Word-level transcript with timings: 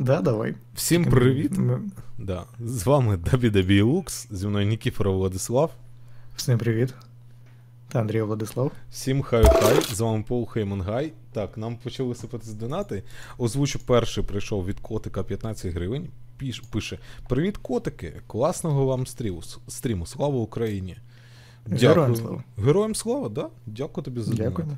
Да, 0.00 0.20
давай. 0.20 0.54
Всім 0.74 1.04
привіт. 1.04 1.58
ми- 1.58 1.80
Да. 2.18 2.44
З 2.60 2.86
вами 2.86 3.16
Дабі 3.16 3.82
Лукс, 3.82 4.26
зі 4.30 4.46
мною 4.46 4.66
Нікіфоров 4.66 5.16
Владислав. 5.16 5.74
Всім 6.36 6.58
привіт. 6.58 6.94
Та 7.88 8.00
Андрій 8.00 8.22
Владислав. 8.22 8.72
Всім 8.90 9.22
хай-хай, 9.22 9.82
з 9.94 10.00
вами 10.00 10.24
Пол 10.28 10.46
Хеймонгай. 10.46 11.12
Так, 11.32 11.58
нам 11.58 11.76
почали 11.76 12.14
сипатись 12.14 12.52
донати. 12.52 13.02
Озвучу 13.38 13.78
перший 13.78 14.24
прийшов 14.24 14.66
від 14.66 14.80
котика 14.80 15.22
15 15.22 15.72
гривень. 15.74 16.08
Піш, 16.36 16.60
пише: 16.60 16.98
Привіт, 17.28 17.56
котики! 17.56 18.20
Класного 18.26 18.86
вам 18.86 19.06
стріму. 19.06 19.42
стріму. 19.68 20.06
Слава 20.06 20.38
Україні! 20.38 20.96
Героям 21.66 22.16
слава. 22.16 22.44
Героям 22.58 22.94
слава, 22.94 23.28
да? 23.28 23.48
Дякую 23.66 24.04
тобі 24.04 24.20
за 24.20 24.30
донат. 24.34 24.48
Дякую. 24.48 24.68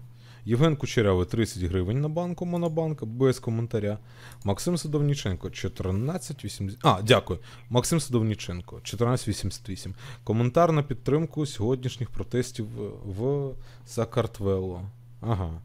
Євген 0.44 0.76
Кучерявий 0.76 1.26
30 1.26 1.62
гривень 1.62 2.00
на 2.00 2.08
банку 2.08 2.46
Монобанк, 2.46 3.04
без 3.04 3.38
коментаря. 3.38 3.98
Максим 4.44 4.78
Садовніченко 4.78 5.48
14,80. 5.48 6.76
А, 6.82 7.02
дякую. 7.02 7.38
Максим 7.70 8.00
Садовніченко 8.00 8.76
14,88. 8.76 9.94
Коментар 10.24 10.72
на 10.72 10.82
підтримку 10.82 11.46
сьогоднішніх 11.46 12.10
протестів 12.10 12.66
в 13.04 13.50
Сакартвело. 13.86 14.82
Ага. 15.20 15.60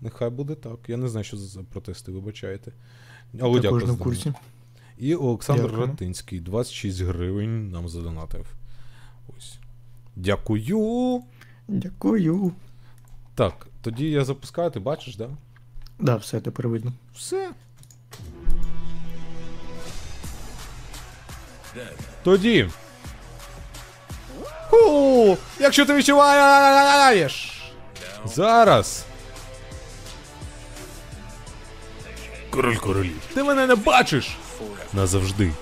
Нехай 0.00 0.30
буде 0.30 0.54
так. 0.54 0.78
Я 0.88 0.96
не 0.96 1.08
знаю, 1.08 1.24
що 1.24 1.36
за 1.36 1.62
протести, 1.62 2.12
вибачайте. 2.12 2.72
Але 3.40 3.60
дякую. 3.60 3.86
в 3.86 3.98
курсі. 3.98 4.32
І 4.98 5.14
Олександр 5.14 5.62
Дякую. 5.62 5.86
Ратинський 5.86 6.40
26 6.40 7.00
гривень 7.00 7.70
нам 7.70 7.88
задонатив. 7.88 8.46
Ось. 9.38 9.58
Дякую. 10.16 11.22
Дякую. 11.68 12.52
Так, 13.34 13.66
тоді 13.82 14.10
я 14.10 14.24
запускаю, 14.24 14.70
ти 14.70 14.80
бачиш, 14.80 15.16
да? 15.16 15.28
Да, 15.98 16.16
все 16.16 16.40
тепер 16.40 16.68
видно. 16.68 16.92
Все. 17.14 17.50
Тоді. 22.24 22.68
Ху! 24.70 25.36
Якщо 25.58 25.86
ти 25.86 25.94
відчуваєш. 25.94 27.62
Зараз. 28.24 29.04
Король 32.50 32.76
королів. 32.76 33.20
Ти 33.34 33.42
мене 33.42 33.66
не 33.66 33.74
бачиш. 33.74 34.36
Назавжди. 34.92 35.52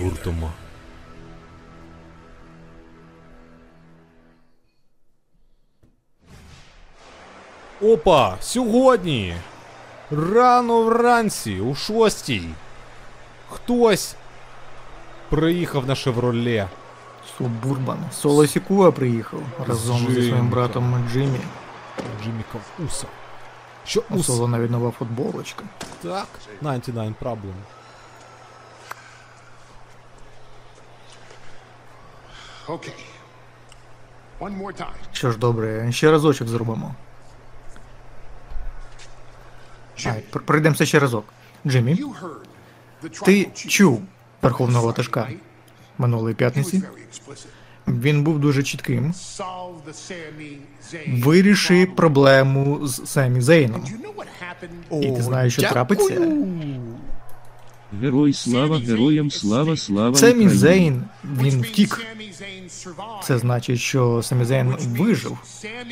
Гуртома. 0.00 0.52
Опа! 7.84 8.36
Сьогодні! 8.40 9.36
Рано 10.10 10.82
вранці, 10.82 11.60
у 11.60 11.74
шостій. 11.74 12.48
Хтось 13.50 14.16
приїхав 15.28 15.86
на 15.86 15.94
шевроле. 15.94 16.68
Субурбан. 17.38 17.98
Соло 18.12 18.46
Сікуа 18.46 18.92
приїхав 18.92 19.40
разом 19.68 19.98
зі 19.98 20.28
своїм 20.28 20.48
братом 20.48 21.08
Джиммі. 21.12 21.40
Джиммі 22.22 22.44
Уса. 22.86 23.06
Що 23.84 24.02
У 24.10 24.22
соло 24.22 24.48
навіть 24.48 24.70
нова 24.70 24.90
футболочка. 24.90 25.64
Так. 26.02 26.26
99 26.62 27.14
problem. 27.22 27.54
Okay. 32.68 32.92
One 34.40 34.62
more 34.62 34.80
time. 34.80 34.94
Що 35.12 35.30
ж 35.30 35.38
добре, 35.38 35.92
ще 35.92 36.10
разочок 36.10 36.48
зробимо. 36.48 36.94
Пройдемося 40.46 40.86
ще 40.86 40.98
разок. 40.98 41.24
Джиммі, 41.66 42.04
ти 43.24 43.48
чув 43.54 44.02
верховного 44.42 44.86
ватажка 44.86 45.28
минулої 45.98 46.34
п'ятниці. 46.34 46.82
Він 47.88 48.22
був 48.22 48.38
дуже 48.38 48.62
чітким. 48.62 49.14
Виріши 51.08 51.86
проблему 51.86 52.86
з 52.86 53.06
Семі 53.06 53.40
Зейном. 53.40 53.84
І 54.90 55.10
ти 55.10 55.22
знаєш, 55.22 55.52
що 55.52 55.62
трапиться? 55.62 56.32
Герой 58.00 58.32
слава, 58.32 58.78
героям 58.78 59.30
слава, 59.30 59.76
слава 59.76 60.16
Семі 60.16 60.48
Зейн, 60.48 61.04
він 61.40 61.62
втік. 61.62 62.06
Це 63.22 63.38
значить, 63.38 63.78
що 63.78 64.22
Семі 64.22 64.44
Зейн 64.44 64.76
вижив. 64.78 65.38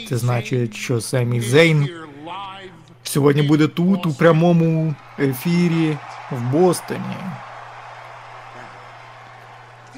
Це 0.08 0.16
значить, 0.16 0.74
що 0.74 1.00
Семі 1.00 1.40
Зейн 1.40 1.88
сьогодні 3.12 3.42
буде 3.42 3.68
тут, 3.68 4.06
у 4.06 4.12
прямому 4.12 4.94
ефірі 5.18 5.96
в 6.30 6.40
Бостоні. 6.40 7.16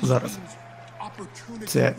Зараз. 0.03 0.39
Це 1.67 1.95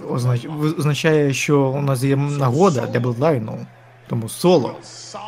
означає, 0.77 1.33
що 1.33 1.61
у 1.61 1.81
нас 1.81 2.03
є 2.03 2.15
нагода 2.15 2.87
для 2.87 2.99
Блеклайну. 2.99 3.65
Тому 4.07 4.29
соло 4.29 4.69
will 4.69 4.83
solve 4.83 5.21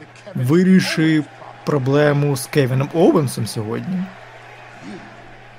the 0.00 0.34
Kevin 0.34 0.46
виріши 0.46 1.20
Owens 1.20 1.22
problem. 1.22 1.64
проблему 1.64 2.36
з 2.36 2.46
Кевіном 2.46 2.88
Оуенсом 2.94 3.46
сьогодні. 3.46 4.04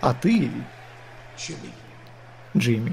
А 0.02 0.14
ти, 0.14 0.50
Джиммі, 2.58 2.92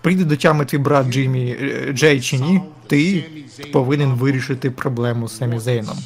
прийде 0.00 0.24
до 0.24 0.36
тями 0.36 0.64
твій 0.64 0.78
брат 0.78 1.06
Джиммі 1.06 1.56
е, 1.60 1.92
Джей 1.92 2.20
чи 2.20 2.38
ні, 2.38 2.60
ти 2.86 3.24
повинен 3.72 4.12
вирішити 4.12 4.70
проблему 4.70 5.28
з 5.28 5.36
Семі 5.36 5.58
Зейном. 5.58 5.98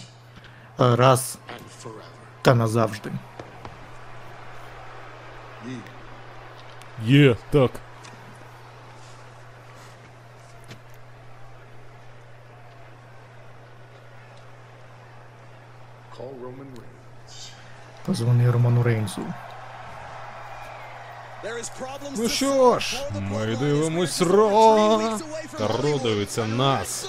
Раз 0.78 1.38
та 2.42 2.54
назавжди. 2.54 3.10
Є, 7.06 7.36
так. 7.50 7.70
Roman 16.42 16.66
Reigns. 16.76 17.52
Позвони 18.04 18.50
Роману 18.50 18.82
Рейнсу. 18.82 19.22
Ну 22.16 22.28
що 22.28 22.78
ж, 22.78 23.02
ми 23.20 23.56
дивимось 23.56 24.22
Raw. 24.22 25.00
Та 25.58 25.66
Raw 25.66 25.98
дивиться 25.98 26.46
нас. 26.46 27.08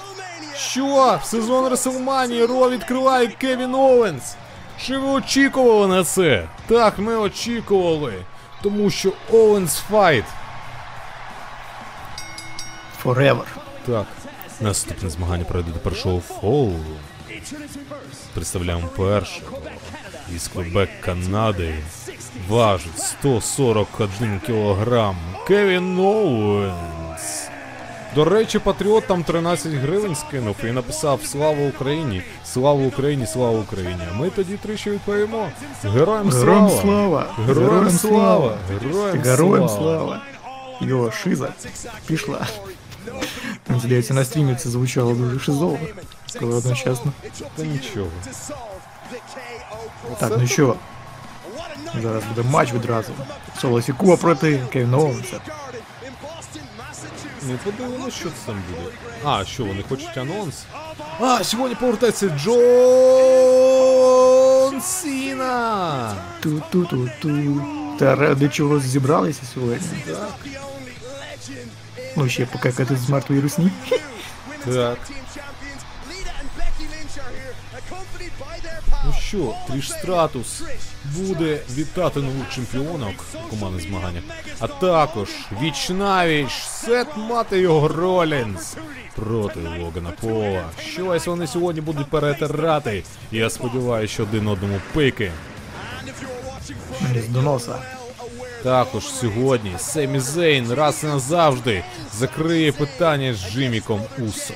Що? 0.57 1.19
В 1.23 1.25
сезон 1.25 1.67
Реслманії 1.69 2.45
Raw 2.45 2.69
відкриває 2.69 3.27
Кевін 3.27 3.75
Оуенс. 3.75 4.35
Чи 4.81 4.97
ви 4.97 5.07
очікували 5.07 5.87
на 5.87 6.03
це? 6.03 6.47
Так, 6.67 6.99
ми 6.99 7.15
очікували. 7.15 8.13
Тому 8.61 8.89
що 8.89 9.13
Оуенс 9.31 9.75
fight. 9.77 10.25
Forever. 13.03 13.45
Так. 13.85 14.05
Наступне 14.61 15.09
змагання 15.09 15.43
пройде 15.43 15.71
до 15.71 15.79
першого 15.79 16.19
фолу. 16.19 16.79
Представляємо 18.33 18.87
першого. 18.87 19.57
Із 20.35 20.47
Квебек 20.47 20.89
Канади. 21.01 21.75
Важить 22.49 22.99
141 22.99 24.39
кілограм. 24.45 25.15
Кевін 25.47 25.99
Оуенс. 25.99 27.47
До 28.15 28.25
речі, 28.25 28.59
Патріот 28.59 29.07
там 29.07 29.23
13 29.23 29.73
гривень 29.73 30.15
скинув 30.15 30.55
і 30.63 30.71
написав 30.71 31.19
Слава 31.23 31.67
Україні! 31.67 32.23
Слава 32.45 32.85
Україні! 32.85 33.25
Слава 33.25 33.59
Україні! 33.59 34.01
Ми 34.15 34.29
тоді 34.29 34.57
тричі 34.57 34.89
відповімо. 34.91 35.49
Героям 35.83 36.29
Героям 36.29 36.69
слава! 36.69 36.81
слава! 36.81 37.25
Героям 37.47 37.89
слава! 37.89 38.57
Героям 39.23 39.69
слава! 39.69 39.69
слава! 39.69 40.21
Йо, 40.81 41.11
шиза 41.11 41.49
пішла. 42.07 42.47
Здається, 43.69 44.13
на 44.13 44.25
стрімі 44.25 44.55
це 44.55 44.69
звучало 44.69 45.13
дуже 45.13 45.39
шизово. 45.39 45.79
Коли 46.39 46.55
одночасно. 46.55 47.11
Та 47.55 47.63
нічого. 47.63 48.07
Так, 50.19 50.33
ну 50.39 50.47
що, 50.47 50.75
зараз 52.01 52.23
буде 52.35 52.49
матч 52.49 52.73
відразу. 52.73 53.11
Соло 53.61 53.81
Сікуа 53.81 54.17
проти 54.17 54.59
Кевіна 54.71 54.97
Оуенса. 54.97 55.39
Ми 57.47 57.59
подивимося, 57.63 58.17
що 58.17 58.29
це 58.29 58.35
там 58.45 58.63
буде. 58.69 58.81
А, 59.23 59.45
що, 59.45 59.65
вони 59.65 59.83
хочуть 59.89 60.17
анонс? 60.17 60.63
А, 61.19 61.43
сьогодні 61.43 61.75
повертається 61.75 62.29
Джон 62.29 62.53
Сіна! 64.81 66.15
Ту-ту-ту-ту. 66.39 67.61
Та 67.99 68.15
ради 68.15 68.49
чого 68.49 68.79
зібралися 68.79 69.41
сьогодні? 69.53 69.87
Ну 72.17 72.29
ще 72.29 72.45
покакати 72.45 72.95
з 72.95 73.09
мертвої 73.09 73.41
русні. 73.41 73.71
Так. 74.65 74.97
Ну 79.05 79.13
що, 79.19 79.53
Тріш 79.67 79.91
Стратус 79.91 80.63
буде 81.05 81.59
вітати 81.75 82.19
нових 82.19 82.49
чемпіонок 82.55 83.13
у 83.45 83.49
командних 83.49 83.83
змаганнях, 83.83 84.23
а 84.59 84.67
також 84.67 85.29
віч 85.61 85.89
навіч 85.89 86.51
Сет 86.51 87.07
Матео 87.17 87.87
Ролінс 87.87 88.75
проти 89.15 89.59
Логана 89.59 90.11
Пола. 90.21 90.69
Щось 90.79 91.27
вони 91.27 91.47
сьогодні 91.47 91.81
будуть 91.81 92.07
перетирати. 92.09 93.03
Я 93.31 93.49
сподіваюся, 93.49 94.13
що 94.13 94.23
один 94.23 94.47
одному 94.47 94.79
пики. 94.93 95.31
Мені 97.01 97.27
доноса. 97.27 97.75
Також 98.63 99.03
сьогодні 99.03 99.71
Семі 99.77 100.19
Зейн 100.19 100.73
раз 100.73 101.03
і 101.03 101.05
назавжди 101.07 101.83
закриє 102.13 102.71
питання 102.71 103.33
з 103.33 103.51
Джиміком 103.51 104.01
Усо. 104.27 104.53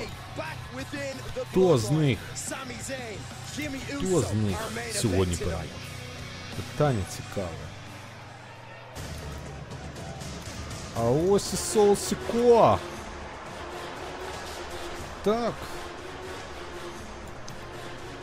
Хто 1.51 1.77
з 1.77 1.91
них? 1.91 2.17
Хто 3.97 4.21
з 4.21 4.33
них 4.33 4.57
сьогодні 4.93 5.35
переможе? 5.35 5.67
Питання 6.55 7.01
цікаве. 7.15 7.47
А 10.99 11.03
ось 11.03 11.53
і 11.53 11.57
Сол 11.57 11.95
Сіко. 11.95 12.79
Так. 15.23 15.53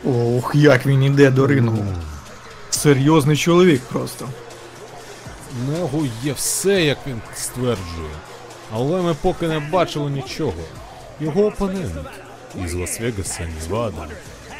Ох, 0.05 0.55
як 0.55 0.85
він 0.85 1.03
іде 1.03 1.31
до 1.31 1.47
рингу. 1.47 1.85
Серйозний 2.69 3.37
чоловік 3.37 3.81
просто. 3.81 4.29
У 5.61 5.71
нього 5.71 6.07
є 6.23 6.33
все, 6.33 6.83
як 6.83 6.97
він 7.07 7.21
стверджує. 7.35 8.15
Але 8.73 9.01
ми 9.01 9.13
поки 9.13 9.47
не 9.47 9.59
бачили 9.59 10.11
нічого. 10.11 10.53
Його 11.19 11.45
опонент 11.45 11.93
із 12.65 12.73
Лас-Вегаса, 12.73 13.47
Невада, 13.61 14.07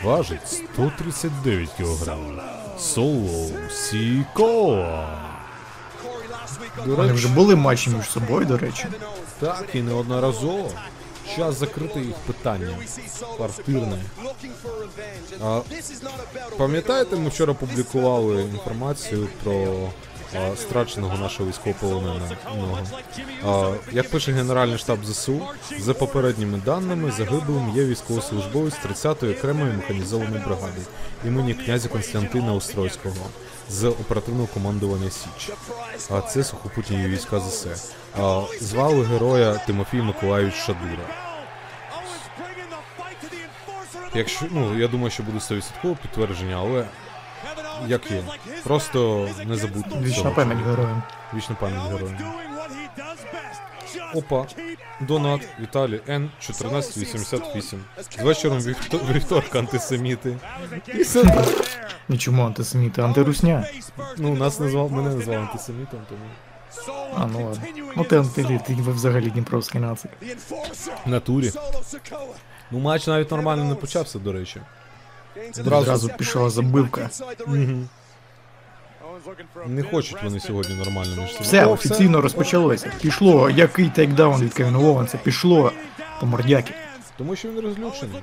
важить 0.03 0.47
139 0.47 1.69
кг. 1.77 2.15
Соло 2.79 3.47
Сіко. 3.71 4.85
До 6.85 6.95
Вони 6.95 7.13
вже 7.13 7.27
були 7.27 7.55
матчі 7.55 7.89
між 7.89 8.09
собою, 8.09 8.45
до 8.45 8.57
речі. 8.57 8.85
так 9.39 9.65
і 9.73 9.81
неодноразово. 9.81 10.71
Час 11.35 11.55
закрити 11.59 11.99
їх 11.99 12.15
питання. 12.15 12.77
Квартирне. 13.37 14.01
А, 15.43 15.61
пам'ятаєте, 16.57 17.15
ми 17.15 17.29
вчора 17.29 17.53
публікували 17.53 18.41
інформацію 18.41 19.27
про 19.43 19.89
а, 20.37 20.55
страченого 20.55 21.17
нашого 21.17 21.49
військовополоненого? 21.49 22.27
А, 23.45 23.73
як 23.91 24.09
пише 24.09 24.31
Генеральний 24.31 24.77
штаб 24.77 25.05
ЗСУ, 25.05 25.41
за 25.79 25.93
попередніми 25.93 26.61
даними, 26.65 27.11
загиблим 27.11 27.71
є 27.75 27.85
військовослужбовець 27.85 28.79
30-ї 28.85 29.37
окремої 29.37 29.73
механізованої 29.73 30.43
бригади 30.45 30.81
імені 31.25 31.53
князя 31.53 31.89
Константина 31.89 32.53
Острозького 32.53 33.15
з 33.69 33.83
оперативного 33.83 34.47
командування 34.47 35.09
Січ. 35.09 35.53
А 36.11 36.21
це 36.21 36.43
сухопутні 36.43 37.07
війська 37.07 37.39
ЗС. 37.39 37.91
А, 38.19 38.41
звали 38.61 39.05
героя 39.05 39.61
Тимофій 39.67 40.01
Миколаївич 40.01 40.55
Шадура. 40.55 41.25
Якщо 44.15 44.45
ну 44.51 44.79
я 44.79 44.87
думаю, 44.87 45.11
що 45.11 45.23
буде 45.23 45.37
100% 45.37 45.97
підтвердження, 46.01 46.55
але 46.59 46.87
як 47.87 48.11
є, 48.11 48.23
просто 48.63 49.29
не 49.45 49.55
забудьте. 49.55 49.99
Вічна 50.01 50.31
пам'ять 50.31 50.57
героям. 50.67 51.03
Вічна 51.33 51.55
пам'ять 51.59 51.81
героям. 51.91 52.17
Опа, 54.13 54.45
донат 55.01 55.41
Віталій 55.59 56.01
Н 56.09 56.23
1488. 56.39 57.79
З 58.19 58.23
вечором 58.23 58.59
вівто- 58.59 59.13
вівторка 59.13 59.59
антисеміти. 59.59 60.37
І 60.87 60.97
все. 61.01 61.45
Нічому 62.09 62.45
антисеміти, 62.45 63.01
антирусня. 63.01 63.65
Ну, 64.17 64.35
нас 64.35 64.59
назвав, 64.59 64.91
мене 64.91 65.09
назвав 65.15 65.35
антисемітом, 65.41 65.99
тому. 66.09 66.21
А, 67.17 67.25
ну 67.27 67.45
ладно. 67.45 67.61
Ну 67.97 68.03
ти 68.03 68.17
антиліт, 68.17 68.63
ти 68.63 68.73
взагалі 68.73 69.29
дніпровський 69.29 69.81
нацик. 69.81 70.11
В 71.05 71.09
натурі. 71.09 71.51
Ну, 72.71 72.79
матч 72.79 73.07
навіть 73.07 73.31
нормально 73.31 73.63
не 73.63 73.75
почався, 73.75 74.19
до 74.19 74.31
речі. 74.33 74.61
Одразу 75.59 76.09
пішла 76.09 76.49
забивка. 76.49 77.09
Не 79.65 79.83
хочуть 79.83 80.23
вони 80.23 80.39
сьогодні 80.39 80.75
нормально 80.75 81.15
між 81.21 81.29
собою. 81.29 81.41
Все 81.41 81.65
офіційно 81.65 82.21
розпочалося. 82.21 82.91
Пішло, 83.01 83.49
який 83.49 83.89
тейкдаун 83.89 84.41
від 84.41 84.53
Кевіна 84.53 84.79
Оуенса, 84.79 85.17
пішло 85.17 85.71
по 86.19 86.25
мордяки. 86.25 86.73
Тому 87.17 87.35
що 87.35 87.47
він 87.47 87.59
розлючений. 87.59 88.21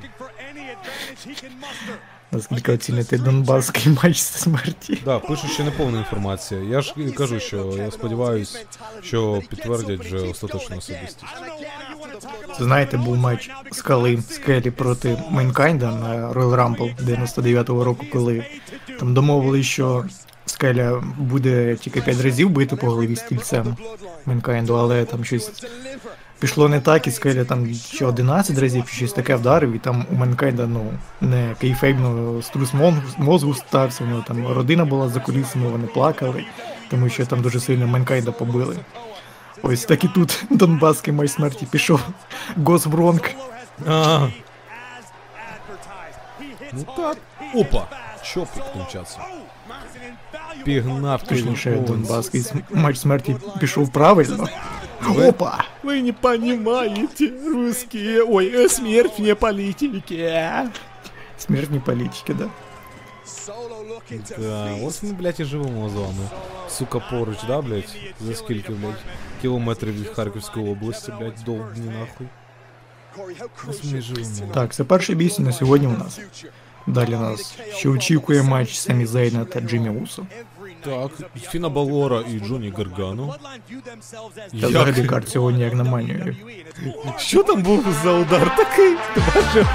Наскільки 2.32 2.72
оціните 2.72 3.18
донбаський 3.18 3.92
матч 4.02 4.18
смерті. 4.18 4.98
Да, 5.04 5.18
пишуть, 5.18 5.50
що 5.50 5.64
не 5.64 5.70
повна 5.70 5.98
інформація. 5.98 6.60
Я 6.60 6.80
ж 6.80 6.94
і 6.96 7.10
кажу, 7.10 7.40
що 7.40 7.74
я 7.78 7.90
сподіваюся, 7.90 8.58
що 9.02 9.42
підтвердять 9.50 10.00
вже 10.00 10.16
остаточну 10.16 10.76
особистість. 10.76 11.24
Знаєте, 12.58 12.96
був 12.96 13.16
матч 13.16 13.50
скали 13.72 14.22
Скелі 14.30 14.70
проти 14.70 15.22
Мейнкайнда 15.30 15.90
на 15.90 16.32
Royal 16.32 16.56
Rumble 16.56 17.06
99-го 17.06 17.84
року, 17.84 18.06
коли 18.12 18.44
там 18.98 19.14
домовили, 19.14 19.62
що 19.62 20.04
Скеля 20.46 21.04
буде 21.18 21.76
тільки 21.76 22.00
5 22.00 22.20
разів 22.20 22.50
бити 22.50 22.76
по 22.76 22.86
голові 22.86 23.16
стільцем 23.16 23.76
Мейнкайнду, 24.26 24.74
але 24.74 25.04
там 25.04 25.24
щось 25.24 25.64
пішло 26.42 26.68
не 26.68 26.80
так, 26.80 27.06
і 27.06 27.10
Скеля 27.10 27.44
там 27.44 27.74
ще 27.74 28.06
11 28.06 28.58
разів 28.58 28.84
чи 28.86 28.96
щось 28.96 29.12
таке 29.12 29.34
вдарив, 29.36 29.72
і 29.72 29.78
там 29.78 30.06
у 30.12 30.14
Мейнкайнда, 30.14 30.66
ну, 30.66 30.92
не 31.20 31.54
кейфейбно 31.60 32.42
струс 32.42 32.72
мозгу 33.18 33.54
стався, 33.54 34.04
у 34.04 34.06
нього 34.06 34.24
там 34.28 34.46
родина 34.46 34.84
була 34.84 35.08
за 35.08 35.20
кулісами, 35.20 35.68
вони 35.68 35.86
плакали, 35.86 36.44
тому 36.90 37.08
що 37.08 37.26
там 37.26 37.42
дуже 37.42 37.60
сильно 37.60 37.86
Мейнкайнда 37.86 38.32
побили. 38.32 38.76
Ось 39.62 39.84
так 39.84 40.04
і 40.04 40.08
тут 40.08 40.44
Донбаський 40.50 41.14
май 41.14 41.28
смерті 41.28 41.66
пішов. 41.70 42.00
Госбронк. 42.56 43.30
А, 43.88 44.28
ну 46.72 46.84
так. 46.96 47.16
Опа! 47.54 47.86
Чопик 48.22 48.64
тим 48.72 48.82
часом. 48.92 49.22
Пігнав 50.64 51.22
Точніше, 51.22 51.78
с- 52.34 52.52
матч 52.70 52.98
смерті 52.98 53.36
пішов 53.60 53.92
правильно. 53.92 54.48
Опа! 55.01 55.65
Вы 55.83 56.01
не 56.01 56.11
понимаете, 56.11 57.31
русские. 57.45 58.23
Ой, 58.23 58.49
э, 58.49 58.69
смерть 58.69 59.19
вне 59.19 59.35
политики. 59.35 60.43
Смертні 61.37 61.79
політики, 61.79 62.33
да. 62.33 62.49
Да, 64.37 64.75
ось 64.83 65.03
ми, 65.03 65.13
блядь, 65.13 65.39
і 65.39 65.43
живемо 65.43 65.89
з 65.89 65.93
вами. 65.93 66.29
Сука, 66.69 66.99
поруч, 67.11 67.37
да, 67.47 67.61
блядь? 67.61 67.95
За 68.21 68.35
скільки, 68.35 68.71
блядь, 68.71 69.03
кілометрів 69.41 70.01
від 70.01 70.07
Харківської 70.07 70.71
області, 70.71 71.13
блядь, 71.19 71.43
довбні 71.45 71.89
нахуй. 71.89 72.27
Ось 73.69 73.83
ми 73.83 73.97
і 73.97 74.01
живемо. 74.01 74.53
Так, 74.53 74.73
це 74.73 74.83
перший 74.83 75.15
бій 75.15 75.35
на 75.39 75.51
сьогодні 75.51 75.87
у 75.87 75.97
нас. 75.97 76.19
Далі 76.87 77.11
нас 77.11 77.57
ще 77.75 77.89
очікує 77.89 78.43
матч 78.43 78.77
Самі 78.77 79.05
Зейна 79.05 79.45
та 79.45 79.59
Джиммі 79.59 79.89
Усо. 79.89 80.25
Так, 80.84 81.10
Фіна 81.50 81.68
Балора 81.68 82.20
і 82.20 82.40
Джоні 82.40 82.72
Гаргану. 82.76 83.34
Та 84.60 84.66
взагалі 84.66 85.04
карт 85.06 85.28
сьогодні 85.28 85.62
як 85.62 85.74
на 85.74 85.84
манію. 85.84 86.36
Що 87.18 87.42
там 87.42 87.62
був 87.62 87.84
за 88.02 88.12
удар 88.12 88.56
такий? 88.56 88.96
Ти 89.14 89.20
бачив? 89.34 89.68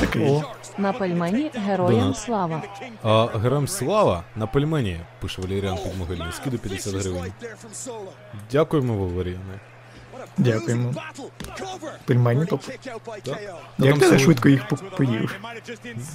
Такий. 0.00 0.30
О. 0.30 0.42
На 0.78 0.92
пельмені 0.92 1.50
героям 1.54 2.00
Донат. 2.00 2.18
слава. 2.18 2.62
А 3.02 3.26
героям 3.38 3.68
слава 3.68 4.24
на 4.36 4.46
пельмені, 4.46 5.00
пише 5.20 5.42
Валеріан 5.42 5.76
Підмогильний. 5.84 6.32
Скиду 6.32 6.58
50 6.58 6.94
гривень. 6.94 7.32
Дякуємо, 8.52 8.96
Валеріане. 9.06 9.60
Дякуємо. 10.38 10.94
Пельмені 12.04 12.46
топ. 12.46 12.62
Як 13.78 13.98
ти 13.98 14.18
швидко 14.18 14.48
їх 14.48 14.68
по- 14.68 14.76
поїв? 14.76 15.34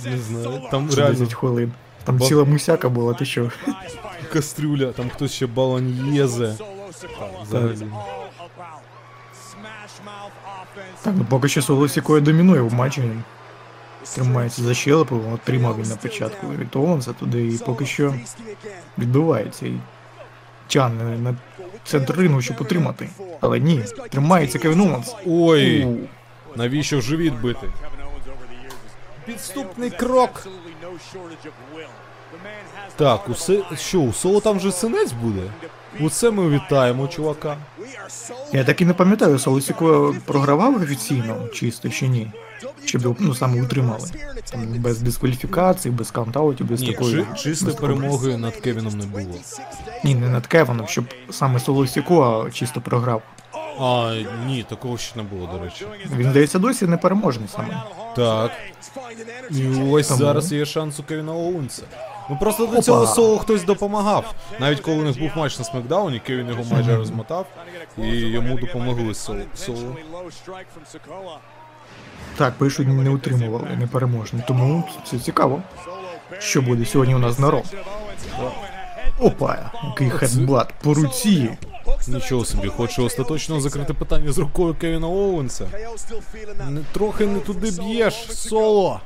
Не 0.05 0.17
знаю, 0.17 0.61
там 0.71 0.89
реально 0.91 1.19
10 1.19 1.33
хвилин. 1.33 1.71
Там 2.03 2.17
Бо- 2.17 2.25
ціла 2.25 2.45
мусяка 2.45 2.89
була, 2.89 3.13
ти 3.13 3.25
що? 3.25 3.51
кастрюля, 4.33 4.91
там 4.91 5.09
хтось 5.09 5.31
ще 5.31 5.47
баланьєзе. 5.47 6.55
Взагалі. 7.43 7.87
Так, 11.03 11.13
ну 11.17 11.25
поки 11.29 11.47
що 11.47 11.61
Соло 11.61 11.87
Сікоя 11.87 12.21
домінує 12.21 12.61
в 12.61 12.73
матчі. 12.73 13.03
Тримається 14.15 14.61
за 14.63 14.73
щелепу, 14.73 15.21
отримав 15.33 15.77
він 15.81 15.89
на 15.89 15.95
початку 15.95 16.47
від 16.47 16.75
Оуенса 16.75 17.13
туди, 17.13 17.47
і 17.47 17.57
поки 17.57 17.85
що 17.85 18.13
відбивається 18.97 19.65
і 19.65 19.73
тягне 20.67 21.03
на 21.17 21.35
центр 21.85 22.13
рингу, 22.15 22.41
щоб 22.41 22.57
утримати. 22.61 23.09
Але 23.41 23.59
ні, 23.59 23.83
тримається 24.09 24.59
Кевін 24.59 24.81
Оуенс. 24.81 25.15
Ой, 25.27 25.85
У, 25.85 25.97
навіщо 26.55 27.01
живіт 27.01 27.33
бити? 27.33 27.67
Підступний 29.25 29.89
крок. 29.89 30.47
Так, 32.95 33.29
усе 33.29 33.63
що, 33.77 33.99
у 33.99 34.13
соло 34.13 34.39
там 34.39 34.57
вже 34.57 34.71
синець 34.71 35.11
буде? 35.11 35.41
Оце 36.01 36.31
ми 36.31 36.49
вітаємо, 36.49 37.07
чувака. 37.07 37.57
Я 38.53 38.63
так 38.63 38.81
і 38.81 38.85
не 38.85 38.93
пам'ятаю, 38.93 39.39
Соло 39.39 39.61
Сікоя 39.61 40.13
програвав 40.25 40.81
офіційно, 40.81 41.47
чисто 41.53 41.89
чи 41.89 42.07
ні. 42.07 42.31
Щоб 42.85 43.15
ну 43.19 43.35
саме 43.35 43.61
утримали. 43.61 44.09
Там 44.51 44.61
без 44.79 45.01
дискваліфікацій, 45.01 45.89
без 45.89 46.11
каунтаутів, 46.11 46.67
без 46.69 46.81
Ні, 46.81 46.91
такої. 46.91 47.25
чи, 47.35 47.43
чистої 47.43 47.71
без 47.71 47.81
перемоги 47.81 48.37
над 48.37 48.55
Кевіном 48.55 48.97
не 48.97 49.05
було. 49.05 49.35
Ні, 50.03 50.15
не 50.15 50.29
над 50.29 50.47
Кевіном, 50.47 50.87
щоб 50.87 51.05
саме 51.29 51.59
Соло 51.59 51.87
Сікоа 51.87 52.49
чисто 52.51 52.81
програв. 52.81 53.21
А, 53.79 54.15
ні, 54.45 54.65
такого 54.69 54.97
ще 54.97 55.17
не 55.17 55.23
було, 55.23 55.49
до 55.53 55.59
речі. 55.63 55.85
Він 56.15 56.29
здається 56.29 56.59
досі 56.59 56.87
непереможний 56.87 57.47
саме. 57.55 57.83
Так. 58.15 58.51
І 59.49 59.67
ось 59.91 60.07
Тому? 60.07 60.19
зараз 60.19 60.53
є 60.53 60.65
шанс 60.65 60.99
у 60.99 61.03
Кевіна 61.03 61.33
Оуенса. 61.33 61.83
Ну 62.29 62.37
просто 62.39 62.65
до 62.65 62.71
Опа. 62.71 62.81
цього 62.81 63.07
соло 63.07 63.37
хтось 63.37 63.63
допомагав. 63.63 64.33
Навіть 64.59 64.79
коли 64.79 64.97
у 64.97 65.03
них 65.03 65.19
був 65.19 65.29
матч 65.35 65.59
на 65.59 65.65
Смакдауні, 65.65 66.19
Кевін 66.19 66.47
його 66.49 66.63
майже 66.71 66.95
розмотав, 66.95 67.45
і 67.97 68.07
йому 68.07 68.59
допомогли 68.59 69.13
соло. 69.13 69.39
соло. 69.55 69.95
Так, 72.37 72.53
пишуть, 72.53 72.87
не 72.87 73.09
утримували 73.09 73.67
непереможний. 73.79 74.43
Тому 74.47 74.83
це 75.05 75.19
цікаво. 75.19 75.61
Що 76.39 76.61
буде 76.61 76.85
сьогодні 76.85 77.15
у 77.15 77.19
нас 77.19 77.39
на 77.39 77.51
Ро? 77.51 77.63
Опа, 79.19 79.71
який 79.83 80.09
хедбат 80.09 80.73
по 80.83 80.93
руці. 80.93 81.57
Нічого 82.07 82.45
собі, 82.45 82.67
хочу 82.67 83.05
остаточно 83.05 83.61
закрити 83.61 83.93
питання 83.93 84.31
з 84.31 84.37
рукою 84.37 84.75
Кевіна 84.75 85.07
Оуенса. 85.07 85.67
Не, 86.69 86.81
трохи 86.91 87.25
не 87.25 87.39
туди 87.39 87.71
б'єш, 87.71 88.13
соло. 88.31 89.01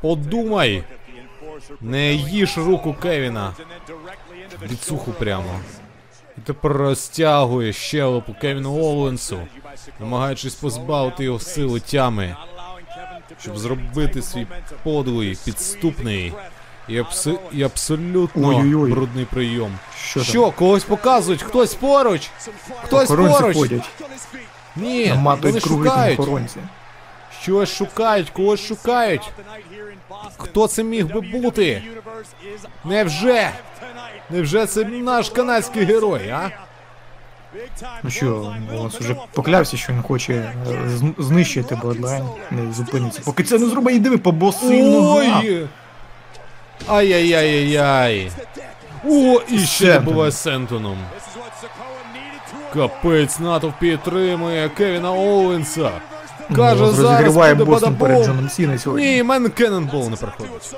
Подумай. 0.00 0.84
Не 1.80 2.12
їж 2.12 2.58
руку 2.58 2.96
Кевіна. 3.02 3.52
Біцуху 4.68 5.12
прямо. 5.12 5.60
І 6.38 6.40
тепер 6.40 6.72
розтягує 6.72 7.72
щелепу 7.72 8.34
Кевіну 8.40 8.84
Оуенсу, 8.84 9.38
намагаючись 10.00 10.54
позбавити 10.54 11.24
його 11.24 11.38
сили 11.40 11.80
тями, 11.80 12.36
щоб 13.40 13.58
зробити 13.58 14.22
свій 14.22 14.46
подлий, 14.82 15.38
підступний 15.44 16.32
і, 16.88 17.00
абсо- 17.00 17.38
і 17.52 17.62
абсолютно 17.62 18.48
Ой-ой-ой. 18.48 18.90
брудний 18.90 19.24
прийом. 19.24 19.72
Що? 20.04 20.22
Що, 20.22 20.50
когось 20.50 20.84
показують? 20.84 21.42
Хтось 21.42 21.74
поруч? 21.74 22.30
Хтось 22.84 23.10
Охоронці 23.10 23.40
поруч? 23.40 23.56
ходять, 23.56 23.90
Ні, 24.76 24.98
вони 25.02 25.08
наматують 25.14 25.64
круги 25.64 25.84
там 25.84 25.92
шукають. 25.94 26.20
охоронці. 26.20 26.56
Щось 27.42 27.68
шукають, 27.74 28.30
когось 28.30 28.60
шукають. 28.66 29.30
Хто 30.38 30.66
це 30.68 30.82
міг 30.84 31.06
би 31.14 31.20
бути? 31.20 31.82
Невже? 32.84 33.50
Невже 34.30 34.66
це 34.66 34.84
наш 34.84 35.28
канадський 35.30 35.84
герой, 35.84 36.28
а? 36.28 36.50
Ну 38.02 38.10
що, 38.10 38.54
Волос 38.72 39.00
уже 39.00 39.16
поклявся, 39.32 39.76
що 39.76 39.92
він 39.92 40.02
хоче 40.02 40.32
е, 40.34 40.52
зн- 40.88 41.14
знищити 41.22 41.74
Bloodline, 41.74 42.28
не 42.50 42.72
зупиниться. 42.72 43.22
Поки 43.24 43.42
це 43.42 43.58
не 43.58 43.66
зробить, 43.66 43.94
і 43.94 43.98
диви 43.98 44.18
по 44.18 44.32
босу. 44.32 44.66
Ой! 44.72 45.66
Ай-яй-яй-яй-яй. 46.88 48.30
О, 49.04 49.40
і 49.48 49.58
ще 49.58 49.98
буває 49.98 50.32
Сентоном. 50.32 50.98
Капець, 52.74 53.38
натовп 53.38 53.78
підтримує 53.78 54.68
Кевіна 54.68 55.12
Оуенса. 55.12 55.90
Каже, 56.56 56.82
Волос 56.82 56.96
зараз 56.96 57.34
буде 57.36 57.54
Бостон 57.54 57.96
перед. 57.96 58.24
Джоном 58.24 58.48
Сіна 58.48 58.78
сьогодні. 58.78 59.06
Ні, 59.16 59.22
мен 59.22 59.50
Кеннонбол 59.50 60.10
не 60.10 60.16
проходить. 60.16 60.74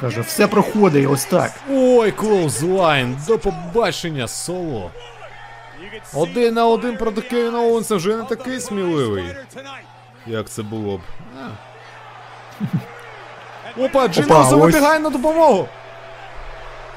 Каже, 0.00 0.20
все 0.20 0.46
проходить 0.46 1.08
ось 1.10 1.24
так. 1.24 1.52
Ой, 1.70 2.10
клоузлайн, 2.10 3.16
до 3.26 3.38
побачення, 3.38 4.28
соло. 4.28 4.90
Один 6.14 6.54
на 6.54 6.66
один 6.66 6.96
проти 6.96 7.20
Кевіна 7.20 7.60
Оуенса 7.60 7.96
вже 7.96 8.16
не 8.16 8.22
такий 8.22 8.60
сміливий. 8.60 9.24
Як 10.26 10.48
це 10.48 10.62
було 10.62 10.96
б. 10.96 11.00
А. 11.38 11.48
Опа, 13.78 14.08
Джин 14.08 14.24
Опа, 14.24 14.40
ось. 14.40 14.52
вибігає 14.52 14.98
на 15.00 15.10
допомогу. 15.10 15.68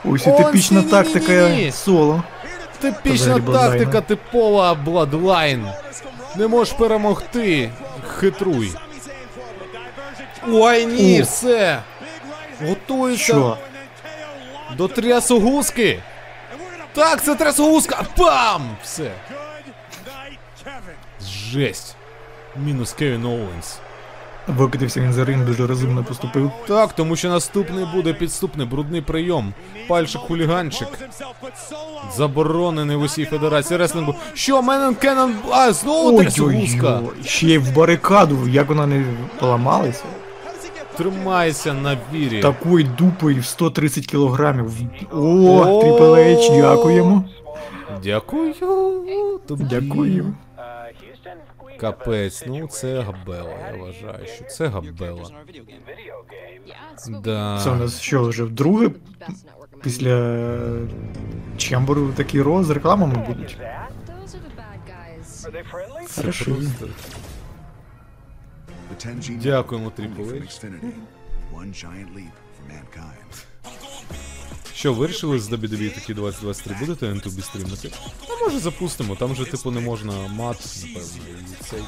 Ось 0.05 0.27
і 0.27 0.29
О, 0.29 0.37
типічна 0.37 0.81
ні-ні-ні-ні-ні. 0.81 1.63
тактика 1.65 1.71
соло. 1.77 2.23
Типічна 2.79 3.35
Bloodline. 3.37 3.53
тактика 3.53 4.01
типова 4.01 4.73
Bloodline. 4.85 5.71
Не 6.35 6.47
можеш 6.47 6.73
перемогти. 6.73 7.71
Хитруй. 8.07 8.73
Ой, 10.51 10.85
ні, 10.85 11.19
О. 11.21 11.23
все. 11.23 11.79
Готується 12.67 13.23
Що? 13.23 13.57
до 14.77 14.87
трясогузки. 14.87 15.99
Так, 16.93 17.23
це 17.23 17.35
трясогузка. 17.35 18.03
Пам! 18.17 18.75
Все. 18.83 19.11
Жесть. 21.51 21.95
Мінус 22.55 22.93
Кевін 22.93 23.25
Оуенс. 23.25 23.77
Викотився 24.47 25.01
він 25.01 25.13
за 25.13 25.25
ринг, 25.25 25.45
дуже 25.45 25.67
розумно 25.67 26.03
поступив. 26.03 26.51
Так, 26.67 26.93
тому 26.93 27.15
що 27.15 27.29
наступний 27.29 27.85
буде 27.93 28.13
підступний 28.13 28.67
брудний 28.67 29.01
прийом. 29.01 29.53
Пальчик 29.87 30.21
хуліганчик. 30.21 30.87
Заборонений 32.15 32.97
в 32.97 33.01
усій 33.01 33.25
федерації 33.25 33.77
реслінгу. 33.77 34.15
Що, 34.33 34.61
Менен 34.61 34.95
Кеннон... 34.95 35.35
А, 35.51 35.71
знову 35.73 36.19
трясогузка. 36.19 36.87
Ой-ой-ой, 36.87 37.23
ще 37.25 37.47
й 37.47 37.57
в 37.57 37.75
барикаду, 37.75 38.47
як 38.47 38.69
вона 38.69 38.87
не 38.87 39.05
поламалася. 39.39 40.03
Тримайся 40.97 41.73
на 41.73 41.97
вірі. 42.13 42.41
Такою 42.41 42.87
дупою 42.97 43.41
в 43.41 43.45
130 43.45 44.07
кілограмів. 44.07 44.71
О. 45.11 45.17
Triple 45.17 46.61
дякуємо. 46.61 47.23
Дякую. 48.03 48.53
Дякую. 49.49 50.33
Капець, 51.83 52.43
ну 52.47 52.67
це 52.67 53.01
габела, 53.01 53.53
я 53.71 53.77
вважаю, 53.77 54.27
що 54.27 54.45
це 54.45 54.67
габела. 54.67 55.29
Да. 57.23 57.61
Це 57.63 57.69
у 57.69 57.75
нас 57.75 58.01
що, 58.01 58.23
вже 58.23 58.43
вдруге 58.43 58.89
після 59.81 60.47
Чемберу 61.57 62.11
такі 62.11 62.41
ро 62.41 62.63
з 62.63 62.69
рекламами 62.69 63.25
будуть. 63.27 63.57
Хорошо. 66.15 66.51
Дякуємо, 69.29 69.91
Triple 69.97 70.49
Що, 74.73 74.93
вирішили 74.93 75.39
з 75.39 75.51
WWE 75.51 75.95
такі 75.95 76.13
2023 76.13 76.75
будете 76.79 77.05
N2B 77.05 77.41
стрімити? 77.41 77.91
Ну, 78.29 78.35
може 78.41 78.59
запустимо, 78.59 79.15
там 79.15 79.35
же 79.35 79.45
типу 79.45 79.71
не 79.71 79.79
можна 79.79 80.27
мат, 80.27 80.77
напевно, 80.81 81.37
цей. 81.69 81.79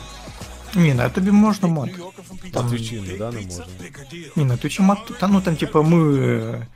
Ні, 0.76 0.94
на 0.94 1.10
тобі 1.10 1.32
можна 1.32 1.68
мат. 1.68 1.90
Там 2.54 2.68
твічі, 2.70 3.02
не, 3.12 3.18
да, 3.18 3.32
не 3.32 3.42
можна. 3.42 3.66
Ні, 4.36 4.46
на 4.46 4.58
твічі 4.58 4.82
мат, 4.82 4.98
та 5.20 5.28
ну 5.28 5.42
там 5.42 5.56
типа 5.56 5.82
ми. 5.82 6.20
е, 6.20 6.68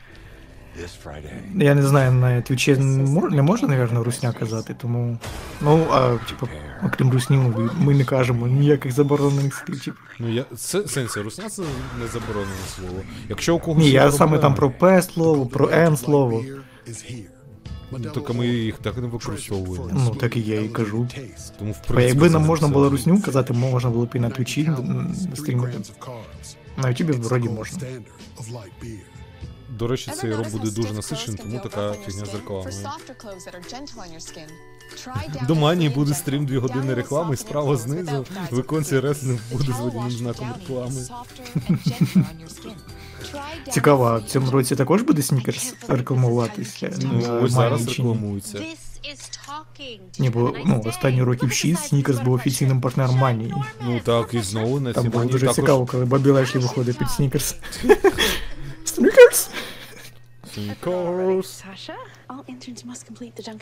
Я 1.56 1.75
не 1.75 1.84
знаю, 1.84 2.12
на 2.12 2.41
твічі 2.41 2.75
не 2.77 3.03
мор- 3.06 3.32
не 3.36 3.41
можна, 3.41 3.68
напевно, 3.68 4.03
русня 4.03 4.34
казати, 4.34 4.75
тому. 4.82 5.18
Ну, 5.62 5.86
а 5.91 6.18
типа, 6.29 6.48
окрім 6.86 7.12
русні, 7.12 7.38
ми- 7.38 7.70
ми 7.79 7.96
не 7.96 8.06
кажемо 8.06 8.48
ніяких 8.48 8.91
заборонених 8.91 9.56
слів. 9.56 9.96
Ну 10.20 10.29
я 10.34 10.46
це 10.58 10.88
сенсі, 10.88 11.20
русня 11.20 11.50
це 11.50 11.62
не 12.01 12.08
заборонене 12.08 12.51
слово. 12.75 13.01
Якщо 13.29 13.56
у 13.56 13.60
когось 13.60 13.84
Ні, 13.84 13.89
є 13.89 13.94
я 13.96 14.12
саме 14.12 14.38
там 14.38 14.56
про 14.56 14.70
П 14.72 15.01
слово, 15.01 15.46
про 15.46 15.70
Н 15.70 15.98
слово. 15.98 16.44
ну, 16.48 16.62
так 18.13 18.34
ми 18.34 18.48
їх 18.48 18.77
так 18.77 18.98
не 18.98 19.08
використовуємо. 19.08 19.89
Ну, 19.93 20.15
так 20.15 20.38
і 20.38 20.41
я 20.41 20.62
і 20.62 20.69
кажу. 20.69 21.08
Тому 21.60 21.72
в 21.72 21.81
принципі. 21.88 22.08
якби 22.08 22.29
нам 22.29 22.46
можна 22.46 22.67
було 22.67 22.89
русню 22.89 23.22
казати, 23.22 23.53
можна 23.53 23.89
було 23.89 24.05
б 24.05 24.12
і 24.15 24.19
на 24.19 24.29
твічі 24.29 24.72
стрімити. 25.36 25.79
На 26.77 26.89
ютубі 26.89 27.12
вроді 27.12 27.50
можна. 27.50 27.79
До 29.69 29.88
речі, 29.88 30.12
цей 30.12 30.36
роб 30.36 30.51
буде 30.51 30.72
дуже 30.72 30.93
насичений, 30.93 31.39
тому 31.43 31.60
така 31.60 31.93
фігня 31.93 32.25
з 32.25 32.34
рекламою. 32.34 32.75
До 35.48 35.55
манії 35.55 35.89
буде 35.89 36.13
стрім 36.13 36.46
2 36.46 36.60
години 36.60 36.93
реклами, 36.93 37.36
справа 37.36 37.77
знизу 37.77 38.25
в 38.51 38.60
іконці 38.60 39.00
буде 39.51 39.74
з 39.74 39.79
водяним 39.79 40.12
знаком 40.12 40.53
реклами. 40.60 41.01
Цікаво, 43.72 44.06
а 44.06 44.18
в 44.18 44.24
цьому 44.24 44.52
році 44.52 44.76
також 44.76 45.02
буде 45.02 45.22
снікерс 45.22 45.74
рекламуватися? 45.88 46.92
Ну, 47.02 47.40
ось 47.44 47.52
зараз 47.52 47.80
Майні 47.80 47.94
чи 47.94 48.02
ні? 48.02 48.10
рекламується. 48.10 48.60
Ні, 50.20 50.30
бо 50.30 50.54
ну, 50.66 50.84
останні 50.86 51.24
років 51.24 51.52
6 51.52 51.84
Снікерс 51.84 52.20
був 52.20 52.34
офіційним 52.34 52.82
партнером 52.82 53.16
Манії. 53.18 53.54
Ну 53.86 54.00
так, 54.04 54.34
і 54.34 54.42
знову 54.42 54.80
на 54.80 54.94
Там 54.94 55.04
цій 55.04 55.10
було 55.10 55.20
манії 55.20 55.32
дуже 55.32 55.46
також 55.46 55.56
цікаво, 55.56 55.86
коли 55.86 56.06
Бобі 56.06 56.30
Лешлі 56.30 56.60
виходить 56.60 56.98
під 56.98 57.10
Снікерс. 57.16 57.56
Снікерс! 58.86 59.50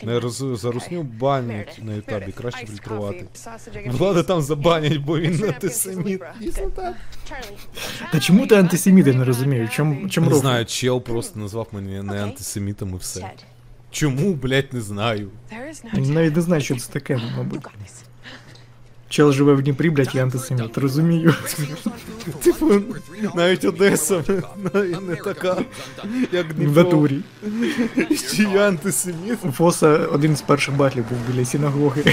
Не 0.02 0.20
роз... 0.20 0.44
за 0.60 0.70
русню 0.70 1.02
банять 1.02 1.80
на 1.82 1.94
ютабі, 1.94 2.32
краще 2.32 2.66
фільтрувати. 2.66 3.26
Влада 3.86 4.22
там 4.22 4.42
забанять, 4.42 4.96
бо 4.96 5.18
він 5.18 5.44
антисеміт. 5.44 6.22
Та 8.12 8.20
чому 8.20 8.46
ти 8.46 8.54
антисеміт, 8.54 9.06
я 9.06 9.12
не 9.14 9.24
розумію? 9.24 9.68
Чому, 9.72 10.08
чому 10.08 10.30
Не 10.30 10.36
знаю, 10.36 10.64
чел 10.66 11.00
просто 11.00 11.38
назвав 11.38 11.68
мене 11.72 12.02
не 12.02 12.22
антисемітом 12.22 12.94
і 12.94 12.96
все. 12.96 13.30
Чому, 13.90 14.34
блять, 14.34 14.72
не 14.72 14.80
знаю. 14.80 15.30
Навіть 15.94 16.36
не 16.36 16.42
знаю, 16.42 16.62
що 16.62 16.76
це 16.76 16.92
таке, 16.92 17.20
мабуть. 17.36 17.66
Чел 19.08 19.32
живе 19.32 19.54
в 19.54 19.62
Дніпрі, 19.62 19.90
блядь, 19.90 20.14
і 20.14 20.18
антисеміт, 20.18 20.78
розумію. 20.78 21.34
Типу, 22.42 22.70
навіть 23.34 23.64
Одеса 23.64 24.24
не, 24.74 24.82
не 24.82 25.16
така, 25.16 25.56
як 26.32 26.50
В 26.50 26.54
Дніпро. 26.54 26.82
натурі. 26.82 27.20
Чи 28.36 28.42
я 28.42 28.68
антисеміт? 28.68 29.38
Фоса 29.56 29.88
один 29.96 30.36
з 30.36 30.42
перших 30.42 30.76
батлів 30.76 31.04
був 31.10 31.18
біля 31.34 31.44
синагоги. 31.44 32.04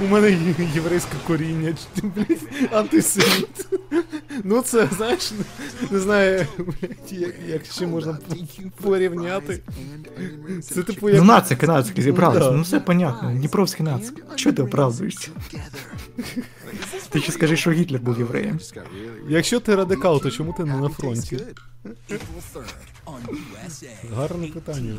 У 0.00 0.06
мене 0.12 0.36
єврейське 0.74 1.12
коріння, 1.26 1.72
чи 1.72 2.00
ти, 2.00 2.06
блядь, 2.16 2.72
антисеміт. 2.72 3.66
Ну 4.44 4.62
це, 4.62 4.88
знаєш, 4.96 5.32
не, 5.90 5.98
знаю, 5.98 6.46
блядь, 6.58 7.30
як, 7.48 7.64
ще 7.64 7.86
можна 7.86 8.18
порівняти. 8.82 9.60
Це 10.62 10.82
типу 10.82 11.08
як. 11.10 11.18
Ну 11.18 11.24
нацики, 11.24 11.66
нацики 11.66 12.02
зібралися, 12.02 12.50
ну 12.50 12.62
все 12.62 12.80
понятно, 12.80 13.30
Дніпровський 13.30 13.86
нацик. 13.86 14.24
Чого 14.40 14.56
ти 14.56 14.62
оправдуєшся? 14.62 15.28
Ти 17.08 17.20
ще 17.20 17.32
скажи, 17.32 17.56
що 17.56 17.70
Гітлер 17.70 18.00
був 18.00 18.18
євреєм. 18.18 18.60
Якщо 19.28 19.60
ти 19.60 19.74
радикал, 19.74 20.22
то 20.22 20.30
чому 20.30 20.52
ти 20.52 20.64
не 20.64 20.76
на 20.76 20.88
фронті? 20.88 21.38
Гарне 24.16 24.46
питання. 24.46 24.94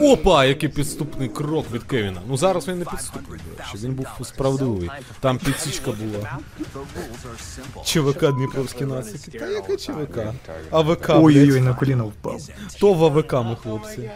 Опа, 0.00 0.44
який 0.44 0.68
підступний 0.68 1.28
крок 1.28 1.66
від 1.72 1.82
Кевіна. 1.82 2.22
Ну 2.28 2.36
зараз 2.36 2.68
він 2.68 2.78
не 2.78 2.84
підступний, 2.84 3.40
речі, 3.58 3.86
він 3.86 3.94
був 3.94 4.06
справедливий. 4.22 4.90
Там 5.20 5.38
підсічка 5.38 5.92
була. 5.92 6.38
ЧВК 7.84 8.32
Дніпровські 8.32 8.84
нацики. 8.84 9.38
Та 9.38 9.46
яка 9.46 9.76
ЧВК? 9.76 10.18
АВК, 10.70 11.10
Ой-ой-ой, 11.10 11.60
на 11.60 11.74
коліна 11.74 12.04
впав. 12.04 12.40
То 12.80 12.94
в 12.94 13.04
АВК 13.04 13.32
ми, 13.32 13.56
хлопці. 13.56 14.10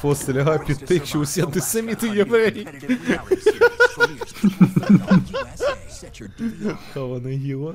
Фости 0.00 0.32
лягай 0.32 0.66
під 0.66 0.78
тих, 0.78 1.06
що 1.06 1.18
усі 1.18 1.40
антисеміти 1.40 2.08
євреї. 2.08 2.68
Хавана 6.94 7.28
гіла. 7.28 7.74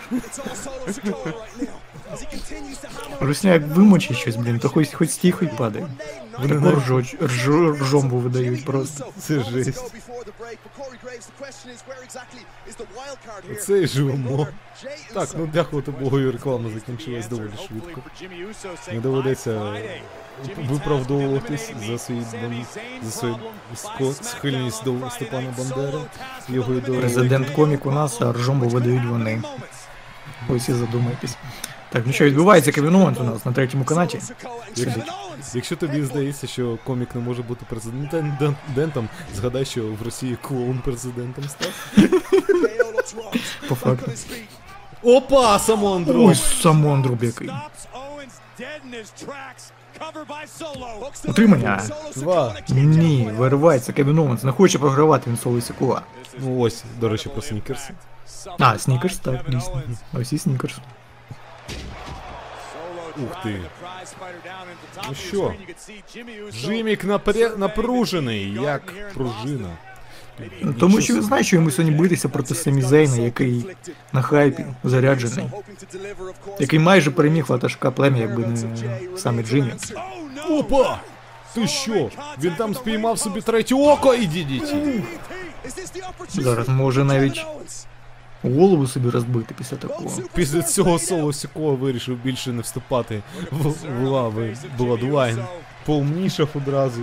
Русня 3.19 3.53
як 3.53 3.67
вимочить 3.67 4.17
щось, 4.17 4.35
блін, 4.35 4.59
то 4.59 4.69
хоч 4.69 4.93
хоч 4.93 5.09
стій, 5.09 5.31
хоч 5.31 5.49
падає. 5.57 5.87
Вони 6.39 6.55
таку 6.55 6.79
ржоч, 6.79 7.15
ржо, 7.23 7.71
ржомбу 7.73 8.17
видають 8.17 8.65
просто. 8.65 9.05
Це 9.19 9.43
жесть. 9.43 9.83
Це 13.61 13.87
живемо. 13.87 14.47
Так, 15.13 15.29
ну 15.37 15.47
дякувати 15.53 15.91
Богу, 15.91 16.19
і 16.19 16.31
реклама 16.31 16.69
закінчилась 16.73 17.27
доволі 17.27 17.51
швидко. 17.67 18.01
Не 18.93 18.99
доведеться 18.99 19.73
виправдовуватись 20.69 21.71
за 21.87 22.13
бан- 22.37 22.65
за 23.03 23.11
свою 23.11 23.35
схильність 24.21 24.83
до 24.83 25.09
Степана 25.09 25.53
Бандери, 25.57 25.99
його 26.49 26.73
ідеології. 26.73 27.01
Президент 27.01 27.49
комік 27.49 27.85
у 27.85 27.91
нас, 27.91 28.21
а 28.21 28.31
ржомбу 28.33 28.67
видають 28.67 29.05
вони. 29.05 29.41
Ось 30.51 30.61
всі 30.61 30.73
задумаєтесь. 30.73 31.37
Так, 31.89 32.03
ну 32.05 32.13
що 32.13 32.25
відбувається 32.25 32.71
Кевін 32.71 32.95
Оуенс 32.95 33.19
у 33.19 33.23
нас 33.23 33.45
на 33.45 33.51
третьому 33.51 33.83
канаті. 33.83 34.19
Якщо, 34.75 35.01
Якщо 35.53 35.75
тобі 35.75 36.03
здається, 36.03 36.47
що 36.47 36.77
комік 36.83 37.15
не 37.15 37.21
може 37.21 37.41
бути 37.41 37.65
президентом, 37.69 39.09
згадай, 39.35 39.65
що 39.65 39.81
в 39.81 40.01
Росії 40.01 40.37
клоун 40.41 40.79
президентом 40.79 41.43
став. 41.43 41.71
По 43.69 43.75
факту. 43.75 44.11
Опа, 45.03 45.59
Самондру! 45.59 46.27
Ой, 46.27 46.35
самон 46.35 47.01
друб 47.01 47.23
який. 47.23 47.49
Утримання. 51.27 51.81
Два. 52.15 52.55
Ні, 52.69 53.29
виривається 53.37 53.93
Кевін 53.93 54.19
Оуенс, 54.19 54.43
не 54.43 54.51
хоче 54.51 54.79
програвати 54.79 55.29
він 55.29 55.37
соло 55.37 55.61
Сікула. 55.61 56.01
Ну 56.39 56.59
ось, 56.59 56.83
до 56.99 57.09
речі, 57.09 57.29
про 57.29 57.41
снікерс. 57.41 57.89
А, 58.59 58.77
Снікерс, 58.77 59.17
так, 59.17 59.49
дійсно. 59.49 59.81
Ось 60.13 60.33
і 60.33 60.37
Снікерс. 60.37 60.77
Ух 63.17 63.43
ти. 63.43 63.61
Ну 65.09 65.15
що? 65.15 65.53
Джимік 66.51 67.03
напря... 67.03 67.49
напружений, 67.57 68.53
як 68.53 69.13
пружина. 69.13 69.69
Тому 70.79 71.01
що 71.01 71.13
він 71.13 71.21
знає, 71.21 71.43
що 71.43 71.55
йому 71.55 71.71
сьогодні 71.71 71.97
битися 71.99 72.29
проти 72.29 72.55
Семі 72.55 72.81
Зейна, 72.81 73.15
який 73.15 73.65
на 74.13 74.21
хайпі 74.21 74.65
заряджений, 74.83 75.45
який 76.59 76.79
майже 76.79 77.11
переміг 77.11 77.45
ватажка 77.47 77.91
плем'я, 77.91 78.21
якби 78.21 78.47
не 78.47 78.57
саме 79.17 79.43
Джиммі. 79.43 79.73
Опа! 80.49 80.99
Ти 81.53 81.67
що? 81.67 82.09
Він 82.41 82.55
там 82.55 82.75
спіймав 82.75 83.19
собі 83.19 83.41
третє 83.41 83.75
око 83.75 84.13
і 84.13 84.25
дідіті. 84.25 85.03
Зараз 86.29 86.69
може 86.69 87.03
навіть 87.03 87.45
голову 88.43 88.87
собі 88.87 89.09
розбити 89.09 89.55
після 89.57 89.77
такого. 89.77 90.11
Після 90.35 90.61
цього 90.61 90.99
соло 90.99 91.33
Сікова 91.33 91.73
вирішив 91.73 92.17
більше 92.23 92.51
не 92.51 92.61
вступати 92.61 93.21
в, 93.51 93.73
в 94.01 94.03
лави 94.03 94.57
Bloodline. 94.79 95.45
Поумнішав 95.85 96.49
одразу. 96.55 97.01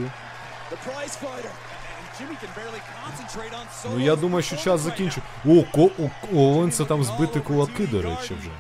Ну 3.94 4.04
я 4.04 4.16
думаю, 4.16 4.42
що 4.42 4.56
час 4.56 4.80
закінчу. 4.80 5.20
О, 5.46 5.62
ко, 5.74 5.90
у 6.32 6.38
Оуенса 6.40 6.84
там 6.84 7.04
збити 7.04 7.40
кулаки, 7.40 7.86
до 7.86 8.02
речі, 8.02 8.34
вже. 8.40 8.50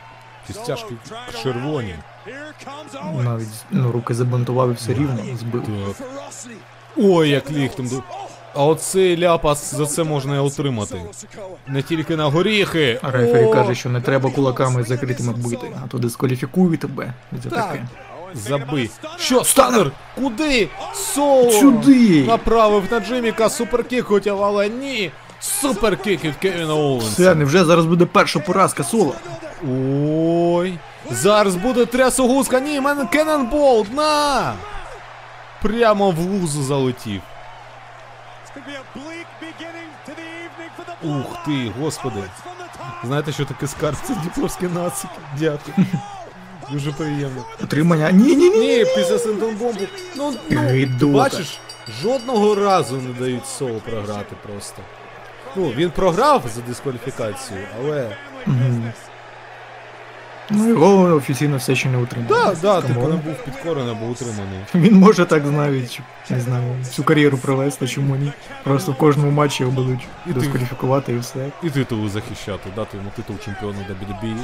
Кістяшки 0.46 0.94
червоні. 1.42 1.94
Навіть 3.24 3.48
ну, 3.70 3.92
руки 3.92 4.14
забинтував 4.14 4.70
і 4.70 4.72
все 4.74 4.92
рівно 4.92 5.18
збив. 5.38 5.62
Так. 5.62 6.08
Ой, 6.96 7.28
як 7.30 7.50
ліхтем. 7.50 7.86
ду- 7.86 8.02
А 8.54 8.64
оцей 8.64 9.18
ляпас 9.18 9.74
за 9.74 9.86
це 9.86 10.04
можна 10.04 10.36
і 10.36 10.38
отримати. 10.38 11.00
Не 11.66 11.82
тільки 11.82 12.16
на 12.16 12.26
горіхи. 12.26 13.00
Рефері 13.02 13.52
каже, 13.52 13.74
що 13.74 13.88
не 13.88 14.00
треба 14.00 14.30
кулаками 14.30 14.82
закритими 14.82 15.32
бити, 15.32 15.72
а 15.84 15.88
то 15.88 15.98
дискваліфікують 15.98 16.80
тебе. 16.80 17.12
Так. 17.42 17.52
таке. 17.52 17.86
Забий. 18.34 18.90
Що, 19.18 19.44
станер? 19.44 19.90
Куди? 20.14 20.68
Соло! 20.94 21.50
Сюди! 21.50 22.24
Направив 22.26 22.84
на 22.90 23.00
Джиміка 23.00 23.50
суперкік 23.50 24.04
хотів, 24.04 24.42
але 24.42 24.68
ні. 24.68 25.10
Суперкік 25.40 26.24
від 26.24 26.36
Кевіна 26.36 26.74
Оуенса. 26.74 27.08
Все, 27.12 27.34
невже 27.34 27.64
зараз 27.64 27.86
буде 27.86 28.06
перша 28.06 28.38
поразка 28.38 28.84
соло? 28.84 29.14
Ой. 29.68 30.78
Зараз 31.10 31.56
буде 31.56 31.86
трясогузка. 31.86 32.60
Ні, 32.60 32.78
в 32.78 32.82
мене 32.82 33.06
Кеннонболт, 33.06 33.94
на! 33.94 34.54
Прямо 35.62 36.10
в 36.10 36.18
лузу 36.18 36.62
залетів. 36.62 37.20
Ух 41.02 41.44
ти, 41.46 41.72
господи. 41.80 42.22
Знаєте, 43.04 43.32
що 43.32 43.44
таке 43.44 43.66
скарб? 43.66 43.96
Це 44.06 44.14
дніпровські 44.14 44.66
нацики. 44.66 45.14
Дякую. 45.38 45.86
Дуже 46.72 46.92
приємно. 46.92 47.44
Отримання. 47.64 48.10
Ні, 48.10 48.36
ні, 48.36 48.50
ні. 48.50 48.58
Ні, 48.58 48.84
після 48.96 49.18
Сентонбомбу. 49.18 49.80
Ну, 50.16 50.34
ну 50.50 50.60
Гидота. 50.60 51.12
бачиш, 51.12 51.58
жодного 52.02 52.54
разу 52.54 52.96
не 52.96 53.12
дають 53.12 53.46
соло 53.46 53.80
програти 53.90 54.36
просто. 54.46 54.82
Ну, 55.56 55.72
він 55.76 55.90
програв 55.90 56.44
за 56.54 56.60
дискваліфікацію, 56.60 57.60
але. 57.80 58.16
Ну 60.50 60.68
його 60.68 61.14
офіційно 61.14 61.56
все 61.56 61.74
ще 61.74 61.88
не 61.88 61.98
утримали. 61.98 62.28
Да, 62.28 62.54
да, 62.62 62.80
типу 62.88 63.00
не 63.00 63.16
був 63.16 63.34
підкорений 63.44 63.90
або 63.90 64.06
утриманий. 64.06 64.58
Він 64.74 64.94
може 64.94 65.24
так 65.24 65.42
навіть, 65.46 66.00
не 66.30 66.40
знаю, 66.40 66.62
всю 66.82 67.06
кар'єру 67.06 67.38
провести, 67.38 67.88
чому 67.88 68.16
ні. 68.16 68.32
Просто 68.64 68.92
в 68.92 68.94
кожному 68.96 69.30
матчі 69.30 69.62
його 69.62 69.74
будуть 69.74 70.06
І 70.26 70.32
дискваліфікувати 70.32 71.12
і 71.12 71.18
все. 71.18 71.46
І 71.62 71.70
титулу 71.70 72.08
захищати, 72.08 72.70
дати 72.76 72.96
йому 72.96 73.10
титул 73.16 73.36
чемпіона 73.44 73.78
WWE. 73.78 74.36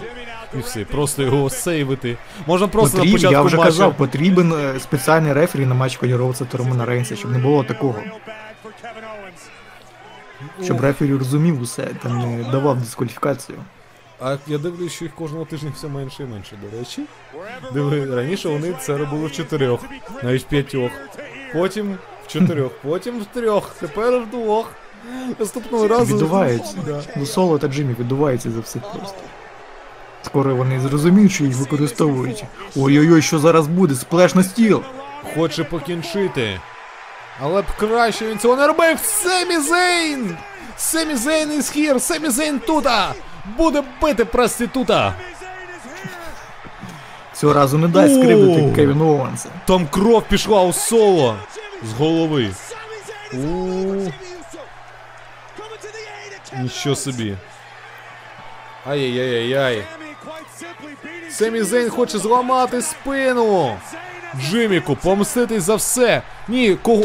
І 0.59 0.61
все, 0.61 0.85
просто 0.85 1.23
його 1.23 1.51
сейвити. 1.51 2.17
Можна 2.47 2.69
просто 2.69 2.99
на 2.99 3.05
початку 3.05 3.33
я 3.33 3.43
вже 3.43 3.57
матча. 3.57 3.71
казав, 3.71 3.95
потрібен 3.95 4.53
е, 4.53 4.81
спеціальний 4.81 5.33
рефері 5.33 5.67
на 5.67 5.75
матч 5.75 5.97
Коді 5.97 6.15
Роудса 6.15 6.45
та 6.45 6.59
Романа 6.59 6.85
Рейнса, 6.85 7.17
щоб 7.17 7.31
не 7.31 7.39
було 7.39 7.65
такого. 7.65 7.95
Щоб 10.65 10.81
рефері 10.81 11.15
розумів 11.15 11.63
усе, 11.63 11.87
там 12.03 12.19
не 12.19 12.45
давав 12.51 12.81
дискваліфікацію. 12.81 13.59
А 14.27 14.39
я 14.47 14.59
дивлюсь, 14.59 14.93
що 14.93 15.05
їх 15.05 15.15
кожного 15.15 15.45
тижня 15.45 15.73
все 15.77 15.89
менше 15.89 16.23
і 16.23 16.27
менше, 16.27 16.59
до 16.63 16.79
речі. 16.79 17.03
Диви, 17.73 18.17
раніше 18.17 18.49
вони 18.49 18.75
це 18.83 18.97
робили 18.97 19.27
в 19.27 19.33
чотирьох, 19.33 19.81
навіть 20.23 20.43
в 20.43 20.45
п'ятьох. 20.45 20.91
Потім 21.53 21.99
в 22.27 22.33
чотирьох, 22.33 22.73
потім 22.83 23.21
в 23.21 23.25
трьох, 23.25 23.71
тепер 23.81 24.19
в 24.19 24.31
двох. 24.31 24.71
Наступного 25.39 25.89
разу. 25.89 26.15
Віддувається. 26.15 26.77
Да. 26.87 27.03
Ну 27.17 27.27
соло 27.27 27.59
та 27.59 27.69
Джиммі 27.69 27.97
віддувається 27.99 28.51
за 28.51 28.61
всіх 28.61 28.83
просто. 28.83 29.19
Скоро 30.23 30.57
вони 30.57 30.81
зрозуміють, 30.81 31.33
що 31.33 31.45
їх 31.45 31.57
використовують. 31.57 32.45
Ой-ой-ой, 32.77 33.23
що 33.23 33.39
зараз 33.39 33.67
буде? 33.67 33.95
Сплеш 33.95 34.35
на 34.35 34.43
стіл! 34.43 34.83
Хоче 35.35 35.65
покінчити. 35.65 36.61
Але 37.41 37.63
б 37.63 37.65
краще 37.79 38.27
він 38.27 38.39
цього 38.39 38.57
не 38.57 38.67
робив. 38.67 38.99
Семі 38.99 39.59
Зейн! 39.59 40.37
Семі 40.77 41.15
Зейн 41.15 41.53
із 41.53 41.71
хір! 41.71 42.01
Семі 42.01 42.31
Зейн 42.31 42.59
тута! 42.59 43.15
Буде 43.45 43.83
бити 44.03 44.25
проститута! 44.25 45.15
Цього 47.35 47.53
разу 47.53 47.79
не 47.79 47.87
О! 47.87 48.09
скривдити 48.09 48.73
Кевіна 48.77 49.05
Оуенса. 49.05 49.49
Там 49.67 49.87
кров 49.87 50.23
пішла 50.23 50.63
у 50.63 50.73
соло 50.73 51.37
з 51.83 51.93
голови. 51.93 52.51
Нічого 56.63 56.97
собі. 56.97 57.37
Ай-яй-яй-яй. 58.87 59.85
Семі 61.31 61.63
Зейн 61.63 61.91
хоче 61.91 62.19
зламати 62.19 62.83
спину. 62.83 63.77
Джиміку, 64.41 64.97
помститись 64.97 65.63
за 65.63 65.75
все. 65.75 66.23
Ні, 66.49 66.75
кого. 66.83 67.05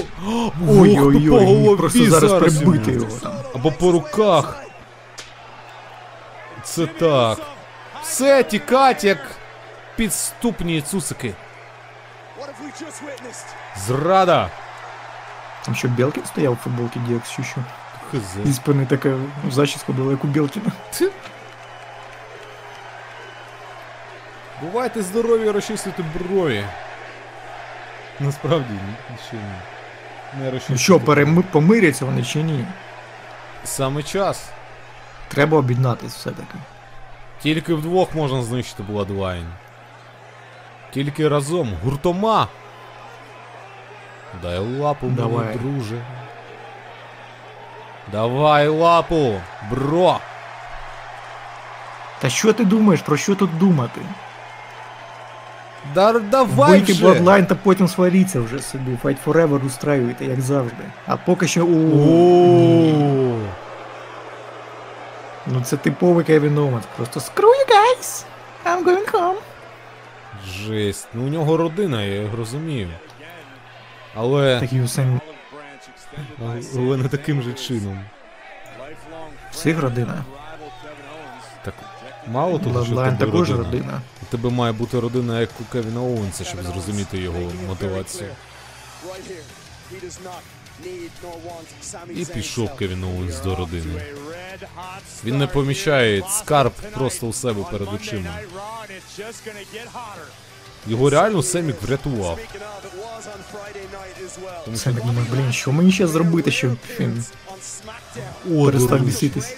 Ой-ой-ой, 0.69 1.77
просто 1.77 2.05
зараз 2.05 2.33
прибити 2.33 2.91
його 2.91 3.07
там. 3.23 3.33
Або 3.55 3.71
по 3.71 3.91
руках. 3.91 4.68
Це 6.63 6.85
так. 6.87 7.39
Все 8.01 8.43
тікать, 8.43 9.03
як 9.03 9.17
підступні 9.95 10.81
цусики. 10.81 11.33
Зрада. 13.87 14.49
Там 15.65 15.75
що 15.75 15.87
Белкін 15.87 16.25
стояв 16.25 16.53
у 16.53 16.55
футболці 16.55 16.99
Діакс 16.99 17.31
чи 17.31 17.43
що? 17.43 17.61
Хз. 18.11 18.47
Зі 18.47 18.53
спини 18.53 18.85
така 18.85 19.13
зачіска 19.49 19.91
була, 19.93 20.11
як 20.11 20.23
у 20.23 20.27
Белкіна. 20.27 20.71
Бувайте 24.61 25.01
здорові, 25.01 25.51
розчистити 25.51 26.03
брові. 26.15 26.65
Насправді, 28.19 28.73
ще 29.27 29.35
ні. 29.35 29.41
Не 30.39 30.45
Ну 30.45 30.51
розчистити. 30.51 30.79
що, 30.79 30.99
переми... 30.99 31.41
помиряться 31.51 32.05
вони 32.05 32.23
чи 32.23 32.43
ні? 32.43 32.65
Саме 33.63 34.03
час. 34.03 34.49
Треба 35.29 35.57
об'єднатись 35.57 36.15
все-таки. 36.15 36.55
Тільки 37.41 37.73
вдвох 37.73 38.15
можна 38.15 38.41
знищити 38.41 38.83
Bloodline. 38.83 39.45
Тільки 40.93 41.27
разом, 41.27 41.73
гуртома. 41.83 42.47
Дай 44.41 44.59
лапу, 44.59 45.07
мені, 45.07 45.57
друже. 45.57 46.01
Давай 48.11 48.67
лапу, 48.67 49.41
бро. 49.71 50.19
Та 52.19 52.29
що 52.29 52.53
ти 52.53 52.65
думаєш, 52.65 53.01
про 53.01 53.17
що 53.17 53.35
тут 53.35 53.57
думати? 53.57 54.01
Да, 55.95 56.19
давай 56.19 56.71
Вийти 56.71 56.93
вже. 56.93 57.05
Bloodline 57.05 57.45
та 57.45 57.55
потім 57.55 57.87
сваріться 57.87 58.41
вже 58.41 58.59
собі. 58.59 58.97
Fight 59.03 59.17
Forever 59.25 59.65
устраюєте, 59.65 60.25
як 60.25 60.41
завжди. 60.41 60.83
А 61.07 61.17
поки 61.17 61.47
що 61.47 61.65
у. 61.65 63.39
Ну 65.51 65.61
це 65.61 65.77
типовий 65.77 66.25
Кевін 66.25 66.57
Оуенс. 66.57 66.85
Просто 66.97 67.19
screw 67.19 67.43
you 67.45 67.67
guys! 67.69 68.23
I'm 68.65 68.83
going 68.85 69.11
home. 69.11 69.35
Жесть. 70.47 71.07
Ну 71.13 71.23
у 71.25 71.27
нього 71.27 71.57
родина, 71.57 72.03
я 72.03 72.21
його 72.21 72.37
розумію. 72.37 72.89
Але, 74.15 74.59
Такі 74.59 74.81
усім 74.81 75.21
але 76.75 76.97
не 76.97 77.09
таким 77.09 77.41
же 77.41 77.53
чином. 77.53 78.05
всіх 79.51 79.81
родина. 79.81 80.23
Так 81.65 81.73
мало 82.27 82.59
того, 82.59 82.85
що 82.85 82.95
тебе 82.95 83.17
також 83.19 83.49
родина. 83.51 83.63
родина. 83.71 84.01
У 84.21 84.25
тебе 84.31 84.49
має 84.49 84.73
бути 84.73 84.99
родина, 84.99 85.39
як 85.39 85.49
у 85.61 85.63
Кевіна 85.63 86.01
Оуенса, 86.01 86.43
щоб 86.43 86.63
зрозуміти 86.63 87.17
його 87.17 87.39
мотивацію. 87.67 88.29
І 92.15 92.25
пішов 92.25 92.75
Кевін 92.75 93.03
Оуенс 93.03 93.39
до 93.39 93.55
родини. 93.55 94.01
Він 95.25 95.37
не 95.37 95.47
поміщає 95.47 96.23
скарб 96.29 96.73
просто 96.93 97.27
у 97.27 97.33
себе 97.33 97.63
перед 97.71 97.93
очима. 97.93 98.39
Його 100.87 101.09
реально 101.09 101.43
Семік 101.43 101.81
врятував. 101.81 102.39
Тому 104.65 104.77
Це 104.77 104.83
так 104.83 104.95
думаю, 104.95 105.25
блін, 105.31 105.53
що 105.53 105.71
мені 105.71 105.91
ще 105.91 106.07
зробити, 106.07 106.51
щоб 106.51 106.77
він 106.99 107.25
перестав 108.43 108.99
біситись. 108.99 109.55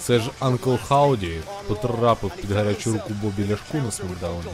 Це 0.00 0.18
ж 0.18 0.30
Анкл 0.38 0.74
Хауді 0.74 1.40
потрапив 1.68 2.30
під 2.30 2.50
гарячу 2.50 2.92
руку 2.92 3.14
Бобі 3.22 3.50
Ляшку 3.50 3.78
на 3.78 3.90
смакдауні. 3.90 4.52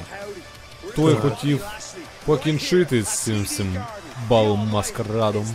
Той 0.96 1.14
хотів 1.14 1.64
покінчити 2.24 3.02
з 3.02 3.08
цим 3.08 3.42
всім 3.42 3.82
балом 4.28 4.68
маскарадом, 4.68 5.54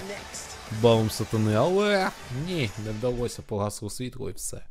балом 0.81 1.09
сатани, 1.09 1.55
але 1.55 2.09
ні, 2.47 2.69
не 2.85 2.91
вдалося 2.91 3.41
погасло 3.47 3.89
світло 3.89 4.29
і 4.29 4.33
все. 4.33 4.61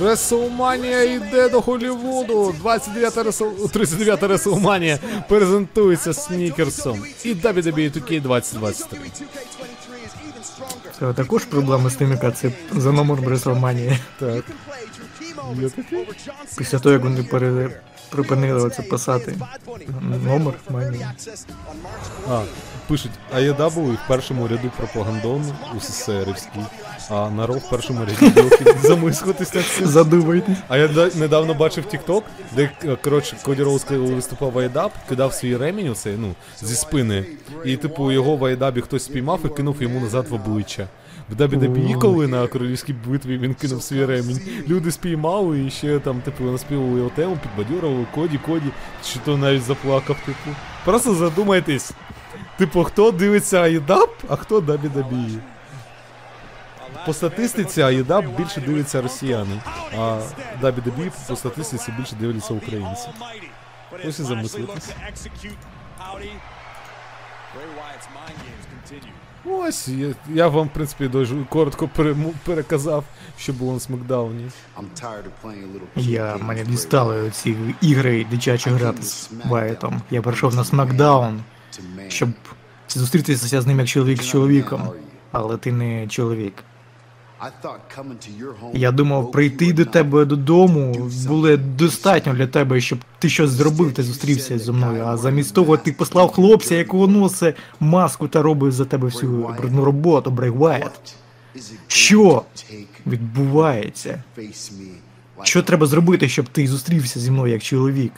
Реселманія 0.00 1.02
йде 1.02 1.48
до 1.48 1.60
Голлівуду. 1.60 2.54
29 2.58 3.16
Ресел... 3.16 3.70
39 3.70 4.22
Реселманія 4.22 4.98
презентується 5.28 6.14
снікерсом. 6.14 7.04
І 7.24 7.34
WWE 7.34 7.92
2K 7.92 8.22
2023. 8.22 8.98
Це 10.98 11.12
також 11.12 11.44
проблема 11.44 11.90
з 11.90 11.94
тим, 11.94 12.10
яка 12.10 12.30
це 12.30 12.52
за 12.72 12.92
номером 12.92 13.24
WrestleMania. 13.24 13.98
Так. 14.20 14.44
Після 16.58 16.78
того, 16.78 16.92
як 16.92 17.02
вони 17.02 17.22
пере... 17.22 17.80
припинили 18.14 18.62
оце 18.62 18.82
писати 18.82 19.34
номер 20.24 20.54
Манії. 20.70 21.06
А, 22.30 22.42
пишуть, 22.88 23.10
AEW 23.36 23.92
в 23.92 24.08
першому 24.08 24.48
ряду 24.48 24.70
пропагандону 24.76 25.44
у 25.76 25.80
СССРівській, 25.80 26.60
а 27.10 27.30
народ 27.30 27.56
в 27.58 27.70
першому 27.70 28.00
ряді 28.00 28.16
цим. 28.82 29.86
Задумайтесь. 29.86 30.58
А 30.68 30.76
я 30.78 30.88
да- 30.88 31.10
недавно 31.14 31.54
бачив 31.54 31.84
TikTok, 31.92 32.22
де 32.56 32.70
е, 32.84 32.96
коротше 32.96 33.36
Коді 33.42 33.62
Роуз, 33.62 33.84
виступав 33.90 34.50
в 34.50 34.56
AEW, 34.56 34.90
кидав 35.08 35.34
свій 35.34 35.56
ремінь 35.56 35.88
оцей, 35.88 36.14
ну, 36.18 36.34
зі 36.62 36.74
спини. 36.74 37.24
І 37.64 37.76
типу 37.76 38.12
його 38.12 38.36
в 38.36 38.42
AEW 38.42 38.80
хтось 38.80 39.04
спіймав 39.04 39.40
і 39.44 39.48
кинув 39.48 39.82
йому 39.82 40.00
назад 40.00 40.26
в 40.28 40.34
обличчя. 40.34 40.88
В 41.30 41.34
WWE, 41.34 41.98
коли 41.98 42.26
на 42.26 42.46
королівській 42.46 42.92
битві 42.92 43.38
він 43.38 43.54
кинув 43.54 43.82
свій 43.82 44.04
ремінь, 44.04 44.40
люди 44.68 44.90
спіймали 44.92 45.64
і 45.64 45.70
ще 45.70 45.98
там, 45.98 46.20
типу, 46.20 46.44
наспівали 46.44 46.98
його 46.98 47.10
тему, 47.10 47.38
підбадьорували 47.42 48.06
Коді, 48.14 48.38
Коді, 48.38 48.70
що 49.04 49.20
то 49.24 49.36
навіть 49.36 49.62
заплакав, 49.62 50.16
типу. 50.26 50.56
Просто 50.84 51.14
задумайтесь. 51.14 51.92
Типу, 52.58 52.84
хто 52.84 53.10
дивиться 53.10 53.62
AEW, 53.62 54.08
а 54.28 54.36
хто 54.36 54.60
WWE? 54.60 55.38
По 57.06 57.12
статистиці 57.12 57.80
AEW 57.82 58.36
більше 58.36 58.60
дивиться 58.60 59.02
росіяни, 59.02 59.60
а 59.98 60.20
WWE 60.62 61.10
по 61.28 61.36
статистиці 61.36 61.92
більше 61.98 62.16
дивляться 62.20 62.54
українці. 62.54 63.08
Ось 64.08 64.18
і 64.18 64.22
замислитись. 64.22 64.90
Ось, 69.46 69.88
я, 69.88 70.14
я 70.34 70.48
вам, 70.48 70.66
в 70.66 70.70
принципі, 70.72 71.08
дуже 71.08 71.36
коротко 71.48 71.88
перему- 71.96 72.32
переказав, 72.44 73.04
що 73.38 73.52
було 73.52 73.72
на 73.72 73.80
смакдауні. 73.80 74.44
Я 75.96 76.36
мене 76.36 76.64
дістали 76.64 77.30
ці 77.30 77.56
ігри 77.80 78.26
дитячі 78.30 78.70
грати 78.70 79.02
з 79.02 79.30
Вайтом. 79.48 80.02
Я 80.10 80.22
прийшов 80.22 80.54
на 80.54 80.64
смакдаун, 80.64 81.40
щоб 82.08 82.28
зустрітися 82.88 83.60
з 83.60 83.66
ним 83.66 83.78
як 83.78 83.88
чоловік 83.88 84.22
з 84.22 84.26
чоловіком. 84.28 84.82
Але 85.32 85.56
ти 85.56 85.72
не 85.72 86.06
чоловік. 86.08 86.54
Я 88.74 88.92
думав, 88.92 89.32
прийти 89.32 89.72
до 89.72 89.84
тебе 89.84 90.24
додому 90.24 91.10
було 91.28 91.56
достатньо 91.56 92.34
для 92.34 92.46
тебе, 92.46 92.80
щоб 92.80 92.98
ти 93.18 93.28
щось 93.28 93.50
зробив 93.50 93.92
та 93.94 94.02
зустрівся 94.02 94.58
зі 94.58 94.72
мною. 94.72 95.04
А 95.06 95.16
замість 95.16 95.54
того 95.54 95.76
ти 95.76 95.92
послав 95.92 96.30
хлопця, 96.32 96.74
якого 96.74 97.06
носить 97.06 97.56
маску 97.80 98.28
та 98.28 98.42
робить 98.42 98.72
за 98.72 98.84
тебе 98.84 99.06
всю 99.08 99.32
брудну 99.58 99.84
роботу, 99.84 100.30
Брей 100.30 100.50
Вайт. 100.50 100.90
Що 101.86 102.42
відбувається? 103.06 104.22
Що 105.42 105.62
треба 105.62 105.86
зробити, 105.86 106.28
щоб 106.28 106.48
ти 106.48 106.66
зустрівся 106.66 107.20
зі 107.20 107.30
мною 107.30 107.52
як 107.52 107.62
чоловік? 107.62 108.12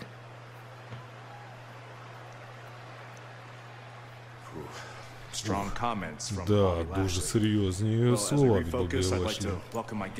Да, 6.48 6.72
дуже 7.02 7.20
серйозні 7.20 8.16
слова 8.16 8.58
від 8.58 8.70
Бобі 8.70 8.96
Лешлі. 8.96 9.48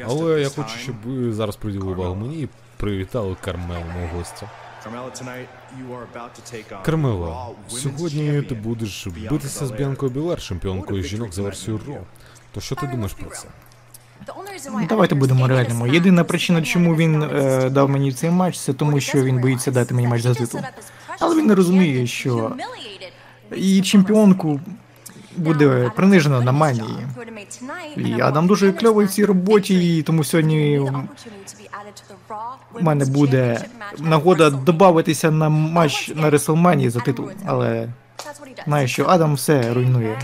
Але 0.07 0.41
я 0.41 0.49
хочу, 0.49 0.79
щоб 0.79 0.95
ви 1.05 1.33
зараз 1.33 1.57
приділили 1.57 1.93
увагу 1.93 2.15
мені 2.15 2.43
і 2.43 2.49
привітали 2.77 3.37
Кармелу, 3.41 3.85
мого 3.95 4.19
гостя. 4.19 4.51
Кармела, 6.85 7.47
сьогодні 7.69 8.43
ти 8.43 8.55
будеш 8.55 9.07
битися 9.31 9.67
з 9.67 9.71
Б'янкою 9.71 10.13
Білер, 10.13 10.43
чемпіонкою 10.43 11.03
жінок 11.03 11.33
за 11.35 11.43
версією 11.43 11.81
Ро. 11.89 11.95
То 12.53 12.61
що 12.61 12.75
ти 12.75 12.87
думаєш 12.87 13.13
про 13.13 13.31
це? 13.31 13.49
Ну, 14.71 14.87
давайте 14.89 15.15
будемо 15.15 15.49
реальними. 15.49 15.91
Єдина 15.91 16.25
причина, 16.25 16.63
чому 16.63 16.97
він 16.97 17.23
е, 17.23 17.71
дав 17.71 17.89
мені 17.91 18.13
цей 18.13 18.31
матч, 18.31 18.59
це 18.59 18.73
тому, 18.73 19.01
що 19.01 19.23
він 19.25 19.41
боїться 19.41 19.71
дати 19.71 19.95
мені 19.95 20.09
матч 20.09 20.23
за 20.23 20.35
титул. 20.35 20.61
Але 21.21 21.37
він 21.37 21.47
не 21.47 21.55
розуміє, 21.55 22.07
що 22.07 22.53
і 23.57 23.83
чемпіонку 23.83 24.61
буде 25.37 25.91
принижено 25.97 26.41
на 26.41 26.53
манії. 26.53 27.07
І 27.97 28.21
Адам 28.21 28.47
дуже 28.47 28.73
кльовий 28.73 29.07
в 29.07 29.11
цій 29.11 29.25
роботі, 29.25 29.99
і 29.99 30.03
тому 30.03 30.25
сьогодні 30.25 30.79
в 32.73 32.83
мене 32.83 33.05
буде 33.05 33.65
нагода 33.99 34.51
додатися 34.51 35.31
на 35.31 35.49
матч 35.49 36.13
на 36.15 36.31
WrestleMania 36.31 36.91
за 36.91 37.01
титул, 37.01 37.31
але 37.45 37.89
знаю, 38.67 38.89
що 38.89 39.05
Адам 39.05 39.35
все 39.35 39.75
руйнує. 39.75 40.19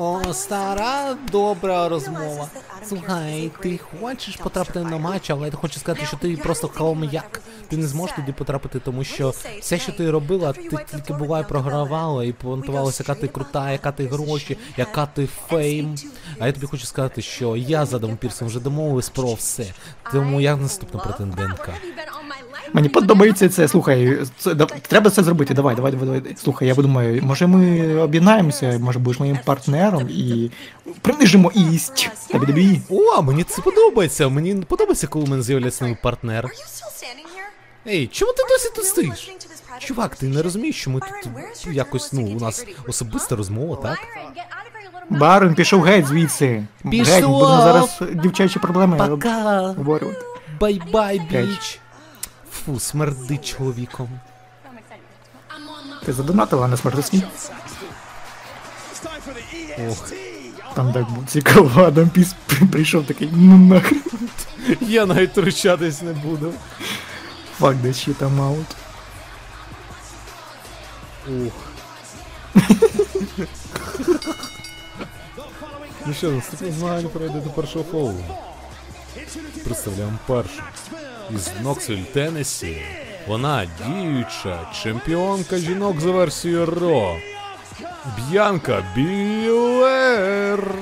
О, 0.00 0.32
стара 0.32 1.16
добра 1.32 1.88
розмова. 1.88 2.48
Слухай, 2.88 3.50
ти 3.62 3.78
хочеш 3.78 4.36
потрапити 4.36 4.80
на 4.80 4.98
матч, 4.98 5.30
але 5.30 5.46
я 5.46 5.52
хочу 5.52 5.80
сказати, 5.80 6.06
що 6.06 6.16
ти 6.16 6.36
просто 6.36 6.68
холм'як. 6.68 7.40
Ти 7.68 7.76
не 7.76 7.86
зможеш 7.86 8.16
туди 8.16 8.32
потрапити, 8.32 8.80
тому 8.80 9.04
що 9.04 9.34
все, 9.60 9.78
що 9.78 9.92
ти 9.92 10.10
робила, 10.10 10.52
ти 10.52 10.78
тільки 10.90 11.12
була 11.12 11.42
програвала, 11.42 12.24
і 12.24 12.32
понтувалася, 12.32 13.04
яка 13.08 13.20
ти 13.20 13.28
крута, 13.28 13.72
яка 13.72 13.92
ти 13.92 14.06
гроші, 14.06 14.58
яка 14.76 15.06
ти 15.06 15.26
фейм. 15.48 15.94
А 16.40 16.46
я 16.46 16.52
тобі 16.52 16.66
хочу 16.66 16.86
сказати, 16.86 17.22
що 17.22 17.56
я 17.56 17.86
з 17.86 17.94
Адамом 17.94 18.16
Пірсом 18.16 18.48
вже 18.48 18.60
домовилась 18.60 19.08
про 19.08 19.34
все. 19.34 19.66
Тому 20.12 20.40
я 20.40 20.56
наступна 20.56 21.00
претендентка. 21.00 21.72
Мені 22.72 22.88
подобається 22.88 23.48
це. 23.48 23.68
Слухай, 23.68 24.18
це, 24.38 24.54
да, 24.54 24.66
треба 24.66 25.10
це 25.10 25.22
зробити. 25.22 25.54
Давай, 25.54 25.76
давай, 25.76 25.92
давай, 25.92 26.06
давай. 26.06 26.36
Слухай, 26.36 26.68
я 26.68 26.74
думаю, 26.74 27.22
може 27.22 27.46
ми 27.46 27.94
об'єднаємося, 27.96 28.78
може 28.78 28.98
будеш 28.98 29.20
моїм 29.20 29.38
партнером 29.44 30.08
і 30.10 30.50
принижимо 31.00 31.52
ість. 31.54 32.10
Тобі 32.30 32.80
О, 32.90 33.22
мені 33.22 33.44
це 33.44 33.62
подобається. 33.62 34.28
Мені 34.28 34.54
подобається, 34.54 35.06
коли 35.06 35.24
у 35.24 35.28
мене 35.28 35.42
з'являється 35.42 35.84
новий 35.84 35.98
партнер. 36.02 36.48
Ей, 37.86 38.06
чому 38.06 38.32
ти 38.32 38.42
досі 38.48 38.70
тут 38.76 38.84
стоїш? 38.84 39.30
Чувак, 39.78 40.16
ти 40.16 40.28
не 40.28 40.42
розумієш, 40.42 40.76
що 40.76 40.90
ми 40.90 41.00
тут 41.00 41.32
якось, 41.74 42.12
ну, 42.12 42.26
у 42.26 42.40
нас 42.40 42.66
особиста 42.88 43.36
розмова, 43.36 43.76
так? 43.76 43.98
Барон 45.10 45.54
пішов 45.54 45.82
геть 45.82 46.06
звідси. 46.06 46.64
Пішов! 46.90 47.14
Геть, 47.14 47.24
будемо 47.24 47.62
зараз 47.62 48.00
дівчачі 48.14 48.58
проблеми 48.58 48.96
Пока! 48.96 49.60
обговорювати. 49.60 50.24
Bye-bye, 50.60 51.20
bitch! 51.30 51.80
Фу, 52.52 52.80
смердить 52.80 53.56
чоловіком. 53.56 54.08
Ти 56.04 56.12
задонатила, 56.12 56.64
а 56.64 56.68
не 56.68 56.76
смертесні? 56.76 57.22
Ох. 59.88 60.12
Там 60.74 60.92
так 60.92 61.10
було 61.10 61.26
цікаво, 61.26 61.82
Адам 61.82 62.08
Пірс 62.08 62.34
прийшов 62.72 63.06
такий, 63.06 63.30
ну 63.32 63.58
нахрен. 63.58 64.02
Я 64.80 65.06
навіть 65.06 65.30
втручатись 65.30 66.02
не 66.02 66.12
буду. 66.12 66.52
Fuck 67.60 67.82
that 67.82 67.94
shit, 67.94 68.18
I'm 68.18 68.38
out. 68.38 68.64
Ух. 71.46 71.52
ну 76.08 76.14
що, 76.14 76.30
наступне 76.30 76.72
змагання 76.72 77.08
пройде 77.08 77.40
до 77.40 77.50
першого 77.50 77.84
фолу. 77.84 78.24
Представляємо 79.64 80.18
першу. 80.26 80.62
Із 81.34 81.50
Ноксвіль, 81.62 82.02
Теннесі. 82.02 82.82
Вона 83.26 83.66
діюча 83.86 84.70
чемпіонка 84.82 85.58
жінок 85.58 86.00
за 86.00 86.10
версією 86.10 86.66
Ро. 86.66 87.16
Б'янка 88.16 88.84
Білер. 88.94 90.74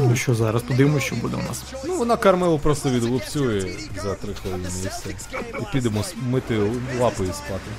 Ну 0.00 0.16
що 0.16 0.34
зараз, 0.34 0.62
подивимося, 0.62 1.06
що 1.06 1.16
буде 1.16 1.36
у 1.36 1.42
нас. 1.42 1.64
Ну, 1.84 1.96
вона 1.96 2.16
Кармелу 2.16 2.58
просто 2.58 2.90
відлупцює 2.90 3.76
за 4.02 4.14
три 4.14 4.34
хвилини 4.34 4.68
і 4.84 4.88
все. 4.88 5.10
І 5.60 5.72
підемо 5.72 6.04
мити 6.22 6.70
лапи 7.00 7.24
і 7.24 7.32
спати. 7.32 7.70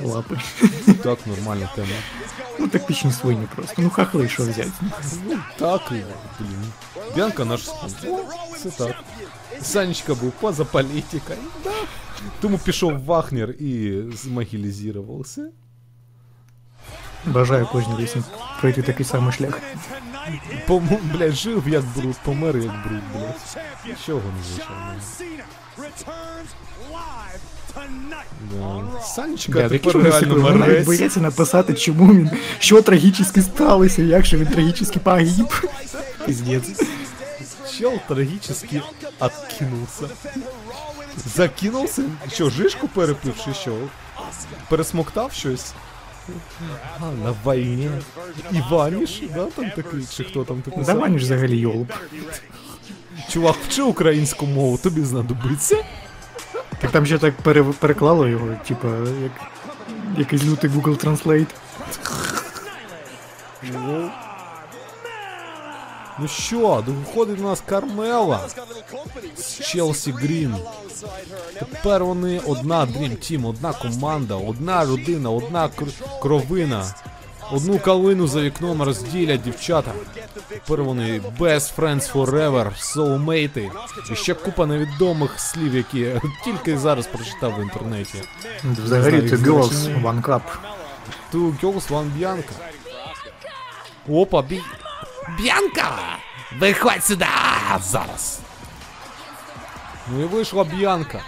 Лапи. 0.00 0.38
Так, 1.02 1.26
нормальна 1.26 1.70
тема. 1.74 1.88
Ну 2.58 2.68
так 2.68 2.86
пічні 2.86 3.12
свині 3.12 3.48
просто. 3.54 3.74
Ну 3.78 3.90
хахли, 3.90 4.28
що 4.28 4.42
взяти. 4.42 4.72
Ну, 5.28 5.38
так, 5.58 5.92
блін. 6.40 6.72
Бянка 7.16 7.44
наш 7.44 7.64
спонсор. 7.64 8.10
Це 8.62 8.70
так. 8.70 9.04
Санечка 9.62 10.14
був 10.14 10.32
поза 10.32 10.64
політикою. 10.64 11.38
Да. 11.64 11.70
Тому 12.40 12.58
пішов 12.58 13.04
Вахнер 13.04 13.50
і 13.50 14.02
змагілізувався. 14.14 15.50
Бажаю 17.26 17.66
кожній 17.72 17.98
лісні 17.98 18.22
пройти 18.60 18.82
такий 18.82 19.06
самий 19.06 19.32
шлях. 19.32 19.60
Пом... 20.66 20.88
Блядь, 21.14 21.32
жив 21.34 21.68
як 21.68 21.84
бруд, 21.96 22.16
помер 22.24 22.56
як 22.56 22.72
бруд, 22.86 23.00
блядь. 23.14 23.56
Нічого 23.86 24.20
не 24.38 24.44
звичайно. 24.44 24.94
Да. 28.52 29.00
Санечка 29.00 29.52
Бля, 29.52 29.68
тепер 29.68 29.96
реально 30.02 30.34
вона 30.34 30.56
мерець. 30.56 30.86
боїться 30.86 31.20
написати, 31.20 31.74
чому 31.74 32.14
він, 32.14 32.30
що 32.58 32.82
трагічно 32.82 33.24
сталося, 33.42 34.02
як 34.02 34.26
же 34.26 34.36
він 34.36 34.46
трагічно 34.46 35.00
погиб. 35.02 35.48
Піздець. 36.26 36.82
Чел 37.78 37.92
трагически 38.08 38.82
откинулся. 39.20 40.08
Закинувся? 41.34 42.02
Що, 42.32 42.50
жишку 42.50 42.88
перепив 42.88 43.34
чи 43.44 43.54
що? 43.54 43.72
Пересмоктав 44.68 45.32
щось? 45.32 45.72
А, 47.00 47.04
на 47.04 47.52
війні. 47.52 47.90
Іваніш, 48.52 49.22
да, 49.34 49.44
там 49.44 49.70
такий, 49.76 50.06
чи 50.10 50.24
хто 50.24 50.44
там 50.44 50.62
такий? 50.62 50.84
Да 50.84 50.94
Ваня 50.94 51.16
взагалі 51.16 51.58
йолуп. 51.58 51.92
Чувак, 53.28 53.56
вчи 53.68 53.82
українську 53.82 54.46
мову, 54.46 54.78
тобі 54.78 55.02
знадобиться. 55.02 55.76
Так 56.80 56.90
там 56.90 57.06
ще 57.06 57.18
так 57.18 57.34
пере, 57.36 57.62
переклало 57.62 58.28
його, 58.28 58.48
типа, 58.68 58.88
як 59.22 59.32
якийсь 60.18 60.44
лютий 60.44 60.70
Google 60.70 61.04
Translate. 61.04 61.46
Ну 66.22 66.28
що, 66.28 66.84
виходить 66.86 67.40
у 67.40 67.42
нас 67.42 67.62
Кармела 67.66 68.40
з 69.36 69.60
Челсі 69.60 70.12
Грін. 70.12 70.54
Тепер 71.58 72.04
вони 72.04 72.40
одна 72.46 72.80
Dream 72.86 73.10
Team, 73.16 73.46
одна 73.48 73.72
команда, 73.72 74.34
одна 74.34 74.84
родина, 74.84 75.30
одна 75.30 75.68
кр- 75.68 76.20
кровина. 76.20 76.94
Одну 77.52 77.78
калину 77.78 78.26
за 78.26 78.40
вікном 78.40 78.82
розділять 78.82 79.42
дівчата. 79.42 79.92
Тепер 80.48 80.82
вони 80.82 81.20
best 81.38 81.76
friends 81.76 82.12
forever, 82.12 82.70
soulmate. 82.96 83.70
І 84.12 84.16
ще 84.16 84.34
купа 84.34 84.66
невідомих 84.66 85.40
слів, 85.40 85.74
які 85.74 85.98
я 86.00 86.20
тільки 86.44 86.78
зараз 86.78 87.06
прочитав 87.06 87.54
в 87.58 87.62
інтернеті. 87.62 88.22
Взагалі 88.84 89.14
їх 89.22 89.32
Girls. 89.32 90.02
One 90.02 90.22
Cup. 90.22 90.40
Two 91.32 91.60
girls, 91.60 91.88
one 91.88 92.04
Б'янка. 92.16 92.54
Опа, 94.08 94.42
бі... 94.42 94.60
Б'янка! 95.38 96.18
Виходь 96.58 97.04
сюди! 97.04 97.26
Зараз! 97.82 98.40
Ну 100.08 100.22
і 100.22 100.24
вийшла 100.24 100.64
Б'янка. 100.64 101.20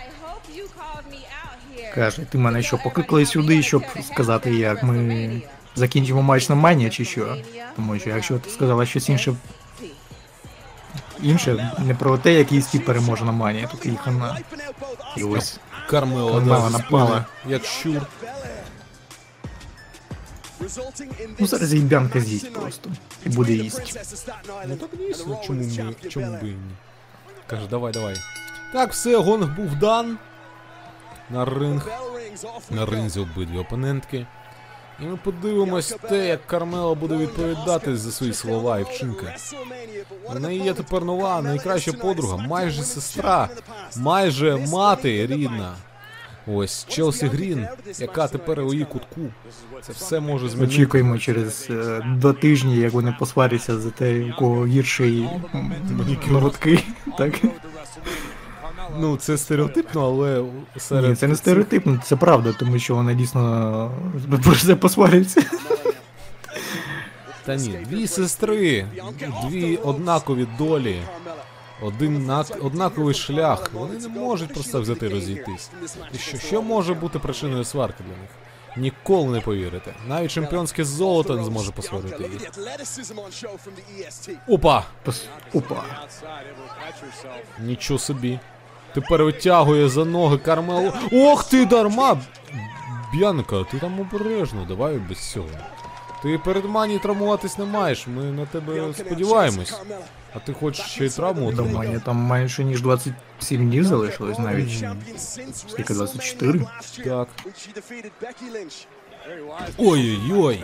Каже, 1.95 2.23
ти 2.23 2.39
мене 2.39 2.63
що 2.63 2.79
покликали 2.79 3.27
сюди, 3.27 3.63
щоб 3.63 3.85
сказати, 4.13 4.55
як 4.55 4.83
ми 4.83 5.43
закінчимо 5.75 6.23
матч 6.23 6.49
на 6.49 6.55
манія 6.55 6.91
чи 6.91 7.05
що? 7.05 7.37
Тому 7.77 7.99
що 7.99 8.11
якщо 8.11 8.39
ти 8.39 8.51
сказала 8.51 8.87
щось 8.87 9.09
інше. 9.09 9.35
Інше, 11.23 11.73
не 11.79 11.95
про 11.95 12.19
те, 12.19 12.33
який 12.33 12.63
стіп 12.63 12.85
переможе 12.85 13.25
на 13.25 13.33
манії, 13.33 13.69
тут 13.71 13.87
їх 13.87 14.07
на. 14.07 14.39
І 15.17 15.25
ось. 15.25 15.59
Кармела 15.91 16.31
Кармела 16.31 16.33
одразу 16.33 16.79
напала. 16.79 17.25
як 17.47 17.65
щур. 17.65 18.03
Ну 21.39 21.47
зараз 21.47 21.73
її 21.75 21.85
бянка 21.87 22.21
з'їсть 22.21 22.53
просто. 22.53 22.91
І 23.27 23.29
буде 23.29 23.53
їсть. 23.53 23.99
Ну 24.69 24.77
так 24.77 24.91
дійсно, 24.99 25.41
чому, 25.45 25.61
ми, 25.61 25.95
чому 26.09 26.27
би 26.27 26.49
і 26.49 26.53
ні? 26.53 26.75
Каже, 27.47 27.67
давай, 27.71 27.93
давай. 27.93 28.17
Так, 28.73 28.93
все, 28.93 29.17
гонг 29.17 29.57
був 29.57 29.75
дан. 29.75 30.19
На 31.31 31.45
ринг. 31.45 31.89
На 32.71 32.87
ринзі 32.87 33.21
обидві 33.21 33.59
опонентки. 33.59 34.27
І 35.01 35.05
ми 35.05 35.17
подивимось 35.17 35.97
те, 36.09 36.27
як 36.27 36.47
Кармела 36.47 36.95
буде 36.95 37.17
відповідати 37.17 37.97
за 37.97 38.13
свої 38.13 38.33
слова 38.35 38.79
і 38.79 38.83
вчинки. 38.83 39.27
У 40.25 40.39
неї 40.39 40.61
є 40.63 40.75
тепер 40.75 41.05
нова, 41.05 41.43
найкраща 41.43 41.93
подруга, 41.93 42.37
майже 42.37 42.83
сестра, 42.83 43.49
майже 43.97 44.57
мати 44.57 45.27
рідна. 45.27 45.77
Ось 46.47 46.87
Челсі 46.89 47.27
Грін, 47.27 47.67
яка 47.99 48.29
тепер 48.29 48.61
у 48.61 48.73
її 48.73 48.85
кутку. 48.85 49.21
Це 49.83 49.93
все 49.93 50.21
може 50.21 50.49
змінити. 50.49 50.73
Очікуємо 50.73 51.19
через 51.19 51.67
е, 51.71 52.07
два 52.17 52.33
тижні, 52.33 52.77
як 52.77 52.93
вони 52.93 53.17
посваряться 53.19 53.79
за 53.79 53.91
те, 53.91 54.25
у 54.25 54.39
кого 54.39 54.67
гірший 54.67 55.29
м. 55.55 55.73
Так? 57.19 57.35
Ну, 58.99 59.17
це 59.17 59.39
стереотипно, 59.39 60.05
але 60.05 60.45
серед 60.77 61.11
Ні, 61.11 61.17
це 61.17 61.29
не 61.29 61.37
стереотипно, 61.37 62.01
це 62.05 62.17
правда, 62.17 62.55
тому 62.59 62.79
що 62.79 62.95
вони 62.95 63.15
дійсно 63.15 63.91
е, 64.35 64.39
про 64.45 64.55
це 64.55 64.77
посваряться. 64.77 65.43
Та 67.45 67.57
ні, 67.57 67.79
дві 67.91 68.07
сестри, 68.07 68.87
дві 69.49 69.77
однакові 69.77 70.47
долі. 70.59 70.97
Один 71.83 72.27
на... 72.27 72.45
однаковий 72.61 73.15
шлях. 73.15 73.71
Вони 73.73 73.99
не 73.99 74.09
можуть 74.09 74.53
просто 74.55 74.81
взяти 74.81 75.07
і 75.07 75.09
розійтись. 75.09 75.71
І 76.15 76.19
що, 76.19 76.39
що 76.39 76.63
може 76.63 76.95
бути 76.95 77.19
причиною 77.19 77.65
сварки 77.65 78.03
для 78.03 78.17
них? 78.21 78.31
Ніколи 78.77 79.29
не 79.29 79.41
повірите. 79.41 79.95
Навіть 80.09 80.31
чемпіонське 80.31 80.85
золото 80.85 81.37
не 81.37 81.45
зможе 81.45 81.73
посварити 81.73 82.23
їх. 82.23 82.51
Опа! 84.49 84.85
Опа. 85.55 85.85
Нічого 87.61 87.99
собі. 87.99 88.39
Тепер 88.95 89.25
витягує 89.25 89.89
за 89.89 90.05
ноги 90.05 90.39
Кармелу. 90.39 90.93
Ох 91.13 91.45
ти 91.45 91.67
дарма! 91.67 92.21
Б'янка, 93.13 93.65
ти 93.71 93.79
там 93.79 94.01
обережно, 94.01 94.65
давай 94.69 94.97
без 94.97 95.31
цього. 95.33 95.49
Ти 96.23 96.39
перед 96.39 96.65
мані 96.65 96.99
травмуватись 96.99 97.59
не 97.59 97.65
маєш, 97.65 98.07
ми 98.07 98.23
на 98.23 98.47
тебе 98.47 98.95
сподіваємось. 98.95 99.75
А 100.36 100.40
ти 100.40 100.54
хочеш 100.54 100.86
ще 100.86 101.06
й 101.06 101.10
травму 101.10 101.52
До 101.52 101.64
отримати? 101.64 101.88
мене 101.88 102.00
там 102.00 102.18
менше 102.18 102.64
ніж 102.64 102.82
27 102.82 103.68
днів 103.70 103.84
залишилось 103.84 104.40
навіть. 104.40 104.86
Скільки 105.68 105.94
24? 105.94 106.66
Так. 107.04 107.28
Ой-ой-ой. 109.78 110.64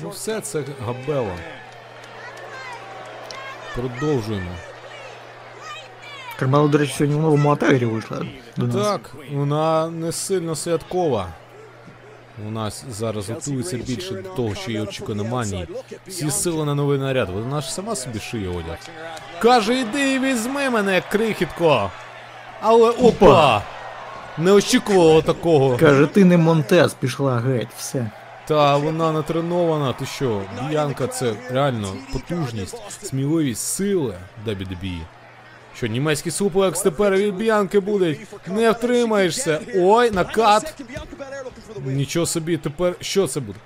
Ну 0.00 0.08
все 0.08 0.40
це 0.40 0.64
габела. 0.86 1.36
Продовжуємо. 3.74 4.50
Кармела, 6.38 6.68
до 6.68 6.78
речі, 6.78 6.94
сьогодні 6.98 7.16
в 7.18 7.22
новому 7.22 7.50
атагері 7.50 7.84
вийшла 7.86 8.26
до 8.56 8.66
нас. 8.66 8.86
Так, 8.86 9.14
вона 9.32 9.90
не 9.90 10.12
сильно 10.12 10.56
святкова. 10.56 11.28
У 12.47 12.51
нас 12.51 12.85
зараз 12.89 13.29
готується 13.29 13.77
більше 13.77 14.13
до 14.13 14.29
того, 14.29 14.55
що 14.55 14.71
її 14.71 14.83
очікує 14.83 15.17
на 15.17 15.23
манії. 15.23 15.67
Всі 16.07 16.31
сили 16.31 16.65
на 16.65 16.75
новий 16.75 16.99
наряд. 16.99 17.29
Вона 17.29 17.61
ж 17.61 17.73
сама 17.73 17.95
собі 17.95 18.19
шиє 18.19 18.49
одяг. 18.49 18.77
Каже, 19.39 19.79
іди 19.79 20.13
і 20.13 20.19
візьми 20.19 20.69
мене, 20.69 21.03
крихітко. 21.11 21.91
Але 22.61 22.89
опа! 22.89 23.61
Не 24.37 24.51
очікувала 24.51 25.21
такого. 25.21 25.77
Каже, 25.77 26.07
ти 26.07 26.25
не 26.25 26.37
Монтез, 26.37 26.93
пішла 26.93 27.39
геть, 27.39 27.67
все. 27.77 28.11
Та 28.47 28.77
вона 28.77 29.11
натренована, 29.11 29.93
ти 29.93 30.05
що? 30.05 30.41
Б'янка 30.69 31.07
це 31.07 31.33
реально 31.49 31.87
потужність, 32.13 32.81
сміливість, 33.03 33.61
сила 33.67 34.13
WWE. 34.47 34.99
Що 35.81 35.87
німецький 35.87 36.31
суплекс 36.31 36.81
тепер 36.81 37.15
від 37.15 37.35
Б'янки 37.35 37.79
буде. 37.79 38.15
Не 38.47 38.71
втримаєшся. 38.71 39.59
Ой, 39.75 40.11
накат. 40.11 40.83
Нічого 41.85 42.25
собі, 42.25 42.57
тепер 42.57 42.95
що 42.99 43.27
це 43.27 43.39
буде? 43.39 43.59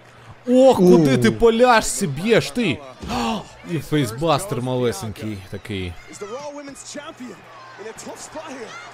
Ох, 0.47 0.77
куди 0.77 1.17
ти 1.17 1.31
по 1.31 1.53
ляжці 1.53 2.07
б'єш 2.07 2.51
ти? 2.51 2.79
І 3.71 3.79
фейсбастер 3.79 4.61
малесенький 4.61 5.37
такий. 5.49 5.93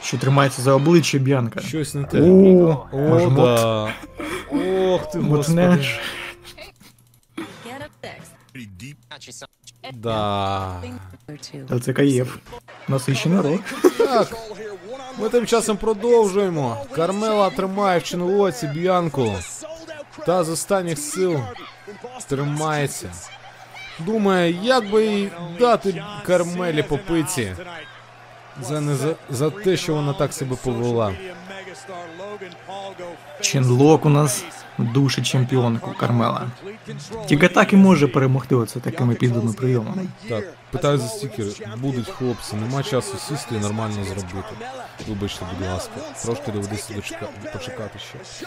Що 0.03 0.17
тримається 0.17 0.62
за 0.62 0.73
обличчя 0.73 1.17
Б'янка. 1.17 1.62
Щось 1.62 1.93
не 1.93 2.03
те. 2.03 2.21
О, 2.21 2.88
О, 2.91 3.29
да. 3.29 3.93
Ох 4.88 5.12
ти, 5.12 5.19
господи. 5.19 5.86
Да. 9.93 10.81
Та 11.69 11.79
це 11.79 11.93
Каєв. 11.93 12.39
Насичений 12.91 13.41
рот. 13.41 13.62
Так. 13.97 14.27
Ми 15.17 15.30
тим 15.30 15.45
часом 15.45 15.77
продовжуємо. 15.77 16.86
Кармела 16.95 17.49
тримає 17.49 17.99
в 17.99 18.04
чиновоці 18.04 18.67
б'янку. 18.67 19.36
Та 20.25 20.43
з 20.43 20.49
останніх 20.49 20.99
сил 20.99 21.39
тримається. 22.27 23.12
Думає, 23.99 24.58
як 24.63 24.91
би 24.91 25.06
їй 25.06 25.32
дати 25.60 26.04
Кармелі 26.25 26.84
по 26.84 26.97
пиці. 26.97 27.56
За, 28.62 28.82
не 28.82 28.95
за, 28.95 29.15
за 29.30 29.49
те, 29.49 29.77
що 29.77 29.93
вона 29.95 30.13
так 30.13 30.34
себе 30.34 30.56
повела. 30.63 31.13
Ченлок 33.41 34.06
у 34.06 34.10
нас 34.10 34.45
душе 34.77 35.21
чемпіонку 35.21 35.95
Кармела. 35.99 36.47
Тільки 37.27 37.47
так 37.47 37.73
і 37.73 37.75
може 37.75 38.07
перемогти 38.07 38.55
оце 38.55 38.79
такими 38.79 39.13
підлими 39.13 39.53
прийомами. 39.53 40.05
Так, 40.29 40.53
питаю 40.71 40.97
за 40.97 41.07
стікер. 41.07 41.45
Будуть 41.77 42.10
хлопці, 42.10 42.55
нема 42.55 42.84
часу 42.84 43.17
сісти 43.17 43.55
і 43.55 43.60
нормально 43.60 44.03
зробити. 44.03 44.55
Вибачте, 45.07 45.45
будь 45.60 45.67
ласка, 45.67 45.93
трошки 46.23 46.51
доведеться 46.51 46.93
дочека... 46.93 47.27
почекати 47.53 47.99
ще. 47.99 48.45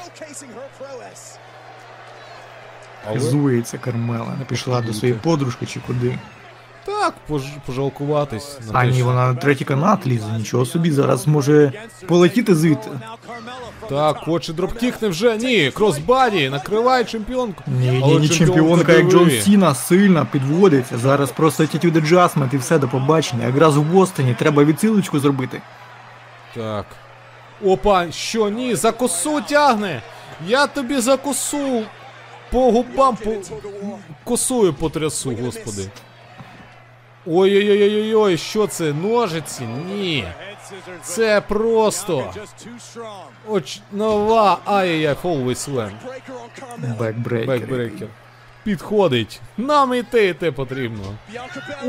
Але... 3.07 3.15
Хизується 3.15 3.79
Кармела, 3.79 4.37
не 4.39 4.45
пішла 4.45 4.81
до 4.81 4.93
своєї 4.95 5.21
подружки 5.21 5.67
чи 5.67 5.81
куди. 5.81 6.19
Так, 6.87 7.15
пож... 7.29 7.43
пожалкуватись. 7.67 8.59
На 8.73 8.79
А 8.79 8.83
те, 8.83 8.91
ні, 8.91 8.97
що- 8.97 9.05
вона 9.05 9.33
на 9.33 9.35
третій 9.35 9.65
канат 9.65 10.07
лізе, 10.07 10.27
нічого 10.39 10.67
собі, 10.67 10.91
зараз 10.91 11.27
може 11.27 11.73
полетіти 12.07 12.55
звідти. 12.55 12.91
Так, 13.89 14.17
хоче 14.17 14.53
дропкікне 14.53 15.09
вже. 15.09 15.37
Ні, 15.37 15.71
кросбаді, 15.71 16.49
накриває 16.49 17.05
чемпіонку. 17.05 17.63
Ні, 17.67 18.03
ні, 18.07 18.19
ні, 18.19 18.29
чемпіонка, 18.29 18.93
як 18.93 19.09
диви. 19.09 19.11
Джон 19.11 19.31
Сіна, 19.31 19.75
сильно 19.75 20.27
підводиться. 20.33 20.99
Зараз 20.99 21.31
просто 21.31 21.63
attitude 21.63 22.07
adjustment 22.07 22.55
і 22.55 22.57
все 22.57 22.79
до 22.79 22.89
побачення. 22.89 23.47
Якраз 23.47 23.77
у 23.77 23.83
Бостоні 23.83 24.35
треба 24.39 24.65
відсилочку 24.65 25.21
зробити. 25.21 25.63
Так. 26.55 26.87
Опа, 27.65 28.13
що 28.13 28.49
ні, 28.49 28.75
за 28.75 28.93
косу 28.93 29.41
тягне. 29.41 30.03
Я 30.47 30.67
тобі 30.67 31.01
за 31.01 31.17
косу. 31.17 31.83
По 32.51 32.73
губам 32.73 33.17
по... 33.17 33.31
косою 34.25 34.75
потрясу, 34.75 35.37
господи. 35.45 35.91
Ой-ой-ой-ой-ой, 37.27 38.37
що 38.37 38.67
це? 38.67 38.93
Ножиці? 38.93 39.63
Ні. 39.65 40.25
Це 41.03 41.41
просто. 41.41 42.33
Оч... 43.49 43.81
Нова. 43.93 44.59
Ай-яй-яй, 44.65 45.15
фолвей 45.15 45.55
слем. 45.55 45.91
Бекбрейкер. 46.99 47.47
Бекбрекер. 47.47 48.09
Підходить. 48.65 49.41
Нам 49.59 49.95
іти 49.95 50.29
йти 50.29 50.53
потрібно. 50.53 51.05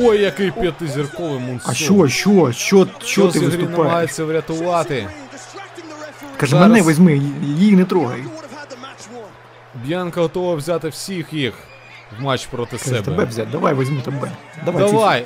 Ой, 0.01 0.21
який 0.21 0.51
п'ятизірковий 0.51 1.39
мунсон. 1.39 1.71
А 1.71 1.73
що, 1.73 2.07
що, 2.07 2.51
що, 2.51 2.87
що 3.03 3.27
ти 3.27 3.39
виступаєш? 3.39 3.77
намагається 3.77 4.25
врятувати. 4.25 5.07
Каже, 6.37 6.51
Зараз- 6.51 6.69
мене 6.69 6.89
візьми, 6.89 7.21
її 7.43 7.75
не 7.75 7.85
трогай. 7.85 8.23
Б'янка 9.75 10.21
готова 10.21 10.55
взяти 10.55 10.89
всіх 10.89 11.33
їх 11.33 11.53
в 12.19 12.21
матч 12.21 12.45
проти 12.45 12.77
Каже, 12.77 12.89
тебе 12.89 13.03
себе. 13.03 13.25
взяти, 13.25 13.49
давай 13.51 13.73
візьми 13.73 14.01
тебе. 14.01 14.31
Давай. 14.65 14.91
Давай. 14.91 15.25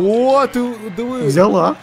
О, 0.00 0.46
ти 0.46 0.74
диви. 0.96 1.22
Взяла. 1.22 1.74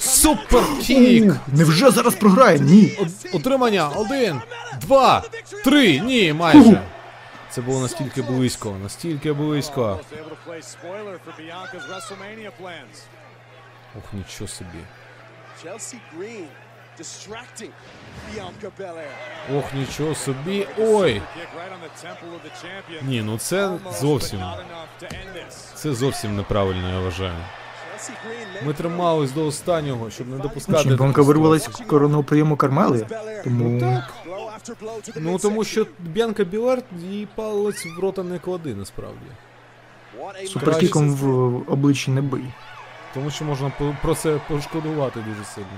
Супер 0.00 0.62
кік. 0.82 1.24
Ух, 1.32 1.36
Невже 1.46 1.90
зараз 1.90 2.14
програє? 2.14 2.58
Ні. 2.58 2.98
Отримання. 3.34 3.88
Один, 3.88 4.40
два, 4.80 5.22
три. 5.64 6.00
Ні, 6.00 6.32
майже. 6.32 6.82
Це 7.50 7.60
було 7.62 7.80
настільки 7.80 8.22
близько, 8.22 8.76
настільки 8.82 9.32
близько. 9.32 10.00
Ох, 13.98 14.12
нічого 14.12 14.48
собі. 14.48 14.78
Chelsea 16.96 17.28
Green 17.28 17.40
distracting 17.66 17.70
Bianca 18.32 18.70
Belair. 18.78 19.10
Ох, 19.58 19.74
нічого 19.74 20.14
собі. 20.14 20.66
Ой. 20.78 21.22
Ні, 23.02 23.22
ну 23.22 23.38
це 23.38 23.70
зовсім. 24.00 24.40
Це 25.74 25.94
зовсім 25.94 26.36
неправильно, 26.36 26.88
я 26.88 27.00
вважаю. 27.00 27.34
Ми 28.66 28.72
тримались 28.72 29.32
до 29.32 29.46
останнього, 29.46 30.10
щоб 30.10 30.28
не 30.28 30.38
допускати. 30.38 30.82
Чемпіонка 30.82 31.22
вирвалась 31.22 31.68
коронного 31.86 32.24
прийому 32.24 32.56
Кармели. 32.56 33.06
Тому 33.44 33.78
the 33.78 34.02
Ну 35.16 35.38
тому 35.38 35.64
що 35.64 35.86
Б'янка 35.98 36.44
Білард 36.44 36.84
їй 37.10 37.28
палець 37.34 37.86
в 37.86 38.00
рота 38.00 38.22
не 38.22 38.38
клади 38.38 38.74
насправді. 38.74 39.26
Суперкіком 40.46 41.14
в 41.14 41.56
обличчі 41.72 42.10
не 42.10 42.22
бий. 42.22 42.44
Тому 43.16 43.30
що 43.30 43.44
можна 43.44 43.72
про 44.02 44.14
це 44.14 44.40
пошкодувати 44.48 45.20
дуже 45.20 45.44
сильно. 45.44 45.68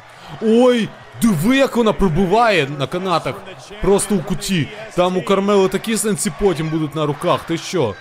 Ой! 0.43 0.89
Диви, 1.23 1.57
як 1.57 1.77
вона 1.77 1.93
пробиває 1.93 2.69
на 2.79 2.87
канатах. 2.87 3.35
Просто 3.83 4.15
у 4.15 4.19
куті. 4.19 4.69
Там 4.95 5.17
у 5.17 5.23
Кармели 5.23 5.69
такі 5.69 5.97
сенсі 5.97 6.33
потім 6.41 6.69
будуть 6.69 6.95
на 6.95 7.07
руках. 7.07 7.45
Ти 7.45 7.59
що? 7.59 7.95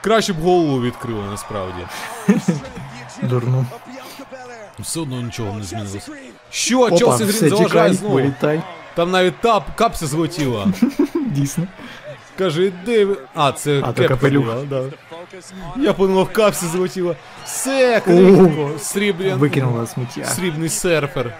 Краще 0.00 0.32
б 0.32 0.36
голову 0.36 0.82
відкрили 0.82 1.24
насправді. 1.30 1.80
Дурну. 3.22 3.66
Все 4.78 5.00
одно 5.00 5.20
нічого 5.20 5.58
не 5.58 5.64
змінилось. 5.64 6.10
Що? 6.50 6.90
Челсі 6.90 7.24
Грін 7.24 7.50
заважає 7.50 7.92
знову. 7.92 8.32
Там 8.94 9.10
навіть 9.10 9.40
тап, 9.40 9.64
капся 9.76 10.06
злетіла. 10.06 10.66
Дійсно. 11.26 11.66
Каже, 12.38 12.64
іди. 12.64 13.04
ви- 13.04 13.16
А, 13.34 13.52
це 13.52 13.78
А, 13.78 13.86
то 13.86 13.92
кепка 13.92 14.08
капелюх. 14.14 14.44
була, 14.44 14.56
да. 14.70 14.82
Я 15.82 15.92
подумав, 15.92 16.32
капсі 16.32 16.66
злетіла. 16.66 17.14
Все, 17.44 18.00
крихко, 18.00 18.70
сріблі... 18.78 19.32
Викинула 19.32 19.86
сміття. 19.86 20.24
Срібний 20.24 20.68
серфер. 20.68 21.32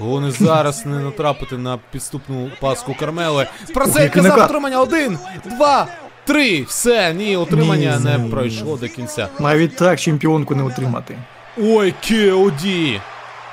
Головне 0.00 0.30
зараз 0.30 0.86
не 0.86 0.98
натрапити 0.98 1.56
на 1.58 1.78
підступну 1.90 2.50
паску 2.60 2.94
Кармели. 3.00 3.46
який 3.60 3.74
Процейка 3.74 4.22
накат. 4.22 4.38
за 4.38 4.44
втримання. 4.44 4.80
Один, 4.80 5.18
два, 5.44 5.86
Три! 6.26 6.62
Все, 6.62 7.14
ні, 7.14 7.36
утримання 7.36 7.96
Ні, 7.98 8.04
не 8.04 8.18
ні. 8.18 8.30
пройшло 8.30 8.76
до 8.76 8.88
кінця. 8.88 9.28
Навіть 9.40 9.76
так 9.76 10.00
чемпіонку 10.00 10.54
не 10.54 10.62
утримати. 10.62 11.18
Ой, 11.62 11.94
Кеоді! 12.08 13.00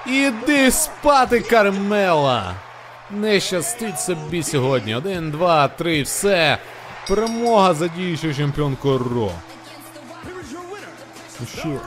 Іди 0.07 0.71
спати, 0.71 1.39
Кармела! 1.39 2.53
Не 3.11 3.39
щастить 3.39 3.99
собі 3.99 4.43
сьогодні. 4.43 4.95
Один, 4.95 5.31
два, 5.31 5.67
три, 5.67 6.01
все. 6.01 6.57
Перемога 7.07 7.73
за 7.73 7.87
діючу 7.87 8.33
чемпіонку 8.33 8.97
Ро. 8.97 9.31
Ну 11.39 11.47
що? 11.57 11.79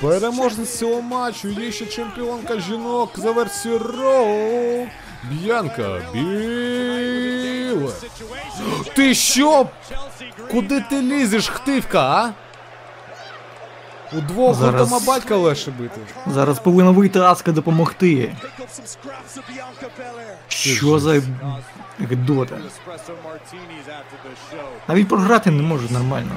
Переможець 0.00 0.78
цього 0.78 1.02
матчу 1.02 1.48
є 1.48 1.72
ще 1.72 1.86
чемпіонка 1.86 2.60
жінок 2.60 3.10
за 3.16 3.30
версією 3.32 3.78
Ро. 3.78 4.86
Б'янка 5.30 6.00
Біле. 6.12 7.92
Ти 8.94 9.14
що? 9.14 9.66
Куди 10.50 10.84
ти 10.90 11.02
лізеш, 11.02 11.48
хтивка, 11.48 12.00
а? 12.00 12.32
Удвох 14.18 14.56
Зараз- 14.56 14.88
дома 14.88 15.00
батька 15.06 15.36
легше 15.36 15.70
бити. 15.70 16.00
Зараз 16.26 16.58
повинна 16.58 16.90
вийти 16.90 17.18
Аска 17.20 17.52
допомогти. 17.52 18.36
Що 20.48 20.98
за 20.98 21.22
гидота? 22.00 22.56
Навіть 24.88 25.08
програти 25.08 25.50
не 25.50 25.62
можуть 25.62 25.90
нормально. 25.90 26.30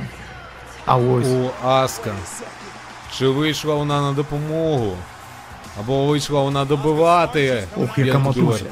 А 0.86 0.98
ось. 0.98 1.28
О, 1.28 1.68
Аска. 1.68 2.14
Чи 3.18 3.28
вийшла 3.28 3.76
вона 3.76 4.02
на 4.02 4.12
допомогу? 4.12 4.98
Або 5.80 6.06
вийшла 6.06 6.42
вона 6.42 6.66
добивати? 6.66 7.64
Ох, 7.78 7.98
яка 7.98 8.20
матуся. 8.20 8.66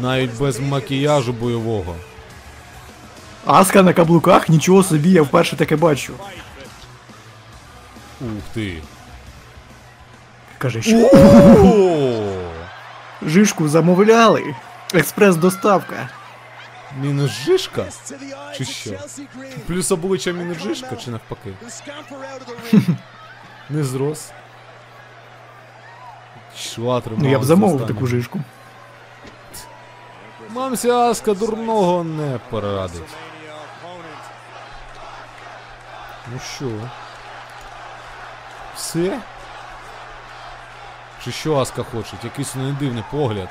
Навіть 0.00 0.38
без 0.38 0.60
макіяжу 0.60 1.32
бойового. 1.32 1.94
Аска 3.46 3.82
на 3.82 3.92
каблуках, 3.92 4.48
нічого 4.48 4.82
собі, 4.82 5.10
я 5.10 5.22
вперше 5.22 5.56
таке 5.56 5.76
бачу. 5.76 6.12
Ух 8.24 8.42
ти. 8.54 8.82
Каже, 10.58 10.82
що 10.82 11.10
жишку 13.22 13.68
замовляли. 13.68 14.54
Експрес-доставка. 14.94 16.08
Мінус 17.00 17.30
жишка? 17.30 17.84
Чи 18.56 18.64
що? 18.64 18.90
Плюс 19.66 19.90
обличчя 19.90 20.32
мінус 20.32 20.58
жишка 20.58 20.96
чи 20.96 21.10
навпаки? 21.10 21.54
Не 23.70 23.84
зрос. 23.84 24.30
Шла. 26.58 27.02
Ну 27.16 27.30
я 27.30 27.38
б 27.38 27.44
замовив 27.44 27.86
таку 27.86 28.06
жишку. 28.06 28.40
Мамся 30.50 31.10
Аска 31.10 31.34
дурного 31.34 32.04
не 32.04 32.38
порадить. 32.50 33.02
Ну 36.32 36.38
що? 36.56 36.70
Все? 38.76 39.20
Чи 41.24 41.32
що 41.32 41.56
Аска 41.56 41.82
хоче? 41.82 42.16
Якийсь 42.24 42.56
у 42.56 42.58
неї 42.58 42.76
дивний 42.80 43.04
погляд. 43.10 43.48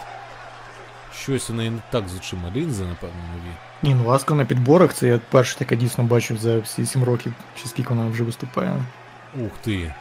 Щось 1.22 1.50
у 1.50 1.54
неї 1.54 1.70
не 1.70 1.80
так 1.90 2.10
з 2.10 2.18
очима. 2.18 2.52
Лінзи, 2.56 2.84
напевно, 2.84 3.16
нові. 3.34 3.54
Ні, 3.84 3.96
ну 3.96 4.12
Аска 4.12 4.34
на 4.34 4.46
підборах, 4.46 4.94
це 4.94 5.08
я 5.08 5.20
перше 5.30 5.58
таке 5.58 5.76
дійсно 5.76 6.04
бачу 6.04 6.38
за 6.38 6.60
всі 6.60 6.86
сім 6.86 7.04
років, 7.04 7.34
чи 7.62 7.68
скільки 7.68 7.90
вона 7.90 8.10
вже 8.10 8.24
виступає. 8.24 8.84
Ух 9.36 9.52
ти. 9.62 9.94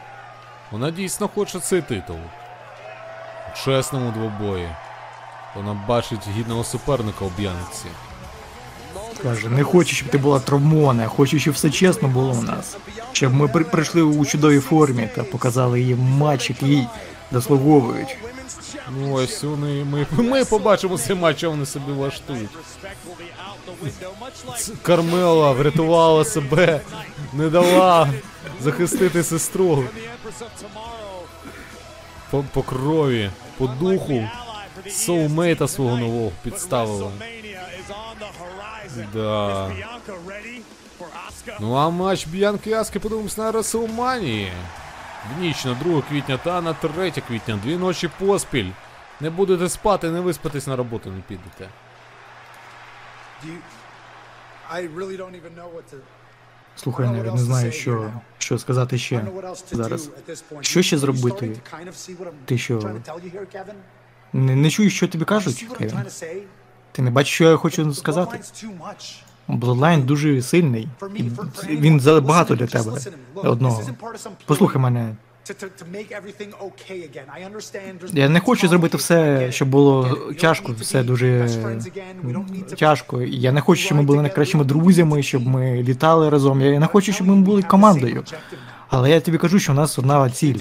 Вона 0.70 0.90
дійсно 0.90 1.28
хоче 1.28 1.60
цей 1.60 1.82
титул. 1.82 2.16
У 3.52 3.64
чесному 3.64 4.10
двобої. 4.10 4.68
Вона 5.56 5.80
бачить 5.88 6.28
гідного 6.28 6.64
суперника 6.64 7.24
у 7.24 7.28
б'яниці. 7.28 7.86
Каже, 9.22 9.48
не 9.48 9.64
хочу, 9.64 9.94
щоб 9.94 10.08
ти 10.08 10.18
була 10.18 10.40
травмована, 10.40 11.06
хочу, 11.08 11.38
щоб 11.38 11.54
все 11.54 11.70
чесно 11.70 12.08
було 12.08 12.30
у 12.32 12.42
нас. 12.42 12.76
Щоб 13.12 13.34
ми 13.34 13.48
при- 13.48 13.64
прийшли 13.64 14.02
у 14.02 14.24
чудовій 14.24 14.60
формі 14.60 15.08
та 15.14 15.24
показали 15.24 15.80
їй 15.80 15.94
матч, 15.94 16.50
який 16.50 16.86
заслуговують. 17.32 18.16
Ну 18.98 19.12
ось 19.12 19.42
вони. 19.42 19.84
Ми, 19.84 20.06
ми 20.18 20.44
побачимо 20.44 20.98
цей 20.98 21.16
матч, 21.16 21.36
що 21.38 21.50
вони 21.50 21.66
собі 21.66 21.92
влаштують. 21.92 22.50
Кармела 24.82 25.52
врятувала 25.52 26.24
себе, 26.24 26.80
не 27.32 27.48
дала 27.48 28.08
захистити 28.62 29.22
сестру. 29.22 29.84
По, 32.30 32.44
по 32.54 32.62
крові, 32.62 33.30
по 33.58 33.66
духу, 33.66 34.28
соулмейта 34.90 35.68
свого 35.68 35.96
нового 35.96 36.32
підставила. 36.42 37.10
Да. 39.14 39.70
Ну 41.60 41.74
а 41.74 41.90
матч 41.90 42.26
Б'янки 42.26 42.72
Аски 42.72 42.98
подивимось 43.00 43.36
на 43.38 43.52
Реселманії. 43.52 44.52
В 45.36 45.40
ніч 45.40 45.64
на 45.64 45.74
2 45.74 46.02
квітня 46.02 46.38
та 46.44 46.60
на 46.60 46.72
3 46.72 47.10
квітня. 47.10 47.58
Дві 47.64 47.76
ночі 47.76 48.10
поспіль. 48.18 48.70
Не 49.20 49.30
будете 49.30 49.68
спати, 49.68 50.10
не 50.10 50.20
виспатись 50.20 50.66
на 50.66 50.76
роботу 50.76 51.10
не 51.10 51.20
підете. 51.20 51.68
Слухай, 56.76 57.06
навіть 57.06 57.32
не 57.34 57.38
знаю, 57.38 57.72
що, 57.72 58.12
що 58.38 58.58
сказати 58.58 58.98
ще 58.98 59.16
зараз. 59.76 60.10
Що 60.60 60.82
ще 60.82 60.98
зробити? 60.98 61.46
Ти 62.44 62.58
що? 62.58 62.78
Не, 64.32 64.56
не 64.56 64.70
чуєш, 64.70 64.96
що 64.96 65.08
тобі 65.08 65.24
кажуть, 65.24 65.66
Кевін? 65.78 65.96
Ти 66.92 67.02
не 67.02 67.10
бачиш, 67.10 67.34
що 67.34 67.44
я 67.44 67.56
хочу 67.56 67.94
сказати? 67.94 68.38
Bloodline 69.48 70.04
дуже 70.04 70.42
сильний. 70.42 70.88
Він 71.68 72.00
забагато 72.00 72.54
для 72.54 72.66
тебе 72.66 72.92
одного. 73.34 73.82
Послухай 74.46 74.82
мене. 74.82 75.16
Я 78.12 78.28
не 78.28 78.40
хочу 78.40 78.68
зробити 78.68 78.96
все, 78.96 79.48
щоб 79.52 79.68
було 79.68 80.18
тяжко, 80.40 80.72
все 80.80 81.02
дуже 81.02 81.48
тяжко. 82.78 83.22
Я 83.22 83.52
не 83.52 83.60
хочу, 83.60 83.82
щоб 83.82 83.98
ми 83.98 84.04
були 84.04 84.22
найкращими 84.22 84.64
друзями, 84.64 85.22
щоб 85.22 85.46
ми 85.46 85.82
літали 85.82 86.30
разом. 86.30 86.60
Я 86.60 86.78
не 86.78 86.86
хочу, 86.86 87.12
щоб 87.12 87.26
ми 87.26 87.36
були 87.36 87.62
командою. 87.62 88.24
Але 88.88 89.10
я 89.10 89.20
тобі 89.20 89.38
кажу, 89.38 89.58
що 89.58 89.72
у 89.72 89.74
нас 89.74 89.98
одна 89.98 90.30
ціль. 90.30 90.58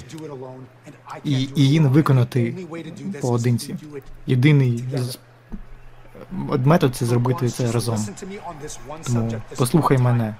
І, 1.23 1.47
її 1.55 1.79
не 1.79 1.87
виконати 1.87 2.55
поодинці. 3.21 3.75
Єдиний 4.27 4.83
метод 6.65 6.95
це 6.95 7.05
зробити 7.05 7.49
це 7.49 7.71
разом. 7.71 7.97
Тому 9.05 9.33
послухай 9.57 9.97
мене. 9.97 10.35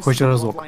Хоч 0.00 0.20
разок. 0.20 0.66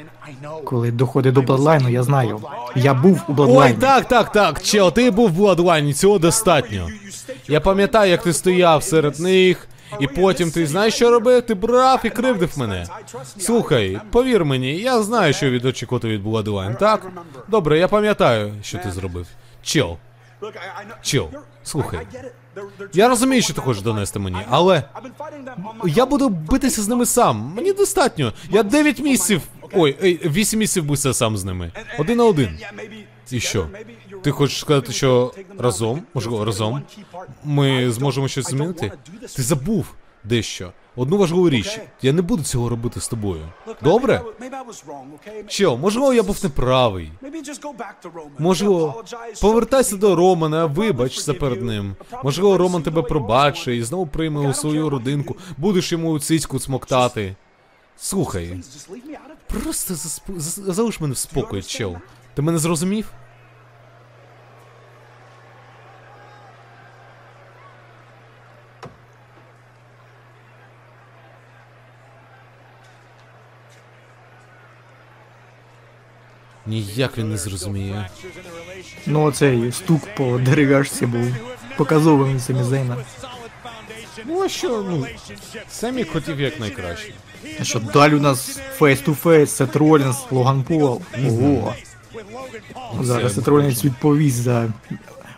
Коли 0.65 0.91
доходить 0.91 1.33
до 1.33 1.41
Бладлайну, 1.41 1.89
я 1.89 2.03
знаю. 2.03 2.41
Я 2.75 2.93
був 2.93 3.21
у 3.27 3.33
Бладлайні. 3.33 3.75
Ой, 3.75 3.81
так, 3.81 4.07
так, 4.07 4.31
так, 4.31 4.61
чел, 4.61 4.91
ти 4.93 5.11
був 5.11 5.31
в 5.31 5.39
Bloodline, 5.41 5.93
цього 5.93 6.19
достатньо. 6.19 6.89
Я 7.47 7.61
пам'ятаю, 7.61 8.11
як 8.11 8.23
ти 8.23 8.33
стояв 8.33 8.83
серед 8.83 9.19
них, 9.19 9.67
і 9.99 10.07
потім 10.07 10.51
ти 10.51 10.67
знаєш, 10.67 10.93
що 10.95 11.11
робив? 11.11 11.41
Ти 11.41 11.53
брав 11.53 11.99
і 12.03 12.09
кривдив 12.09 12.59
мене. 12.59 12.87
Слухай, 13.37 13.99
повір 14.11 14.45
мені, 14.45 14.75
я 14.77 15.03
знаю, 15.03 15.33
що 15.33 15.49
від 15.49 15.65
очікувати 15.65 16.07
від 16.07 16.25
Bloodline, 16.25 16.77
так? 16.77 17.07
Добре, 17.47 17.79
я 17.79 17.87
пам'ятаю, 17.87 18.53
що 18.61 18.77
ти 18.77 18.91
зробив. 18.91 19.27
Чел, 19.61 19.97
чел, 21.01 21.29
слухай. 21.63 22.07
Я 22.93 23.09
розумію, 23.09 23.41
що 23.41 23.53
ти 23.53 23.61
хочеш 23.61 23.83
донести 23.83 24.19
мені, 24.19 24.37
але 24.49 24.83
я 25.85 26.05
буду 26.05 26.29
битися 26.29 26.81
з 26.81 26.87
ними 26.87 27.05
сам. 27.05 27.53
Мені 27.55 27.73
достатньо. 27.73 28.33
Я 28.49 28.63
9 28.63 28.99
місяців. 28.99 29.41
Ой, 29.73 29.97
ей, 30.03 30.19
8 30.25 30.59
місяців 30.59 30.85
бився 30.85 31.13
сам 31.13 31.37
з 31.37 31.43
ними. 31.43 31.71
Один 31.99 32.17
на 32.17 32.23
один. 32.25 32.59
І 33.31 33.39
що? 33.39 33.69
Ти 34.23 34.31
хочеш 34.31 34.59
сказати, 34.59 34.93
що 34.93 35.33
разом, 35.57 36.01
можливо, 36.13 36.45
разом, 36.45 36.81
ми 37.43 37.91
зможемо 37.91 38.27
щось 38.27 38.49
змінити? 38.49 38.91
Ти 39.35 39.43
забув 39.43 39.85
дещо. 40.25 40.71
Одну 40.95 41.17
важливу 41.17 41.49
річ. 41.49 41.79
Я 42.01 42.13
не 42.13 42.21
буду 42.21 42.43
цього 42.43 42.69
робити 42.69 43.01
з 43.01 43.07
тобою. 43.07 43.41
Добре? 43.83 44.21
Чел, 45.47 45.77
можливо, 45.77 46.13
я 46.13 46.23
був 46.23 46.39
неправий. 46.43 47.11
Можливо, 48.39 49.03
повертайся 49.41 49.95
до 49.97 50.15
Романа, 50.15 50.65
вибачся 50.65 51.33
перед 51.33 51.61
ним. 51.63 51.95
Можливо, 52.23 52.57
Роман 52.57 52.83
тебе 52.83 53.01
пробачить 53.01 53.67
і 53.79 53.83
знову 53.83 54.07
прийме 54.07 54.49
у 54.49 54.53
свою 54.53 54.89
родинку, 54.89 55.35
будеш 55.57 55.91
йому 55.91 56.11
у 56.11 56.19
цицьку 56.19 56.59
смоктати. 56.59 57.35
Слухай, 57.97 58.59
просто 59.47 59.93
засп- 59.93 60.71
залиш 60.71 60.99
мене 60.99 61.13
в 61.13 61.17
спокої, 61.17 61.61
чел. 61.63 61.95
Ти 62.33 62.41
мене 62.41 62.57
зрозумів? 62.57 63.11
Ніяк 76.67 77.17
він 77.17 77.29
не 77.29 77.37
зрозуміє. 77.37 78.09
Ну 79.05 79.23
оцей 79.23 79.71
стук 79.71 80.01
по 80.17 80.37
дерев'яшці 80.37 81.05
був 81.05 81.27
показовим 81.77 82.39
самі 82.39 82.63
Зейна. 82.63 82.97
Ну 84.25 84.43
а 84.43 84.49
що, 84.49 84.85
ну, 84.89 85.05
Семі 85.69 86.03
хотів 86.03 86.39
як 86.41 86.59
найкраще. 86.59 87.13
А 87.59 87.63
що 87.63 87.79
далі 87.79 88.15
у 88.15 88.19
нас 88.19 88.59
face-to-face, 88.77 89.51
Сет 89.51 89.75
Ролінс, 89.75 90.17
Логан 90.31 90.63
Пол. 90.63 91.01
Ого. 91.27 91.75
Зараз 93.01 93.31
Це 93.31 93.35
Сет 93.35 93.47
Ролінс 93.47 93.85
відповість 93.85 94.35
за 94.35 94.73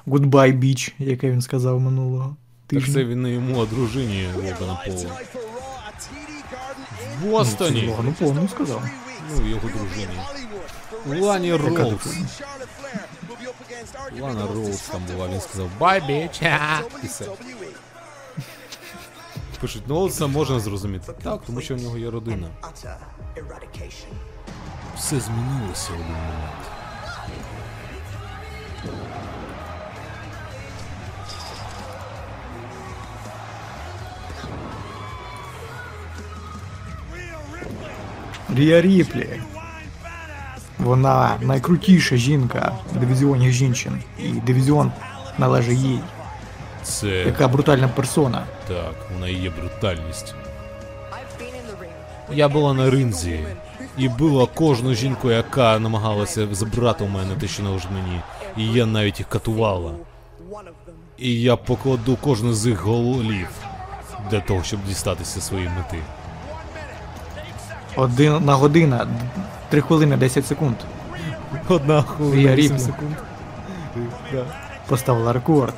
Goodbye 0.07 0.59
Bitch, 0.59 0.91
яке 0.99 1.31
він 1.31 1.41
сказав 1.41 1.79
минулого 1.79 2.35
Так 2.67 2.83
це 2.93 3.05
він 3.05 3.21
не 3.21 3.31
йому, 3.31 3.61
а 3.61 3.65
дружині 3.65 4.27
Логана 4.35 4.81
Пола. 4.85 4.97
Garden 4.97 5.07
В 7.21 7.29
Бостоні. 7.29 7.87
Логану 7.87 8.13
Полу 8.19 8.33
не 8.33 8.47
сказав. 8.47 8.83
Ну, 9.35 9.49
його 9.49 9.69
дружині. 9.69 10.19
Лані 11.07 11.55
Роуз. 11.55 12.17
Лана 14.19 14.47
Роуз 14.53 14.79
там 14.79 15.01
була, 15.13 15.27
він 15.27 15.41
сказав 15.41 15.69
Bye, 15.79 16.29
і 17.03 17.07
все. 17.07 17.25
Пишуть, 19.61 19.83
ну 19.87 20.09
це 20.09 20.27
можна 20.27 20.59
зрозуміти. 20.59 21.13
Так, 21.23 21.41
тому 21.45 21.61
що 21.61 21.75
в 21.75 21.81
нього 21.81 21.97
є 21.97 22.09
родина. 22.09 22.47
Все 24.95 25.19
змінилося 25.19 25.91
в 25.91 25.95
один 25.95 26.05
момент. 26.07 26.67
Рія 38.49 38.81
Ріплі. 38.81 39.41
Вона 40.87 41.37
найкрутіша 41.41 42.15
жінка 42.15 42.71
в 42.93 42.97
дивізіоні 42.99 43.51
жінчин. 43.51 44.01
І 44.19 44.27
дивізіон 44.27 44.91
належить 45.37 45.79
їй. 45.79 45.99
Це 46.83 47.07
Яка 47.07 47.47
брутальна 47.47 47.87
персона. 47.87 48.45
так, 48.67 48.95
вона 49.13 49.27
і 49.27 49.33
є 49.33 49.49
брутальність. 49.49 50.35
Я 52.33 52.49
була 52.49 52.73
на 52.73 52.89
ринзі 52.89 53.39
і 53.97 54.09
била 54.09 54.45
кожну 54.53 54.93
жінку, 54.93 55.31
яка 55.31 55.79
намагалася 55.79 56.47
забрати 56.51 57.03
у 57.03 57.07
мене 57.07 57.35
те, 57.35 57.47
що 57.47 57.63
належить 57.63 57.91
мені. 57.91 58.21
І 58.57 58.73
я 58.77 58.85
навіть 58.85 59.19
їх 59.19 59.29
катувала. 59.29 59.91
І 61.17 61.41
я 61.41 61.55
покладу 61.55 62.15
кожну 62.15 62.53
з 62.53 62.67
їх 62.67 62.81
голів 62.81 63.47
для 64.31 64.39
того, 64.39 64.63
щоб 64.63 64.79
дістатися 64.87 65.41
своєї 65.41 65.69
мети. 65.69 65.97
Одна 67.97 68.55
година, 68.55 69.07
3 69.69 69.81
хвилини 69.81 70.17
10 70.17 70.45
секунд. 70.45 70.77
Одна 71.67 72.01
хвилина 72.01 72.55
8 72.55 72.79
секунд. 72.79 73.15
Да. 74.31 74.45
Поставила 74.87 75.33
рекорд. 75.33 75.75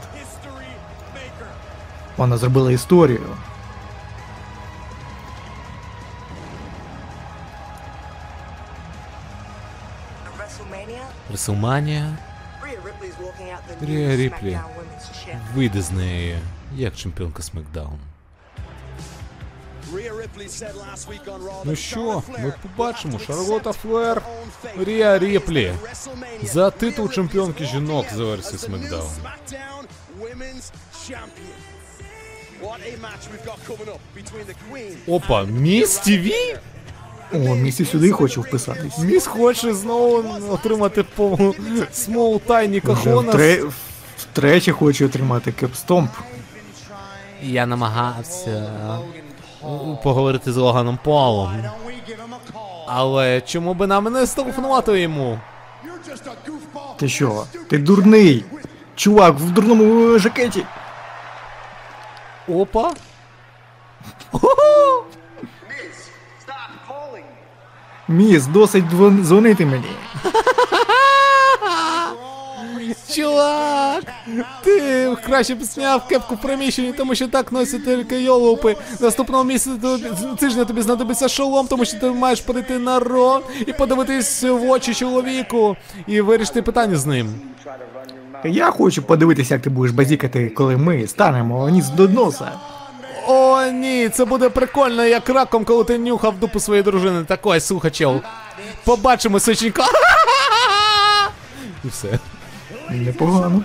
Вона 2.18 2.38
зробила 2.38 2.72
історію. 2.72 3.22
Реслманія 11.32 12.18
Рія 13.82 14.16
Ріплі 14.16 14.60
вийде 15.56 15.82
з 15.82 15.92
неї 15.92 16.40
як 16.76 16.96
чемпіонка 16.96 17.44
Смакдаун. 17.44 18.00
Ну 21.66 21.76
що, 21.76 22.24
ми 22.40 22.54
побачимо 22.62 23.20
Шарлота 23.20 23.72
Флер, 23.72 24.22
Рія 24.80 25.20
Ріплі 25.20 25.74
за 26.44 26.72
титул 26.72 27.10
чемпіонки 27.12 27.66
жінок 27.66 28.06
за 28.16 28.24
версією 28.24 28.60
Queen 34.72 34.96
Опа, 35.08 35.44
Міс 35.44 35.98
ТВ? 35.98 36.32
О, 37.34 37.38
місці 37.38 37.86
сюди 37.86 38.12
хочу 38.12 38.42
вписатись. 38.42 38.98
Міс 39.00 39.28
хоче 39.28 39.74
знову 39.74 40.26
отримати 40.50 41.04
по 41.04 41.54
Смол 41.92 42.42
Тайні 42.42 42.80
Вже 42.80 42.88
Кахонас. 42.88 43.36
втре... 43.36 43.64
втрече 44.18 44.72
хочу 44.72 45.06
отримати 45.06 45.52
кепстомп. 45.52 46.12
Я 47.42 47.66
намагався 47.66 48.72
поговорити 50.04 50.52
з 50.52 50.58
Логаном 50.58 51.00
Полом. 51.04 51.64
Але 52.88 53.42
чому 53.42 53.74
би 53.74 53.88
нам 53.88 54.04
не 54.04 54.28
стелефонувати 54.28 55.00
йому? 55.00 55.40
Ти 56.98 57.10
що? 57.10 57.44
Ти 57.70 57.78
дурний! 57.78 58.46
Чувак 58.96 59.36
в 59.36 59.52
дурному 59.52 60.16
е, 60.16 60.20
жакеті. 60.20 60.66
Опа. 62.48 62.92
Міс, 68.08 68.46
досить 68.46 68.86
дзвонити 69.22 69.66
мені. 69.66 69.92
Чувак! 73.16 74.04
Ти 74.64 75.08
краще 75.26 75.56
б 75.56 75.64
зняв 75.64 76.08
кепку 76.08 76.36
в 76.36 76.42
приміщенні, 76.42 76.94
тому 76.94 77.16
що 77.16 77.28
так 77.28 77.52
носять 77.52 77.86
тільки 77.86 78.22
йолупи. 78.22 78.76
Наступного 79.00 79.44
місяця 79.44 79.98
тижня 80.40 80.66
тобі 80.66 80.82
знадобиться 80.82 81.28
шолом, 81.28 81.68
тому 81.68 81.86
що 81.86 82.00
ти 82.00 82.10
маєш 82.10 82.42
прийти 82.42 82.80
на 82.80 83.00
ро 83.00 83.42
і 83.68 83.74
подивитись 83.74 84.44
в 84.44 84.70
очі 84.70 84.94
чоловіку 84.94 85.78
і 86.08 86.22
вирішити 86.22 86.62
питання 86.62 86.96
з 86.96 87.06
ним. 87.06 87.34
Я 88.46 88.72
хочу 88.72 89.04
подивитися, 89.04 89.54
як 89.54 89.64
ти 89.64 89.70
будеш 89.70 89.92
базікати, 89.92 90.50
коли 90.50 90.78
ми 90.78 91.08
станемо 91.08 91.70
ніс 91.70 91.90
до 91.90 92.08
носа. 92.08 92.52
О, 93.28 93.64
ні, 93.66 94.10
це 94.10 94.26
буде 94.26 94.50
прикольно, 94.50 95.06
як 95.06 95.30
раком, 95.30 95.66
коли 95.66 95.84
ти 95.84 95.98
нюхав 95.98 96.40
дупу 96.40 96.60
своєї 96.60 96.84
дружини. 96.84 97.24
Такой, 97.24 97.60
слухачел. 97.60 98.22
Побачимо, 98.86 99.40
сученько. 99.40 99.84
І 101.84 101.88
все. 101.88 102.20
Непогано. 102.92 103.64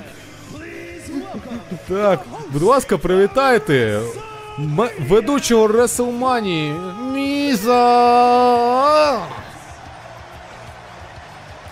Так, 1.89 2.21
будь 2.53 2.63
ласка, 2.63 2.99
привітайте. 2.99 4.01
М- 4.59 4.89
ведучого 5.09 5.69
Реселманії 5.69 6.75
Міза. 7.13 7.81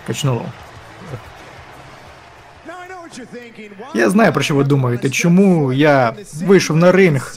Качнуло. 0.07 0.45
Я 3.93 4.09
знаю, 4.09 4.33
про 4.33 4.41
що 4.43 4.55
ви 4.55 4.63
думаєте. 4.63 5.09
Чому 5.09 5.73
я 5.73 6.13
вийшов 6.45 6.77
на 6.77 6.91
ринг 6.91 7.35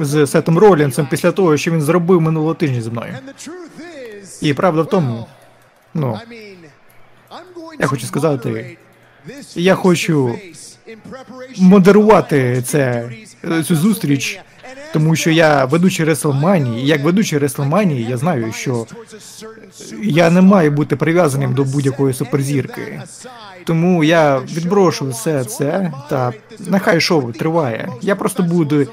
з 0.00 0.26
Сетом 0.26 0.58
Ролінсом 0.58 1.06
після 1.10 1.32
того, 1.32 1.56
що 1.56 1.70
він 1.70 1.82
зробив 1.82 2.20
минулого 2.20 2.54
тижня 2.54 2.80
зі 2.80 2.90
мною. 2.90 3.14
І 4.40 4.54
правда 4.54 4.82
в 4.82 4.86
тому, 4.86 5.26
ну, 5.94 6.06
I 6.06 6.10
mean, 6.12 6.18
I'm 6.18 6.26
going 6.26 6.58
Я 7.80 7.86
хочу 7.86 8.06
сказати, 8.06 8.76
я 9.54 9.74
хочу 9.74 10.38
модерувати 11.58 12.62
це, 12.66 13.10
цю 13.64 13.76
зустріч, 13.76 14.40
тому 14.92 15.16
що 15.16 15.30
я 15.30 15.64
ведучий 15.64 16.06
Реслманії, 16.06 16.84
і 16.84 16.86
як 16.86 17.02
ведучий 17.02 17.38
Реслманії, 17.38 18.06
я 18.10 18.16
знаю, 18.16 18.52
що 18.52 18.86
я 20.02 20.30
не 20.30 20.40
маю 20.40 20.70
бути 20.70 20.96
прив'язаним 20.96 21.54
до 21.54 21.64
будь-якої 21.64 22.14
суперзірки. 22.14 23.02
Тому 23.64 24.04
я 24.04 24.38
відброшу 24.38 25.08
все 25.08 25.44
це, 25.44 25.92
та 26.10 26.32
нехай 26.58 27.00
шоу 27.00 27.32
триває. 27.32 27.88
Я 28.02 28.16
просто 28.16 28.42
буду 28.42 28.86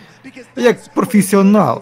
як 0.55 0.93
професіонал. 0.93 1.81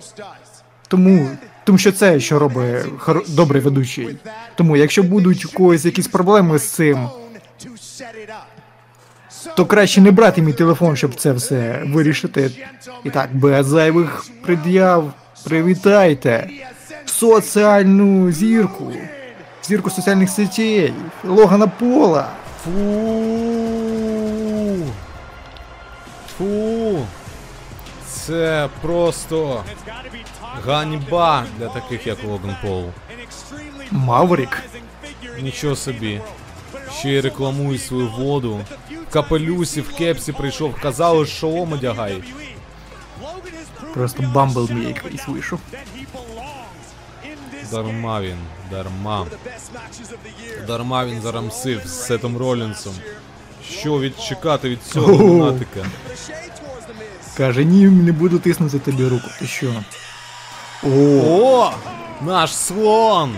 Тому, 0.88 1.30
тому 1.64 1.78
що 1.78 1.92
це 1.92 2.20
що 2.20 2.40
робить 2.40 2.86
хор- 3.00 3.36
добрий 3.36 3.62
ведучий. 3.62 4.18
Тому 4.56 4.78
якщо 4.78 5.04
будуть 5.04 5.46
у 5.46 5.50
когось 5.50 5.86
якісь 5.86 6.08
проблеми 6.08 6.60
з 6.60 6.64
цим, 6.64 7.10
то 9.56 9.66
краще 9.66 10.02
не 10.02 10.12
брати 10.12 10.42
мій 10.42 10.54
телефон, 10.54 10.96
щоб 10.96 11.16
це 11.16 11.32
все 11.32 11.84
вирішити. 11.86 12.52
І 13.04 13.10
так, 13.10 13.36
без 13.36 13.66
зайвих 13.68 14.26
пред'яв, 14.46 15.14
привітайте 15.44 16.50
соціальну 17.06 18.32
зірку, 18.32 18.92
зірку 19.64 19.90
соціальних 19.90 20.30
сетей, 20.30 20.94
Логана 21.24 21.68
Пола. 21.68 22.30
Фу. 22.64 22.72
Фу. 26.38 27.00
Це 28.10 28.70
просто 28.82 29.64
ганьба 30.66 31.46
для 31.60 31.68
таких, 31.70 32.08
як 32.08 32.24
Логан 32.24 32.56
Пол. 32.62 32.86
Маврік. 33.92 34.62
Нічого 35.42 35.76
собі. 35.76 36.22
Ще 37.00 37.10
й 37.10 37.20
рекламує 37.22 37.80
свою 37.80 38.08
воду. 38.10 38.60
В 39.10 39.14
капелюсі, 39.14 39.82
в 39.82 39.96
кепсі 39.96 40.32
прийшов, 40.32 40.76
казали, 40.82 41.26
що 41.26 41.36
шолом 41.36 41.74
одягають. 41.74 42.34
Просто 43.94 44.24
Бамблбі 44.24 44.82
якийсь 44.88 45.28
вийшов. 45.28 45.60
Дарма 47.72 48.22
він, 48.22 48.38
дарма. 48.72 49.26
Дарма 50.68 51.06
він 51.06 51.22
зарамсив 51.22 51.82
з 51.86 52.06
Сетом 52.06 52.38
Ролінсом. 52.38 52.94
Що 53.70 54.00
від 54.00 54.20
чекати 54.20 54.70
від 54.70 54.84
цього 54.84 55.14
Ого. 55.14 55.24
лунатика? 55.24 55.86
Каже, 57.38 57.64
ні, 57.66 57.86
не 57.86 58.12
буду 58.12 58.40
тиснути 58.40 58.80
тобі 58.80 59.08
руку. 59.08 59.28
Ти 59.40 59.48
що? 59.48 59.74
О, 60.83 60.89
О! 60.89 61.73
Наш 62.21 62.53
слон! 62.53 63.37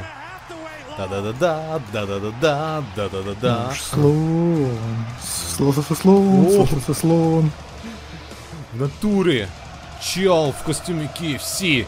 Да-да-да-да, 0.98 1.80
да-да-да-да, 1.92 2.82
да-да-да-да. 2.96 3.66
наш 3.66 3.82
слон. 3.82 4.78
Слон, 5.56 5.72
слон, 5.72 5.96
слон, 5.96 6.46
О. 6.46 6.66
слон, 6.66 6.94
слон. 6.94 7.52
В 8.74 8.80
натурі. 8.80 9.46
Чел 10.02 10.54
в 10.60 10.64
костюмі 10.64 11.08
KFC. 11.20 11.84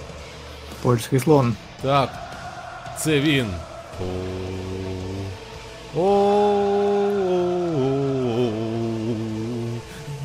Польський 0.82 1.20
слон. 1.20 1.54
Так. 1.82 2.10
Це 2.98 3.20
він. 3.20 3.46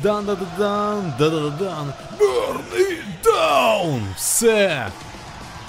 Дан 0.02 0.24
да 0.24 0.36
да 0.36 0.46
дан 0.58 1.12
да 1.18 1.30
да 1.30 1.40
да 1.40 1.50
дан 1.50 1.92
Burn 2.18 2.62
it 2.74 3.04
down! 3.22 4.00
Все! 4.16 4.90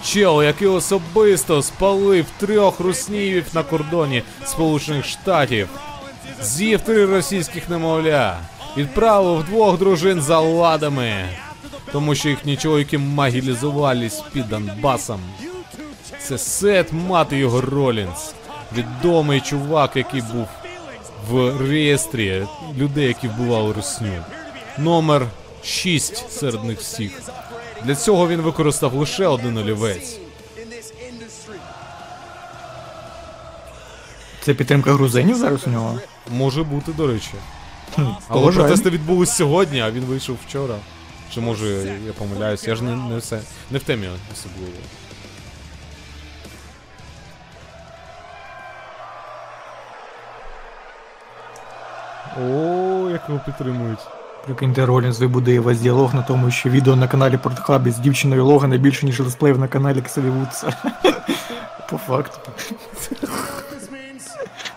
Чел, 0.05 0.43
який 0.43 0.69
особисто 0.69 1.63
спалив 1.63 2.27
трьох 2.39 2.81
руснівів 2.81 3.47
на 3.55 3.63
кордоні 3.63 4.23
Сполучених 4.45 5.05
Штатів, 5.05 5.69
з'їв 6.43 6.81
три 6.81 7.07
російських 7.07 7.69
немовля, 7.69 8.39
відправив 8.77 9.45
двох 9.45 9.79
дружин 9.79 10.21
за 10.21 10.41
ладами, 10.41 11.29
тому 11.93 12.15
що 12.15 12.29
їхні 12.29 12.57
чоловіки 12.57 12.99
магілізувались 12.99 14.23
під 14.33 14.49
Донбасом. 14.49 15.21
Це 16.21 16.39
Сет, 16.39 16.93
мати 16.93 17.37
його 17.37 17.61
Ролінс. 17.61 18.35
Відомий 18.77 19.41
чувак, 19.41 19.97
який 19.97 20.23
був 20.23 20.47
в 21.31 21.61
реєстрі 21.69 22.47
людей, 22.79 23.07
які 23.07 23.29
вбивали 23.29 23.73
русню. 23.73 24.25
Номер 24.79 25.27
6 25.63 26.31
серед 26.33 26.65
них 26.65 26.81
всіх. 26.81 27.23
Для 27.85 27.95
цього 27.95 28.29
він 28.29 28.41
використав 28.41 28.95
лише 28.95 29.27
один 29.27 29.59
олівець. 29.59 30.19
Це 34.43 34.55
підтримка 34.55 34.93
грузинів 34.93 35.37
зараз 35.37 35.67
у 35.67 35.71
нього? 35.71 35.99
Може 36.31 36.63
бути, 36.63 36.93
до 36.93 37.07
речі. 37.07 37.31
Хм, 37.95 38.01
Але 38.29 38.41
поважаю. 38.41 38.67
протести 38.67 38.91
відбулись 38.91 39.37
сьогодні, 39.37 39.81
а 39.81 39.91
він 39.91 40.05
вийшов 40.05 40.37
вчора. 40.49 40.75
Чи 41.35 41.41
може 41.41 41.99
я 42.07 42.13
помиляюсь, 42.13 42.65
я 42.65 42.77
ж 42.77 42.85
не, 42.85 42.97
не 42.97 43.19
все 43.19 43.41
не 43.71 43.79
в 43.79 43.83
темі 43.83 44.09
особливо. 44.33 44.73
О, 52.41 53.11
як 53.11 53.23
його 53.29 53.41
підтримують. 53.47 53.99
Прикиньте, 54.45 54.87
Ролінс 54.87 55.21
вибудує 55.21 55.61
весь 55.61 55.81
діалог 55.81 56.15
на 56.15 56.23
тому, 56.23 56.51
що 56.51 56.69
відео 56.69 56.97
на 56.97 57.09
каналі 57.09 57.37
Портхабі 57.37 57.91
з 57.91 57.99
дівчиною 57.99 58.47
Логана 58.47 58.77
більше, 58.77 59.07
ніж 59.07 59.21
летсплеїв 59.21 59.59
на 59.59 59.69
каналі 59.69 60.03
Кселі 60.03 60.29
Вудса. 60.29 60.73
По 61.91 61.97
факту. 61.97 62.51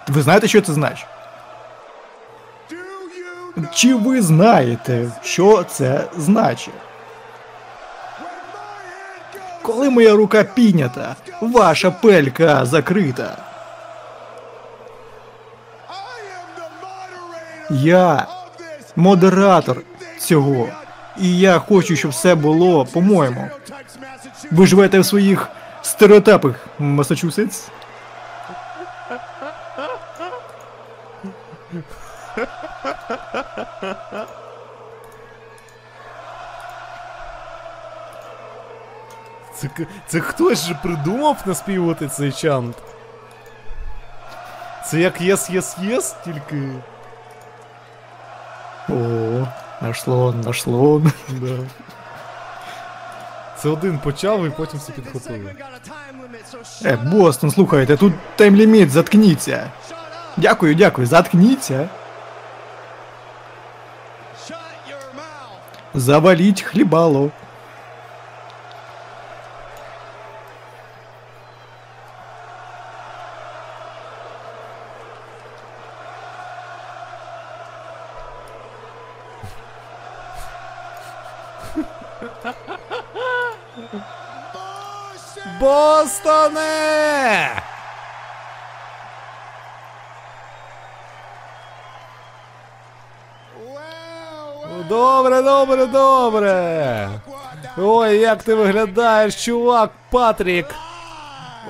Ви 0.07 0.22
знаєте, 0.22 0.47
що 0.47 0.61
це 0.61 0.74
значить? 0.74 1.07
Чи 3.74 3.95
ви 3.95 4.22
знаєте, 4.22 5.11
що 5.22 5.63
це 5.63 6.03
значить? 6.18 6.74
Коли 9.61 9.89
моя 9.89 10.13
рука 10.13 10.43
піднята, 10.43 11.15
ваша 11.41 11.91
пелька 11.91 12.65
закрита. 12.65 13.38
Я 17.70 18.28
модератор 18.98 19.82
цього. 20.20 20.70
І 21.18 21.39
я 21.39 21.60
хочу, 21.60 21.95
щоб 21.95 22.12
все 22.12 22.36
було, 22.36 22.86
по-моєму. 22.86 23.50
Ви 24.52 24.68
живете 24.68 25.00
в 25.00 25.06
своїх 25.06 25.50
стереотипах, 25.82 26.56
Масачусетс? 26.80 27.68
Це, 39.56 39.70
це 40.08 40.20
хтось 40.20 40.66
же 40.66 40.80
придумав 40.84 41.38
наспівувати 41.45 42.08
цей 42.08 42.32
чант. 42.32 42.76
Це 44.86 45.00
як 45.00 45.22
єс 45.22 45.50
єс 45.50 45.78
єс, 45.82 46.16
тільки. 46.26 46.72
О, 48.90 48.94
нашло, 49.82 50.36
нашло. 50.46 51.02
Да. 51.30 51.58
Це 53.58 53.70
один 53.70 54.00
почав 54.00 54.46
і 54.46 54.50
потім 54.50 54.80
всі 54.80 54.92
підхопили. 54.92 55.56
Е, 56.86 56.96
Бостон, 56.96 57.52
слухайте, 57.52 57.98
тут 57.98 58.14
таймліміт, 58.36 58.92
заткніться. 58.92 59.72
Дякую, 60.38 60.76
дякую, 60.76 61.08
заткніться. 61.08 61.90
Заваліть 65.94 66.62
хлібало. 66.62 67.32
Добре, 95.48 95.86
добре. 95.86 97.10
Ой, 97.78 98.18
як 98.18 98.43
ти 98.43 98.56
виглядаєш, 98.56 99.45
чувак, 99.45 99.91
Патрік. 100.12 100.66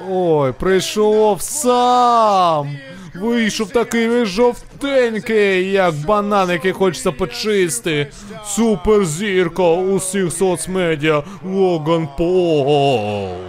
Ой, 0.09 0.51
прийшов 0.51 1.41
сам. 1.41 2.78
Вийшов 3.15 3.69
такий 3.69 4.25
жовтенький, 4.25 5.71
як 5.71 5.93
банан, 5.95 6.49
який 6.49 6.71
хочеться 6.71 7.11
почисти. 7.11 8.07
Суперзірка 8.45 9.63
усіх 9.63 10.34
соцмедіа 10.34 11.23
Логан 11.45 12.07
Пол. 12.17 13.46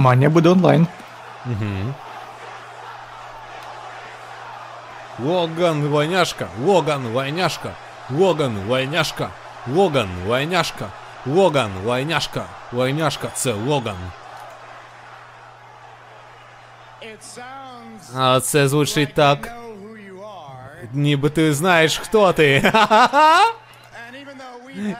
Мання 0.00 0.28
буде 0.28 0.48
онлайн. 0.48 0.86
Логан 5.18 5.88
Войняшка, 5.88 6.48
Логан 6.64 7.08
Войняшка, 7.12 7.70
Логан 8.10 8.58
Войняшка, 8.66 9.30
Логан 9.66 10.08
Войняшка, 10.26 10.88
Логан 11.26 11.70
Войняшка, 11.84 12.44
Войняшка, 12.72 13.28
це 13.34 13.52
Логан. 13.52 13.96
А 18.16 18.40
це 18.40 18.68
звучить 18.68 19.14
так. 19.14 19.52
Ніби 20.92 21.30
ти 21.30 21.54
знаєш, 21.54 21.98
хто 21.98 22.32
ти. 22.32 22.54
І 22.54 22.62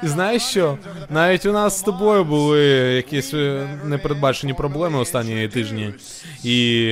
Знаєш 0.04 0.42
що? 0.44 0.78
Навіть 1.10 1.46
у 1.46 1.52
нас 1.52 1.80
з 1.80 1.82
тобою 1.82 2.24
були 2.24 2.62
якісь 2.96 3.34
е, 3.34 3.68
непередбачені 3.84 4.54
проблеми 4.54 5.00
останні 5.00 5.48
тижні. 5.48 5.94
І 6.44 6.84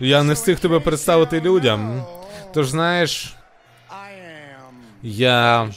я 0.00 0.22
не 0.22 0.32
встиг 0.32 0.58
тебе 0.60 0.80
представити 0.80 1.40
людям. 1.40 2.02
Тож 2.54 2.68
знаєш, 2.68 3.36
я 5.02 5.68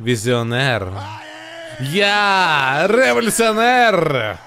візіонер. 0.00 0.92
Я 1.92 2.86
революціонер! 2.86 4.38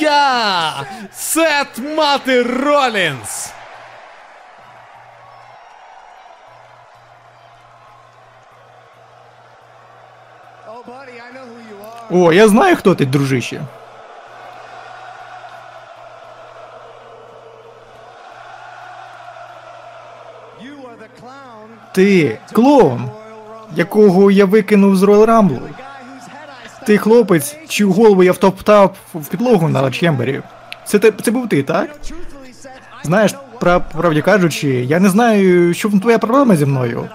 Я 0.00 0.84
Сет 1.12 1.78
Мати 1.96 2.42
Ролінс! 2.42 3.52
О, 12.10 12.32
я 12.32 12.48
знаю, 12.48 12.76
хто 12.76 12.94
ти, 12.94 13.06
дружище. 13.06 13.60
Ти 21.92 22.38
клоун, 22.52 23.10
якого 23.76 24.30
я 24.30 24.44
викинув 24.44 24.96
з 24.96 25.02
Royal 25.02 25.24
Rumble. 25.26 25.60
Ти 26.86 26.98
хлопець, 26.98 27.56
чию 27.68 27.92
голову 27.92 28.22
я 28.22 28.32
втоптав 28.32 28.96
в 29.14 29.28
підлогу 29.28 29.68
на 29.68 29.90
чембері. 29.90 30.42
Це, 30.84 30.98
те- 30.98 31.12
це 31.22 31.30
був 31.30 31.48
ти, 31.48 31.62
так? 31.62 31.90
Знаєш, 33.04 33.34
пра- 33.60 33.80
правді 33.80 34.22
кажучи, 34.22 34.68
я 34.68 35.00
не 35.00 35.08
знаю, 35.08 35.74
що 35.74 35.90
твоя 35.90 36.18
проблема 36.18 36.56
зі 36.56 36.66
мною. 36.66 37.08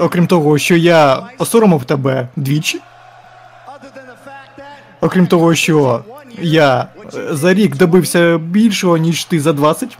Окрім 0.00 0.26
того, 0.26 0.58
що 0.58 0.76
я 0.76 1.22
осоромив 1.38 1.84
тебе 1.84 2.28
двічі. 2.36 2.80
Окрім 5.00 5.26
того, 5.26 5.54
що 5.54 6.04
я 6.40 6.86
е, 7.14 7.34
за 7.34 7.54
рік 7.54 7.76
добився 7.76 8.38
більшого, 8.38 8.96
ніж 8.96 9.24
ти 9.24 9.40
за 9.40 9.52
20. 9.52 9.98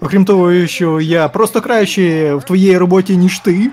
Окрім 0.00 0.24
того, 0.24 0.66
що 0.66 1.00
я 1.00 1.28
просто 1.28 1.60
краще 1.60 2.34
в 2.34 2.42
твоїй 2.42 2.78
роботі, 2.78 3.16
ніж 3.16 3.38
ти. 3.38 3.70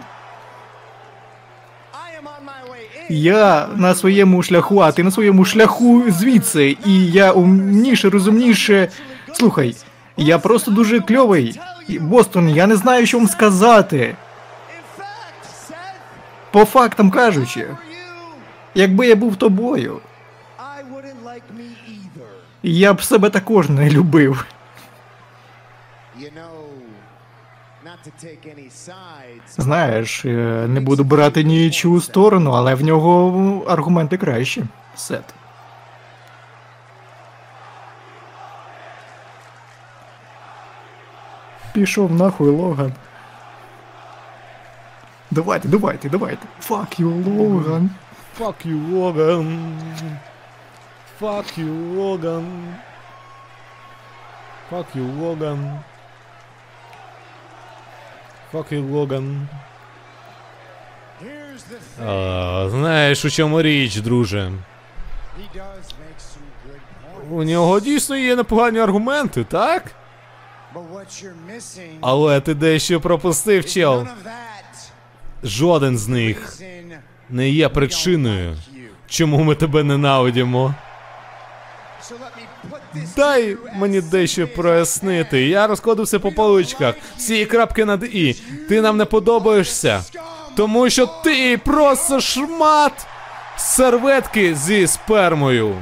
Я 3.10 3.68
на 3.76 3.96
своєму 3.96 4.44
шляху, 4.44 4.80
а 4.80 4.92
ти 4.92 5.04
на 5.04 5.12
своєму 5.12 5.46
шляху 5.46 6.04
звідси, 6.08 6.78
і 6.86 7.06
я 7.06 7.32
умніше, 7.32 8.10
розумніше. 8.10 8.90
Слухай, 9.34 9.76
я 10.18 10.40
просто 10.40 10.72
дуже 10.72 11.00
кльовий. 11.00 11.60
Бостон, 12.00 12.50
я 12.50 12.68
не 12.68 12.76
знаю, 12.76 13.06
що 13.06 13.18
вам 13.18 13.28
сказати. 13.28 14.16
По 16.56 16.66
фактам 16.66 17.12
кажучи, 17.12 17.68
якби 18.76 19.08
я 19.08 19.16
був 19.16 19.36
тобою, 19.36 20.00
я 22.64 22.94
б 22.94 23.04
себе 23.04 23.30
також 23.30 23.70
не 23.70 23.90
любив. 23.90 24.46
Знаєш, 29.58 30.26
е, 30.26 30.30
не 30.68 30.80
буду 30.80 31.04
брати 31.04 31.44
нічу 31.44 32.02
сторону, 32.02 32.52
але 32.52 32.76
в 32.76 32.84
нього 32.84 33.64
аргументи 33.68 34.18
кращі. 34.18 34.64
Сет. 34.96 35.34
Пішов 41.74 42.12
нахуй 42.12 42.50
Логан. 42.50 42.94
Давайте, 45.32 45.68
давайте, 45.68 46.10
давайте. 46.10 46.48
Fuck 46.68 47.00
you, 47.00 47.38
Логан. 47.38 47.90
Fuck 48.40 48.66
you, 48.66 48.78
Logan. 48.92 49.80
Fuck 51.20 51.58
you, 51.58 51.96
Logan. 51.96 52.46
Fuck 54.70 54.88
you, 54.96 55.06
Logan. 55.22 55.80
Fuck 58.52 58.72
you, 58.72 59.08
thing. 59.08 59.48
А, 62.06 62.68
знаєш, 62.70 63.26
у 63.26 63.30
чому 63.30 63.62
річ, 63.62 63.96
друже? 63.98 64.52
У 67.30 67.44
нього 67.44 67.80
дійсно 67.80 68.18
є 68.18 68.36
непогані 68.36 68.80
аргументи, 68.80 69.44
так? 69.44 69.92
Але 72.02 72.42
ти 72.42 72.54
дещо 72.54 73.02
пропустив, 73.02 73.66
чел. 73.66 74.08
Жоден 75.46 75.98
з 75.98 76.08
них 76.08 76.54
не 77.30 77.50
є 77.50 77.70
причиною, 77.70 78.58
чому 79.08 79.44
ми 79.44 79.56
тебе 79.56 79.84
ненавидимо. 79.84 80.74
Дай 83.16 83.58
мені 83.76 84.02
дещо 84.02 84.48
прояснити. 84.48 85.48
Я 85.48 85.68
розкладу 85.68 86.20
по 86.20 86.32
поличках. 86.32 86.96
Всі 87.18 87.46
крапки 87.46 87.86
над 87.86 88.04
і. 88.04 88.36
Ти 88.70 88.82
нам 88.82 88.98
не 88.98 89.06
подобаєшся. 89.06 90.04
Тому 90.56 90.90
що 90.90 91.08
ти 91.24 91.58
просто 91.58 92.20
шмат 92.20 93.08
серветки 93.58 94.56
зі 94.56 94.88
спермою. 94.88 95.76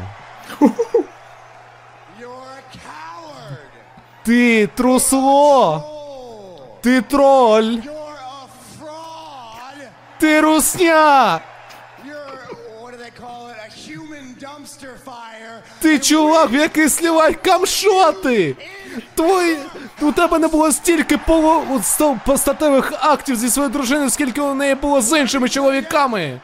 Ти 4.23 4.67
трусло. 4.67 5.83
Ти 6.81 7.01
троль. 7.01 7.77
Dumpster 14.41 14.93
fire. 15.05 15.61
Ти 15.79 15.99
чувак, 15.99 16.51
який 16.51 16.89
слівають 16.89 17.37
камшоти. 17.37 18.55
Твої. 19.15 19.57
У 20.01 20.11
тебе 20.11 20.39
не 20.39 20.47
було 20.47 20.71
стільки 20.71 21.17
полу... 21.17 21.81
сто- 21.83 22.19
постатевих 22.25 22.93
актів 23.01 23.35
зі 23.35 23.49
своєю 23.49 23.73
дружиною, 23.73 24.09
скільки 24.09 24.41
у 24.41 24.53
неї 24.53 24.75
було 24.75 25.01
з 25.01 25.19
іншими 25.19 25.49
чоловіками. 25.49 26.39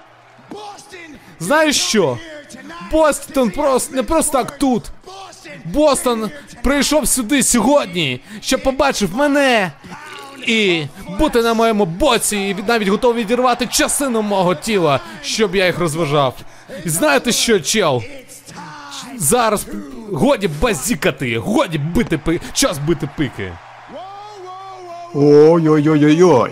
Знаєш 1.40 1.82
що? 1.82 2.18
Бостон 2.92 3.52
просто 3.52 3.96
не 3.96 4.04
просто 4.04 4.32
так 4.38 4.58
тут. 4.58 4.84
Бостон 5.66 6.32
прийшов 6.64 7.08
сюди 7.08 7.44
сьогодні, 7.44 8.22
щоб 8.42 8.64
побачив 8.64 9.16
мене 9.16 9.72
і 10.48 10.88
бути 11.20 11.42
на 11.42 11.54
моєму 11.54 11.86
боці, 11.86 12.38
і 12.38 12.56
навіть 12.68 12.88
готовий 12.88 13.24
відірвати 13.24 13.68
частину 13.68 14.22
мого 14.22 14.56
тіла, 14.56 15.00
щоб 15.22 15.56
я 15.56 15.66
їх 15.66 15.80
розважав. 15.80 16.34
І 16.86 16.90
знаєте 16.90 17.32
що, 17.32 17.60
чел? 17.60 18.04
Зараз 19.18 19.68
годі 20.12 20.50
базікати, 20.62 21.38
годі 21.38 21.78
бити 21.78 22.18
пи... 22.18 22.40
час 22.54 22.78
бити 22.78 23.10
пики. 23.18 23.52
Ой-ой-ой-ой-ой. 25.14 26.52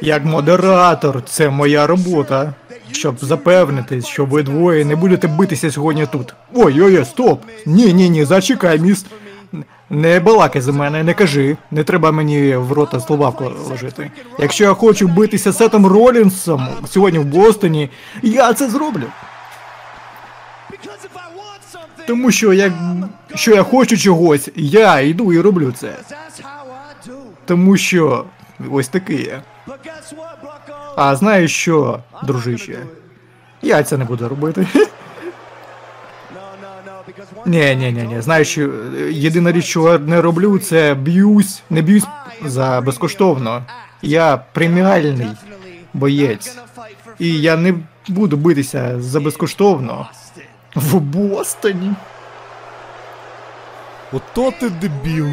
Як 0.00 0.24
модератор, 0.24 1.22
це 1.24 1.50
моя 1.50 1.86
робота. 1.86 2.54
Щоб 2.92 3.18
запевнитись, 3.18 4.06
що 4.06 4.24
ви 4.24 4.42
двоє 4.42 4.84
не 4.84 4.96
будете 4.96 5.28
битися 5.28 5.70
сьогодні 5.70 6.06
тут. 6.06 6.34
Ой-ой-ой, 6.54 7.04
стоп! 7.04 7.42
Ні, 7.66 7.92
ні, 7.92 8.10
ні, 8.10 8.24
зачекай, 8.24 8.78
міс. 8.78 9.06
Не 9.90 10.20
балакай 10.20 10.62
за 10.62 10.72
мене, 10.72 11.04
не 11.04 11.14
кажи. 11.14 11.56
Не 11.70 11.84
треба 11.84 12.12
мені 12.12 12.56
в 12.56 12.72
рота 12.72 13.00
слова 13.00 13.34
ложити. 13.70 14.10
Якщо 14.38 14.64
я 14.64 14.74
хочу 14.74 15.08
битися 15.08 15.52
з 15.52 15.56
Сетом 15.56 15.86
Ролінсом 15.86 16.68
сьогодні 16.90 17.18
в 17.18 17.24
Бостоні, 17.24 17.90
я 18.22 18.54
це 18.54 18.70
зроблю. 18.70 19.06
Тому 22.06 22.30
що 22.30 22.52
як 22.52 22.72
що 23.34 23.54
я 23.54 23.62
хочу 23.62 23.96
чогось, 23.96 24.48
я 24.56 25.00
йду 25.00 25.32
і 25.32 25.40
роблю 25.40 25.72
це. 25.72 25.96
Тому 27.44 27.76
що 27.76 28.24
ось 28.70 28.88
такий 28.88 29.24
я. 29.24 29.42
А 30.96 31.16
знаєш 31.16 31.56
що, 31.56 31.98
дружище? 32.22 32.78
Я 33.62 33.82
це 33.82 33.96
не 33.96 34.04
буду 34.04 34.28
робити. 34.28 34.66
Ні, 37.46 37.76
ні, 37.76 37.92
ні, 37.92 38.02
ні. 38.02 38.20
Знаєш, 38.20 38.48
що 38.48 38.62
е, 38.62 39.12
єдина 39.12 39.52
річ, 39.52 39.64
що 39.64 39.92
я 39.92 39.98
не 39.98 40.20
роблю, 40.20 40.58
це 40.58 40.94
б'юсь, 40.94 41.62
не 41.70 41.82
б'юсь 41.82 42.04
за 42.44 42.80
безкоштовно. 42.80 43.62
Я 44.02 44.36
преміальний 44.52 45.28
боєць. 45.94 46.58
І 47.18 47.40
я 47.40 47.56
не 47.56 47.74
буду 48.08 48.36
битися 48.36 49.00
за 49.00 49.20
безкоштовно 49.20 50.06
в 50.74 51.00
Бостоні. 51.00 51.92
Ото 54.12 54.50
ти 54.60 54.70
дебіл. 54.70 55.28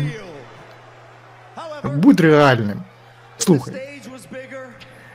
Будь 1.84 2.20
реальним. 2.20 2.82
Слухай, 3.38 3.89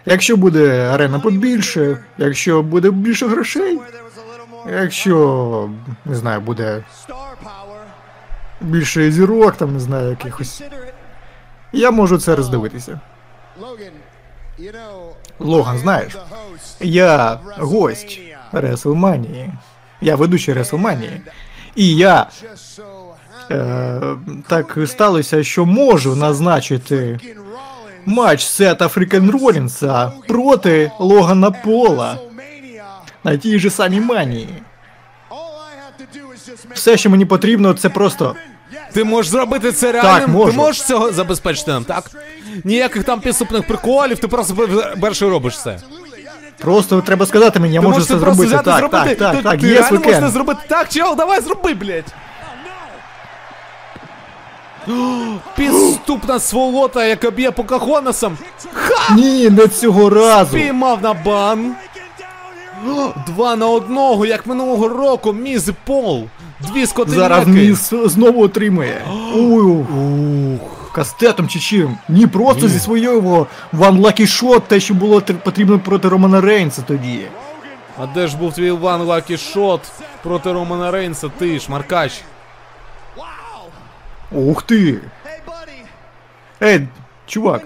якщо 0.07 0.37
буде 0.37 0.89
арена 0.89 1.21
побільше, 1.21 2.05
якщо 2.19 2.63
буде 2.63 2.91
більше 2.91 3.27
грошей, 3.27 3.79
якщо 4.73 5.71
не 6.05 6.15
знаю, 6.15 6.41
буде 6.41 6.85
більше 8.61 9.11
зірок, 9.11 9.57
там 9.57 9.73
не 9.73 9.81
знаю, 9.81 10.11
якихось. 10.11 10.63
Я 11.73 11.91
можу 11.91 12.19
це 12.19 12.37
роздивитися. 12.37 13.01
Логан, 15.39 15.79
знаєш, 15.79 16.17
я 16.81 17.39
гость 17.59 18.21
Реслманії. 18.53 19.53
Я 20.01 20.17
ведучий 20.17 20.55
Реслманії. 20.55 21.21
І 21.75 21.97
я 21.97 22.27
е, 23.51 24.01
так 24.49 24.79
сталося, 24.87 25.45
що 25.45 25.67
можу 25.67 26.17
назначити 26.17 27.21
матч 28.07 28.45
Сета 28.47 28.89
Фрікен 28.89 29.31
Ролінса 29.31 30.13
проти 30.29 30.91
Логана 30.99 31.51
Пола 31.51 32.17
на 33.25 33.37
тій 33.37 33.59
же 33.59 33.71
самій 33.71 34.01
манії. 34.01 34.49
Все, 36.75 36.97
що 36.97 37.11
мені 37.11 37.25
потрібно, 37.25 37.73
це 37.75 37.89
просто. 37.89 38.37
Ти 38.93 39.05
можеш 39.05 39.31
зробити 39.33 39.73
це 39.73 39.93
реальним? 39.93 40.31
можу. 40.31 40.51
Ти 40.53 40.57
можеш 40.59 40.83
цього 40.83 41.13
забезпечити 41.13 41.71
нам, 41.71 41.85
так? 41.85 42.05
Ніяких 42.65 43.05
там 43.05 43.21
підступних 43.21 43.67
приколів, 43.67 44.19
ти 44.19 44.29
просто 44.29 44.55
пер- 44.55 45.01
перший 45.01 45.29
робиш 45.29 45.63
це. 45.63 45.79
Просто 46.59 47.01
треба 47.01 47.27
сказати 47.27 47.61
мені, 47.61 47.75
я 47.75 47.81
Ти 47.81 47.87
можу 47.89 48.01
це 48.05 48.19
зробити. 48.19 48.47
взяти, 48.47 48.65
Так, 48.65 48.79
зробити. 48.79 49.15
так, 49.15 49.19
так, 49.19 49.37
ти, 49.37 49.43
так, 49.43 49.61
ти 49.61 49.67
реально 49.75 49.89
we 49.99 50.05
можеш 50.05 50.19
це 50.21 50.27
can. 50.27 50.31
зробити. 50.31 50.61
Так, 50.69 50.89
чел, 50.89 51.15
давай 51.17 51.41
зроби, 51.41 51.75
блядь. 51.75 52.05
Підступна 55.57 56.39
сволота, 56.39 57.05
яка 57.05 57.31
б'є 57.31 57.51
Покахонасом. 57.51 58.39
Ні, 59.17 59.51
не 59.51 59.69
цього 59.69 60.11
разу. 60.11 60.57
Піймав 60.57 61.03
на 61.03 61.15
бан. 61.15 61.75
Два 63.27 63.57
на 63.57 63.67
одного, 63.67 64.27
як 64.27 64.47
минулого 64.47 64.89
року, 64.89 65.33
Міз 65.33 65.69
і 65.69 65.73
Пол. 65.85 66.25
Дві 66.61 66.87
скотиняки. 66.87 67.21
Зараз 67.21 67.49
міс 67.49 67.93
знову 68.05 68.43
отримає. 68.43 69.05
Ух. 69.37 70.91
Кастетом 70.93 71.49
чи 71.49 71.61
чим? 71.61 71.97
Ні, 72.09 72.27
просто 72.27 72.69
зі 72.69 72.79
свого 72.79 73.47
One 73.79 74.01
Lucky 74.01 74.21
Shot, 74.21 74.61
те, 74.61 74.81
що 74.81 74.95
було 74.95 75.21
потрібно 75.21 75.79
проти 75.79 76.09
Романа 76.09 76.41
Рейнса 76.41 76.83
тоді. 76.87 77.21
А 78.01 78.07
де 78.07 78.27
ж 78.27 78.37
був 78.37 78.53
твій 78.53 78.71
One 78.71 79.03
Lucky 79.03 79.37
Shot 79.37 79.81
проти 80.23 80.53
Романа 80.53 80.91
Рейнса, 80.91 81.31
ти, 81.39 81.61
шмаркач? 81.61 82.13
Ух 84.35 84.63
ти! 84.63 85.01
Ей, 86.63 86.89
чувак, 87.27 87.63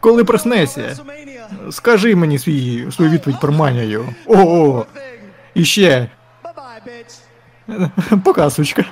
коли 0.00 0.24
проснешся, 0.24 0.96
скажи 1.70 2.16
мені 2.16 2.38
свій, 2.38 2.92
свою 2.92 3.10
відповідь 3.10 3.40
про 3.40 3.52
манію. 3.52 4.14
О, 4.26 4.84
і 5.54 5.64
ще. 5.64 6.08
Пока, 8.24 8.50
сучка. 8.50 8.84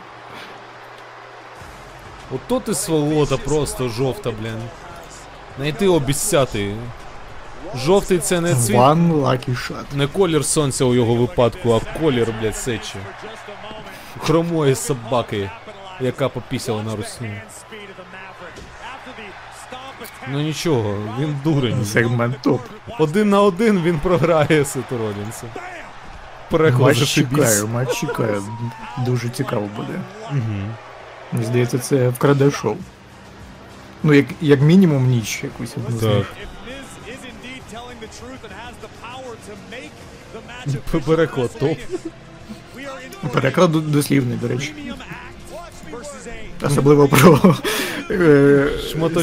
Ото 2.35 2.61
ти 2.61 2.75
сволота 2.75 3.37
просто 3.37 3.89
жовта, 3.89 4.31
блін. 4.31 4.59
Найти 5.59 5.89
обіцяти. 5.89 6.75
Жовтий 7.77 8.19
це 8.19 8.41
не 8.41 8.55
цвіт, 8.55 8.77
One 8.77 9.13
Lucky 9.13 9.51
Shot. 9.51 9.85
не 9.95 10.07
колір 10.07 10.45
сонця 10.45 10.85
у 10.85 10.95
його 10.95 11.15
випадку, 11.15 11.73
а 11.73 11.99
колір, 12.01 12.35
блядь, 12.41 12.57
сечі. 12.57 12.95
Хромої 14.19 14.75
собаки, 14.75 15.51
яка 16.01 16.29
попісяла 16.29 16.83
на 16.83 16.97
русню. 16.97 17.31
Ну 20.29 20.41
нічого, 20.41 20.99
він 21.21 21.37
дурень. 21.45 21.85
Сегмент 21.85 22.43
топ. 22.43 22.61
Один 22.99 23.29
на 23.31 23.43
один 23.43 23.83
він 23.83 23.99
програє 23.99 24.65
Сету 24.65 24.99
Ролінсу. 24.99 25.47
Матч 26.85 26.99
чекаю, 27.09 27.69
матч 27.69 28.01
чекаю. 28.01 28.43
Дуже 29.05 29.29
цікаво 29.29 29.69
буде. 29.77 30.01
Мені 31.33 31.47
здається, 31.47 31.79
це 31.79 32.09
вкраде 32.09 32.51
шоу. 32.51 32.77
Ну, 34.03 34.13
як, 34.15 34.27
як 34.41 34.61
мінімум 34.61 35.07
ніч 35.07 35.45
якусь 35.45 35.75
Так. 36.01 36.27
Переклад 41.05 41.59
топ. 41.59 41.79
Переклад 43.33 43.73
дослівний, 43.73 44.37
до 44.39 44.49
речі. 44.49 44.75
Особливо 46.63 47.09
про 47.09 47.55
е, 48.11 48.69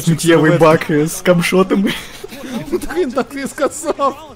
сміттєвий 0.02 0.58
бак 0.58 0.86
з 1.04 1.20
камшотами. 1.20 1.92
Так 2.70 2.96
він 2.96 3.12
так 3.12 3.26
і 3.44 3.46
сказав. 3.48 4.34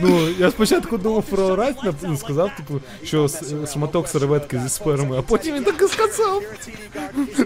Ну, 0.00 0.28
я 0.38 0.50
спочатку 0.50 0.98
думав 0.98 1.22
про 1.22 1.56
рать, 1.56 1.84
нап- 1.84 2.16
сказав, 2.16 2.50
типу, 2.56 2.80
що 3.04 3.28
шматок 3.72 4.08
серветки 4.08 4.60
зі 4.62 4.68
сперми, 4.68 5.18
а 5.18 5.22
потім 5.22 5.54
він 5.54 5.64
так 5.64 5.82
і 5.82 5.88
сказав. 5.88 6.42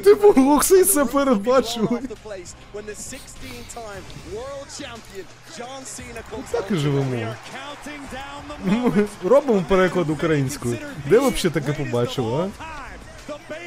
Типу, 0.04 0.40
Локси 0.40 0.84
це 0.84 1.04
передбачили. 1.04 1.86
off 1.86 2.00
the 2.00 2.16
place 2.26 2.54
when 2.74 2.84
the 2.86 2.94
16-time 2.94 4.04
world 4.34 4.68
champion 4.80 5.24
John 5.58 5.82
Cena 5.96 6.20
comes 6.32 6.52
Так 6.52 6.64
і 6.70 6.74
живемо. 6.74 7.34
Робимо 9.24 9.64
переклад 9.68 10.10
українською. 10.10 10.78
Де 11.10 11.18
ви 11.18 11.28
взагалі 11.30 11.54
таке 11.60 11.72
побачили, 11.84 12.32
а? 12.36 12.48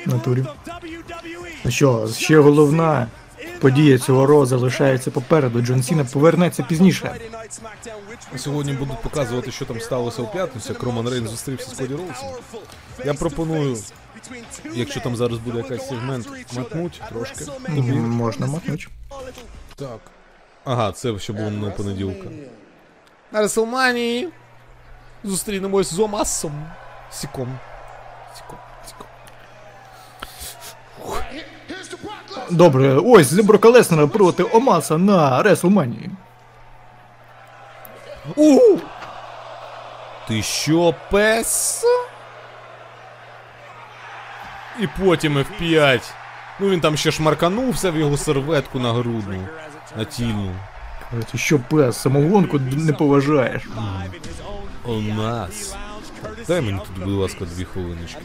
Натурі. 0.06 0.46
Ну 1.66 1.72
що, 1.72 2.08
ще 2.18 2.40
головна 2.40 3.08
подія 3.60 3.98
цього 3.98 4.26
року 4.26 4.46
залишається 4.46 5.12
попереду. 5.12 5.62
Джон 5.62 5.84
Сіна 5.84 6.06
повернеться 6.06 6.64
пізніше. 6.64 7.16
Сьогодні 8.36 8.74
будуть 8.74 9.02
показувати, 9.02 9.52
що 9.52 9.66
там 9.66 9.80
сталося 9.82 10.22
у 10.22 10.28
п'ятницю, 10.28 10.74
як 10.74 10.84
Роман 10.84 11.10
Рейн 11.10 11.28
зустрівся 11.28 11.70
з 11.70 11.74
Коді 11.74 11.94
Роусом. 11.94 12.30
Я 13.06 13.14
пропоную, 13.14 13.78
якщо 14.74 15.00
там 15.00 15.16
зараз 15.16 15.38
буде 15.40 15.58
якийсь 15.58 15.88
сегмент, 15.88 16.30
матнуть 16.58 17.02
трошки. 17.10 17.46
М, 17.70 18.10
Можна 18.10 18.48
мотнуть. 18.48 18.88
Так. 19.76 20.00
Ага, 20.66 20.92
це 20.92 21.20
ще 21.20 21.34
було 21.34 21.50
минулого 21.50 21.72
понеділка. 21.72 22.30
На 23.32 23.42
Реселманії 23.42 24.30
зустрінемось 25.24 25.94
з 25.94 26.00
Омасом. 26.00 26.66
Сіком. 27.12 27.58
Сіком. 28.38 28.58
Добре, 32.50 32.94
ось 32.94 33.28
Зеброка 33.28 33.70
Леснера 33.70 34.08
проти 34.08 34.44
Омаса 34.44 34.98
на 34.98 35.44
Реслманії. 35.44 36.10
У! 38.36 38.78
Ти 40.28 40.42
що, 40.44 40.96
пес? 41.12 41.84
І 44.80 44.88
потім 45.00 45.38
F5. 45.38 46.02
Ну 46.60 46.70
він 46.70 46.82
там 46.82 46.98
ще 46.98 47.12
шмарканувся 47.12 47.92
в 47.92 47.98
його 47.98 48.18
серветку 48.18 48.80
на 48.80 48.94
грудну. 48.94 49.48
На 49.96 50.06
тільну. 50.06 50.56
Ти 51.32 51.38
що, 51.38 51.60
пес, 51.60 51.98
самогонку 51.98 52.60
не 52.60 52.94
поважаєш. 52.94 53.64
У 54.86 54.94
нас. 55.02 55.76
Дай 56.48 56.62
мені 56.62 56.80
тут, 56.80 57.04
будь 57.04 57.14
ласка, 57.14 57.46
дві 57.46 57.66
хвилиночки. 57.66 58.22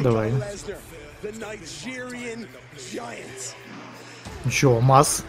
Давай. 0.00 0.32
Giant. 2.92 3.54
Що, 4.50 4.70
Омас 4.70 5.24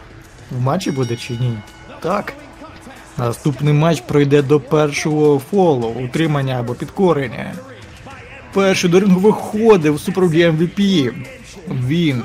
в 0.51 0.61
матчі 0.61 0.91
буде 0.91 1.15
чи 1.15 1.33
ні? 1.33 1.57
Так. 1.99 2.33
Наступний 3.17 3.73
матч 3.73 4.01
пройде 4.01 4.41
до 4.41 4.59
першого 4.59 5.39
фолу, 5.51 5.87
утримання 5.87 6.59
або 6.59 6.75
підкорення. 6.75 7.53
Перший 8.53 8.89
до 8.89 8.99
рингу 8.99 9.37
у 9.89 9.99
супроводі 9.99 10.47
MVP. 10.47 11.11
Він 11.67 12.23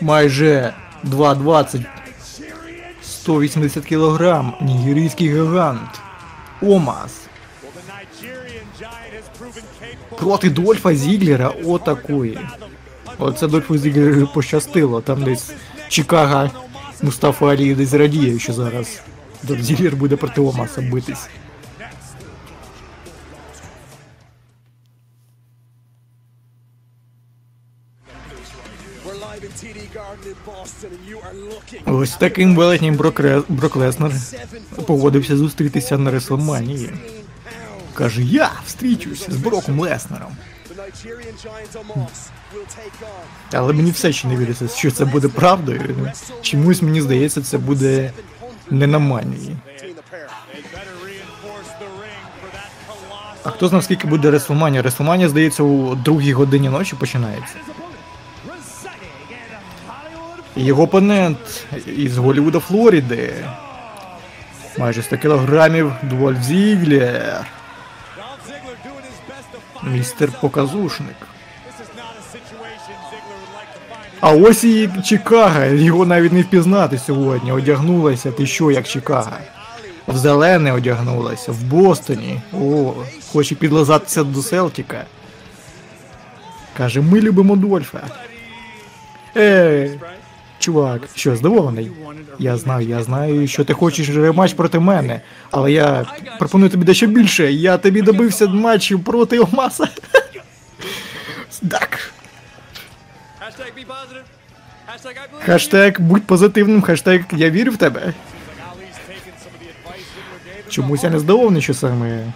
майже 0.00 0.74
2,20 1.04 1.84
180 3.02 3.86
кг, 3.86 4.44
нігерійський 4.60 5.28
гігант. 5.28 6.00
Омас. 6.62 7.21
Проти 10.22 10.50
Дольфа 10.50 10.94
Зіглера 10.94 11.48
отакої. 11.48 12.38
Оце 13.18 13.48
Дольфу 13.48 13.78
Зіглеру 13.78 14.28
пощастило. 14.34 15.00
Там 15.00 15.22
десь 15.24 15.52
Чикаго 15.88 16.50
Мустафа 17.02 17.46
Алі 17.46 17.74
десь 17.74 17.92
радіє, 17.94 18.38
що 18.38 18.52
зараз 18.52 19.02
Дольф 19.42 19.62
Зіглер 19.62 19.96
буде 19.96 20.16
проти 20.16 20.40
Омаса 20.40 20.82
битись. 20.92 21.28
Ось 31.86 32.16
таким 32.16 32.56
велетнім 32.56 32.94
Брок, 32.94 33.76
Леснер 33.76 34.12
seven 34.12 34.84
погодився 34.86 35.36
зустрітися 35.36 35.98
на 35.98 36.10
Реслманії. 36.10 36.90
Каже, 37.94 38.22
я 38.22 38.50
встрічусь 38.66 39.26
з 39.30 39.36
Броком 39.36 39.80
Леснером. 39.80 40.36
Але 43.52 43.72
мені 43.72 43.90
все 43.90 44.12
ще 44.12 44.28
не 44.28 44.36
віриться, 44.36 44.68
що 44.68 44.90
це 44.90 45.04
буде 45.04 45.28
правдою. 45.28 46.12
Чомусь 46.42 46.82
мені 46.82 47.00
здається, 47.00 47.42
це 47.42 47.58
буде 47.58 48.12
не 48.70 48.86
на 48.86 48.98
манії. 48.98 49.56
А 53.44 53.50
хто 53.50 53.68
знає, 53.68 53.82
скільки 53.82 54.06
буде 54.06 54.30
Реслманія? 54.30 54.82
Реслманія, 54.82 55.28
здається, 55.28 55.62
у 55.62 55.94
другій 55.94 56.32
годині 56.32 56.68
ночі 56.68 56.96
починається. 56.96 57.54
Його 60.56 60.82
опонент 60.82 61.66
із 61.86 62.18
Голлівуда 62.18 62.60
Флориди. 62.60 63.34
Майже 64.78 65.02
100 65.02 65.16
кілограмів 65.18 65.92
Двольф 66.02 66.42
Зіглер. 66.42 67.46
Містер 69.82 70.28
Показушник. 70.40 71.16
А 74.20 74.30
ось 74.30 74.64
і 74.64 74.90
Чикаго. 75.04 75.64
Його 75.64 76.06
навіть 76.06 76.32
не 76.32 76.42
впізнати 76.42 76.98
сьогодні. 76.98 77.52
Одягнулася. 77.52 78.32
Ти 78.32 78.46
що, 78.46 78.70
як 78.70 78.88
Чикаго? 78.88 79.32
В 80.08 80.16
зелене 80.16 80.72
одягнулася, 80.72 81.52
в 81.52 81.62
Бостоні. 81.62 82.40
О, 82.52 82.92
хоче 83.32 83.54
підлизатися 83.54 84.24
до 84.24 84.42
Селтіка. 84.42 85.04
Каже, 86.76 87.00
ми 87.00 87.20
любимо 87.20 87.56
Дольфа. 87.56 88.00
Ей, 89.36 90.00
чувак, 90.62 91.00
що, 91.14 91.36
здивований? 91.36 91.90
Я 92.38 92.56
знаю, 92.56 92.88
я 92.88 93.02
знаю, 93.02 93.48
що 93.48 93.64
ти 93.64 93.74
хочеш 93.74 94.08
рематч 94.08 94.54
проти 94.54 94.78
мене, 94.78 95.20
але 95.50 95.72
я 95.72 96.06
пропоную 96.38 96.70
тобі 96.70 96.84
дещо 96.84 97.06
більше. 97.06 97.52
Я 97.52 97.78
тобі 97.78 98.02
добився 98.02 98.46
матчів 98.46 99.04
проти 99.04 99.38
Омаса. 99.38 99.88
Так. 101.70 102.12
Хештег 105.44 106.00
будь 106.00 106.26
позитивним, 106.26 106.82
хештег 106.82 107.24
я 107.32 107.50
вірю 107.50 107.72
в 107.72 107.76
тебе. 107.76 108.12
Чомусь 110.68 111.04
я 111.04 111.10
не 111.10 111.18
здивований, 111.18 111.62
що 111.62 111.74
саме 111.74 112.32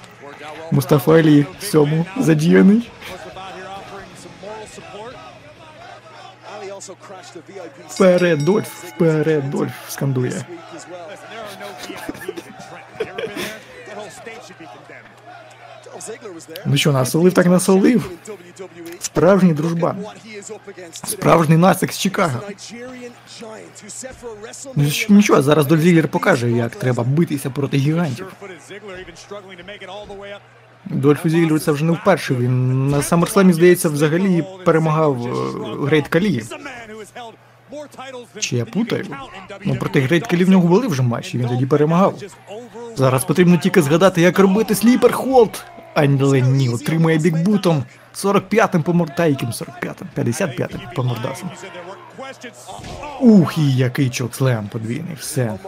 Мустафа 0.71 1.13
Алі 1.13 1.47
в 1.61 1.71
цьому 1.71 2.07
задіяний. 2.21 2.91
Вперед, 7.89 8.45
Дольф, 8.45 8.85
вперед, 8.85 9.51
Дольф 9.51 9.73
скандує. 9.89 10.47
Ну 16.67 16.77
що, 16.77 16.93
насолив 16.93 17.33
так 17.33 17.47
насолив. 17.47 18.11
Справжній 19.01 19.55
дружбан. 19.55 20.05
Справжній 20.93 21.57
насик 21.57 21.93
з 21.93 21.99
Чикаго. 21.99 22.41
Ну 24.75 24.91
нічого, 25.09 25.43
зараз 25.43 25.67
Дольф 25.67 25.81
Зіглер 25.81 26.09
покаже, 26.09 26.51
як 26.51 26.77
треба 26.77 27.03
битися 27.03 27.51
проти 27.51 27.77
гігантів. 27.77 28.27
Дольфу 30.91 31.29
Зіглеру 31.29 31.59
це 31.59 31.73
вже 31.73 31.85
не 31.85 31.93
вперше. 31.93 32.35
Він 32.35 32.89
на 32.89 32.97
SummerSlam, 32.99 33.53
здається, 33.53 33.89
взагалі 33.89 34.45
перемагав 34.65 35.27
е, 35.27 35.87
Грейт 35.87 36.09
Калі. 36.09 36.43
Чи 38.39 38.57
я 38.57 38.65
путаю? 38.65 39.07
Ну 39.65 39.77
проти 39.77 40.01
Грейт 40.01 40.27
Калі 40.27 40.45
в 40.45 40.51
нього 40.51 40.69
були 40.69 40.87
вже 40.87 41.03
матчі, 41.03 41.39
він 41.39 41.49
тоді 41.49 41.67
перемагав. 41.67 42.15
Зараз 42.97 43.25
потрібно 43.25 43.57
тільки 43.57 43.83
згадати, 43.83 44.21
як 44.21 44.39
робити 44.39 44.75
sleeper 44.75 45.13
hold. 45.13 45.65
Але 45.95 46.41
ні, 46.41 46.69
отримує 46.69 47.19
big 47.19 47.41
boot 47.41 47.70
ом 47.70 47.85
45-м 48.15 48.83
по 48.83 48.93
мор- 48.93 49.15
та 49.17 49.27
яким 49.27 49.49
45-м, 49.49 50.09
55-м 50.17 50.81
по 50.97 51.03
мордасам. 51.05 51.51
Ух, 53.21 53.59
і 53.59 53.73
який 53.73 54.11
chokeslam 54.11 54.69
подвійний, 54.73 55.17
все. 55.21 55.59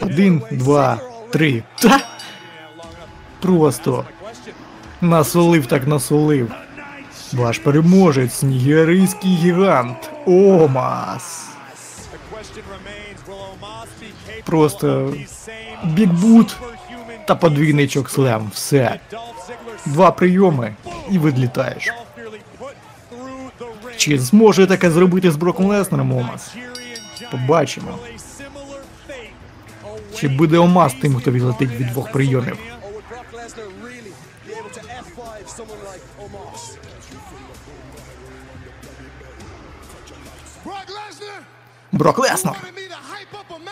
Один, 0.00 0.42
два, 0.50 1.00
три. 1.30 1.62
Та! 1.82 2.00
Просто 3.40 4.04
насолив 5.00 5.66
так 5.66 5.86
насолив. 5.86 6.50
Ваш 7.32 7.58
переможець, 7.58 8.42
нігерійський 8.42 9.34
гігант 9.34 10.10
Омас. 10.26 11.48
Просто 14.44 15.14
бікбут 15.84 16.56
та 17.26 17.34
подвійний 17.34 17.88
чокслем. 17.88 18.50
Все. 18.54 19.00
Два 19.86 20.10
прийоми 20.10 20.74
і 21.10 21.18
відлітаєш. 21.18 21.92
Чи 23.96 24.18
зможе 24.18 24.66
таке 24.66 24.90
зробити 24.90 25.30
з 25.30 25.36
Броком 25.36 25.66
Леснером 25.66 26.12
Омас? 26.12 26.54
Побачимо. 27.30 27.98
Чи 30.16 30.28
буде 30.28 30.58
Омас 30.58 30.94
тим, 30.94 31.16
хто 31.16 31.30
відлетить 31.30 31.70
від 31.70 31.86
двох 31.86 32.12
прийомів? 32.12 32.58
Брок 41.92 42.18
Леснер! 42.18 42.54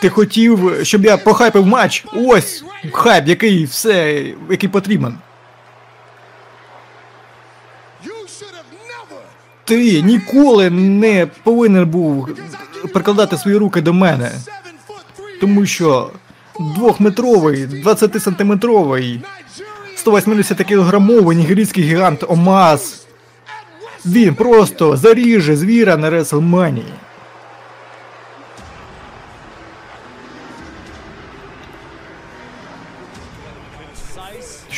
Ти 0.01 0.09
хотів, 0.09 0.79
щоб 0.83 1.05
я 1.05 1.17
похайпив 1.17 1.65
матч? 1.65 2.05
Ось 2.13 2.63
хайп, 2.91 3.27
який 3.27 3.65
все, 3.65 4.25
який 4.49 4.69
потрібен. 4.69 5.17
Ти 9.65 10.01
ніколи 10.01 10.69
не 10.69 11.27
повинен 11.43 11.85
був 11.85 12.29
прикладати 12.93 13.37
свої 13.37 13.57
руки 13.57 13.81
до 13.81 13.93
мене, 13.93 14.31
тому 15.41 15.65
що 15.65 16.11
двохметровий, 16.75 17.65
20-сантиметровий, 17.67 19.19
180-кілограмовий 20.05 21.33
нігерійський 21.33 21.83
гігант 21.83 22.23
Омаз. 22.27 23.05
Він 24.05 24.35
просто 24.35 24.97
заріже 24.97 25.55
звіра 25.55 25.97
на 25.97 26.09
Реслманії. 26.09 26.93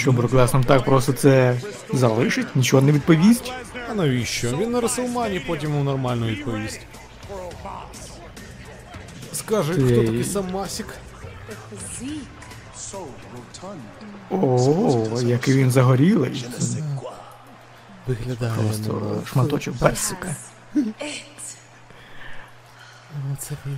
Що 0.07 0.11
Брок 0.13 0.33
Леснер 0.33 0.65
так 0.65 0.85
просто 0.85 1.13
це 1.13 1.61
залишить, 1.93 2.55
нічого 2.55 2.81
не 2.81 2.91
відповість. 2.91 3.51
А 3.91 3.93
навіщо? 3.93 4.57
Він 4.57 4.71
на 4.71 4.81
Реселмані 4.81 5.39
потім 5.39 5.69
йому 5.69 5.83
нормально 5.83 6.27
відповість. 6.27 6.79
Скаже, 9.33 9.73
хто 9.73 9.87
Ти- 9.87 9.97
такий 9.97 10.23
Самасік? 10.23 10.87
О, 14.31 15.21
який 15.21 15.53
він 15.53 15.71
загорілий. 15.71 16.45
Виглядає 18.07 18.53
Просто 18.53 19.21
шматочок 19.25 19.75
персика. 19.77 20.35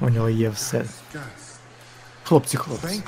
У 0.01 0.09
нього 0.09 0.29
є 0.29 0.49
все. 0.49 0.85
Хлопці, 2.29 2.57
хлопці. 2.57 3.01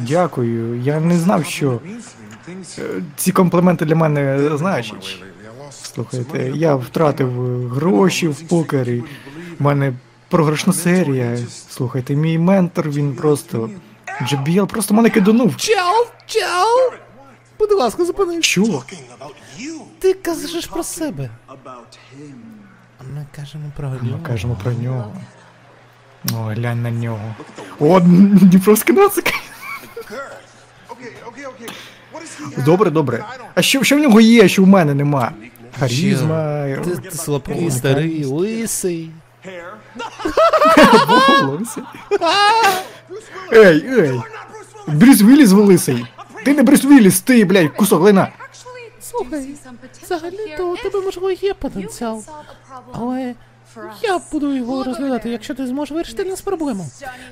Дякую. 0.00 0.80
Я 0.80 1.00
не 1.00 1.18
знав, 1.18 1.44
що 1.44 1.80
е, 2.78 3.02
ці 3.16 3.32
компліменти 3.32 3.84
для 3.84 3.94
мене 3.94 4.50
значать. 4.56 5.18
Слухайте, 5.70 6.52
я 6.54 6.74
втратив 6.74 7.28
е, 7.28 7.68
гроші 7.68 8.28
в 8.28 8.48
покері. 8.48 9.04
У 9.60 9.64
мене 9.64 9.92
програшна 10.28 10.72
серія. 10.72 11.38
Слухайте, 11.70 12.14
мій 12.14 12.38
ментор, 12.38 12.90
він 12.90 13.14
просто. 13.14 13.70
Джабіл 14.22 14.66
просто 14.66 14.94
мене 14.94 15.10
киданув. 15.10 15.56
Чел, 15.56 16.06
чел! 16.26 16.92
Будь 17.58 17.72
ласка, 17.72 18.04
зупинись. 18.04 18.44
Що? 18.44 18.82
Ти 19.98 20.14
кажеш 20.14 20.66
про 20.66 20.82
себе. 20.82 21.30
Ми 23.14 23.26
кажемо 23.36 23.72
про 23.76 23.88
нього. 23.88 23.98
Ми 24.02 24.18
кажемо 24.26 24.58
про 24.62 24.72
нього. 24.72 25.12
О, 26.32 26.36
глянь 26.36 26.82
на 26.82 26.90
нього. 26.90 27.34
О, 27.80 28.00
Дніпровський 28.40 28.94
нацик. 28.94 29.24
Добре, 32.64 32.90
добре. 32.90 33.24
А 33.54 33.62
що, 33.62 33.82
що 33.84 33.96
в 33.96 33.98
нього 33.98 34.20
є, 34.20 34.48
що 34.48 34.62
в 34.62 34.66
мене 34.66 34.94
нема? 34.94 35.32
Харізма, 35.80 36.64
Ти, 36.84 36.90
ти 36.96 37.10
слабкий, 37.10 37.70
старий, 37.70 38.24
лисий. 38.24 39.10
волосся. 41.40 41.82
Ей, 43.52 43.84
ей. 43.98 44.20
Брюс 44.86 45.22
Вілліс 45.22 45.52
волисий. 45.52 46.06
Ти 46.44 46.54
не 46.54 46.62
Брюс 46.62 46.84
Вілліс, 46.84 47.20
ти, 47.20 47.44
блядь, 47.44 47.68
кусок 47.76 48.00
лина. 48.02 48.28
Слухай, 49.00 49.54
взагалі-то 50.02 50.72
у 50.72 50.76
тебе 50.76 51.00
можливо 51.00 51.30
є 51.30 51.54
потенціал. 51.54 52.24
Але 52.92 53.34
я 54.02 54.20
буду 54.32 54.56
його 54.56 54.84
розглядати, 54.84 55.30
якщо 55.30 55.54
ти 55.54 55.66
зможеш 55.66 55.92
вирішити 55.94 56.24
нас 56.24 56.40
проблему. 56.40 56.86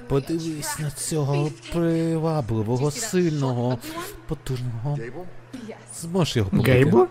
Подивись 0.09 0.78
на 0.78 0.91
цього 0.91 1.51
привабливого, 1.72 2.91
сильного, 2.91 3.78
потужного. 4.26 4.99
Зможеш 6.01 6.36
його 6.36 6.51
побити. 6.51 6.72
Гейбла? 6.72 7.07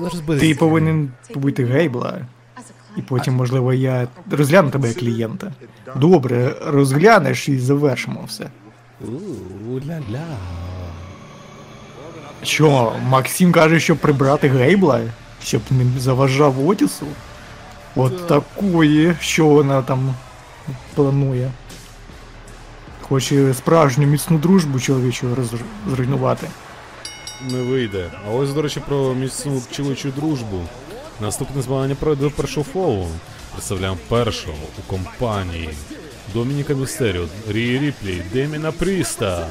Розберись. 0.00 0.42
Ти 0.42 0.54
повинен 0.54 1.12
побити 1.34 1.64
Гейбла. 1.64 2.18
І 2.96 3.02
потім, 3.02 3.34
можливо, 3.34 3.72
я 3.72 4.08
розгляну 4.30 4.70
тебе 4.70 4.88
як 4.88 4.96
клієнта. 4.96 5.52
Добре, 5.96 6.54
розглянеш 6.66 7.48
і 7.48 7.58
завершимо 7.58 8.24
все. 8.26 8.50
У-ля-ля. 9.70 10.36
Що, 12.42 12.92
Максим 13.08 13.52
каже, 13.52 13.80
щоб 13.80 13.98
прибрати 13.98 14.48
Гейбла, 14.48 15.00
щоб 15.42 15.62
не 15.70 16.00
заважав 16.00 16.68
Отісу? 16.68 17.06
От 17.96 18.26
такої, 18.26 19.16
що 19.20 19.46
вона 19.46 19.82
там 19.82 20.14
планує. 20.94 21.50
Хоче 23.02 23.54
справжню 23.54 24.06
міцну 24.06 24.38
дружбу 24.38 24.80
чоловічу 24.80 25.36
зруйнувати. 25.90 26.48
Не 27.50 27.62
вийде. 27.62 28.10
А 28.26 28.30
ось, 28.30 28.52
до 28.52 28.62
речі, 28.62 28.80
про 28.88 29.14
міцну 29.14 29.62
чоловічу 29.70 30.10
дружбу. 30.10 30.60
Наступне 31.20 31.62
змагання 31.62 31.94
пройде 31.94 32.28
першого 32.28 32.64
фолу. 32.64 33.08
Представляємо 33.52 33.98
першого 34.08 34.56
у 34.78 34.90
компанії. 34.90 35.70
Домініка 36.34 36.74
Містеріо, 36.74 37.26
Рії 37.48 37.78
Ріплі, 37.78 38.22
Деміна 38.32 38.72
Пріста. 38.72 39.48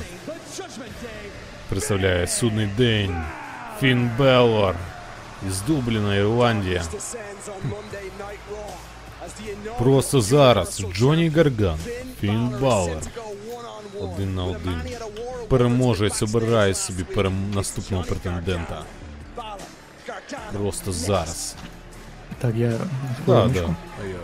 Представляє 1.69 2.27
судний 2.27 2.69
день. 2.77 3.15
Фін 3.79 4.11
Беллор. 4.17 4.75
Із 5.47 5.61
Дубліна, 5.61 6.15
Ірландія. 6.15 6.83
Просто 9.79 10.21
зараз 10.21 10.85
Джонні 10.93 11.29
Гарган, 11.29 11.77
Фін 12.21 12.49
Балор. 12.61 12.89
set 12.89 13.01
to 13.01 13.15
go 13.15 13.21
one-on-one 13.55 14.13
Один 14.13 14.35
на 14.35 14.41
with 14.43 14.53
a 14.53 14.57
один. 14.57 14.71
man 14.73 14.85
he 14.85 14.93
had 14.93 15.01
a 15.01 15.05
war 15.05 15.41
with 15.41 15.47
Переможець 15.47 16.21
обирає 16.21 16.73
собі 16.73 17.03
перем... 17.03 17.51
наступного 17.55 18.03
претендента. 18.03 18.83
Balor. 19.37 19.57
Gargano 20.07 20.57
Просто 20.57 20.91
зараз. 20.91 21.55
Так, 22.39 22.55
я. 22.55 22.69
Да, 22.69 22.77
хвилиночку. 23.25 23.67
да. 23.67 23.75
А 24.01 24.05
я 24.07 24.15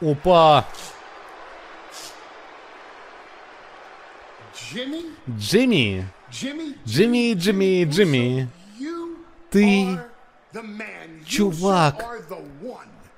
тут. 0.00 0.10
Опа! 0.10 0.64
Jimmy? 4.54 5.02
Джиммі! 5.38 6.04
Jimmy? 6.32 6.72
Джиммі, 6.88 7.34
Джиммі, 7.34 7.84
Джиммі. 7.86 8.46
You 8.80 9.06
Ти 9.50 9.98
чувак. 11.26 12.24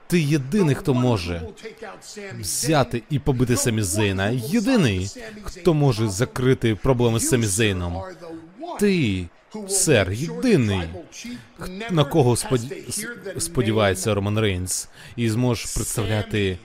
Ти 0.06 0.20
єдиний, 0.20 0.74
хто 0.74 0.94
може 0.94 1.42
взяти 2.40 3.02
і 3.10 3.18
побити 3.18 3.56
Самі 3.56 3.82
Зейна. 3.82 4.28
Єдиний, 4.28 5.10
хто 5.42 5.74
може 5.74 6.08
закрити 6.08 6.74
проблеми 6.74 7.18
з 7.20 7.28
Самі 7.28 7.46
Зейном. 7.46 8.02
Ти, 8.80 9.26
сер, 9.68 10.10
єдиний, 10.12 10.80
на 11.90 12.04
кого 12.04 12.30
споді- 12.36 13.40
сподівається 13.40 14.14
Роман 14.14 14.38
Рейнс, 14.38 14.88
і 15.16 15.30
зможеш 15.30 15.74
представляти 15.74 16.58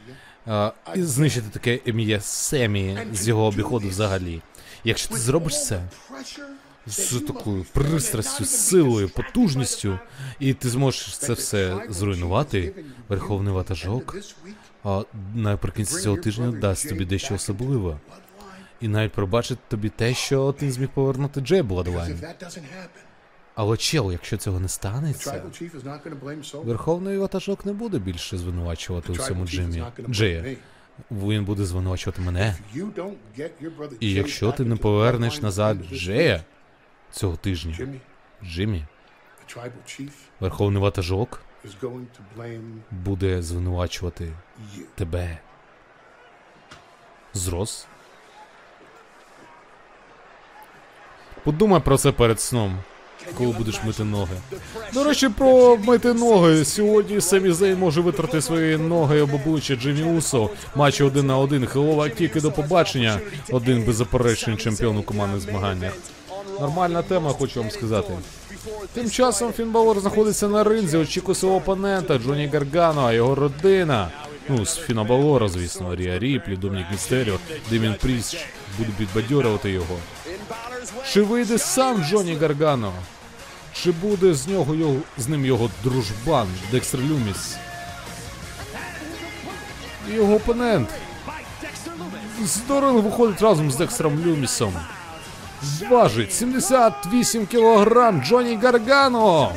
а, 0.47 0.71
і 0.95 1.01
знищити 1.03 1.47
таке 1.53 1.80
ім'я 1.86 2.21
Семі 2.21 2.97
з 3.13 3.28
його 3.28 3.45
обіходу 3.45 3.89
взагалі. 3.89 4.41
Якщо 4.84 5.09
ти 5.09 5.19
зробиш 5.19 5.65
це 5.65 5.82
з 6.88 7.20
такою 7.20 7.66
пристрастю, 7.74 8.46
силою, 8.46 9.10
потужністю, 9.10 10.00
і 10.40 10.54
ти 10.54 10.70
зможеш 10.70 11.18
це 11.18 11.34
все 11.34 11.86
зруйнувати, 11.90 12.74
верховний 13.10 13.54
ватажок, 13.54 14.18
а 14.84 15.04
наприкінці 15.36 16.02
цього 16.02 16.18
тижня 16.18 16.52
дасть 16.52 16.90
тобі 16.90 17.06
дещо 17.06 17.36
особливе. 17.36 17.98
І 18.82 18.88
навіть 18.88 19.12
пробачить 19.12 19.60
тобі 19.68 19.90
те, 19.90 20.14
що 20.14 20.52
ти 20.52 20.72
зміг 20.72 20.90
повернути 20.90 21.42
Джей 21.42 21.62
Бладлайн. 21.62 22.20
Але 23.56 23.78
чел, 23.78 24.12
якщо 24.12 24.38
цього 24.38 24.60
не 24.60 24.68
станеться, 24.68 25.44
Верховний 26.54 27.18
ватажок 27.18 27.66
не 27.66 27.74
буде 27.74 28.00
більше 28.00 28.38
звинувачувати 28.38 29.12
у 29.12 29.18
цьому 29.18 29.46
Джиммі. 29.48 29.84
Джея. 30.10 30.56
Він 31.12 31.46
буде 31.46 31.66
звинувачувати 31.66 32.22
мене. 32.22 32.56
І 34.00 34.12
якщо 34.12 34.52
ти 34.52 34.66
не 34.66 34.76
повернеш 34.76 35.42
назад 35.42 35.78
Джея 35.94 36.44
цього 37.14 37.36
тижня, 37.36 37.78
Джиммі, 38.43 38.86
верховний 40.39 40.82
ватажок 40.82 41.41
буде 42.91 43.41
звинувачувати 43.41 44.34
тебе. 44.95 45.38
Зрос. 47.34 47.88
Подумай 51.43 51.82
про 51.82 51.97
це 51.97 52.11
перед 52.11 52.41
сном, 52.41 52.80
коли 53.38 53.51
будеш 53.51 53.84
мити 53.84 54.03
ноги. 54.03 54.36
До 54.93 55.03
речі, 55.03 55.30
про 55.30 55.78
мити 55.78 56.14
ноги. 56.14 56.66
Сьогодні 56.66 57.22
Семі 57.22 57.51
Зейн 57.51 57.80
може 57.80 58.01
витрати 58.01 58.41
свої 58.41 58.78
ноги 58.78 59.22
об 59.22 59.34
обличчя 59.34 59.76
Джиммі 59.76 60.18
Усо. 60.18 60.49
Матчі 60.76 61.03
один 61.03 61.28
на 61.28 61.38
один. 61.38 61.66
Хилова 61.66 62.09
кіки 62.09 62.41
до 62.41 62.51
побачення. 62.51 63.20
Один 63.51 63.86
беззаперечний 63.86 64.57
чемпіон 64.57 64.97
у 64.97 65.03
командних 65.03 65.41
змаганнях. 65.41 65.93
Нормальна 66.60 67.01
тема, 67.01 67.34
хочу 67.34 67.62
вам 67.62 67.72
сказати. 67.72 68.14
Тим 68.93 69.10
часом 69.10 69.54
Фін 69.54 69.72
Балор 69.72 69.99
знаходиться 69.99 70.47
на 70.47 70.64
ринзі, 70.64 70.97
очікує 70.97 71.36
свого 71.36 71.56
опонента 71.56 72.18
Джоні 72.18 72.47
Гаргано, 72.47 73.06
а 73.06 73.14
його 73.14 73.36
родина. 73.36 74.12
Ну, 74.49 74.66
з 74.66 74.78
Фіна 74.78 75.04
Балора, 75.04 75.49
звісно, 75.49 75.95
Рія 75.95 76.20
Ріплі, 76.20 76.56
Домінік 76.56 76.86
Містеріо, 76.91 77.39
Деміен 77.70 77.95
Пріст 78.01 78.36
буде 78.78 78.89
підбадьорювати 78.97 79.72
його. 79.72 79.97
Чи 81.12 81.22
вийде 81.22 81.58
сам 81.58 82.04
Джоні 82.04 82.36
Гаргано? 82.36 82.93
Чи 83.74 83.91
буде 83.91 84.34
з 84.34 84.47
нього 84.47 84.76
його, 84.76 84.95
з 85.18 85.28
ним 85.28 85.45
його 85.45 85.70
дружбан 85.84 86.47
Декстер 86.72 86.99
Люміс? 86.99 87.56
Його 90.14 90.36
опонент. 90.36 90.89
Здорово 92.43 93.01
виходить 93.01 93.41
разом 93.41 93.72
з 93.72 93.76
Декстером 93.76 94.20
Люмісом. 94.26 94.74
Важить 95.89 96.34
78 96.34 97.45
кілограм 97.47 98.24
Джоні 98.24 98.55
Гаргано. 98.55 99.55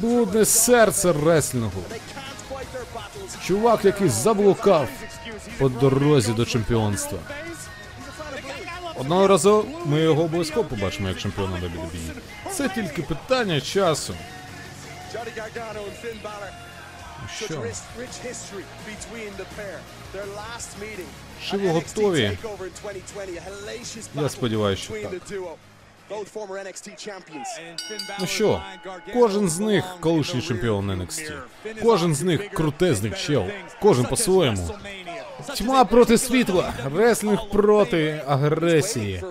Блудне 0.00 0.44
серце 0.44 1.12
реслінгу. 1.12 1.82
Чувак, 3.46 3.84
який 3.84 4.08
заблукав 4.08 4.88
по 5.58 5.68
дорозі 5.68 6.32
до 6.32 6.44
чемпіонства. 6.44 7.18
Одного 8.96 9.26
разу 9.26 9.66
ми 9.84 10.00
його 10.00 10.22
обов'язково 10.22 10.64
побачимо 10.64 11.08
як 11.08 11.18
чемпіона 11.18 11.56
WWE. 11.56 12.12
Це 12.52 12.68
тільки 12.68 13.02
питання 13.02 13.60
часу. 13.60 14.14
Що? 17.36 17.64
Чи 21.50 21.56
ви 21.56 21.68
готові? 21.68 22.24
TakeOver 22.24 22.64
in 22.64 22.70
2020, 22.82 23.28
a 23.28 23.50
hellacious 23.50 24.22
Я 24.22 24.28
сподіваюся, 24.28 24.82
що 24.82 24.94
так. 24.94 25.12
Ну 28.20 28.26
що, 28.26 28.62
кожен 29.12 29.48
з 29.48 29.58
них 29.58 29.84
колишній 30.00 30.42
чемпіон 30.42 30.90
NXT. 30.90 31.32
Кожен 31.82 32.14
з 32.14 32.22
них 32.22 32.48
крутезний 32.48 33.12
чел. 33.26 33.44
Кожен 33.82 34.04
по-своєму. 34.04 34.70
Тьма 35.56 35.84
проти 35.84 36.18
світла, 36.18 36.72
реслінг 36.96 37.48
проти 37.52 38.22
агресії. 38.26 39.22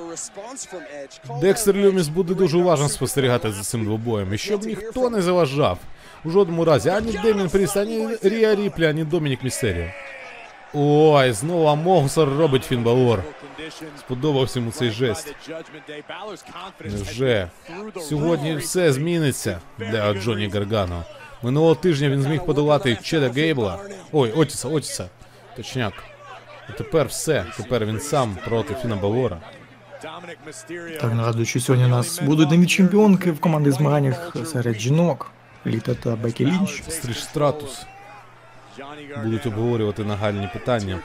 Декстер 1.41 1.75
Люміс 1.75 2.07
буде 2.07 2.33
дуже 2.33 2.57
уважно 2.57 2.89
спостерігати 2.89 3.51
за 3.51 3.61
цим 3.63 3.85
двобоєм, 3.85 4.33
і 4.33 4.37
щоб 4.37 4.65
ніхто 4.65 5.09
не 5.09 5.21
заважав. 5.21 5.77
У 6.25 6.29
жодному 6.29 6.65
разі 6.65 6.89
ані 6.89 7.19
Деміен 7.23 7.49
Пріст, 7.49 7.77
ані 7.77 8.09
Рія 8.23 8.55
Ріплі, 8.55 8.85
ані 8.85 9.03
Домінік 9.03 9.43
Містеріо. 9.43 9.85
Ой, 10.73 11.31
знову 11.31 11.65
Амогуса 11.65 12.29
робить 12.29 12.63
Фін 12.63 12.83
Балор. 12.83 13.23
Сподобався 13.99 14.59
йому 14.59 14.71
цей 14.71 14.91
жест. 14.91 15.35
Невже 16.85 17.49
сьогодні 17.99 18.55
все 18.55 18.93
зміниться 18.93 19.59
для 19.77 20.13
Джоні 20.13 20.49
Гаргано. 20.49 21.03
Минулого 21.43 21.75
тижня 21.75 22.09
він 22.09 22.21
зміг 22.21 22.45
подолати 22.45 22.97
Чеда 23.03 23.29
Гейбла. 23.29 23.79
Ой, 24.11 24.31
Отіса, 24.31 24.67
Отіса. 24.67 25.09
Точняк. 25.55 25.93
А 26.69 26.71
тепер 26.71 27.07
все. 27.07 27.45
Тепер 27.57 27.85
він 27.85 27.99
сам 27.99 28.37
проти 28.45 28.75
Фіна 28.81 28.95
Балора. 28.95 29.37
Так, 31.01 31.13
нагадую, 31.13 31.45
що 31.45 31.59
сьогодні 31.59 31.85
у 31.85 31.89
нас 31.89 32.21
будуть 32.21 32.51
нові 32.51 32.65
чемпіонки 32.67 33.31
в 33.31 33.39
командних 33.39 33.73
змаганнях 33.73 34.35
серед 34.45 34.79
жінок. 34.79 35.31
Літа 35.65 35.93
та 35.93 36.15
Бекі 36.15 36.45
Лінч. 36.45 36.83
Тріш 36.87 37.23
Стратус. 37.23 37.85
Будуть 39.23 39.45
обговорювати 39.45 40.03
нагальні 40.03 40.49
питання. 40.53 40.99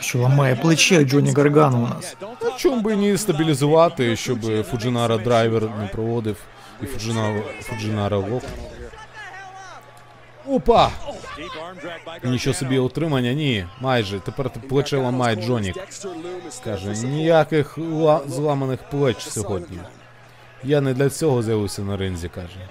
Що 0.00 0.18
ламає 0.18 0.54
плече 0.56 1.04
Джоні 1.04 1.32
Гаргано 1.32 1.78
у 1.78 1.94
нас. 1.94 2.16
А 2.46 2.58
чому 2.58 2.80
би 2.82 2.92
і 2.92 2.96
не 2.96 3.18
стабілізувати, 3.18 4.16
щоб 4.16 4.64
Фудживара 4.64 5.18
драйвер 5.18 5.62
не 5.62 5.86
проводив 5.92 6.36
і 6.82 6.86
Фудживара, 6.86 7.40
Фудживара 7.60 8.16
lock. 8.16 8.42
Опа! 10.48 10.90
Нічого 12.24 12.54
собі 12.54 12.78
утримання, 12.78 13.32
ні, 13.32 13.66
майже. 13.80 14.20
Тепер 14.20 14.50
плече 14.50 14.96
ламає 14.96 15.36
Джонік. 15.36 15.76
Каже, 16.64 16.88
ніяких 16.90 17.78
ла- 17.78 18.28
зламаних 18.28 18.80
плеч 18.90 19.18
сьогодні. 19.28 19.78
Я 20.64 20.80
не 20.80 20.94
для 20.94 21.10
цього 21.10 21.42
з'явився 21.42 21.82
на 21.82 21.96
ринзі, 21.96 22.28
каже. 22.28 22.68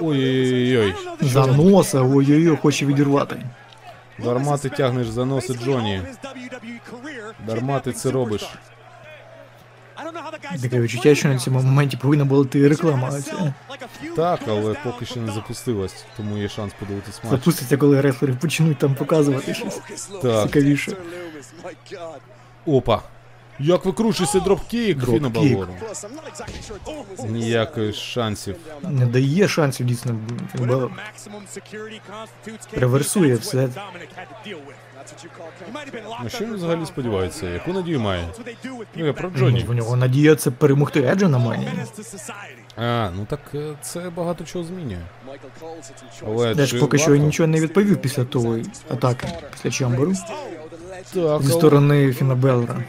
Ой-ой-ой. 0.00 0.94
За 1.20 1.46
носа, 1.46 2.00
ой-ой-ой, 2.00 2.56
хоче 2.56 2.86
відірвати. 2.86 3.42
Дарма 4.18 4.58
ти 4.58 4.68
тягнеш 4.70 5.08
за 5.08 5.24
носи 5.24 5.54
Джоні. 5.54 6.02
Дарма 7.46 7.80
ти 7.80 7.92
це 7.92 8.10
робиш. 8.10 8.48
Таке 10.62 10.80
відчуття, 10.80 11.14
що 11.14 11.28
на 11.28 11.38
цьому 11.38 11.62
моменті 11.62 11.96
повинна 11.96 12.24
була 12.24 12.44
ти 12.44 12.68
реклама. 12.68 13.10
Так, 14.16 14.40
але 14.48 14.74
поки 14.84 15.06
що 15.06 15.20
не 15.20 15.32
запустилась, 15.32 16.04
тому 16.16 16.38
є 16.38 16.48
шанс 16.48 16.72
подивитись 16.78 17.20
матч. 17.24 17.30
Запуститься, 17.30 17.76
коли 17.76 18.00
реслери 18.00 18.34
почнуть 18.34 18.78
там 18.78 18.94
показувати 18.94 19.54
щось. 19.54 19.80
Так, 20.22 20.46
Цікавіше. 20.46 20.96
Опа. 22.66 23.02
Як 23.62 23.84
викручується 23.84 24.40
дропкік. 24.40 25.04
Фіна 25.04 25.28
Балору. 25.28 25.68
Ніяких 27.28 27.94
шансів. 27.94 28.56
Не 28.82 29.06
дає 29.06 29.48
шансів 29.48 29.86
дійсно. 29.86 30.16
Фін 30.58 30.88
Реверсує 32.76 33.34
все. 33.34 33.68
На 36.22 36.28
що 36.28 36.44
він 36.44 36.54
взагалі 36.54 36.86
сподівається? 36.86 37.48
Яку 37.48 37.72
надію 37.72 38.00
має? 38.00 38.28
Ну, 38.96 39.06
я 39.06 39.12
про 39.12 39.30
Ну, 39.34 39.38
Джоні. 39.38 39.64
В 39.68 39.74
нього 39.74 39.96
надія 39.96 40.34
це 40.36 40.50
перемогти 40.50 41.00
Еджа 41.00 41.28
на 41.28 41.38
мані. 41.38 41.68
А, 42.76 43.10
ну 43.16 43.26
так 43.30 43.40
е, 43.54 43.74
це 43.82 44.10
багато 44.16 44.44
чого 44.44 44.64
змінює. 44.64 44.98
Але 46.26 46.54
Теж 46.54 46.72
поки 46.72 46.98
що 46.98 47.10
варто? 47.10 47.24
нічого 47.24 47.46
не 47.46 47.60
відповів 47.60 47.96
після 48.02 48.24
того 48.24 48.58
атаки, 48.90 49.26
після 49.52 49.70
Чамберу. 49.70 50.12
Зі 51.40 51.52
сторони 51.52 52.12
Фіна 52.12 52.34
Беллера. 52.34 52.84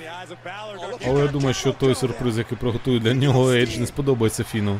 але 1.07 1.21
я 1.21 1.27
думаю, 1.27 1.53
що 1.53 1.71
той 1.71 1.95
сюрприз, 1.95 2.37
який 2.37 2.57
приготує 2.57 2.99
для 2.99 3.13
нього 3.13 3.51
Ейдж, 3.51 3.77
не 3.77 3.87
сподобається 3.87 4.43
Фіну. 4.43 4.79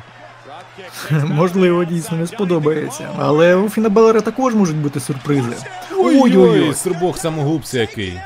Можливо, 1.28 1.86
дійсно 1.86 2.18
не 2.18 2.28
сподобається. 2.28 3.10
Але 3.18 3.56
у 3.56 3.70
Фіна 3.70 3.90
Беллера 3.90 4.22
також 4.22 4.56
можуть 4.56 4.76
бути 4.78 5.00
сюрпризи. 5.00 5.56
Ой-ой, 5.98 6.38
Ой-ой-ой. 6.38 6.74
стрибок 6.74 7.18
самогубця 7.18 7.80
який. 7.80 8.20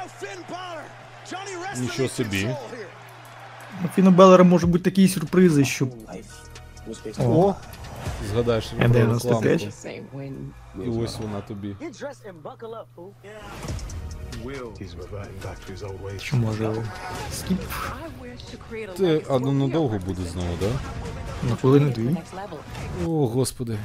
Нічого 1.77 2.09
собі. 2.09 2.49
У 3.85 3.87
Фіна 3.95 4.11
Беллера 4.11 4.43
можуть 4.43 4.69
бути 4.69 4.83
такі 4.83 5.07
сюрпризи, 5.07 5.65
що. 5.65 5.87
О, 7.19 7.55
згадаєш 8.25 8.65
про 8.65 8.87
рекламку. 8.87 9.41
І 10.85 10.89
ось 10.89 11.17
вона 11.17 11.41
тобі. 11.41 11.75
Що 16.17 16.37
може. 16.37 16.83
Скіп 17.31 17.59
Це 18.97 19.21
а, 19.29 19.39
ну, 19.39 19.51
надовго 19.51 19.99
буде 20.05 20.21
знову, 20.23 20.57
да? 20.59 20.69
на 21.49 21.55
хвилини 21.55 21.91
дві. 21.91 22.15
О, 23.05 23.27
господи. 23.27 23.77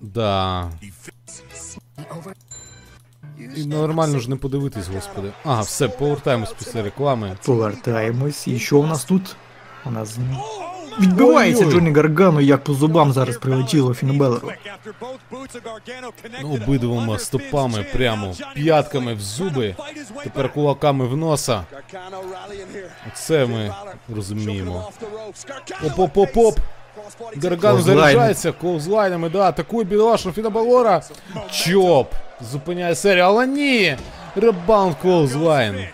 Да. 0.00 0.70
І 3.56 3.66
нормально 3.66 4.18
ж 4.18 4.30
не 4.30 4.36
подивитись, 4.36 4.88
господи. 4.88 5.32
Ага, 5.44 5.62
все, 5.62 5.88
повертаємось 5.88 6.52
після 6.52 6.82
реклами. 6.82 7.36
Повертаємось. 7.44 8.48
І 8.48 8.58
що 8.58 8.78
у 8.78 8.86
нас 8.86 9.04
тут? 9.04 9.36
У 9.84 9.90
нас 9.90 10.18
відбивається. 11.00 11.64
Джонні 11.64 11.92
Гаргано, 11.92 12.40
як 12.40 12.64
по 12.64 12.74
зубам 12.74 13.12
зараз 13.12 13.36
прилетіло 13.36 13.94
Фінбелеру. 13.94 14.52
Ну, 16.42 16.54
обидвома 16.54 17.18
стопами 17.18 17.86
прямо, 17.92 18.34
п'ятками 18.54 19.14
в 19.14 19.20
зуби, 19.20 19.76
тепер 20.24 20.52
кулаками 20.52 21.06
в 21.06 21.16
носа. 21.16 21.64
Це 23.14 23.46
ми 23.46 23.74
розуміємо. 24.14 24.90
Оп-оп-оп-оп! 25.84 26.58
Гарган 27.42 27.82
заряджається 27.82 28.52
ковзлайнами, 28.52 29.28
да, 29.30 29.40
атакує 29.40 29.84
бідолашного 29.84 30.34
Фінабалора. 30.34 31.02
Чоп! 31.50 32.12
Зупиняє 32.52 32.94
серію, 32.94 33.24
але 33.24 33.46
ні! 33.46 33.96
Ребаунд 34.36 34.94
ковзлайн. 35.02 35.86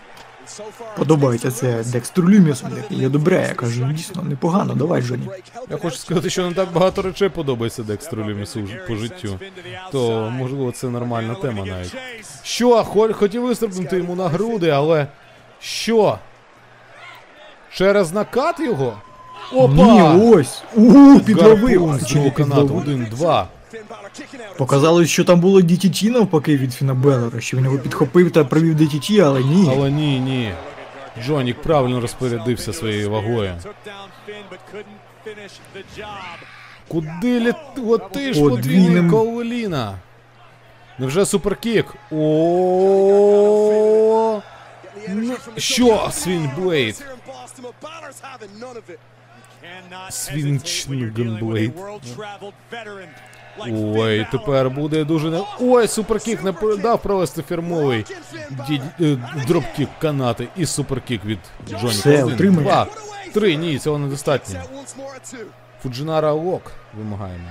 Подобається 0.97 1.51
це 1.51 1.83
Декстер 1.83 2.25
Люміс, 2.25 2.63
який 2.77 3.05
одобряє, 3.05 3.53
каже, 3.53 3.81
«Ну, 3.85 3.93
дійсно 3.93 4.23
непогано, 4.23 4.73
давай, 4.73 5.01
Джонні. 5.01 5.27
Я 5.69 5.77
хочу 5.77 5.97
сказати, 5.97 6.29
що 6.29 6.49
не 6.49 6.53
так 6.55 6.71
багато 6.73 7.01
речей 7.01 7.29
подобається 7.29 7.83
Декстру 7.83 8.23
Люмісу 8.23 8.67
по 8.87 8.95
життю. 8.95 9.39
То, 9.91 10.29
можливо, 10.29 10.71
це 10.71 10.87
нормальна 10.87 11.35
тема 11.35 11.65
навіть. 11.65 11.95
Що? 12.43 12.83
Хо- 12.83 13.13
Хотів 13.13 13.41
вистрибнути 13.41 13.97
йому 13.97 14.15
на 14.15 14.27
груди, 14.27 14.69
але. 14.69 15.07
Що? 15.59 16.19
Через 17.73 18.11
накат 18.13 18.59
його? 18.59 18.93
Опа! 19.53 19.73
Ні, 19.73 20.01
ось! 20.33 20.63
Ууу, 20.75 21.19
підловив! 21.19 21.87
Гарпун 21.87 22.05
Чи 22.07 22.43
знову 22.43 22.81
не 22.81 23.05
канат 23.71 24.11
підловив? 24.31 24.51
1-2. 24.51 24.57
Показалось, 24.57 25.09
що 25.09 25.23
там 25.23 25.39
було 25.39 25.61
DTT 25.61 26.09
навпаки 26.11 26.57
від 26.57 26.73
Фіна 26.73 26.93
Беллера, 26.93 27.41
що 27.41 27.57
він 27.57 27.63
його 27.63 27.79
підхопив 27.79 28.31
та 28.31 28.43
провів 28.43 28.75
DTT, 28.81 29.19
але 29.19 29.43
ні. 29.43 29.71
Але 29.75 29.91
ні, 29.91 30.19
ні. 30.19 30.53
Джонік 31.25 31.61
правильно 31.61 32.01
розпорядився 32.01 32.73
своєю 32.73 33.11
вагою. 33.11 33.55
Куди 36.87 37.39
літ... 37.39 37.55
От 37.87 38.11
ти 38.11 38.33
ж 38.33 38.39
подвійний 38.41 38.57
Подвійним. 38.57 39.11
Коваліна. 39.11 39.99
Невже 40.99 41.25
суперкік? 41.25 41.95
О. 42.11 42.15
Ну, 45.09 45.35
Що, 45.57 46.09
Slingblade? 46.11 47.05
Свінчнугенблейд. 50.09 51.73
Ой, 53.67 54.27
тепер 54.31 54.69
буде 54.69 55.03
дуже 55.03 55.29
не. 55.29 55.41
Ой, 55.59 55.87
суперкік 55.87 56.43
не 56.43 56.53
дав 56.77 57.01
провести 57.01 57.43
фірмовий 57.43 58.05
ді... 58.67 58.81
е, 59.01 59.17
дропкік 59.47 59.89
канати 60.01 60.47
і 60.57 60.65
суперкік 60.65 61.25
від 61.25 61.39
Джоніка. 61.69 61.87
Все, 61.87 62.23
Один. 62.23 62.53
Два, 62.55 62.87
три, 63.33 63.55
ні, 63.55 63.79
цього 63.79 63.97
недостатньо. 63.97 64.59
Фудживара 65.83 66.31
Lock 66.31 66.71
вимагаємо. 66.97 67.49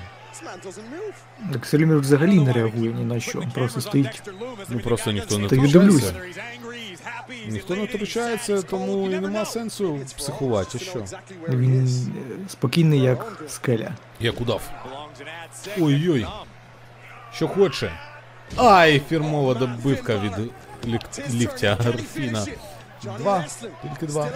Декстер 1.52 1.80
Люміс 1.80 2.01
взагалі 2.06 2.40
не 2.40 2.52
реагує 2.52 2.93
ні 2.93 3.05
на 3.05 3.20
що, 3.20 3.43
просто 3.55 3.80
стоїть. 3.80 4.22
Ну 4.68 4.78
просто 4.78 5.12
ніхто 5.12 5.39
не 5.39 5.48
Та 5.48 5.56
я 5.56 5.62
дивлюсь. 5.68 6.02
втручається. 6.05 6.43
Ніхто 7.48 7.76
не 7.76 7.85
втручається, 7.85 8.62
тому 8.62 9.10
і 9.10 9.20
нема 9.20 9.44
сенсу 9.44 9.98
психувати, 10.16 10.78
чи 10.78 10.85
що. 10.85 11.05
Він 11.48 11.86
е, 11.86 12.48
спокійний, 12.48 13.01
як 13.01 13.43
скеля. 13.48 13.90
Як 14.20 14.40
удав. 14.40 14.62
Ой-ой. 15.81 16.27
Що 17.32 17.49
хоче. 17.49 17.93
Ай, 18.57 19.03
фірмова 19.09 19.55
добивка 19.55 20.16
від 20.16 20.32
лік... 20.85 21.03
ліктя 21.31 21.78
Гарфіна. 21.85 22.47
Два, 23.19 23.45
тільки 23.82 24.07
два. 24.07 24.28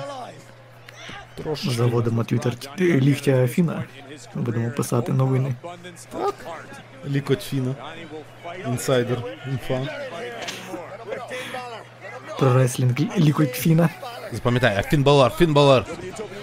Трошки. 1.35 1.71
Заводимо 1.71 2.25
твіттер 2.25 2.55
е, 3.27 3.49
Фіна. 3.49 3.85
Будемо 4.35 4.71
писати 4.71 5.13
новини. 5.13 5.55
Так. 6.13 6.35
Лікоть 7.07 7.43
Фіна. 7.43 7.75
Інсайдер. 8.67 9.19
Інфа. 9.47 9.81
Про 12.39 12.55
реслінг 12.55 12.95
лікоть 13.19 13.55
Фіна. 13.55 13.89
Запам'ятай, 14.33 14.83
Фінбалар, 14.83 15.33
Фінбалар. 15.33 15.85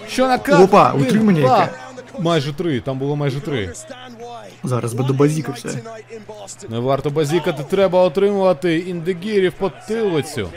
Що 0.08 0.28
на 0.28 0.38
кат? 0.38 0.60
Опа, 0.60 0.92
утримання 0.92 1.40
яке. 1.40 1.72
Майже 2.18 2.52
три, 2.52 2.80
там 2.80 2.98
було 2.98 3.16
майже 3.16 3.40
три. 3.40 3.72
Зараз 4.64 4.94
би 4.94 5.04
добазікався. 5.04 5.78
Не 6.68 6.78
варто 6.78 7.10
базікати, 7.10 7.64
треба 7.70 8.02
отримувати 8.02 8.78
індегірів 8.78 9.52
по 9.52 9.70
тилицю. 9.88 10.50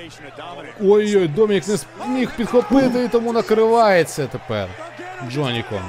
Ой-ой, 0.81 1.27
Домінік 1.27 1.67
не 1.67 1.77
зміг 1.77 2.29
підхопити 2.37 3.03
і 3.03 3.07
тому 3.07 3.33
накривається 3.33 4.27
тепер. 4.27 4.69
Джоніком. 5.31 5.81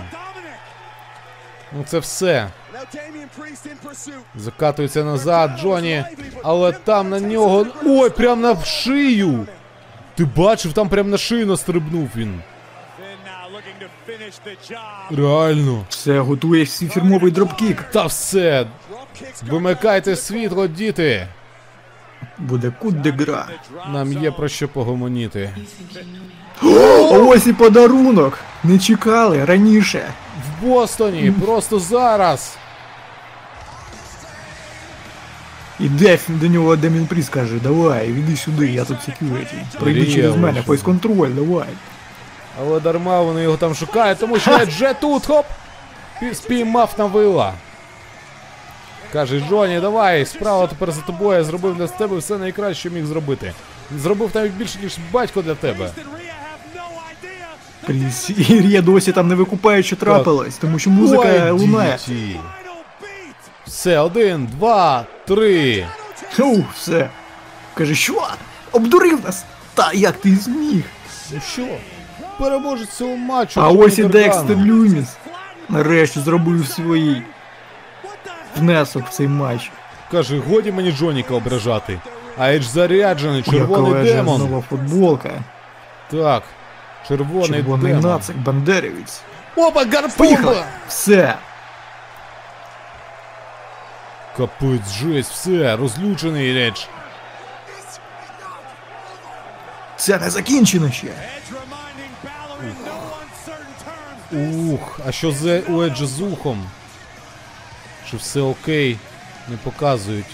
Ну 1.73 1.85
це 1.87 1.99
все. 1.99 2.49
Закатується 4.35 5.05
назад, 5.05 5.51
Джоні. 5.61 6.05
Але 6.43 6.73
там 6.73 7.11
на 7.11 7.21
нього. 7.21 7.67
Ой, 7.87 8.11
прям 8.11 8.41
на 8.41 8.65
шию! 8.65 9.47
Ти 10.15 10.25
бачив, 10.25 10.73
там 10.73 10.89
прям 10.89 11.11
на 11.11 11.19
шию 11.19 11.47
настрибнув 11.47 12.09
він. 12.17 12.41
Реально. 15.11 15.85
Все, 15.89 16.21
готує 16.21 16.67
свій 16.67 16.89
фірмовий 16.89 17.33
дропкік. 17.33 17.83
Та 17.83 18.07
все. 18.07 18.67
Вимикайте 19.51 20.17
світло, 20.17 20.67
діти. 20.67 21.29
Буде 22.39 22.73
кут 22.81 23.01
де 23.01 23.11
гра. 23.11 23.49
Нам 23.93 24.13
є 24.13 24.31
про 24.31 24.49
що 24.49 24.69
погомоніти. 24.69 25.51
А 26.63 27.19
ось 27.19 27.47
і 27.47 27.53
подарунок! 27.53 28.39
Не 28.65 28.79
чекали 28.79 29.45
раніше. 29.45 30.13
В 30.61 30.67
Бостоні, 30.67 31.33
просто 31.45 31.79
зараз. 31.79 32.57
Іде 35.81 36.19
до 36.29 36.47
нього 36.49 36.77
Демін 36.77 37.07
Пріс 37.07 37.29
каже, 37.29 37.55
давай, 37.63 38.11
іди 38.11 38.37
сюди, 38.37 38.73
я 38.73 38.85
тут 38.85 39.03
секюріті. 39.03 39.57
Пройди 39.81 40.01
Мріяв 40.01 40.15
через 40.15 40.37
мене, 40.37 40.61
уже. 40.61 40.69
фейс-контроль, 40.69 41.31
давай. 41.35 41.69
Але 42.61 42.81
дарма 42.81 43.21
вони 43.21 43.43
його 43.43 43.57
там 43.57 43.75
шукають, 43.75 44.19
тому 44.19 44.39
що 44.39 44.51
я 44.51 44.65
вже 44.65 44.95
тут, 44.95 45.27
хоп! 45.27 45.47
Пі- 46.23 46.35
Спіймав 46.35 46.95
на 46.99 47.05
вила. 47.05 47.53
Каже, 49.13 49.43
Джоні, 49.49 49.81
давай, 49.81 50.27
справа 50.27 50.67
тепер 50.67 50.93
за 50.93 51.01
тобою, 51.01 51.39
я 51.39 51.45
зробив 51.45 51.77
для 51.77 51.87
тебе 51.87 52.17
все 52.17 52.39
найкраще, 52.39 52.81
що 52.81 52.91
міг 52.91 53.05
зробити. 53.07 53.53
Зробив 53.99 54.31
навіть 54.35 54.53
більше, 54.53 54.79
ніж 54.83 54.97
батько 55.13 55.43
для 55.43 55.55
тебе. 55.55 55.91
Пріс 57.87 58.31
і 58.31 58.81
досі 58.81 59.13
там 59.13 59.29
не 59.29 59.35
викупає, 59.35 59.83
що 59.83 59.97
трапилось, 59.97 60.57
тому 60.57 60.79
що 60.79 60.91
музика 60.91 61.23
лунає. 61.53 61.99
Все, 63.67 63.99
один, 63.99 64.47
два, 64.47 65.05
три. 65.27 65.87
Оу, 66.39 66.65
все. 66.75 67.11
Каже, 67.75 67.95
що? 67.95 68.29
Обдурив 68.73 69.25
нас? 69.25 69.45
Та 69.75 69.93
як 69.93 70.17
ти 70.17 70.37
зміг? 70.37 70.83
Ну 71.33 71.41
що? 71.53 71.67
Переможець 72.39 72.89
цього 72.91 73.17
матчу. 73.17 73.61
А 73.61 73.69
ось 73.69 73.99
і. 73.99 74.05
Декстер 74.05 74.57
Люміс. 74.57 75.17
Нарешті 75.69 76.21
зробив 76.21 76.67
свій 76.69 77.23
внесок 78.57 79.07
в 79.07 79.11
цей 79.11 79.29
матч. 79.29 79.71
Каже, 80.11 80.39
годі 80.39 80.73
мені 80.73 80.93
Джоніка 80.93 81.35
ображати. 81.35 82.01
А 82.39 82.53
Едж 82.53 82.65
заряджений, 82.65 83.43
червоний 83.43 83.93
лежа 83.93 84.15
демон. 84.15 84.41
нова 84.41 84.63
футболка. 84.71 85.31
Так. 86.11 86.43
Червоний, 87.09 87.49
Червоний 87.49 87.93
демон. 87.93 88.11
нацик, 88.11 88.37
бандерівець. 88.37 89.21
Опа, 89.57 89.85
гарпуха! 89.85 90.65
Все. 90.89 91.35
Капець, 94.37 94.93
жесть, 95.03 95.31
все, 95.33 95.77
розлючений 95.77 96.67
Едж. 96.67 96.81
Це 99.97 100.19
не 100.19 100.31
закінчено 100.31 100.91
ще. 100.91 101.07
Ух, 104.73 105.01
а 105.07 105.13
що 105.13 105.33
з 105.33 105.61
у 105.61 105.83
Еджа 105.83 106.07
з 106.07 106.21
ухом? 106.21 106.67
Чи 108.11 108.17
все 108.17 108.41
окей? 108.41 108.99
Не 109.49 109.57
показують. 109.57 110.27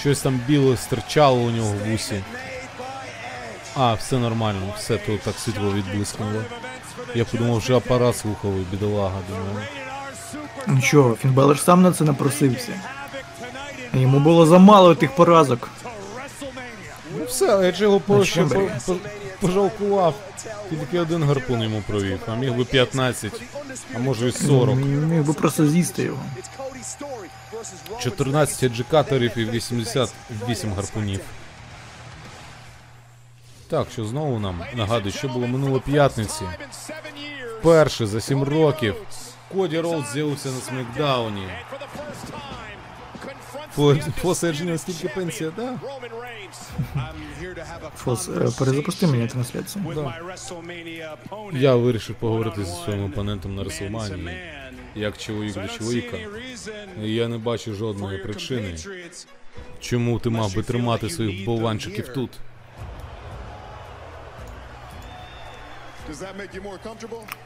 Щось 0.00 0.20
там 0.20 0.40
біле 0.46 0.76
стирчало 0.76 1.36
у 1.40 1.50
нього 1.50 1.74
в 1.84 1.94
усі. 1.94 2.22
А, 3.76 3.94
все 3.94 4.18
нормально, 4.18 4.74
все 4.78 4.96
тут 4.96 5.20
так 5.20 5.34
світло 5.38 5.72
відблискнуло. 5.72 6.42
Я 7.14 7.24
подумав, 7.24 7.56
вже 7.56 7.76
апарат 7.76 8.16
слуховий, 8.16 8.66
бідолага, 8.70 9.18
думаю. 9.28 9.66
Нічого, 10.66 11.14
Фін 11.14 11.32
Беллер 11.32 11.58
сам 11.58 11.82
на 11.82 11.92
це 11.92 12.04
напросився. 12.04 12.72
Йому 13.92 14.20
було 14.20 14.46
замало 14.46 14.94
тих 14.94 15.14
поразок. 15.16 15.68
Ну 17.18 17.24
все, 17.24 17.68
Едж 17.68 17.80
його 17.80 18.00
по, 18.00 18.24
Пожалкував. 19.44 20.14
Тільки 20.70 21.00
один 21.00 21.22
гарпун 21.22 21.62
йому 21.62 21.82
провів, 21.86 22.20
а 22.28 22.34
міг 22.34 22.54
би 22.54 22.64
15, 22.64 23.32
а 23.94 23.98
може 23.98 24.28
і 24.28 24.32
40. 24.32 24.76
Міг 24.76 25.22
би 25.22 25.32
просто 25.32 25.66
з'їсти 25.66 26.02
його. 26.02 26.22
14 28.00 28.62
еджикаторів 28.62 29.38
і 29.38 29.44
88 29.44 30.72
гарпунів. 30.72 31.20
Так, 33.68 33.86
що 33.92 34.04
знову 34.04 34.38
нам 34.38 34.60
нагадую, 34.74 35.12
що 35.12 35.28
було 35.28 35.46
минулої 35.46 35.80
п'ятниці. 35.80 36.44
Перше 37.62 38.06
за 38.06 38.20
7 38.20 38.42
років. 38.42 38.94
Коді 39.52 39.80
Роудс 39.80 40.04
з'явився 40.12 40.48
на 40.48 40.60
смакдауні. 40.60 41.48
По, 43.76 43.96
по 44.22 44.34
Серджині 44.34 44.78
скільки 44.78 45.08
пенсія, 45.08 45.52
да? 45.56 45.78
Фос, 47.96 48.28
е, 48.28 48.48
перезапусти 48.58 49.06
мені 49.06 49.26
трансляцію. 49.26 49.84
Я 51.52 51.74
вирішив 51.74 52.16
поговорити 52.16 52.64
зі 52.64 52.72
своїм 52.84 53.04
опонентом 53.04 53.54
на 53.54 53.64
Реслманії, 53.64 54.38
як 54.94 55.18
чоловік 55.18 55.54
до 55.54 55.68
чоловіка. 55.68 56.16
І 57.02 57.14
я 57.14 57.28
не 57.28 57.38
бачу 57.38 57.74
жодної 57.74 58.18
причини, 58.18 58.76
чому 59.80 60.18
ти 60.18 60.30
мав 60.30 60.54
би 60.54 60.62
тримати 60.62 61.10
своїх 61.10 61.44
болванчиків 61.44 62.08
тут. 62.08 62.30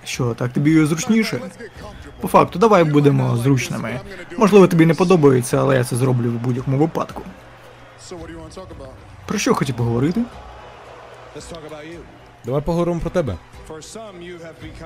Що, 0.05 0.35
так 0.35 0.52
тобі 0.52 0.85
зручніше? 0.85 1.40
По 2.20 2.28
факту, 2.28 2.59
давай 2.59 2.85
будемо 2.85 3.36
зручними. 3.36 4.01
Можливо, 4.39 4.66
тобі 4.66 4.86
не 4.86 4.94
подобається, 4.94 5.56
але 5.60 5.76
я 5.76 5.85
це 5.85 5.97
зроблю 5.97 6.30
в 6.30 6.35
будь-якому 6.35 6.78
випадку. 6.78 7.22
Про 9.26 9.39
що 9.39 9.55
хотів 9.55 9.76
поговорити? 9.76 10.22
Давай 12.44 12.62
поговоримо 12.62 13.01
про 13.01 13.10
тебе. 13.10 13.36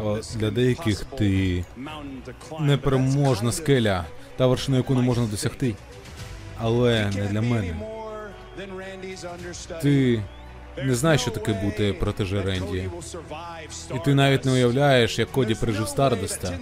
О, 0.00 0.18
для 0.36 0.50
деяких 0.50 1.04
ти 1.04 1.64
непереможна 2.60 3.52
скеля, 3.52 4.04
та 4.36 4.46
вершина, 4.46 4.76
яку 4.76 4.94
не 4.94 5.00
можна 5.02 5.26
досягти. 5.26 5.74
Але 6.60 7.10
не 7.16 7.24
для 7.26 7.40
мене. 7.40 7.76
Ти 9.82 10.22
не 10.76 10.94
знаєш, 10.94 11.20
що 11.20 11.30
таке 11.30 11.52
бути 11.52 11.92
протеже 11.92 12.42
Ренді. 12.42 12.90
І 13.94 13.98
ти 14.04 14.14
навіть 14.14 14.44
не 14.44 14.52
уявляєш, 14.52 15.18
як 15.18 15.32
Коді 15.32 15.54
пережив 15.54 15.86
10,000 15.96 16.58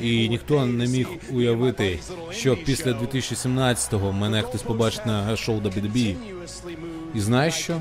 І 0.00 0.28
ніхто 0.28 0.66
не 0.66 0.86
міг 0.86 1.08
уявити, 1.32 1.98
що 2.30 2.56
після 2.56 2.90
indie 2.90 3.16
show. 3.16 3.48
2017-го 3.48 4.12
мене 4.12 4.42
хтось 4.42 4.62
побачить 4.62 5.06
на 5.06 5.36
шоу 5.36 5.60
WWE. 5.60 6.14
І 7.14 7.20
знаєш 7.20 7.54
що? 7.54 7.80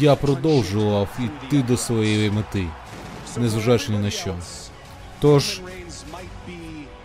Я 0.00 0.16
продовжував 0.16 1.08
іти 1.18 1.62
до 1.62 1.76
своєї 1.76 2.30
мети, 2.30 2.66
незважаючи 3.36 3.92
ні 3.92 3.98
на 3.98 4.10
що. 4.10 4.34
Тож, 5.20 5.60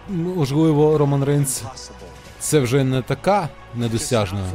можливо, 0.09 0.97
Роман 0.97 1.23
Рейнс 1.23 1.63
це 2.39 2.59
вже 2.59 2.83
не 2.83 3.01
така 3.01 3.49
недосяжна 3.75 4.45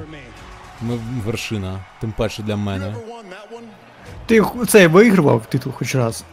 for 0.81 0.87
me. 0.89 0.93
м- 0.93 1.23
вершина, 1.27 1.81
тим 2.01 2.13
паче 2.13 2.43
для 2.43 2.57
мене. 2.57 2.95
Ти 4.27 4.43
цей 4.69 4.87
вигравав 4.87 5.47
титул 5.47 5.73
хоч 5.73 5.95
раз. 5.95 6.25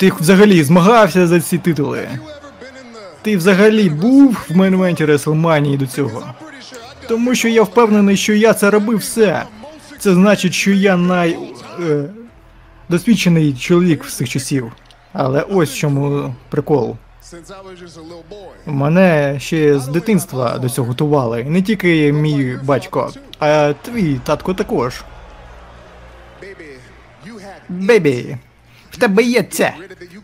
Ти 0.00 0.12
взагалі 0.20 0.62
змагався 0.62 1.26
за 1.26 1.40
ці 1.40 1.58
титули. 1.58 2.08
Ти 3.22 3.36
взагалі 3.36 3.90
був 3.90 4.46
в 4.50 5.00
Реслманії 5.06 5.76
до 5.76 5.86
цього. 5.86 6.34
Тому 7.08 7.34
що 7.34 7.48
я 7.48 7.62
впевнений, 7.62 8.16
що 8.16 8.34
я 8.34 8.54
це 8.54 8.70
робив 8.70 8.98
все. 8.98 9.42
Це 9.98 10.14
значить, 10.14 10.54
що 10.54 10.70
я 10.70 10.96
най. 10.96 11.38
Е, 11.80 12.04
досвідчений 12.88 13.54
чоловік 13.54 14.04
з 14.04 14.14
цих 14.16 14.28
часів. 14.28 14.72
Але 15.12 15.40
ось 15.40 15.70
в 15.72 15.76
чому 15.76 16.34
прикол. 16.48 16.96
Мене 18.66 19.36
ще 19.40 19.78
з 19.78 19.88
дитинства 19.88 20.58
до 20.58 20.68
цього 20.68 20.88
готували. 20.88 21.44
Не 21.44 21.62
тільки 21.62 22.12
мій 22.12 22.58
батько, 22.64 23.12
а 23.38 23.72
твій 23.82 24.20
татко 24.24 24.54
також. 24.54 25.04
Бебі, 27.68 28.36
в 28.90 28.96
тебе 28.96 29.22
є 29.22 29.42
це. 29.42 29.74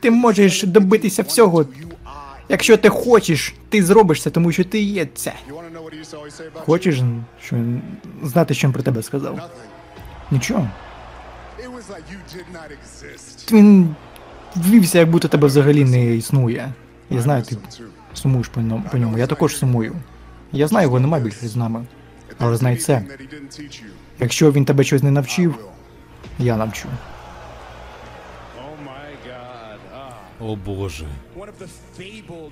Ти 0.00 0.10
можеш 0.10 0.62
добитися 0.62 1.22
всього. 1.22 1.66
Якщо 2.48 2.76
ти 2.76 2.88
хочеш, 2.88 3.54
ти 3.68 3.82
зробиш 3.84 4.22
це, 4.22 4.30
тому 4.30 4.52
що 4.52 4.64
ти 4.64 4.80
є 4.80 5.08
це. 5.14 5.32
Хочеш 6.54 7.00
що 7.42 7.56
знати, 8.22 8.54
що 8.54 8.66
він 8.66 8.72
про 8.72 8.82
тебе 8.82 9.02
сказав? 9.02 9.50
Нічого. 10.30 10.68
Він 13.52 13.94
ввівся, 14.56 14.98
як 14.98 15.10
будто 15.10 15.28
тебе 15.28 15.46
взагалі 15.46 15.84
не 15.84 16.16
існує. 16.16 16.72
Я 17.10 17.20
знаю, 17.20 17.42
ти 17.42 17.56
сумуєш 18.14 18.48
по 18.48 18.60
ньому. 18.60 18.84
По 18.92 18.98
ньому. 18.98 19.18
Я 19.18 19.26
також 19.26 19.56
сумую. 19.56 19.96
Я 20.52 20.68
знаю, 20.68 20.86
його 20.86 21.00
нема 21.00 21.18
більше 21.20 21.48
з 21.48 21.56
нами. 21.56 21.86
Але 22.38 22.56
знай 22.56 22.76
це. 22.76 23.04
Якщо 24.18 24.52
він 24.52 24.64
тебе 24.64 24.84
щось 24.84 25.02
не 25.02 25.10
навчив, 25.10 25.54
я 26.38 26.56
навчу. 26.56 26.88
О 30.40 30.56
боже. 30.56 31.06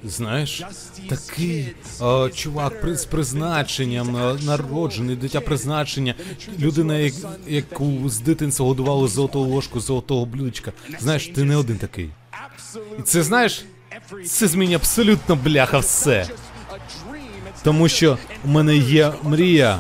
Знаєш, 0.05 0.63
такий 1.09 1.75
е, 2.03 2.31
чувак 2.31 2.73
з 2.85 3.05
призначенням, 3.05 4.37
народжений, 4.47 5.17
дитя 5.17 5.41
призначення, 5.41 6.15
людина, 6.59 6.99
як, 6.99 7.15
яку 7.47 8.09
з 8.09 8.21
дитинства 8.21 8.67
годували 8.67 9.09
золотого 9.09 9.45
ложку, 9.45 9.81
золотого 9.81 10.27
блюдечка. 10.27 10.73
Знаєш, 10.99 11.29
ти 11.29 11.45
не 11.45 11.57
один 11.57 11.77
такий. 11.77 12.11
І 12.99 13.03
це 13.03 13.23
знаєш, 13.23 13.65
це 14.27 14.49
змінює 14.49 14.77
абсолютно 14.77 15.37
бляха 15.37 15.79
все. 15.79 16.27
Тому 17.63 17.89
що 17.89 18.19
у 18.45 18.49
мене 18.49 18.77
є 18.77 19.13
мрія, 19.23 19.79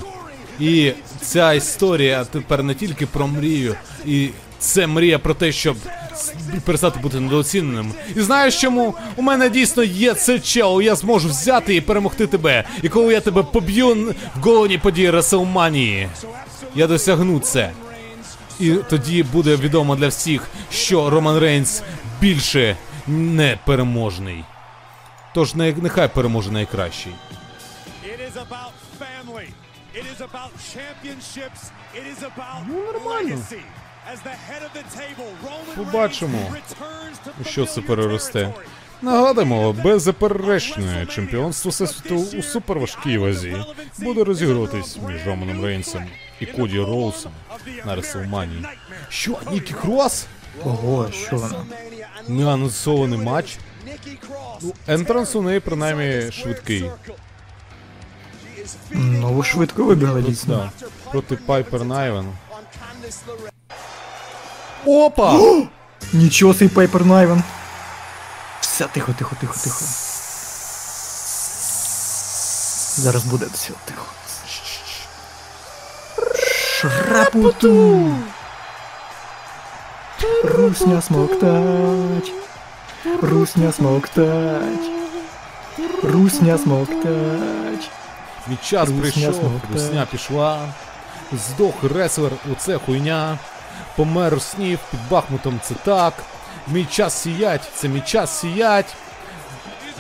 і 0.60 0.92
ця 1.20 1.52
історія 1.52 2.24
тепер 2.24 2.62
не 2.62 2.74
тільки 2.74 3.06
про 3.06 3.26
мрію, 3.26 3.74
і 4.06 4.28
це 4.58 4.86
мрія 4.86 5.18
про 5.18 5.34
те, 5.34 5.52
щоб 5.52 5.76
перестати 6.64 7.00
бути 7.00 7.20
недооціненим. 7.20 7.92
І 8.16 8.20
знаєш 8.20 8.60
чому? 8.60 8.94
У 9.16 9.22
мене 9.22 9.50
дійсно 9.50 9.82
є 9.82 10.14
це 10.14 10.38
чел, 10.38 10.82
я 10.82 10.94
зможу 10.94 11.28
взяти 11.28 11.74
і 11.74 11.80
перемогти 11.80 12.26
тебе. 12.26 12.64
І 12.82 12.88
коли 12.88 13.12
я 13.12 13.20
тебе 13.20 13.42
поб'ю 13.42 14.14
в 14.36 14.40
головній 14.40 14.78
події 14.78 15.10
Реселманії, 15.10 16.08
я 16.74 16.86
досягну 16.86 17.40
це. 17.40 17.70
І 18.60 18.70
тоді 18.70 19.22
буде 19.22 19.56
відомо 19.56 19.96
для 19.96 20.08
всіх, 20.08 20.42
що 20.70 21.10
Роман 21.10 21.38
Рейнс 21.38 21.82
більше 22.20 22.76
не 23.08 23.58
переможний. 23.66 24.44
Тож 25.34 25.54
не- 25.54 25.72
нехай 25.72 26.08
переможе 26.08 26.52
найкращий. 26.52 27.12
It 28.04 28.20
is 28.20 28.34
about 28.36 28.72
family. 29.00 29.48
It 29.94 30.04
is 30.14 30.20
about 30.20 30.50
championships. 30.74 31.60
It 31.98 32.04
is 32.12 32.22
about 32.22 32.62
Ну, 32.68 32.74
нормально. 32.92 33.34
legacy. 33.36 33.60
As 34.12 34.18
the 34.24 34.34
head 34.48 34.62
of 34.62 34.72
the 34.78 34.84
table, 35.00 35.30
Roman 35.44 35.76
Побачимо, 35.84 36.38
що 37.46 37.66
це 37.66 37.80
переросте. 37.80 38.52
Нагадуємо, 39.02 39.72
беззаперечне 39.72 41.06
чемпіонство 41.06 41.70
всесвіту 41.70 42.16
у 42.38 42.42
суперважкій 42.42 43.18
вазі 43.18 43.56
буде 43.98 44.24
розігруватись 44.24 44.98
між 45.08 45.26
Романом 45.26 45.64
Рейнсом 45.64 46.04
і 46.40 46.46
Коді 46.46 46.78
Роусом 46.80 47.32
на 47.86 47.94
Реслманії. 47.96 48.64
Що, 49.08 49.38
Нікі 49.52 49.74
Крос? 49.74 50.26
Ого, 50.64 51.10
що 51.12 51.36
воно? 51.36 51.64
Не 52.28 52.44
анонсований 52.52 53.18
матч? 53.18 53.58
Ну, 54.62 54.72
Entrance 54.86 55.34
у 55.34 55.42
неї 55.42 55.60
принаймні 55.60 56.32
швидкий. 56.32 56.90
Ну, 58.90 59.32
ви 59.32 59.44
швидко 59.44 59.84
вибігли 59.84 60.22
дійсно. 60.22 60.70
Да. 60.80 60.86
Проти 61.10 61.36
Пайпер 61.36 61.84
Найвен. 61.84 62.32
Опа! 64.86 65.40
Нічого 66.12 66.54
цей 66.54 66.68
Пайпер 66.68 67.04
Найвен. 67.06 67.42
Все, 68.60 68.86
тихо, 68.92 69.12
тихо, 69.18 69.36
тихо, 69.40 69.54
тихо. 69.64 69.84
Зараз 72.98 73.24
буде 73.24 73.46
все, 73.52 73.72
тихо. 73.84 74.06
Шрапуту! 76.80 78.14
Русня 80.42 81.00
смоктать. 81.00 82.32
Русня 83.22 83.72
смоктать. 83.72 84.90
Русня 86.02 86.58
смоктать. 86.58 87.90
Мій 88.48 88.58
час 88.62 88.88
Русня 88.88 89.00
прийшов, 89.00 89.60
русня 89.72 90.06
пішла. 90.10 90.58
Здох 91.32 91.74
реслер, 91.82 92.32
оце 92.52 92.78
хуйня. 92.78 93.38
Помер 93.96 94.34
у 94.34 94.40
снів 94.40 94.78
під 94.90 95.00
Бахмутом, 95.10 95.60
це 95.62 95.74
так. 95.74 96.14
Мій 96.68 96.84
час 96.84 97.22
сіять, 97.22 97.70
це 97.74 97.88
мій 97.88 98.00
час 98.00 98.40
сіять. 98.40 98.96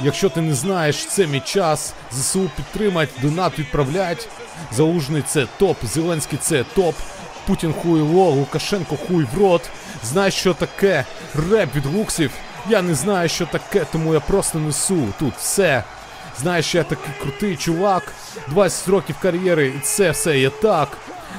Якщо 0.02 0.28
ти 0.28 0.40
не 0.40 0.54
знаєш, 0.54 1.06
це 1.06 1.26
мій 1.26 1.40
час. 1.40 1.94
ЗСУ 2.12 2.50
підтримать, 2.56 3.10
донат 3.22 3.58
відправлять. 3.58 4.28
Залужний 4.72 5.22
це 5.22 5.46
топ, 5.58 5.76
Зеленський 5.82 6.38
це 6.42 6.64
топ. 6.64 6.94
Путін 7.46 7.72
хуйло, 7.82 8.30
Лукашенко 8.30 8.96
хуй 8.96 9.26
в 9.34 9.38
рот. 9.38 9.70
Знаєш, 10.04 10.34
що 10.34 10.54
таке? 10.54 11.04
Реп 11.50 11.74
від 11.74 11.86
луксів. 11.86 12.30
Я 12.68 12.82
не 12.82 12.94
знаю, 12.94 13.28
що 13.28 13.46
таке, 13.46 13.86
тому 13.92 14.14
я 14.14 14.20
просто 14.20 14.58
несу 14.58 15.08
тут 15.18 15.34
все. 15.38 15.84
Знаєш, 16.40 16.74
я 16.74 16.82
такий 16.82 17.12
крутий 17.20 17.56
чувак. 17.56 18.12
20 18.48 18.88
років 18.88 19.16
кар'єри, 19.22 19.66
і 19.66 19.80
це 19.80 20.10
все 20.10 20.38
є 20.38 20.50
так. 20.50 20.88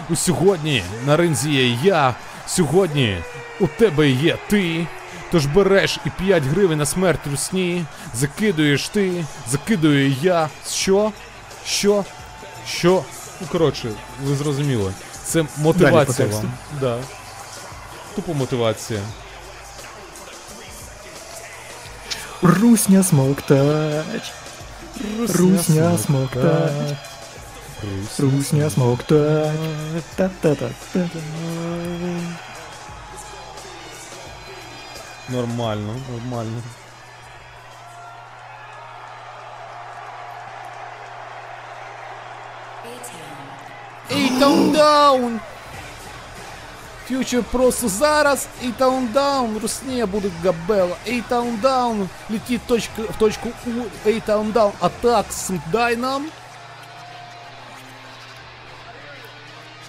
У 0.10 0.16
сьогодні 0.16 0.84
на 1.06 1.18
ринзі 1.18 1.52
є 1.52 1.78
я. 1.84 2.16
Сьогодні 2.48 3.18
у 3.60 3.68
тебе 3.68 4.10
є 4.10 4.38
ти. 4.50 4.88
Тож 5.32 5.46
береш 5.46 6.00
і 6.06 6.10
5 6.10 6.44
гривень 6.44 6.78
на 6.78 6.86
смерть 6.86 7.28
русні. 7.32 7.86
Закидуєш 8.14 8.90
ти, 8.90 9.26
закидую 9.48 10.16
я. 10.22 10.50
Що? 10.70 11.12
Що? 11.66 12.06
Що? 12.68 13.04
Ну, 13.42 13.48
коротше, 13.52 13.90
ви 14.24 14.36
зрозуміли. 14.36 14.94
Це 15.24 15.46
мотивація 15.58 16.28
тексту. 16.28 16.44
вам. 16.44 16.54
Да. 16.82 16.98
Тупо 18.20 18.34
мотивація. 18.34 19.00
Русня 22.42 23.04
смоктать. 23.04 24.34
Русня 25.36 25.98
смоктать. 25.98 26.98
Русня 28.18 28.70
смоктать. 28.70 29.52
Та-та-та-та. 30.16 31.10
Нормально, 35.30 35.96
нормально. 36.10 36.62
Eitown 44.10 44.74
даун! 44.74 45.40
Фьючер 47.10 47.44
просто 47.44 47.90
зараз, 47.90 48.48
Eitown 48.64 49.12
даун, 49.14 49.58
Русня 49.62 50.06
буде 50.06 50.30
габела, 50.44 50.96
Eitown 51.08 51.62
даун, 51.62 52.10
летит 52.30 52.62
точка, 52.68 53.02
в 53.02 53.18
точку 53.20 53.50
У, 53.66 54.10
Eitown 54.10 54.52
даун, 54.52 54.72
атак, 54.80 55.26
дай 55.72 55.96
нам. 55.96 56.26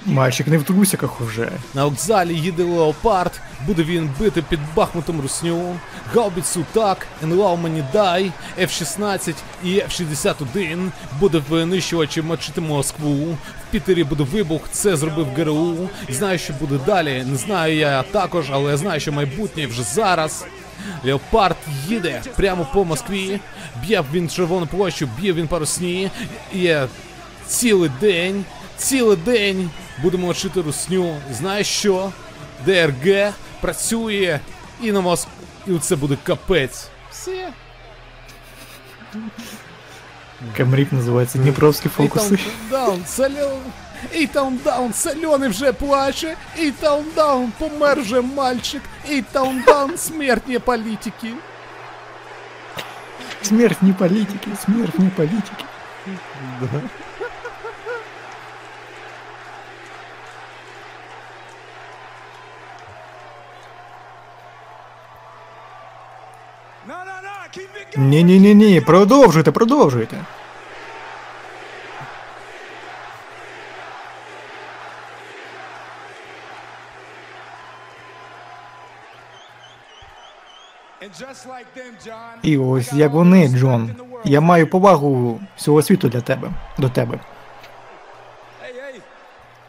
Мальчик 0.07 0.47
не 0.47 0.57
в 0.59 0.65
трусиках 0.65 1.21
уже. 1.21 1.53
На 1.75 1.85
вокзалі 1.85 2.35
їде 2.35 2.65
леопард, 2.65 3.41
буде 3.67 3.83
він 3.83 4.11
бити 4.19 4.43
під 4.43 4.61
Бахмутом 4.75 5.21
русню. 5.21 5.77
Гаубицю 6.15 6.65
так, 6.73 7.07
НЛАУ 7.23 7.57
мені 7.57 7.85
дай, 7.93 8.33
F-16 8.59 9.35
і 9.65 9.69
F-61 9.69 10.91
буде 11.21 11.43
винищувачі 11.49 12.23
мочити 12.23 12.61
Москву. 12.61 13.37
Пітері 13.71 14.05
буде 14.05 14.25
вибух, 14.25 14.63
це 14.73 14.97
зробив 14.97 15.27
ГРУ. 15.37 15.89
Знаю, 16.09 16.39
що 16.39 16.53
буде 16.53 16.79
далі. 16.87 17.25
Не 17.27 17.37
знаю 17.37 17.77
я 17.77 18.03
також, 18.03 18.47
але 18.51 18.71
я 18.71 18.77
знаю, 18.77 19.01
що 19.01 19.13
майбутнє 19.13 19.67
вже 19.67 19.83
зараз. 19.83 20.45
Леопард 21.05 21.57
їде 21.89 22.23
прямо 22.37 22.67
по 22.73 22.85
Москві. 22.85 23.41
Б'є 23.83 24.05
він 24.13 24.29
червону 24.29 24.67
площу, 24.67 25.09
б'є 25.19 25.33
він 25.33 25.49
по 25.49 25.59
русні. 25.59 26.11
Є 26.53 26.89
цілий 27.47 27.91
день, 28.01 28.45
цілий 28.77 29.17
день 29.17 29.71
будемо 30.03 30.31
вчити 30.31 30.61
русню. 30.61 31.17
Знаєш 31.33 31.67
що? 31.67 32.13
ДРГ 32.67 33.33
працює 33.61 34.41
і 34.83 34.93
на 34.93 35.01
Моск... 35.01 35.29
І 35.67 35.79
це 35.79 35.97
буде 35.97 36.17
капець. 36.25 36.89
Все. 37.11 37.53
Камрік 40.58 40.94
називається 40.94 41.38
Дніпровські 41.38 41.90
фокуси. 41.90 42.40
Даун, 42.70 43.06
сальон. 43.06 43.60
І 44.14 44.28
таундаун, 44.28 44.94
сальоний 44.94 45.50
вже 45.50 45.74
плаче. 45.74 46.36
І 46.60 46.72
таундаун, 46.72 47.52
помер 47.58 48.02
вже 48.02 48.22
мальчик. 48.22 48.82
І 49.10 49.22
таундаун, 49.22 49.98
смертні 49.98 50.60
політики. 50.60 51.34
Смерть 53.42 53.84
не 53.84 53.94
політики, 53.94 54.52
смерть 54.66 55.00
не 55.00 55.10
політики. 55.10 55.66
No, 56.62 56.68
Ні-ні-ні, 67.97 68.55
ні 68.55 68.81
продовжуйте, 68.81 69.53
продовжуйте. 69.53 70.17
І 82.43 82.59
ось 82.59 82.93
як 82.93 83.13
вони, 83.13 83.49
Джон. 83.49 83.91
Я 84.25 84.41
маю 84.41 84.67
повагу 84.67 85.41
всього 85.57 85.83
світу 85.83 86.09
для 86.09 86.21
тебе, 86.21 86.51
до 86.79 86.89
тебе. 86.89 87.21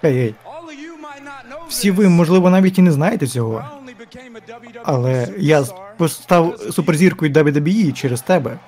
Ей, 0.03 0.17
ей. 0.17 0.35
Всі 1.69 1.91
ви, 1.91 2.09
можливо, 2.09 2.49
навіть 2.49 2.77
і 2.77 2.81
не 2.81 2.91
знаєте 2.91 3.27
цього. 3.27 3.65
Але 4.83 5.27
я 5.37 5.63
superstar. 6.07 6.23
став 6.23 6.55
суперзіркою 6.71 7.31
WWE 7.31 7.93
через 7.93 8.21
тебе. 8.21 8.59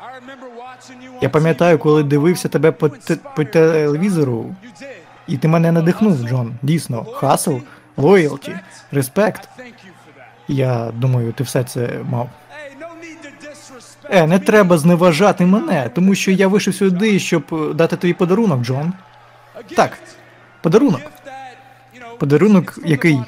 Я 1.22 1.30
пам'ятаю, 1.30 1.80
коли 1.80 2.04
дивився 2.04 2.50
тебе 2.50 2.72
по, 2.72 2.90
те- 2.90 3.18
по 3.36 3.44
телевізору, 3.44 4.56
і 5.28 5.38
ти 5.38 5.48
мене 5.48 5.72
надихнув, 5.72 6.28
Джон. 6.28 6.54
Дійсно, 6.62 7.04
hustle, 7.04 7.54
loyalty, 7.98 8.56
respect. 8.92 9.50
Я 10.48 10.92
думаю, 10.94 11.34
ти 11.34 11.44
все 11.44 11.64
це 11.64 11.90
мав. 12.10 12.30
Е, 14.10 14.28
не 14.28 14.40
треба 14.40 14.78
зневажати 14.78 15.46
мене, 15.46 15.90
тому 15.96 16.16
що 16.16 16.32
я 16.32 16.48
вийшов 16.48 16.76
сюди, 16.76 17.20
щоб 17.20 17.44
е, 17.52 17.74
дати 17.74 17.96
тобі 17.98 18.14
подарунок, 18.14 18.62
Джон. 18.62 18.94
Так, 19.76 19.98
подарунок. 20.62 21.02
Подарунок, 22.20 22.80
який? 22.86 23.20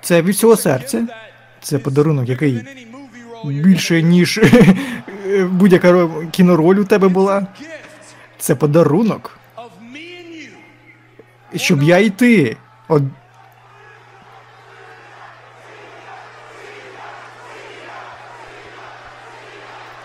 Це 0.00 0.22
від 0.22 0.34
всього 0.34 0.56
серця. 0.56 1.06
Це 1.60 1.78
подарунок, 1.78 2.28
який 2.28 2.64
більше, 3.44 4.02
ніж 4.02 4.38
е, 5.26 5.44
будь-яка 5.44 5.92
ро- 5.92 6.30
кінороль 6.30 6.76
у 6.76 6.84
тебе 6.84 7.08
була. 7.08 7.46
Це 8.38 8.54
подарунок, 8.54 9.38
щоб 11.56 11.82
я 11.82 11.98
і 11.98 12.10
ти. 12.10 12.56
От 12.88 13.02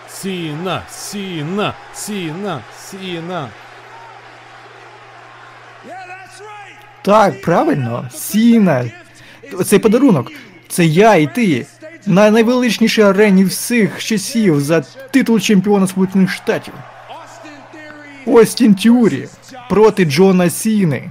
Сіна, 0.08 0.82
сіна, 0.90 1.74
сіна, 1.94 2.60
сіна. 2.78 3.48
Так, 7.02 7.42
правильно, 7.42 8.08
сіна. 8.14 8.90
Цей 9.66 9.78
подарунок. 9.78 10.30
Це 10.68 10.84
я 10.84 11.14
і 11.14 11.34
ти. 11.34 11.66
На 12.06 12.30
найвеличнішій 12.30 13.02
арені 13.02 13.44
всіх 13.44 14.04
часів 14.04 14.60
за 14.60 14.80
титул 14.80 15.40
чемпіона 15.40 15.86
Сполучених 15.86 16.30
Штатів. 16.30 16.74
Остін 18.26 18.74
Тюрі 18.74 19.28
проти 19.68 20.04
Джона 20.04 20.50
Сіни. 20.50 21.10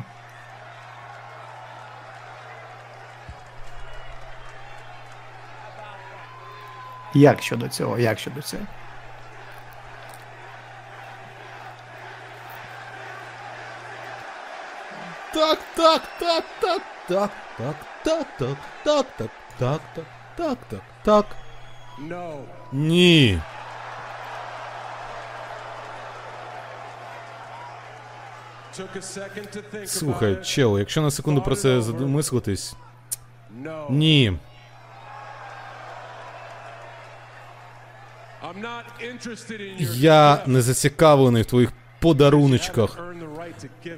Як 7.13 7.43
щодо 7.43 7.67
цього? 7.67 7.99
Як 7.99 8.19
щодо 8.19 8.41
цього? 8.41 8.63
Так, 15.33 15.59
так, 15.75 16.01
так, 16.19 16.43
так, 16.59 16.81
так, 17.07 17.31
так, 17.57 17.75
так, 18.03 18.25
так, 18.37 18.57
так, 18.83 19.05
так, 19.59 19.81
так, 19.95 20.05
так, 20.41 20.57
так, 20.69 20.81
так. 21.03 21.25
Ні. 22.71 23.39
Слухай, 29.85 30.37
чел, 30.43 30.79
якщо 30.79 31.01
на 31.01 31.11
секунду 31.11 31.41
про 31.41 31.55
це 31.55 31.81
задумислитись. 31.81 32.75
Ні. 33.89 34.33
Я 39.79 40.43
не 40.45 40.61
зацікавлений 40.61 41.43
в 41.43 41.45
твоїх 41.45 41.71
подаруночках, 41.99 42.99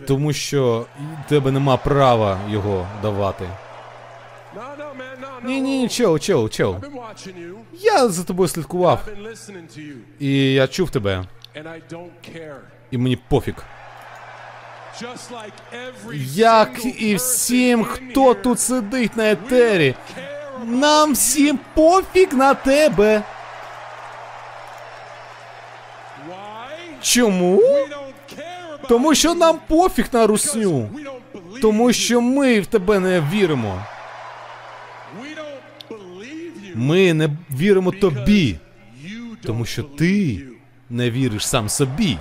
тому 0.07 0.33
що 0.33 0.85
тебе 1.27 1.51
нема 1.51 1.77
права 1.77 2.39
його 2.49 2.87
давати. 3.01 3.49
No. 5.43 5.47
Ні, 5.47 5.61
ні, 5.61 5.89
чел, 5.89 6.19
чел, 6.19 6.49
чел. 6.49 6.75
Я 7.73 8.07
за 8.07 8.23
тобою 8.23 8.47
слідкував, 8.49 9.07
і 10.19 10.53
я 10.53 10.67
чув 10.67 10.89
тебе, 10.89 11.23
і 12.91 12.97
мені 12.97 13.15
пофіг. 13.15 13.55
Як 16.33 16.85
і 17.01 17.15
всім, 17.15 17.83
хто 17.83 18.33
тут 18.33 18.59
сидить 18.59 19.17
на 19.17 19.31
етері, 19.31 19.95
нам 20.65 21.13
всім 21.13 21.59
пофіг 21.73 22.33
на 22.33 22.53
тебе. 22.53 23.23
Чому? 27.01 27.61
Тому 28.87 29.15
що 29.15 29.33
нам 29.35 29.59
пофіг 29.67 30.05
на 30.11 30.27
русню. 30.27 30.89
Тому 31.61 31.93
що 31.93 32.21
ми 32.21 32.59
в 32.59 32.65
тебе 32.65 32.99
не 32.99 33.23
віримо. 33.33 33.85
Ми 36.75 37.13
не 37.13 37.29
віримо 37.51 37.91
тобі, 37.91 38.55
тому 39.43 39.65
що 39.65 39.83
ти 39.83 40.41
не 40.89 41.11
віриш 41.11 41.47
сам 41.47 41.69
собі. 41.69 42.17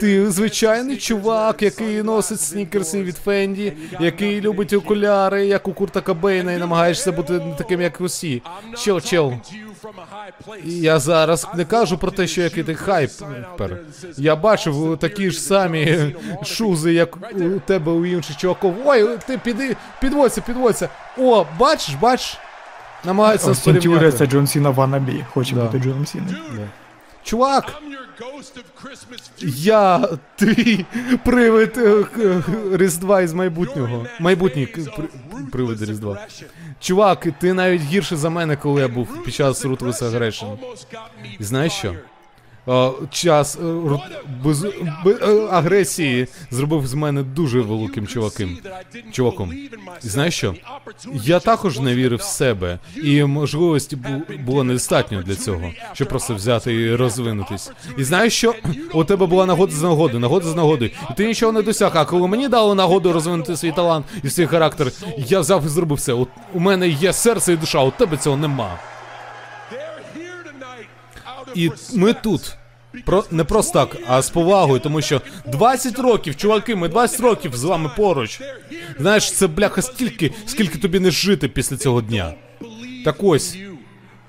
Ти 0.00 0.30
звичайний 0.30 0.96
чувак, 0.96 1.62
який 1.62 2.02
носить 2.02 2.40
снікерси 2.40 3.02
від 3.02 3.16
Фенді, 3.16 3.72
який 4.00 4.40
любить 4.40 4.72
окуляри, 4.72 5.46
як 5.46 5.68
у 5.68 5.72
Курта 5.72 6.00
Кобейна, 6.00 6.52
і 6.52 6.58
намагаєшся 6.58 7.12
бути 7.12 7.40
таким, 7.58 7.80
як 7.80 8.00
усі. 8.00 8.42
Чел, 8.78 9.00
чел. 9.00 9.32
Я 10.64 10.98
зараз 10.98 11.46
не 11.56 11.64
кажу 11.64 11.98
про 11.98 12.10
те, 12.10 12.26
що 12.26 12.42
який 12.42 12.64
ти 12.64 12.74
хайпер. 12.74 13.76
Я 14.16 14.36
бачив 14.36 14.98
такі 15.00 15.30
ж 15.30 15.40
самі 15.40 16.14
шузи, 16.44 16.92
як 16.92 17.16
у 17.56 17.60
тебе 17.66 17.92
у 17.92 18.06
інших 18.06 18.36
чуваків. 18.36 18.74
Ой, 18.84 19.18
ти 19.26 19.38
піди, 19.38 19.76
підводься, 20.00 20.40
підводься. 20.40 20.88
О, 21.18 21.46
бачиш, 21.58 21.94
бачиш? 21.94 22.38
Намагається 23.04 23.48
нас 23.48 23.58
порівняти. 23.58 24.26
Джон 24.26 24.46
Сіна 24.46 24.70
Ванабі. 24.70 25.24
Хоче 25.34 25.54
Да. 25.54 25.64
бути 25.64 25.78
Джоном 25.78 26.06
Сіною. 26.06 26.36
Чувак, 27.28 27.82
я 29.46 30.08
твій 30.36 30.84
привид 31.24 31.78
е, 31.78 32.04
Різдва 32.72 33.20
із 33.20 33.32
майбутнього. 33.32 34.06
Майбутній 34.20 34.66
при- 34.66 35.08
привид 35.52 35.82
Різдва. 35.82 36.26
Чувак, 36.80 37.26
ти 37.40 37.52
навіть 37.52 37.82
гірше 37.82 38.16
за 38.16 38.30
мене, 38.30 38.56
коли 38.56 38.80
я 38.80 38.88
був 38.88 39.22
під 39.24 39.34
час 39.34 39.64
Ruthless 39.64 40.02
Aggression. 40.02 40.56
І 41.38 41.44
знаєш 41.44 41.72
що? 41.72 41.94
О, 42.70 42.94
час 43.10 43.56
е, 43.56 43.62
ру- 43.62 44.00
без, 44.44 44.64
е, 44.64 44.70
агресії 45.50 46.26
зробив 46.50 46.86
з 46.86 46.94
мене 46.94 47.22
дуже 47.22 47.60
великим 47.60 48.06
чуваком. 48.06 48.58
Чуваком. 49.12 49.52
І 50.04 50.08
знаєш 50.08 50.34
що? 50.36 50.54
Я 51.12 51.40
також 51.40 51.78
не 51.80 51.94
вірив 51.94 52.18
в 52.18 52.22
себе, 52.22 52.78
і 52.96 53.24
можливості 53.24 53.96
бу- 53.96 54.22
було 54.46 54.64
недостатньо 54.64 55.22
для 55.22 55.34
цього, 55.34 55.70
щоб 55.92 56.08
просто 56.08 56.34
взяти 56.34 56.74
і 56.74 56.94
розвинутись. 56.94 57.70
І 57.98 58.04
знаєш 58.04 58.32
що? 58.36 58.54
У 58.94 59.04
тебе 59.04 59.26
була 59.26 59.46
нагода 59.46 59.72
з 59.72 59.82
нагоди, 59.82 60.18
нагода 60.18 60.48
з 60.48 60.54
нагодою, 60.54 60.90
і 61.10 61.14
ти 61.14 61.26
нічого 61.26 61.52
не 61.52 61.62
досяг. 61.62 61.92
А 61.94 62.04
коли 62.04 62.28
мені 62.28 62.48
дали 62.48 62.74
нагоду 62.74 63.12
розвинути 63.12 63.56
свій 63.56 63.72
талант 63.72 64.06
і 64.22 64.30
свій 64.30 64.46
характер, 64.46 64.92
я 65.16 65.40
взяв 65.40 65.64
і 65.64 65.68
зробив 65.68 65.98
все. 65.98 66.12
У 66.54 66.60
мене 66.60 66.88
є 66.88 67.12
серце 67.12 67.52
і 67.52 67.56
душа, 67.56 67.80
у 67.82 67.90
тебе 67.90 68.16
цього 68.16 68.36
нема. 68.36 68.78
І 71.54 71.70
ми 71.94 72.12
тут. 72.12 72.56
Про 73.04 73.24
не 73.30 73.44
просто 73.44 73.72
так, 73.86 73.96
а 74.08 74.22
з 74.22 74.30
повагою, 74.30 74.80
тому 74.80 75.02
що 75.02 75.20
20 75.46 75.98
років, 75.98 76.36
чуваки, 76.36 76.76
ми 76.76 76.88
20 76.88 77.20
років 77.20 77.56
з 77.56 77.64
вами 77.64 77.90
поруч. 77.96 78.40
Знаєш, 78.98 79.32
це 79.32 79.46
бляха 79.46 79.82
стільки, 79.82 80.32
скільки 80.46 80.78
тобі 80.78 81.00
не 81.00 81.10
жити 81.10 81.48
після 81.48 81.76
цього 81.76 82.02
дня. 82.02 82.34
Так 83.04 83.16
ось, 83.18 83.58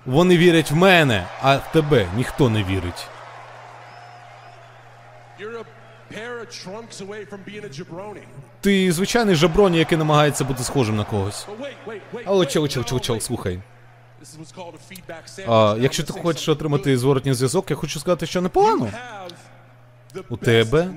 вони 0.06 0.38
вірять 0.38 0.72
в 0.72 0.76
мене, 0.76 1.27
а 1.41 1.56
в 1.56 1.72
тебе 1.72 2.07
ніхто 2.18 2.49
не 2.49 2.64
вірить. 2.64 3.07
Ти 8.61 8.91
звичайний 8.91 9.36
жаброні, 9.36 9.77
який 9.77 9.98
намагається 9.98 10.44
бути 10.44 10.64
схожим 10.64 10.95
на 10.95 11.03
когось. 11.03 11.48
Але 12.26 12.45
чел, 12.45 12.68
чел, 12.68 12.84
чел, 12.84 12.99
чел, 12.99 13.19
слухай. 13.19 13.60
А, 15.47 15.75
якщо 15.79 16.03
ти 16.03 16.13
хочеш 16.13 16.49
отримати 16.49 16.97
зворотній 16.97 17.33
зв'язок, 17.33 17.69
я 17.69 17.75
хочу 17.75 17.99
сказати, 17.99 18.25
що 18.25 18.41
непогано. 18.41 18.89
У 20.29 20.37
тебе 20.37 20.87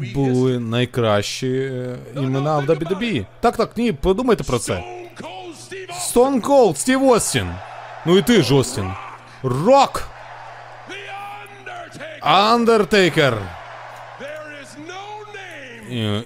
history. 0.00 0.14
були 0.14 0.58
найкращі 0.58 1.48
е, 1.72 1.98
імена 2.16 2.58
в 2.58 2.70
WWE. 2.70 3.26
Так, 3.40 3.56
так, 3.56 3.76
ні, 3.76 3.92
подумайте 3.92 4.44
про 4.44 4.58
це. 4.58 4.84
Stone 5.90 6.40
Cold 6.40 6.76
Стів 6.76 7.04
Остін. 7.04 7.50
Ну 8.06 8.18
і 8.18 8.22
ти 8.22 8.42
ж, 8.42 8.54
Остін. 8.54 8.92
Рок! 9.42 10.08
Андертейкер. 12.20 13.38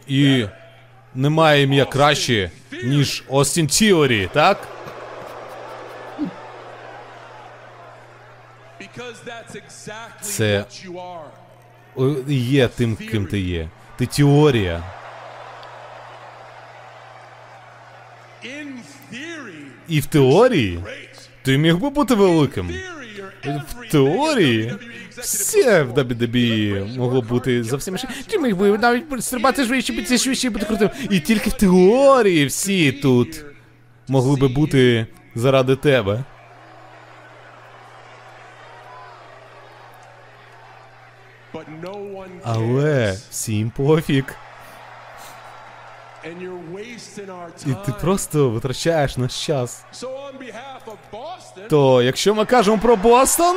І 0.06 0.46
немає 1.14 1.62
ім'я 1.62 1.84
краще, 1.84 2.50
ніж 2.84 3.24
Остін 3.28 3.66
Тіорі, 3.66 4.28
так? 4.32 4.68
Це- 10.20 10.64
Є 12.28 12.68
тим, 12.68 12.96
ким 12.96 13.26
ти 13.26 13.40
є. 13.40 13.68
Ти 13.98 14.06
теорія. 14.06 14.82
І 19.88 20.00
в 20.00 20.06
теорії 20.06 20.80
ти 21.42 21.58
міг 21.58 21.76
би 21.76 21.90
бути 21.90 22.14
великим. 22.14 22.70
В 23.44 23.90
теорії 23.90 24.74
a 25.16 25.20
все 25.20 25.82
в 25.82 25.92
WWE 25.98 26.96
могло 26.98 27.22
бути 27.22 27.64
зовсім 27.64 27.94
інше. 27.94 28.08
Ти 28.26 28.38
міг 28.38 28.56
би 28.56 28.78
навіть 28.78 29.24
стрибати 29.24 29.64
швидше, 29.64 29.92
бити 29.92 30.18
швидше 30.18 30.50
бути 30.50 30.66
крутим. 30.66 30.90
І 31.10 31.20
тільки 31.20 31.50
в 31.50 31.52
теорії 31.52 32.46
всі 32.46 32.92
тут 32.92 33.44
могли 34.08 34.36
би 34.40 34.48
бути 34.48 35.06
заради 35.34 35.76
тебе. 35.76 36.24
Але 42.44 43.18
всім 43.30 43.70
пофіг. 43.70 44.24
І 47.66 47.74
ти 47.86 47.92
просто 48.00 48.50
витрачаєш 48.50 49.16
наш 49.16 49.46
час. 49.46 49.84
То 51.68 52.02
якщо 52.02 52.34
ми 52.34 52.44
кажемо 52.44 52.78
про 52.78 52.96
Бостон, 52.96 53.56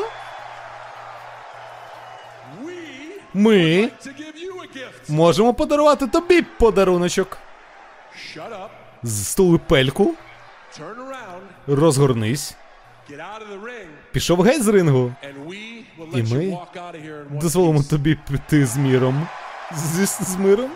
ми 3.33 3.89
можемо 5.09 5.53
подарувати 5.53 6.07
тобі 6.07 6.41
подаруночок. 6.41 7.37
Up, 8.37 8.67
Стули 9.05 9.57
пельку, 9.57 10.13
розгорнись, 11.67 12.55
пішов 14.11 14.41
геть 14.41 14.63
з 14.63 14.67
рингу. 14.67 15.13
І 16.13 16.23
ми 16.23 16.57
Дозволимо 17.31 17.83
тобі 17.83 18.17
піти 18.31 18.65
з 18.65 18.77
міром. 18.77 19.27
З, 19.75 20.05
з 20.05 20.35
миром? 20.35 20.71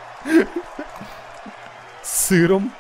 З 2.03 2.07
сиром. 2.07 2.71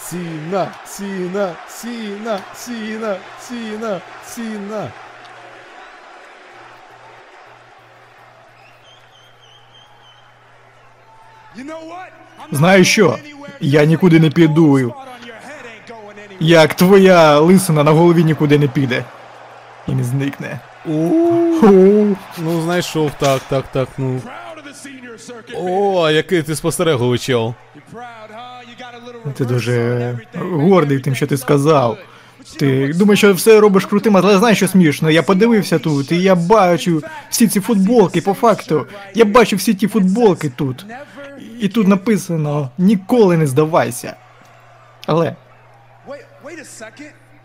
Сіна, 0.00 0.72
сіна, 0.86 1.54
сіна, 1.68 2.40
сіна, 2.54 3.16
сіна, 3.40 4.00
сіна. 4.26 4.90
Знаєш 12.52 12.92
що? 12.92 13.18
Я 13.60 13.84
нікуди 13.84 14.20
не 14.20 14.30
піду. 14.30 14.94
Як 16.40 16.74
твоя 16.74 17.38
лисина 17.38 17.84
на 17.84 17.90
голові 17.90 18.24
нікуди 18.24 18.58
не 18.58 18.68
піде. 18.68 19.04
І 19.88 19.92
не 19.92 20.04
зникне. 20.04 20.60
Ну, 22.38 22.60
знайшов, 22.62 23.10
так, 23.18 23.42
так, 23.48 23.64
так, 23.72 23.88
ну. 23.98 24.20
О, 25.54 26.10
який 26.10 26.42
ти 26.42 26.56
спостереговий 26.56 27.18
чел. 27.18 27.54
Ти 29.34 29.44
дуже 29.44 30.18
гордий 30.34 30.98
тим, 30.98 31.14
що 31.14 31.26
ти 31.26 31.36
сказав. 31.36 31.98
Ти 32.58 32.92
думаєш, 32.92 33.18
що 33.18 33.34
все 33.34 33.60
робиш 33.60 33.86
крутим, 33.86 34.16
але 34.16 34.38
знаєш, 34.38 34.58
що 34.58 34.68
смішно. 34.68 35.10
Я 35.10 35.22
подивився 35.22 35.78
тут, 35.78 36.12
і 36.12 36.22
я 36.22 36.34
бачу 36.34 37.02
всі 37.30 37.48
ці 37.48 37.60
футболки 37.60 38.20
по 38.20 38.34
факту. 38.34 38.86
Я 39.14 39.24
бачу 39.24 39.56
всі 39.56 39.74
ті 39.74 39.86
футболки 39.88 40.52
тут. 40.56 40.86
І 41.60 41.68
тут 41.68 41.88
написано 41.88 42.70
ніколи 42.78 43.36
не 43.36 43.46
здавайся. 43.46 44.16
Але, 45.06 45.36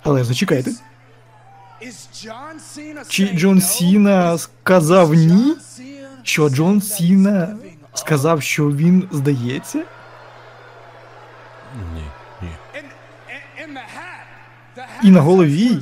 але 0.03 0.23
зачекайте. 0.23 0.71
Is 1.81 2.07
John 2.13 2.55
Cena 2.75 3.05
Чи 3.07 3.27
Джон? 3.27 3.61
Сіна 3.61 4.37
сказав 4.37 5.13
ні? 5.13 5.55
Що 6.23 6.49
Джон 6.49 6.81
Сіна 6.81 7.57
сказав, 7.93 8.41
що 8.41 8.71
він 8.71 9.07
здається? 9.11 9.77
Ні, 11.93 12.03
ні. 12.41 12.47
in, 12.75 12.83
in, 12.83 13.63
in 13.63 13.73
the 13.73 13.85
hat. 13.95 14.25
The 14.77 14.81
hat 14.81 15.07
І 15.07 15.11
на 15.11 15.21
голові. 15.21 15.79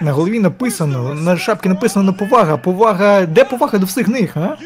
На 0.00 0.12
голові 0.12 0.40
написано, 0.40 1.14
на 1.14 1.36
шапці 1.36 1.68
написано 1.68 2.14
повага. 2.14 2.56
Повага. 2.56 3.26
Де 3.26 3.44
повага 3.44 3.78
до 3.78 3.86
всіх 3.86 4.08
них, 4.08 4.36
а? 4.36 4.56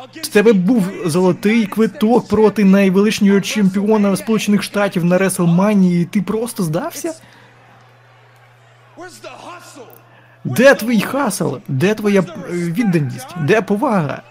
В 0.00 0.28
тебе 0.28 0.52
був 0.52 0.92
золотий 1.04 1.66
квиток 1.66 2.28
проти 2.28 2.62
history. 2.62 2.70
найвеличнішого 2.70 3.40
чемпіона 3.40 4.16
Сполучених 4.16 4.62
Штатів 4.62 5.04
на 5.04 5.18
Реслманії, 5.18 6.02
і 6.02 6.04
ти 6.04 6.22
просто 6.22 6.62
здався? 6.62 7.14
Де 10.44 10.74
твій 10.74 11.00
хасл? 11.00 11.54
Де 11.68 11.94
твоя 11.94 12.20
е, 12.20 12.52
відданість? 12.52 13.28
Де 13.40 13.62
повага? 13.62 14.22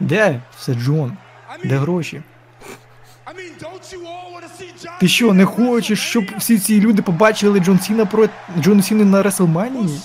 Де 0.00 0.40
все, 0.58 0.74
Джон? 0.74 1.12
Де 1.64 1.76
гроші? 1.76 2.22
Ти 5.00 5.08
що, 5.08 5.34
не 5.34 5.44
хочеш, 5.44 6.00
щоб 6.00 6.24
всі 6.38 6.58
ці 6.58 6.80
люди 6.80 7.02
побачили 7.02 7.60
Джон 7.60 7.80
Сіна 7.80 8.06
про 8.06 8.28
Джона 8.60 8.82
Сіни 8.82 9.04
на 9.04 9.22
Реслманії? 9.22 10.00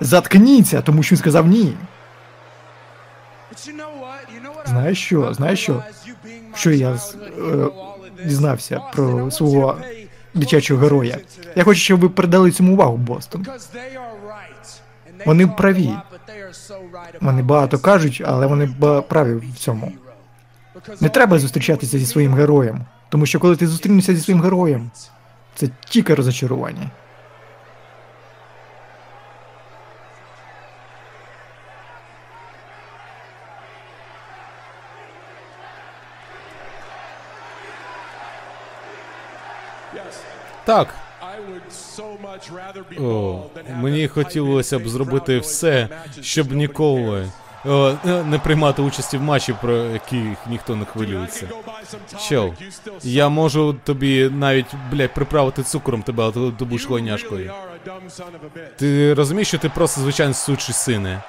Заткніться, 0.00 0.82
тому 0.82 1.02
що 1.02 1.14
він 1.14 1.18
сказав 1.18 1.46
ні. 1.46 1.74
Знаєш 4.66 5.04
що? 5.04 5.34
Знаєш 5.34 5.60
що? 5.60 5.82
Що 6.54 6.70
я 6.70 6.90
е, 6.90 6.98
дізнався 8.24 8.80
про 8.92 9.30
свого 9.30 9.78
дитячого 10.34 10.80
героя? 10.80 11.18
Я 11.56 11.64
хочу, 11.64 11.80
щоб 11.80 12.00
ви 12.00 12.08
придали 12.08 12.50
цьому 12.50 12.72
увагу, 12.72 12.96
Бостон. 12.96 13.46
Вони 15.26 15.46
праві. 15.46 15.90
Вони 17.20 17.42
багато 17.42 17.78
кажуть, 17.78 18.22
але 18.26 18.46
вони 18.46 18.68
праві 19.08 19.34
в 19.34 19.58
цьому. 19.58 19.92
Не 21.00 21.08
треба 21.08 21.38
зустрічатися 21.38 21.98
зі 21.98 22.06
своїм 22.06 22.34
героєм, 22.34 22.84
тому 23.08 23.26
що 23.26 23.40
коли 23.40 23.56
ти 23.56 23.66
зустрінешся 23.66 24.14
зі 24.14 24.20
своїм 24.20 24.42
героєм, 24.42 24.90
це 25.54 25.68
тільки 25.88 26.14
розочарування. 26.14 26.90
Так, 40.66 40.94
О, 43.00 43.42
мені 43.74 44.08
хотілося 44.08 44.78
б 44.78 44.88
зробити 44.88 45.38
все, 45.38 45.88
щоб 46.20 46.52
ніколи 46.52 47.26
о, 47.64 47.92
е, 48.06 48.24
не 48.24 48.38
приймати 48.38 48.82
участі 48.82 49.18
в 49.18 49.22
матчі, 49.22 49.54
про 49.60 49.76
яких 49.76 50.38
ніхто 50.46 50.76
не 50.76 50.84
хвилюється. 50.84 51.48
Чел, 52.28 52.54
я 53.02 53.28
можу 53.28 53.76
тобі 53.84 54.28
навіть, 54.28 54.66
блядь, 54.92 55.14
приправити 55.14 55.62
цукром 55.62 56.02
тебе, 56.02 56.24
а 56.24 56.30
ти 56.30 56.64
будеш 56.64 56.86
хлоняшкою. 56.86 57.52
Ти 58.76 59.14
розумієш, 59.14 59.48
що 59.48 59.58
ти 59.58 59.68
просто 59.68 60.00
звичайний 60.00 60.34
сучий 60.34 60.74
сине? 60.74 61.22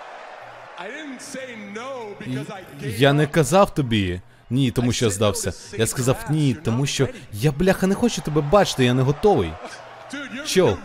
Я 2.81 3.13
не 3.13 3.27
казав 3.27 3.73
тобі. 3.73 4.21
Ні, 4.49 4.71
тому 4.71 4.91
що 4.91 5.05
я 5.05 5.11
здався. 5.11 5.53
Я 5.77 5.87
сказав 5.87 6.25
ні, 6.29 6.57
тому 6.63 6.85
що 6.85 7.07
я 7.33 7.51
бляха 7.51 7.87
не 7.87 7.95
хочу 7.95 8.21
тебе 8.21 8.41
бачити, 8.41 8.85
я 8.85 8.93
не 8.93 9.01
готовий. 9.01 9.51
Чел, 10.45 10.77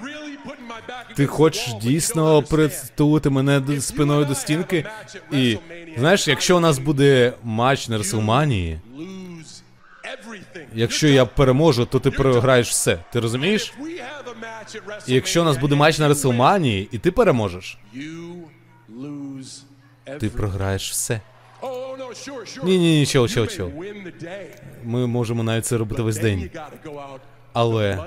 Ти 1.16 1.26
хочеш 1.26 1.72
дійсно 1.82 2.42
притулити 2.42 3.30
мене 3.30 3.80
спиною 3.80 4.24
до 4.24 4.34
стінки? 4.34 4.86
І 5.32 5.58
знаєш, 5.98 6.28
якщо 6.28 6.56
у 6.56 6.60
нас 6.60 6.78
буде 6.78 7.32
матч 7.42 7.88
на 7.88 7.98
Реслманії, 7.98 8.80
якщо 10.74 11.08
я 11.08 11.26
переможу, 11.26 11.86
то 11.86 11.98
ти 12.00 12.10
програєш 12.10 12.68
все. 12.70 12.98
Ти 13.12 13.20
розумієш? 13.20 13.72
І 15.06 15.14
якщо 15.14 15.42
у 15.42 15.44
нас 15.44 15.56
буде 15.56 15.74
матч 15.74 15.98
на 15.98 16.08
Реслманії, 16.08 16.88
і 16.92 16.98
ти 16.98 17.10
переможеш, 17.10 17.78
ти 20.20 20.28
програєш 20.28 20.90
все. 20.90 21.20
Ні, 22.64 22.78
ні, 22.78 22.98
ні, 22.98 23.06
чел, 23.06 23.28
чел, 23.28 23.46
чел. 23.46 23.70
Ми 24.84 25.06
можемо 25.06 25.42
навіть 25.42 25.66
це 25.66 25.76
робити 25.76 26.02
весь 26.02 26.18
день. 26.18 26.50
Але 27.52 27.98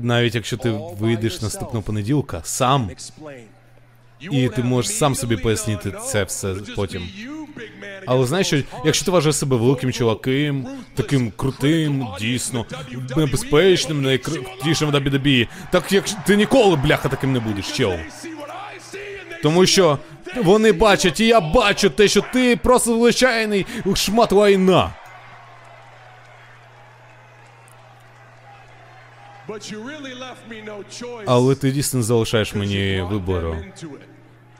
навіть 0.00 0.34
якщо 0.34 0.56
ти 0.56 0.70
вийдеш 1.00 1.42
наступного 1.42 1.82
понеділка 1.82 2.40
сам. 2.44 2.90
І 4.20 4.48
ти 4.48 4.62
можеш 4.62 4.96
сам 4.96 5.14
собі 5.14 5.36
пояснити 5.36 5.92
це 6.06 6.24
все 6.24 6.54
потім. 6.76 7.08
Але 8.06 8.26
знаєш, 8.26 8.46
що 8.46 8.62
якщо 8.84 9.04
ти 9.04 9.10
вважаєш 9.10 9.36
себе 9.36 9.56
великим 9.56 9.92
чуваком, 9.92 10.68
таким 10.94 11.30
крутим, 11.36 12.06
дійсно, 12.20 12.66
небезпечним, 13.16 14.02
найкрутішим 14.02 14.90
в 14.90 14.94
WWE, 14.94 15.48
так 15.70 15.92
як 15.92 16.04
ти 16.26 16.36
ніколи, 16.36 16.76
бляха, 16.76 17.08
таким 17.08 17.32
не 17.32 17.40
будеш, 17.40 17.72
чел. 17.72 17.92
Тому 19.42 19.66
що 19.66 19.98
вони 20.36 20.72
бачать, 20.72 21.20
і 21.20 21.26
я 21.26 21.40
бачу 21.40 21.90
те, 21.90 22.08
що 22.08 22.24
ти 22.32 22.56
просто 22.56 22.96
звичайний 22.96 23.66
шмат 23.94 24.32
лайна. 24.32 24.90
Але 31.26 31.54
ти 31.54 31.70
дійсно 31.70 31.98
не 31.98 32.02
залишаєш 32.04 32.54
мені 32.54 33.06
вибору 33.10 33.56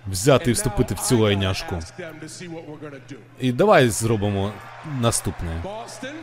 взяти 0.06 0.50
і 0.50 0.54
вступити 0.54 0.94
в 0.94 0.98
цю 0.98 1.18
лайняшку. 1.18 1.78
І 3.40 3.52
давай 3.52 3.88
зробимо 3.88 4.52
наступне. 5.00 5.62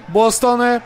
Бостоне! 0.07 0.81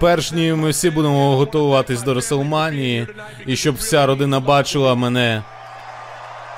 Перш 0.00 0.32
ніж 0.32 0.54
ми 0.54 0.70
всі 0.70 0.90
будемо 0.90 1.36
готуватись 1.36 2.02
до 2.02 2.14
Реселманії, 2.14 3.06
і 3.46 3.56
щоб 3.56 3.76
вся 3.76 4.06
родина 4.06 4.40
бачила 4.40 4.94
мене 4.94 5.42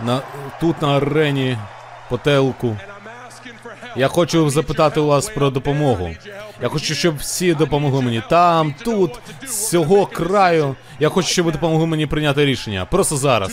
на, 0.01 0.21
тут 0.61 0.83
на 0.83 0.97
арені 0.97 1.59
по 2.09 2.19
телку. 2.19 2.77
Я 3.97 4.09
хочу 4.09 4.51
запитати 4.51 5.01
у 5.01 5.07
вас 5.07 5.29
про 5.29 5.51
допомогу. 5.51 6.11
Я 6.63 6.69
хочу, 6.69 6.95
щоб 6.95 7.17
всі 7.19 7.55
допомогли 7.55 8.03
мені 8.03 8.23
там, 8.31 8.75
тут, 8.85 9.11
з 9.47 9.71
цього 9.71 10.07
краю. 10.07 10.77
Я 11.01 11.09
хочу, 11.09 11.29
щоб 11.29 11.47
ви 11.47 11.53
допомогли 11.53 11.87
мені 11.87 12.07
прийняти 12.07 12.45
рішення. 12.45 12.85
Просто 12.85 13.17
зараз. 13.17 13.53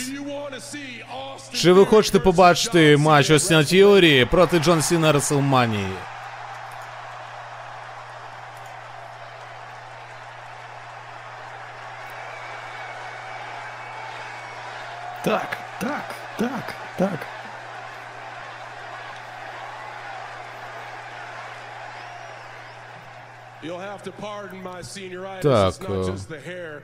Чи 1.54 1.72
ви 1.72 1.86
хочете 1.86 2.20
побачити 2.20 2.98
матч 2.98 3.30
Остіна 3.30 3.64
Тіорі 3.64 4.26
проти 4.26 4.60
Джон 4.60 4.82
Сіна 4.82 5.12
Реселманії? 5.12 5.88
Так, 15.24 15.58
так, 15.80 16.16
так, 16.38 16.74
так. 16.98 17.20
Так, 25.42 25.74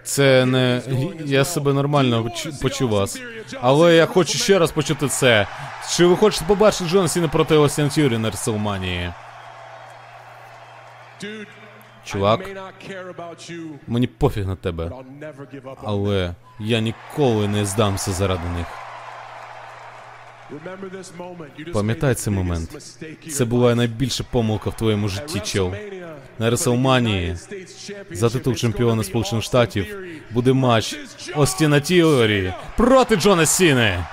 це 0.04 0.46
не 0.46 0.82
я 1.26 1.46
себе 1.46 1.74
нормально 1.74 2.30
почував. 2.62 3.10
Але 3.62 3.96
я 3.96 4.06
хочу 4.06 4.38
ще 4.38 4.60
раз 4.60 4.72
почути 4.72 5.08
це. 5.08 5.48
Чи 5.90 6.06
ви 6.06 6.16
хочете 6.18 6.46
побачити 6.46 6.90
Джона 6.90 7.08
Сіна 7.08 7.28
проти 7.28 7.56
Остіна 7.56 7.90
Тюрі 7.90 8.18
на 8.18 8.30
Реселманії? 8.30 9.14
Чувак, 12.06 12.50
мені 13.88 14.08
пофіг 14.08 14.48
на 14.48 14.56
тебе. 14.56 14.92
Але 15.84 16.36
я 16.60 16.80
ніколи 16.80 17.48
не 17.48 17.66
здамся 17.66 18.12
заради 18.12 18.50
них. 18.58 18.68
Пам'ятай 21.74 22.16
цей 22.16 22.34
момент. 22.34 22.98
Це 23.32 23.46
була 23.46 23.76
найбільша 23.76 24.24
помилка 24.32 24.70
в 24.70 24.78
твоєму 24.78 25.08
житті, 25.08 25.40
чел. 25.40 25.74
На 26.40 26.50
Реселманії 26.50 27.38
за 28.12 28.30
титул 28.30 28.56
чемпіона 28.56 29.04
Сполучених 29.04 29.44
Штатів 29.44 29.98
буде 30.32 30.54
матч 30.54 30.96
Остіна 31.36 31.80
Тіорі 31.80 32.54
проти 32.78 33.16
Джона 33.16 33.46
Сіни. 33.46 34.06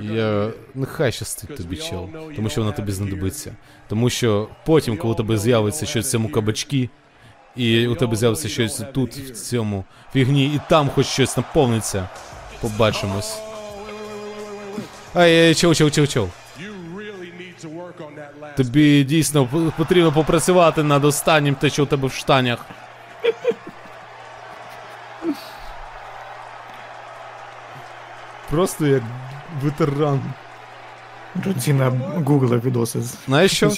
Я 0.00 0.50
нехай 0.74 1.12
щастить 1.12 1.56
тобі, 1.56 1.76
чел, 1.76 2.08
тому 2.36 2.48
що 2.48 2.60
вона 2.60 2.72
тобі 2.72 2.92
знадобиться. 2.92 3.56
Тому 3.88 4.10
що 4.10 4.48
потім, 4.66 4.96
коли 4.96 5.14
у 5.14 5.16
тебе 5.16 5.38
з'явиться 5.38 5.86
щось 5.86 6.06
в 6.06 6.10
цьому 6.10 6.28
кабачки, 6.28 6.88
і 7.56 7.86
у 7.86 7.94
тебе 7.94 8.16
з'явиться 8.16 8.48
щось 8.48 8.82
тут, 8.94 9.16
в 9.16 9.30
цьому 9.30 9.84
фігні, 10.12 10.46
і 10.46 10.60
там 10.68 10.90
хоч 10.94 11.06
щось 11.06 11.36
наповниться. 11.36 12.08
Побачимось. 12.60 13.38
Ай, 15.14 15.48
ай, 15.48 15.54
чел, 15.54 15.74
чел, 15.74 15.88
last. 18.40 18.56
Тобі 18.56 19.04
дійсно 19.04 19.72
потрібно 19.76 20.12
попрацювати 20.12 20.82
над 20.82 21.04
останнім 21.04 21.54
те, 21.54 21.70
що 21.70 21.82
у 21.82 21.86
тебе 21.86 22.08
в 22.08 22.12
штанях. 22.12 22.58
Просто 28.50 28.86
як 28.86 29.02
ветеран. 29.62 30.20
Джон 31.42 31.60
Сіна 31.60 31.92
гуглив 32.26 32.64
відоси 32.64 33.02
з 33.02 33.16
Знаєш 33.26 33.52
що? 33.52 33.72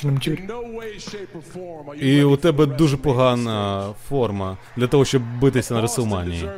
І 1.97 2.23
у 2.23 2.37
тебе 2.37 2.67
дуже 2.67 2.97
погана 2.97 3.89
форма 4.09 4.57
для 4.77 4.87
того, 4.87 5.05
щоб 5.05 5.23
битися 5.39 5.75
на 5.75 5.81
Реселманії. 5.81 6.49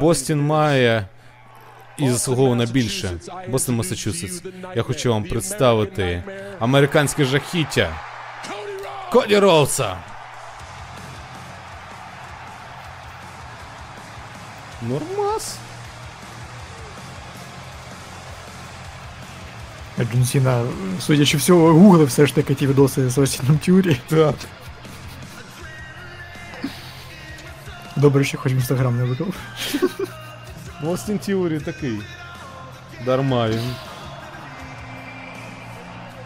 Бостін 0.00 0.40
має 0.40 1.06
і 1.98 2.08
на 2.54 2.66
більше. 2.66 3.10
Бостон, 3.48 3.76
Масачусетс. 3.76 4.42
Я 4.76 4.82
хочу 4.82 5.12
вам 5.12 5.24
представити 5.24 6.22
американське 6.58 7.24
жахіття. 7.24 8.00
Коді 9.12 9.38
Роуса. 9.38 9.96
Нормас. 14.82 15.58
Джон 20.04 20.24
Сіна, 20.24 20.64
судячи 21.00 21.36
всього, 21.36 21.72
гуглив 21.72 22.06
все 22.06 22.26
ж 22.26 22.34
таки 22.34 22.54
ті 22.54 22.66
відоси 22.66 23.10
з 23.10 23.18
Осіном 23.18 23.58
Тюрі. 23.58 24.00
Так. 24.08 24.34
Добре, 27.96 28.24
що 28.24 28.38
хоч 28.38 28.52
в 28.52 28.54
інстаграм 28.54 28.96
не 28.98 29.04
виклав. 29.04 29.34
Остін 30.84 31.18
Тіорі 31.18 31.60
такий. 31.60 32.00
Дарма 33.06 33.48
він. 33.48 33.74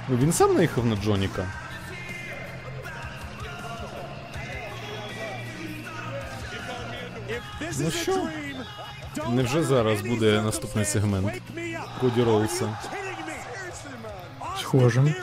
Ну, 0.08 0.16
Він 0.16 0.32
сам 0.32 0.54
наїхав 0.54 0.86
на 0.86 0.96
Джоніка. 0.96 1.46
Ну 7.78 7.90
що? 7.90 8.28
Невже 9.30 9.62
зараз 9.62 10.00
буде 10.00 10.42
наступний 10.42 10.84
сегмент. 10.84 11.32
Коді 12.00 12.22
Роуса? 12.22 12.78
Cena. 14.78 15.14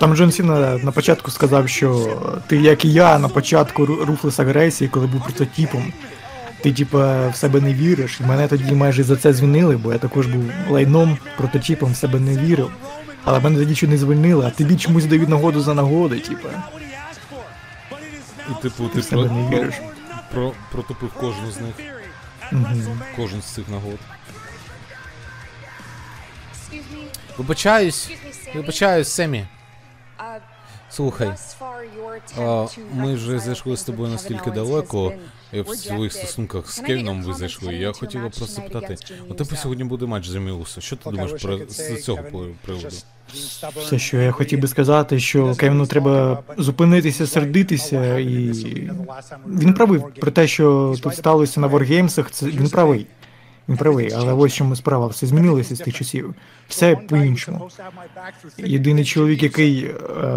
Там 0.00 0.16
Джон 0.16 0.32
Сіна 0.32 0.78
на 0.78 0.92
початку 0.92 1.30
сказав, 1.30 1.68
що 1.68 2.16
ти, 2.46 2.56
як 2.56 2.84
і 2.84 2.92
я, 2.92 3.18
на 3.18 3.28
початку 3.28 3.86
ру- 3.86 4.04
рухлес 4.04 4.40
агресії, 4.40 4.88
коли 4.90 5.06
був 5.06 5.22
прототипом. 5.24 5.92
Ти, 6.62 6.72
типа, 6.72 7.28
в 7.28 7.36
себе 7.36 7.60
не 7.60 7.74
віриш. 7.74 8.20
І 8.20 8.24
мене 8.24 8.48
тоді 8.48 8.72
майже 8.72 9.02
за 9.02 9.16
це 9.16 9.32
звільнили, 9.32 9.76
бо 9.76 9.92
я 9.92 9.98
також 9.98 10.26
був 10.26 10.44
лайном, 10.68 11.18
прототипом 11.36 11.92
в 11.92 11.96
себе 11.96 12.20
не 12.20 12.36
вірив. 12.36 12.70
Але 13.24 13.40
мене 13.40 13.58
тоді 13.58 13.86
не 13.86 13.98
звільнили, 13.98 14.46
а 14.46 14.50
тобі 14.50 14.76
чомусь 14.76 15.04
дають 15.04 15.28
нагоду 15.28 15.60
за 15.60 15.74
нагоди, 15.74 16.20
типа. 16.20 16.48
І 18.50 18.62
типу, 18.62 18.88
ти 18.88 19.00
в 19.00 19.04
себе 19.04 19.24
про, 19.24 19.34
не 19.36 19.56
віриш. 19.56 19.74
про, 20.34 20.52
протопив 20.72 21.10
кожну 21.12 21.50
з 21.50 21.60
них. 21.60 21.74
At 22.52 22.96
Кожен 23.16 23.42
з 23.42 23.44
цих 23.44 23.68
нагод. 23.68 23.98
Вибачаюсь. 27.40 28.10
Вибачаюсь, 28.54 29.08
Семі. 29.08 29.46
Uh, 30.18 30.38
Слухай. 30.90 31.32
А, 32.38 32.66
ми 32.94 33.14
вже 33.14 33.38
зайшли 33.38 33.76
з 33.76 33.82
тобою 33.82 34.10
настільки 34.10 34.50
далеко 34.50 35.12
і 35.52 35.60
в 35.60 35.68
своїх 35.68 36.12
стосунках 36.12 36.72
з 36.72 36.80
Кевіном 36.80 37.22
ви 37.22 37.34
зайшли. 37.34 37.74
Я 37.74 37.90
match 37.90 38.38
просто 38.38 38.62
питати, 38.62 38.96
у 39.28 39.34
тебе 39.34 39.56
сьогодні 39.56 39.84
буде 39.84 40.06
матч 40.06 40.26
з 40.26 40.32
Джиммі 40.32 40.50
Усо. 40.50 40.80
Що 40.80 40.96
ти 40.96 41.10
думаєш 41.10 41.42
про 41.42 41.58
з 41.68 42.02
цього 42.02 42.22
приводу? 42.62 42.96
Все, 43.76 43.98
що 43.98 44.16
я 44.16 44.32
хотів 44.32 44.60
би 44.60 44.68
сказати, 44.68 45.20
що 45.20 45.54
Кевіну 45.54 45.86
треба 45.86 46.42
зупинитися, 46.56 47.26
сердитися, 47.26 48.18
і 48.18 48.52
він 49.46 49.74
правий 49.74 50.00
про 50.20 50.30
те, 50.30 50.46
що 50.46 50.94
тут 51.02 51.16
сталося 51.16 51.60
на 51.60 51.68
Wargamesах, 51.68 52.30
це 52.30 52.46
він 52.46 52.70
правий. 52.70 53.06
Правий, 53.78 54.12
але 54.16 54.32
ось 54.32 54.54
чому 54.54 54.76
справа, 54.76 55.06
все 55.06 55.26
змінилося 55.26 55.76
з 55.76 55.78
тих 55.78 55.94
часів. 55.94 56.34
Все 56.68 56.96
по-іншому. 56.96 57.70
Єдиний 58.58 59.04
чоловік, 59.04 59.42
який 59.42 59.84
е, 59.84 59.92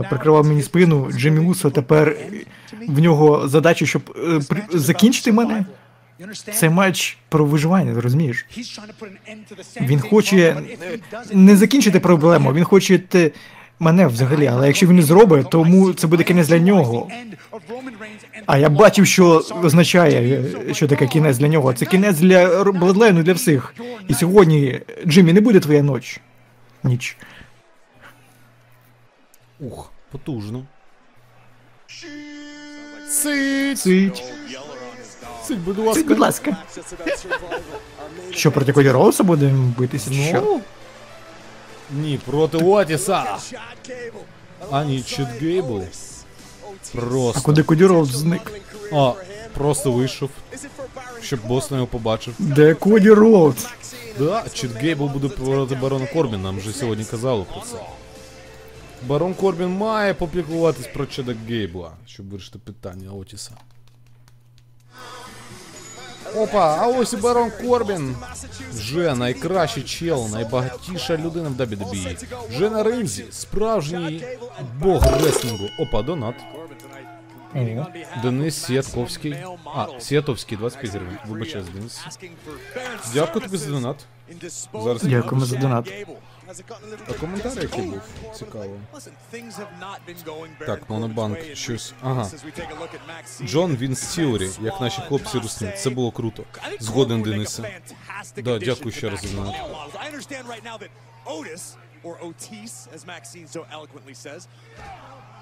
прикривав 0.10 0.46
мені 0.48 0.62
спину, 0.64 1.12
Джиммі 1.12 1.40
Усо, 1.50 1.70
тепер 1.72 2.16
в 2.88 3.00
нього 3.00 3.48
задача, 3.48 3.86
щоб 3.86 4.02
е, 4.18 4.40
при- 4.50 4.80
закінчити 4.80 5.32
мене. 5.32 5.66
Це 6.54 6.70
матч 6.70 7.18
про 7.30 7.46
виживання, 7.46 8.02
розумієш? 8.02 8.46
Він 9.82 10.00
хоче 10.00 10.56
не 11.34 11.58
закінчити 11.58 12.00
проблему, 12.00 12.54
він 12.54 12.64
хоче 12.64 12.98
те, 12.98 13.32
мене 13.80 14.08
взагалі, 14.08 14.48
але 14.48 14.68
якщо 14.68 14.88
він 14.88 14.96
не 14.96 15.02
зробить, 15.02 15.50
тому 15.50 15.94
це 15.94 16.08
буде 16.08 16.24
кінець 16.24 16.48
для 16.48 16.60
нього. 16.60 17.08
А 18.46 18.58
я 18.58 18.70
бачив, 18.70 19.08
що 19.08 19.44
означає, 19.64 20.44
що 20.72 20.88
таке 20.88 21.08
кінець 21.08 21.38
для 21.38 21.48
нього. 21.48 21.74
Це 21.74 21.86
кінець 21.86 22.18
для 22.18 22.64
Бладлейну, 22.64 23.24
для 23.24 23.34
всіх. 23.34 23.76
І 24.08 24.14
сьогодні, 24.14 24.82
Джиммі, 25.08 25.34
не 25.34 25.42
буде 25.42 25.60
твоя 25.60 25.82
ніч. 25.82 26.20
Ніч. 26.84 27.18
Ух, 29.60 29.92
потужно. 30.12 30.66
Сить! 33.08 33.80
Цить. 33.80 34.24
Сить, 35.48 35.60
будь 35.60 35.78
ласка. 35.78 36.04
будь 36.04 36.20
ласка. 36.20 36.58
Що 38.32 38.52
проти 38.52 38.74
Коді 38.74 38.92
Роуса 38.92 39.24
будемо 39.24 39.74
битися? 39.78 40.10
чи 40.10 40.16
Що? 40.16 40.60
Ні, 41.94 42.20
проти 42.26 42.58
Отіса. 42.58 43.38
А 44.72 44.84
ні, 44.84 45.02
Чет 45.02 45.28
Гейбл. 45.28 45.82
А 46.94 46.98
Просто. 46.98 47.42
куди 47.42 47.64
Коді 47.64 47.86
Роуз 47.86 48.10
зник? 48.10 48.52
А, 48.94 49.14
просто 49.54 49.92
вийшов, 49.92 50.30
щоб 51.22 51.40
Бостон 51.48 51.78
його 51.78 51.88
побачив. 51.88 52.34
Де 52.40 52.74
Коді? 52.74 53.16
Да, 54.20 54.44
Чет 54.54 54.72
Гейбл 54.72 55.08
буде 55.08 55.30
проти 55.30 55.76
Барона 55.76 56.06
Корбіна, 56.08 56.38
нам 56.38 56.58
вже 56.58 56.72
сьогодні 56.72 57.06
казали 57.06 57.46
про 57.54 57.62
це. 57.62 57.78
Барон 59.08 59.34
Корбін 59.34 59.70
має 59.70 60.14
попіклуватись 60.14 60.88
про 60.88 61.06
Чеда 61.06 61.36
Гейбла, 61.50 61.92
щоб 62.06 62.30
вирішити 62.30 62.60
питання 62.60 63.12
Отіса. 63.12 63.52
Опа, 66.36 66.78
а 66.82 66.88
ось 66.88 67.14
і 67.14 67.18
Барон 67.18 67.52
Корбін. 67.62 68.16
Вже 68.74 69.16
найкращий 69.16 69.84
чел, 69.84 70.28
найбагатіша 70.32 71.18
людина 71.18 71.50
в 71.50 71.62
WWE. 71.62 72.26
Вже 72.50 72.70
на 72.70 72.84
ринзі, 72.84 73.26
справжній 73.32 74.24
бог 74.80 75.04
реслінгу. 75.24 75.66
Опа, 75.80 76.02
донат. 76.02 76.36
О, 77.56 77.86
Денис 78.24 78.66
Сіятковський. 78.66 79.36
А, 79.76 79.88
Сіятовський, 80.00 80.58
25 80.58 80.92
гривень. 80.92 81.18
Вибачаюсь, 81.28 81.68
Денис. 81.74 82.02
Дякую 83.14 83.46
тобі 83.46 83.58
за 83.58 83.70
донат. 83.72 84.06
Зараз 84.74 85.04
Дякуємо 85.04 85.46
за 85.46 85.56
донат. 85.56 85.94
Коментар 87.20 87.62
який 87.62 87.82
був? 87.82 88.02
Цікаво. 88.36 88.80
Так, 90.66 90.90
Монобанк, 90.90 91.38
щось. 91.54 91.94
Ага. 92.02 92.32
Джон 93.46 93.76
Вінс 93.76 94.14
Тіорі, 94.16 94.50
як 94.62 94.82
наші 94.82 95.02
хлопці 95.02 95.40
русні. 95.40 95.72
Це 95.78 95.90
було 95.90 96.12
круто. 96.12 96.44
Згоден, 96.80 97.24
fantastic 97.24 98.42
Да, 98.44 98.60
дякую 98.60 98.92
ще 98.92 99.10
раз 99.10 99.22
за 99.22 99.38
or 102.04 102.18
Otis, 102.22 102.88
as 102.94 103.06
Maxine 103.06 103.48
so 103.48 103.66
eloquently 103.72 104.14
says, 104.14 104.48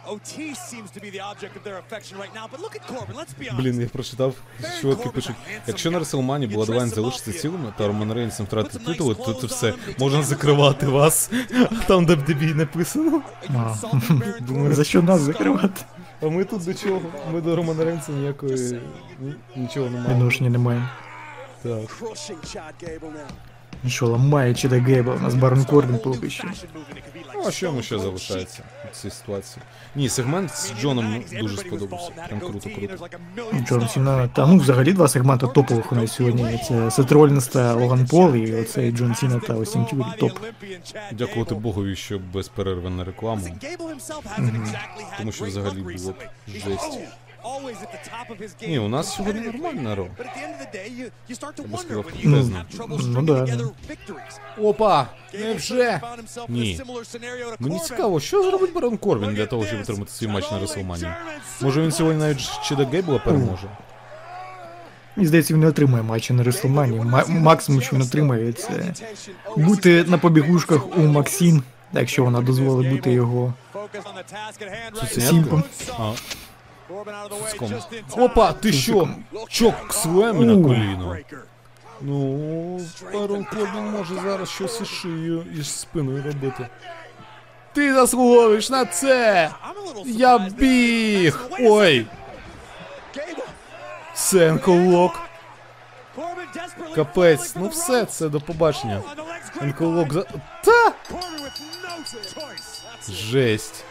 Otis 0.08 0.58
seems 0.72 0.90
to 0.92 1.00
be 1.00 1.10
the 1.12 1.22
object 1.22 1.56
of 1.56 1.64
their 1.64 1.78
affection 1.78 2.18
right 2.18 2.34
now. 2.34 2.48
But 2.52 2.60
look 2.60 2.76
at 2.76 2.88
Corbin. 2.88 3.16
Let's 3.16 3.34
be 3.40 3.50
honest. 3.50 3.62
Блін, 3.62 3.82
я 3.82 3.88
прочитав, 3.88 4.34
чуваки 4.82 5.10
пишуть, 5.10 5.36
якщо 5.68 5.92
на 5.92 6.00
Реселмані 6.00 6.48
Бладлайн 6.48 6.90
залишиться 6.90 7.34
цілими, 7.34 7.74
та 7.78 7.88
Роман 7.88 8.14
Рейнсом 8.14 8.46
втратить 8.46 8.86
титул, 8.86 9.16
то 9.16 9.34
це 9.34 9.48
все 9.48 9.74
можна 10.00 10.24
закривати 10.24 10.86
вас. 10.86 11.32
А 11.72 11.76
там 11.88 12.06
де 12.06 12.16
бій 12.16 12.54
написано. 12.54 13.22
А, 13.50 13.76
Думаю, 14.40 14.76
за 14.76 14.84
що 14.84 15.02
нас 15.02 15.22
закривати? 15.22 15.82
А 16.22 16.26
ми 16.26 16.46
тут 16.46 16.66
до 16.66 16.74
чого? 16.74 17.02
Ми 17.34 17.42
до 17.42 17.56
Романа 17.56 17.86
Рейнса 17.86 18.12
ніякої 18.12 18.82
нічого 19.56 19.86
не 19.90 19.98
маємо. 19.98 20.14
Відношення 20.16 20.50
немає. 20.50 20.90
Так. 21.64 22.02
Що 23.88 24.08
ламає 24.08 24.54
Чеда 24.54 24.80
Гейбла, 24.80 25.14
у 25.16 25.20
нас 25.20 25.34
Барон 25.36 25.66
Корбін 25.66 26.00
поки 26.04 26.30
що. 26.30 26.44
Ну, 27.36 27.48
а 27.48 27.52
що 27.52 27.66
йому 27.66 27.82
ще 27.82 28.00
залишається 28.00 28.64
в 28.92 28.96
цій 28.96 29.10
ситуації? 29.10 29.64
Ні, 29.96 30.10
сегмент 30.10 30.52
з 30.52 30.74
Джоном 30.82 31.24
дуже 31.40 31.58
сподобався. 31.58 32.12
Прям 32.28 32.40
круто, 32.40 32.70
круто. 32.70 33.08
Джон 33.68 33.88
Сіна, 33.88 34.28
та 34.28 34.48
ну 34.48 34.58
взагалі 34.58 34.94
два 34.94 35.08
сегменти 35.08 35.48
топових 35.48 35.92
у 35.92 35.96
нас 35.96 36.12
сьогодні. 36.12 36.60
Це 36.68 36.92
Сет 36.92 37.12
Ролінс 37.12 37.48
та 37.48 37.74
Логан 37.74 38.06
Пол, 38.06 38.36
і 38.36 38.56
оцей 38.56 38.92
Джон 38.92 39.16
Сіна 39.16 39.40
та 39.40 39.54
Остін 39.54 39.86
Тюрі 39.86 40.04
топ. 40.20 40.40
Дякувати 41.12 41.56
Богові, 41.56 41.96
що 41.96 42.20
без 42.34 42.48
перерви 42.48 42.90
на 42.90 43.04
рекламу. 43.04 43.48
Тому 45.18 45.32
що 45.32 45.46
взагалі 45.46 45.82
було 45.82 46.12
б 46.12 46.16
жесть. 46.48 47.00
Ні, 48.68 48.80
у 48.80 48.88
нас 48.88 49.16
сьогодні 49.16 49.42
нормальна 49.42 49.96
ро. 49.96 50.08
Я 51.58 51.68
би 51.68 51.78
сказав, 51.78 52.06
Ну, 52.24 53.00
ну 53.08 53.22
да. 53.22 53.46
Опа! 54.62 55.08
Невже? 55.34 56.02
Ні. 56.50 56.80
Мені 57.60 57.80
цікаво, 57.80 58.20
що 58.20 58.44
зробить 58.44 58.74
Барон 58.74 58.98
Корбін 58.98 59.34
для 59.34 59.46
того, 59.46 59.66
щоб 59.66 59.82
отримати 59.82 60.12
свій 60.12 60.28
матч 60.28 60.52
на 60.52 60.60
Реслманії. 60.60 61.12
Може 61.62 61.82
він 61.82 61.92
сьогодні 61.92 62.20
навіть 62.22 62.40
ще 62.40 62.76
до 62.76 62.86
Гейбла 62.86 63.20
переможе? 63.20 63.68
Мені 65.16 65.28
здається, 65.28 65.54
він 65.54 65.60
не 65.62 65.68
отримає 65.68 66.04
матча 66.04 66.34
на 66.34 66.44
Реслмані. 66.44 67.02
Максимум, 67.28 67.82
що 67.82 67.96
він 67.96 68.02
отримає, 68.04 68.54
це 68.54 68.94
бути 69.58 70.04
на 70.04 70.18
побігушках 70.18 70.98
у 70.98 71.02
Максін, 71.02 71.64
якщо 71.94 72.24
вона 72.24 72.42
дозволить 72.42 72.90
бути 72.90 73.12
його 73.12 73.54
сімпом. 75.22 75.64
А, 77.07 77.29
цуцком. 77.29 77.75
Опа, 78.11 78.53
ти 78.53 78.73
що? 78.73 79.09
Чок 79.49 79.75
слем 79.93 80.47
на 80.47 80.55
У. 80.55 80.63
коліно. 80.63 81.17
Ну, 82.01 82.81
Барон 83.13 83.45
Корбін 83.45 83.85
може 83.91 84.15
зараз 84.15 84.49
щось 84.51 84.81
із 84.81 84.89
шиєю 84.89 85.47
і 85.59 85.63
з 85.63 85.79
спиною 85.81 86.23
робити. 86.23 86.69
Ти 87.73 87.95
заслуговуєш 87.95 88.71
на 88.71 88.85
це! 88.85 89.51
Я 90.05 90.39
біг! 90.39 91.41
Ой! 91.61 92.07
Сенколок. 94.15 95.21
Капець, 96.95 97.55
ну 97.57 97.69
все, 97.69 98.05
це 98.05 98.29
до 98.29 98.41
побачення. 98.41 99.03
Енколок 99.63 100.13
за. 100.13 100.23
Та! 100.65 100.93
Жесть. 103.11 103.85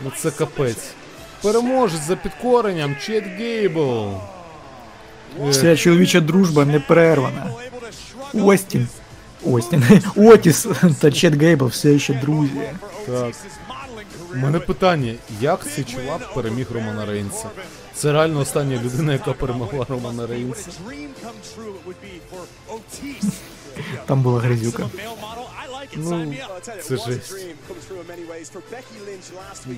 Ну 0.00 0.12
це 0.16 0.30
капець. 0.30 0.94
Переможець 1.45 2.01
за 2.07 2.15
підкоренням 2.15 2.95
Чет 3.05 3.23
Гейбл. 3.23 4.13
Е, 5.41 5.49
Вся 5.49 5.77
чоловіча 5.77 6.19
дружба 6.21 6.65
не 6.65 6.79
перервана. 6.79 7.51
Остін. 8.33 8.87
Остін. 9.45 9.83
Отіс 10.15 10.67
та 10.99 11.11
Чет 11.11 11.35
Гейбл 11.35 11.65
все 11.65 11.99
ще 11.99 12.13
друзі. 12.13 12.61
Так. 13.05 13.33
У 14.33 14.37
мене 14.37 14.59
питання, 14.59 15.13
як 15.41 15.71
цей 15.75 15.83
чувак 15.83 16.33
переміг 16.33 16.67
Романа 16.71 17.05
Рейнса? 17.05 17.49
Це 17.93 18.11
реально 18.11 18.39
остання 18.39 18.81
людина, 18.83 19.13
яка 19.13 19.33
перемогла 19.33 19.85
Романа 19.89 20.27
Рейнса. 20.27 20.69
Там 24.05 24.21
була 24.21 24.39
грязюка. 24.39 24.89
Ну, 25.95 26.33
це 26.81 26.97
жесть. 26.97 27.35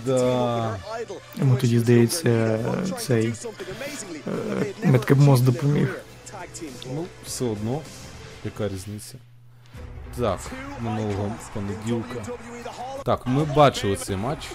Да. 0.06 0.80
Йому 1.36 1.56
тоді, 1.56 1.80
здається, 1.80 2.60
цей 3.00 3.34
е, 4.84 5.00
допоміг. 5.42 6.02
Ну, 6.94 7.06
все 7.26 7.46
одно, 7.46 7.82
яка 8.46 8.68
різниця. 8.68 9.16
Так, 10.20 10.40
минулого 10.82 11.32
понеділка. 11.54 12.26
Так, 13.06 13.28
ми 13.28 13.46
бачили 13.46 13.96
цей 13.96 14.16
матч. 14.16 14.48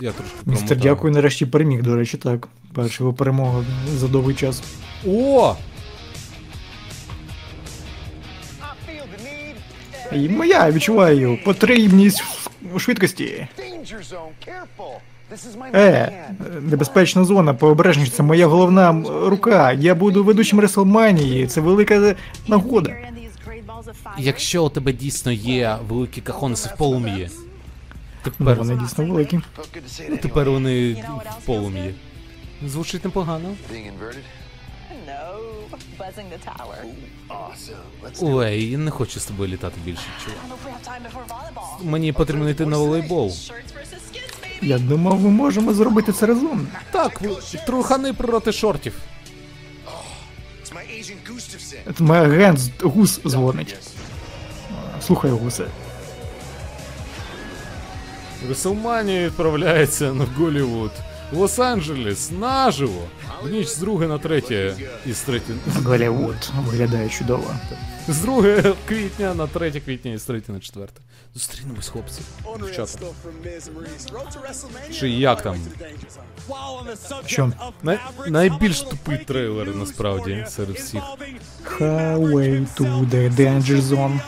Я 0.00 0.12
трошки 0.12 0.36
Містер. 0.46 0.78
Дякую 0.78 1.12
нарешті 1.12 1.46
переміг, 1.46 1.82
до 1.82 1.96
речі, 1.96 2.16
так. 2.16 2.48
Перша 2.74 3.04
його 3.04 3.14
перемога 3.14 3.64
за 3.96 4.08
довгий 4.08 4.34
час. 4.34 4.62
О! 5.06 5.56
І 10.12 10.28
моя 10.28 10.70
відчуваю 10.70 11.38
потрібність 11.44 12.24
у 12.74 12.78
швидкості. 12.78 13.46
Е, 15.74 16.12
небезпечна 16.60 17.24
зона, 17.24 17.54
пообережніше, 17.54 18.10
це 18.10 18.22
моя 18.22 18.46
головна 18.46 19.04
рука. 19.24 19.72
Я 19.72 19.94
буду 19.94 20.24
ведучим 20.24 20.60
Реслманії, 20.60 21.46
це 21.46 21.60
велика 21.60 22.14
нагода. 22.46 22.94
Якщо 24.18 24.64
у 24.64 24.68
тебе 24.68 24.92
дійсно 24.92 25.32
є 25.32 25.76
великі 25.88 26.20
кахонеси 26.20 26.70
в 26.74 26.78
полум'ї, 26.78 27.30
тепер, 28.22 28.56
вони 28.56 28.76
дійсно 28.76 29.04
великі. 29.06 29.40
ну, 30.10 30.16
тепер 30.16 30.50
вони 30.50 30.92
в 31.42 31.46
полум'ї. 31.46 31.94
Звучить 32.66 33.04
непогано. 33.04 33.54
Ой, 38.20 38.64
я 38.70 38.78
не 38.78 38.90
хочу 38.90 39.20
з 39.20 39.24
тобою 39.26 39.48
літати 39.52 39.76
більше, 39.84 40.02
чувак. 40.24 40.40
Мені 41.82 42.12
потрібно 42.12 42.50
йти 42.50 42.66
на 42.66 42.76
волейбол. 42.76 43.32
Я 44.62 44.78
думав, 44.78 45.20
ми 45.20 45.30
можемо 45.30 45.74
зробити 45.74 46.12
це 46.12 46.26
разом. 46.26 46.68
Так, 46.90 47.20
трухани 47.66 48.12
проти 48.12 48.52
шортів. 48.52 48.94
Це 51.98 52.04
моя 52.04 52.22
агент 52.22 52.60
гус 52.82 53.20
дзвонить. 53.26 53.76
Слухай, 55.06 55.30
гусе. 55.30 55.64
Реселманія 58.48 59.26
відправляється 59.26 60.12
на 60.12 60.24
Голлівуд. 60.38 60.90
Лос-Анджелес 61.32 62.32
наживо. 62.38 63.02
В 63.42 63.48
ніч 63.50 63.68
з 63.68 63.76
2 63.78 64.06
на 64.06 64.18
3 64.18 64.74
і 65.06 65.12
з 65.12 65.20
3, 65.20 65.40
Голлівуд 65.84 66.50
виглядає 66.66 67.08
чудово. 67.08 67.54
з 68.08 68.18
2 68.18 68.42
квітня 68.88 69.34
на 69.34 69.46
3 69.46 69.70
квітня 69.70 70.12
і 70.12 70.18
з 70.18 70.24
3 70.24 70.42
на 70.48 70.60
4. 70.60 70.88
Зустрінемось, 71.34 71.88
хлопці. 71.88 72.20
Дівчата. 72.60 72.98
Чи 74.92 75.08
як 75.10 75.42
там? 75.42 75.56
Що? 77.26 77.52
Най- 77.82 77.98
найбільш 78.28 78.80
тупий 78.80 79.18
трейлер 79.18 79.76
насправді 79.76 80.44
серед 80.48 80.76
всіх. 80.76 81.02
Highway 81.80 82.66
to 82.76 83.08
the 83.10 83.34
Danger 83.34 83.80
Zone. 83.80 84.20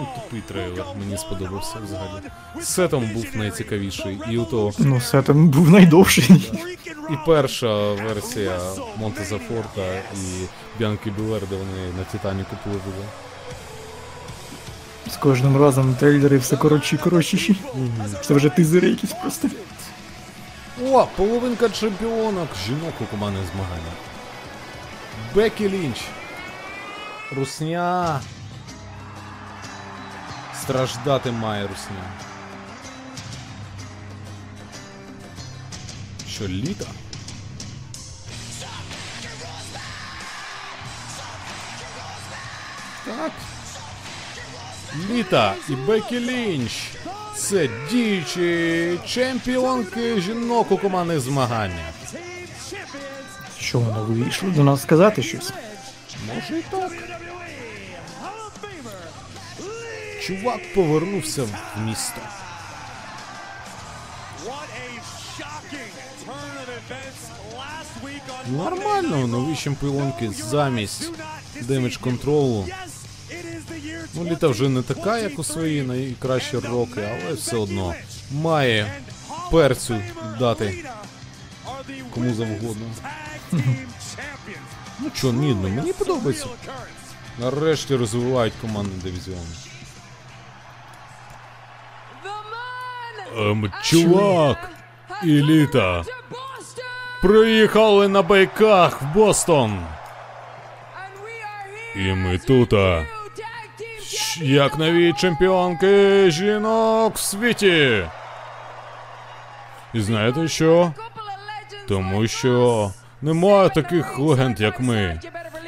Там 0.00 0.08
тупий 0.14 0.40
трейлер, 0.40 0.84
мені 0.98 1.18
сподобався 1.18 1.74
взагалі. 1.84 2.10
Сетом 2.60 3.10
був 3.14 3.26
найцікавіший, 3.34 4.20
і 4.30 4.38
у 4.38 4.44
того 4.44 4.72
Ну, 4.78 4.96
все 4.96 5.22
там 5.22 5.48
був 5.48 5.70
найдовший. 5.70 6.52
І 7.10 7.14
перша 7.26 7.92
версія 7.92 8.60
Монтеза 8.96 9.38
Форта 9.38 9.94
і 10.14 10.46
Бянки 10.80 11.10
Білер, 11.10 11.40
де 11.50 11.56
вони 11.56 11.92
на 11.98 12.04
Титаніку 12.04 12.56
пливли. 12.64 13.04
З 15.10 15.16
кожним 15.16 15.56
разом 15.56 15.94
трейлери 15.94 16.38
все 16.38 16.56
коротші 16.56 16.96
і 16.96 16.98
коротші. 16.98 17.56
Це 18.22 18.34
вже 18.34 18.48
тизери 18.48 18.88
якісь 18.88 19.12
просто. 19.12 19.48
О, 20.86 21.06
половинка 21.16 21.68
чемпіонок 21.68 22.48
жінок 22.66 22.94
у 23.00 23.04
командних 23.04 23.44
змаганнях. 23.54 23.94
Бекі 25.34 25.68
Лінч. 25.68 25.96
Русня. 27.36 28.20
Страждати 30.62 31.30
має 31.30 31.62
русня. 31.62 32.02
Що, 36.28 36.48
літа? 36.48 36.86
Так. 43.04 43.32
Літа 45.10 45.54
і 45.68 45.72
Бекі 45.74 46.20
Лінч. 46.20 46.72
Це 47.36 47.68
діючі 47.90 48.98
чемпіонки 49.06 50.20
жінок 50.20 50.72
у 50.72 50.78
командних 50.78 51.20
змаганнях. 51.20 51.94
Що 53.60 53.78
воно 53.78 54.04
вийшло 54.04 54.50
до 54.50 54.64
нас 54.64 54.82
сказати 54.82 55.22
щось? 55.22 55.52
Може 56.26 56.58
і 56.58 56.62
так. 56.62 56.92
Чувак 60.20 60.74
повернувся 60.74 61.42
в 61.42 61.80
місто. 61.86 62.20
Нормально, 68.48 69.26
нові 69.26 69.56
чемпіонки 69.56 70.30
замість 70.30 71.10
Damage 71.60 71.96
Control 71.96 72.50
у. 72.50 72.66
Ну, 74.14 74.24
Літа 74.24 74.48
вже 74.48 74.68
не 74.68 74.82
така, 74.82 75.18
як 75.18 75.38
у 75.38 75.44
свої 75.44 75.82
найкращі 75.82 76.58
роки, 76.58 77.08
але 77.24 77.34
все 77.34 77.56
одно 77.56 77.94
має 78.30 78.92
перцю 79.50 80.02
дати 80.38 80.84
кому 82.14 82.34
завгодно. 82.34 82.86
Ну 85.02 85.10
чо, 85.14 85.32
ні, 85.32 85.56
ну 85.62 85.68
мені 85.68 85.92
подобається. 85.92 86.46
Нарешті 87.38 87.96
розвивають 87.96 88.52
командний 88.60 88.98
дивізіон. 89.02 89.46
Ем, 93.38 93.72
чувак, 93.82 94.70
еліта. 95.24 96.04
Приїхали 97.22 98.08
на 98.08 98.22
байках 98.22 99.02
в 99.02 99.04
Бостон. 99.14 99.78
І 101.96 102.12
ми 102.12 102.38
тут. 102.38 102.74
Як 104.36 104.78
нові 104.78 105.12
чемпіонки 105.12 106.30
жінок 106.30 107.16
в 107.16 107.20
світі. 107.20 108.04
І 109.94 110.00
знаєте 110.00 110.48
що? 110.48 110.92
Тому 111.88 112.26
що 112.26 112.90
немає 113.22 113.68
таких 113.68 114.18
легенд, 114.18 114.60
як 114.60 114.80
ми. 114.80 115.20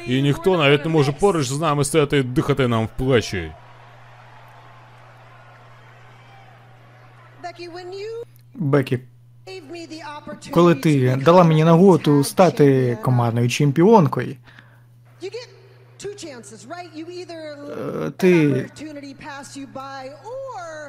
І 0.07 0.21
ніхто 0.21 0.57
навіть 0.57 0.85
не 0.85 0.91
може 0.91 1.11
поруч 1.11 1.47
з 1.47 1.59
нами 1.59 1.85
стояти 1.85 2.17
і 2.17 2.23
дихати 2.23 2.67
нам 2.67 2.85
в 2.85 2.89
плечі. 2.97 3.51
Бекі, 8.55 8.99
коли 10.51 10.75
ти 10.75 11.15
дала 11.25 11.43
мені 11.43 11.63
нагоду 11.63 12.23
стати 12.23 12.97
командною 13.03 13.49
чемпіонкою, 13.49 14.35
Е, 18.07 18.11
ти- 18.17 18.69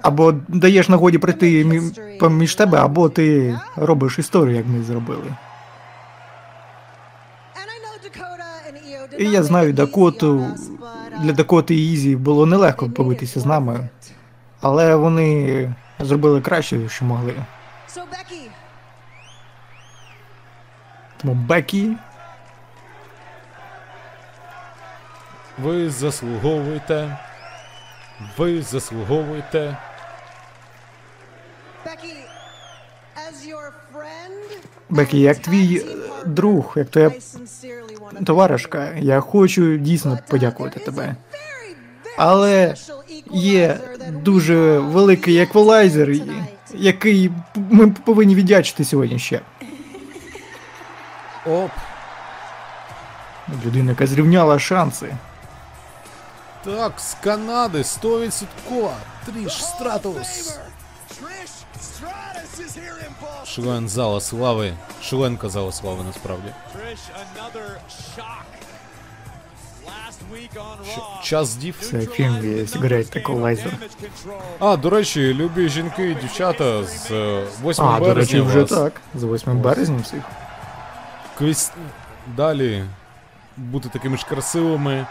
або 0.02 0.32
даєш 0.48 0.88
нагоді 0.88 1.18
прийти 1.18 1.64
поміж 2.20 2.54
тебе, 2.54 2.78
або 2.78 3.08
ти 3.08 3.58
робиш 3.76 4.18
історію, 4.18 4.56
як 4.56 4.66
ми 4.66 4.82
зробили. 4.82 5.36
І 9.18 9.30
я 9.30 9.42
знаю 9.42 9.72
Дакоту. 9.72 10.26
uh, 10.38 11.22
Для 11.22 11.32
Дакоти 11.32 11.74
і 11.74 11.92
Ізі 11.92 12.16
було 12.16 12.46
нелегко 12.46 12.86
made 12.86 12.88
it 12.90 12.94
побитися 12.94 13.40
з 13.40 13.46
нами, 13.46 13.88
але 14.60 14.96
вони 14.96 15.74
зробили 15.98 16.40
краще, 16.40 16.88
що 16.88 17.04
могли. 17.04 17.34
Тому 21.16 21.34
Бекі, 21.34 21.96
Ви 25.58 25.90
заслуговуєте. 25.90 27.18
Ви 28.36 28.62
заслуговуєте. 28.62 29.76
Becky, 31.86 32.16
as 33.28 33.48
your 33.50 33.70
friend, 33.92 34.58
Бекі, 34.90 35.20
як 35.20 35.38
твій 35.38 35.76
е, 35.76 35.84
друг, 36.26 36.72
як 36.76 36.88
твоя 36.88 37.12
товаришка, 38.26 38.92
я 38.92 39.20
хочу 39.20 39.76
дійсно 39.76 40.10
uh, 40.10 40.28
подякувати 40.30 40.80
тебе. 40.80 41.16
Але 42.16 42.74
є 43.32 43.78
дуже 44.10 44.78
великий 44.78 45.38
еквалайзер, 45.38 46.10
який 46.74 47.30
ми 47.56 47.90
повинні 47.90 48.34
віддячити 48.34 48.84
сьогодні 48.84 49.18
ще. 49.18 49.40
Оп. 51.46 51.70
Людина, 53.66 53.90
яка 53.90 54.06
зрівняла 54.06 54.58
шанси. 54.58 55.16
Так, 56.64 56.92
з 57.00 57.14
Канади 57.14 57.78
100%. 57.78 58.88
Тріш 59.26 59.64
Стратус. 59.64 60.58
Член 63.44 63.88
зала 63.88 64.20
слави. 64.20 64.74
Членка 65.02 65.48
зала 65.48 65.72
слави 65.72 66.04
насправді. 66.04 66.48
Час 71.22 71.56
дів. 71.56 71.76
Це 71.80 72.06
фільм 72.06 72.34
є 72.34 72.62
Cigarette 72.62 73.22
Equalizer. 73.22 73.70
Damage. 73.70 74.32
А, 74.58 74.76
до 74.76 74.90
речі, 74.90 75.34
любі 75.34 75.68
жінки 75.68 76.10
і 76.10 76.14
дівчата 76.14 76.84
з 76.84 77.10
е, 77.10 77.44
8 77.64 77.84
А, 77.84 77.98
до 77.98 78.04
березня 78.04 78.20
речі, 78.20 78.40
вже 78.40 78.60
вас 78.60 78.70
так. 78.70 79.00
З 79.14 79.24
8 79.24 79.58
березня 79.58 79.98
всіх. 80.02 80.22
Квіс... 81.38 81.72
Далі 82.36 82.84
бути 83.56 83.88
такими 83.88 84.16
ж 84.16 84.26
красивими, 84.26 85.06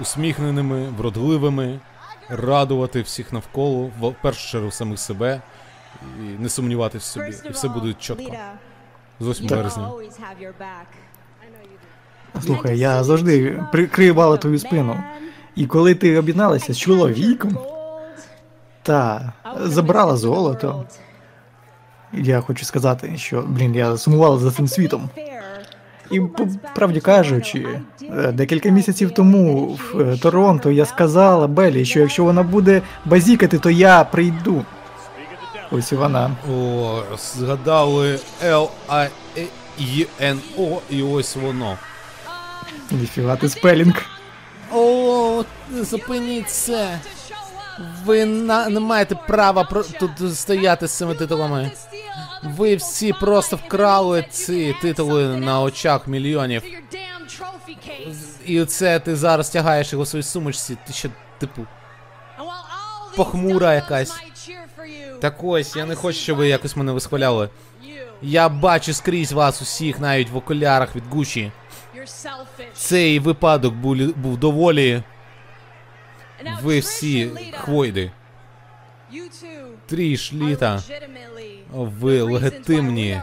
усміхненими, 0.00 0.88
вродливими, 0.88 1.80
радувати 2.28 3.02
всіх 3.02 3.32
навколо, 3.32 3.90
в 4.00 4.08
в 4.08 4.14
першу 4.22 4.50
чергу 4.50 4.70
самих 4.70 4.98
себе, 4.98 5.40
і 6.18 6.22
не 6.22 6.48
сумніватися 6.48 7.20
в 7.20 7.24
собі. 7.24 7.48
І 7.48 7.52
все 7.52 7.68
буде 7.68 7.94
чітко. 7.94 8.32
З 9.20 9.28
8 9.28 9.46
березня. 9.46 9.90
Слухай, 12.40 12.78
я 12.78 13.04
завжди 13.04 13.62
прикривала 13.72 14.36
твою 14.36 14.58
спину. 14.58 14.96
І 15.56 15.66
коли 15.66 15.94
ти 15.94 16.18
об'єдналася 16.18 16.72
з 16.72 16.78
чоловіком 16.78 17.58
та 18.82 19.32
забрала 19.60 20.16
золото, 20.16 20.84
я 22.12 22.40
хочу 22.40 22.64
сказати, 22.64 23.12
що, 23.16 23.44
блін, 23.46 23.74
я 23.74 23.96
сумувала 23.96 24.38
за 24.38 24.50
цим 24.50 24.68
світом. 24.68 25.10
І 26.10 26.20
по 26.20 26.48
правді 26.74 27.00
кажучи, 27.00 27.68
е, 28.02 28.32
декілька 28.32 28.68
місяців 28.68 29.10
тому 29.10 29.66
в 29.66 30.00
е, 30.00 30.18
Торонто 30.18 30.70
я 30.70 30.86
сказала 30.86 31.46
Белі, 31.46 31.84
що 31.84 32.00
якщо 32.00 32.24
вона 32.24 32.42
буде 32.42 32.82
базікати, 33.04 33.58
то 33.58 33.70
я 33.70 34.04
прийду. 34.04 34.64
Ось 35.70 35.92
і 35.92 35.96
вона. 35.96 36.30
О, 36.52 37.02
згадали 37.18 38.20
I 38.88 39.08
E 39.80 40.06
N 40.20 40.38
O 40.58 40.78
і 40.90 41.02
ось 41.02 41.36
воно. 41.36 41.76
Ніфіга 42.92 43.36
ти 43.36 43.48
spelling. 43.48 44.02
О, 44.72 45.44
зупиніть 45.80 46.50
це. 46.50 46.98
Ви 48.04 48.24
на, 48.24 48.68
не 48.68 48.80
маєте 48.80 49.14
права 49.14 49.64
про, 49.64 49.82
тут 49.82 50.38
стояти 50.38 50.86
з 50.86 50.92
цими 50.92 51.14
титулами. 51.14 51.70
Ви 52.42 52.76
всі 52.76 53.12
просто 53.12 53.56
вкрали 53.56 54.24
ці 54.30 54.76
титули 54.82 55.36
на 55.36 55.60
очах 55.60 56.06
мільйонів. 56.06 56.62
І 58.46 58.64
це 58.64 59.00
ти 59.00 59.16
зараз 59.16 59.50
тягаєш 59.50 59.92
його 59.92 60.04
в 60.04 60.08
своїй 60.08 60.22
сумочці. 60.22 60.78
Ти 60.86 60.92
ще, 60.92 61.10
типу, 61.38 61.66
похмура 63.16 63.74
якась. 63.74 64.12
Так 65.20 65.44
ось, 65.44 65.76
я 65.76 65.84
не 65.86 65.94
хочу, 65.94 66.18
щоб 66.18 66.36
ви 66.36 66.48
якось 66.48 66.76
мене 66.76 66.92
висхваляли. 66.92 67.48
Я 68.22 68.48
бачу 68.48 68.92
скрізь 68.94 69.32
вас 69.32 69.62
усіх, 69.62 70.00
навіть 70.00 70.30
в 70.30 70.36
окулярах 70.36 70.96
від 70.96 71.04
Гучі. 71.10 71.52
Цей 72.74 73.18
випадок 73.18 73.74
був, 73.74 73.96
був 74.16 74.36
доволі. 74.36 75.02
Ви 76.62 76.78
всі 76.78 77.30
хвойди. 77.52 78.10
Тріш, 79.86 80.32
літа. 80.32 80.82
Ви 81.72 82.22
легітимні 82.22 83.20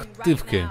активки. 0.00 0.68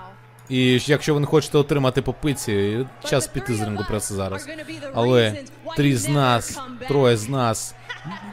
І 0.50 0.80
якщо 0.86 1.14
ви 1.14 1.20
не 1.20 1.26
хочете 1.26 1.58
отримати 1.58 2.02
по 2.02 2.14
пиці, 2.14 2.86
час 3.04 3.28
піти 3.28 3.56
з 3.56 3.62
рингу 3.62 3.84
просто 3.88 4.16
зараз. 4.16 4.48
Але 4.94 5.44
три 5.76 5.98
з 5.98 6.08
нас, 6.10 6.60
троє 6.88 7.18
з 7.18 7.30
нас. 7.30 7.76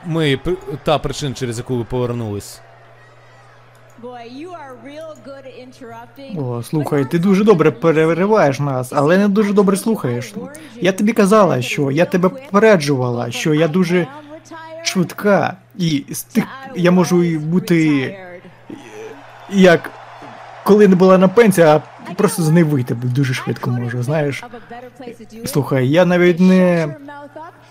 Ми 0.04 0.40
та 0.84 0.98
причина, 0.98 1.34
через 1.34 1.58
яку 1.58 1.76
ви 1.76 1.84
повернулись. 1.84 2.60
О, 6.36 6.62
слухай, 6.62 7.04
ти 7.10 7.18
дуже 7.18 7.44
добре 7.44 7.70
перериваєш 7.70 8.60
нас, 8.60 8.92
але 8.92 9.18
не 9.18 9.28
дуже 9.28 9.52
добре 9.52 9.76
слухаєш. 9.76 10.34
Я 10.80 10.92
тобі 10.92 11.12
казала, 11.12 11.62
що 11.62 11.90
я 11.90 12.04
тебе 12.04 12.28
попереджувала, 12.28 13.30
що 13.30 13.54
я 13.54 13.68
дуже 13.68 14.06
швидка, 14.84 15.56
і 15.78 16.04
з 16.10 16.22
тих 16.22 16.44
я 16.76 16.90
можу 16.90 17.22
і 17.22 17.38
бути 17.38 18.16
як 19.50 19.90
коли 20.64 20.88
не 20.88 20.96
була 20.96 21.18
на 21.18 21.28
пенсії, 21.28 21.66
а 21.66 21.80
просто 22.16 22.42
з 22.42 22.50
неї 22.50 22.64
вийти 22.64 22.94
дуже 22.94 23.34
швидко 23.34 23.70
можу, 23.70 24.02
знаєш. 24.02 24.44
Слухай, 25.46 25.88
я 25.88 26.04
навіть 26.04 26.40
не 26.40 26.96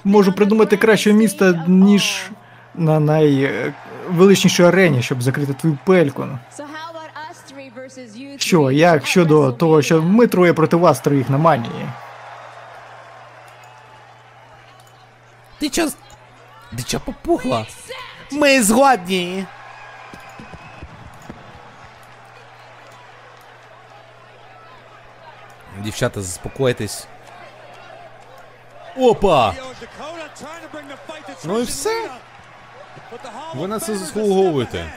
можу 0.04 0.34
придумати 0.34 0.78
краще 0.78 1.14
місто, 1.14 1.64
ніж 1.68 2.32
на 2.76 3.00
найвеличнішій 4.10 4.64
арені, 4.64 5.02
щоб 5.02 5.24
закрити 5.24 5.54
твою 5.54 5.78
пельку. 5.86 6.28
Що, 8.38 8.72
як 8.72 9.06
щодо 9.06 9.52
того, 9.52 9.82
що 9.82 10.02
ми 10.02 10.28
троє 10.28 10.54
проти 10.54 10.76
вас 10.76 11.00
троїх 11.00 11.30
на 11.30 11.38
манії? 11.38 11.88
Ти 15.60 15.70
чо... 15.70 15.90
Ти 16.78 16.84
чо 16.84 17.00
попухла? 17.00 17.66
Ми 18.32 18.64
згодні. 18.64 19.46
Дівчата, 25.80 26.22
заспокойтесь. 26.22 27.08
Опа! 28.98 29.54
Ну 31.46 31.60
і 31.60 31.64
все. 31.64 32.10
Ви 33.56 33.68
на 33.68 33.80
це 33.80 33.96
заслуговуєте. 33.96 34.94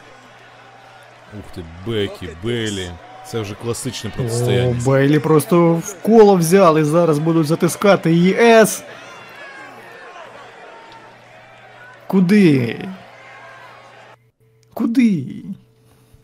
Ух 1.39 1.45
ти, 1.55 1.65
Бекі, 1.87 2.29
Белі. 2.45 2.91
Це 3.27 3.41
вже 3.41 3.55
класичне 3.55 4.11
О. 4.19 4.75
Бейлі 4.85 5.19
просто 5.19 5.75
в 5.75 6.03
коло 6.03 6.37
взяли, 6.37 6.85
зараз 6.85 7.19
будуть 7.19 7.47
затискати 7.47 8.15
ЄС. 8.15 8.85
Куди? 12.07 12.89
Куди? 14.75 15.25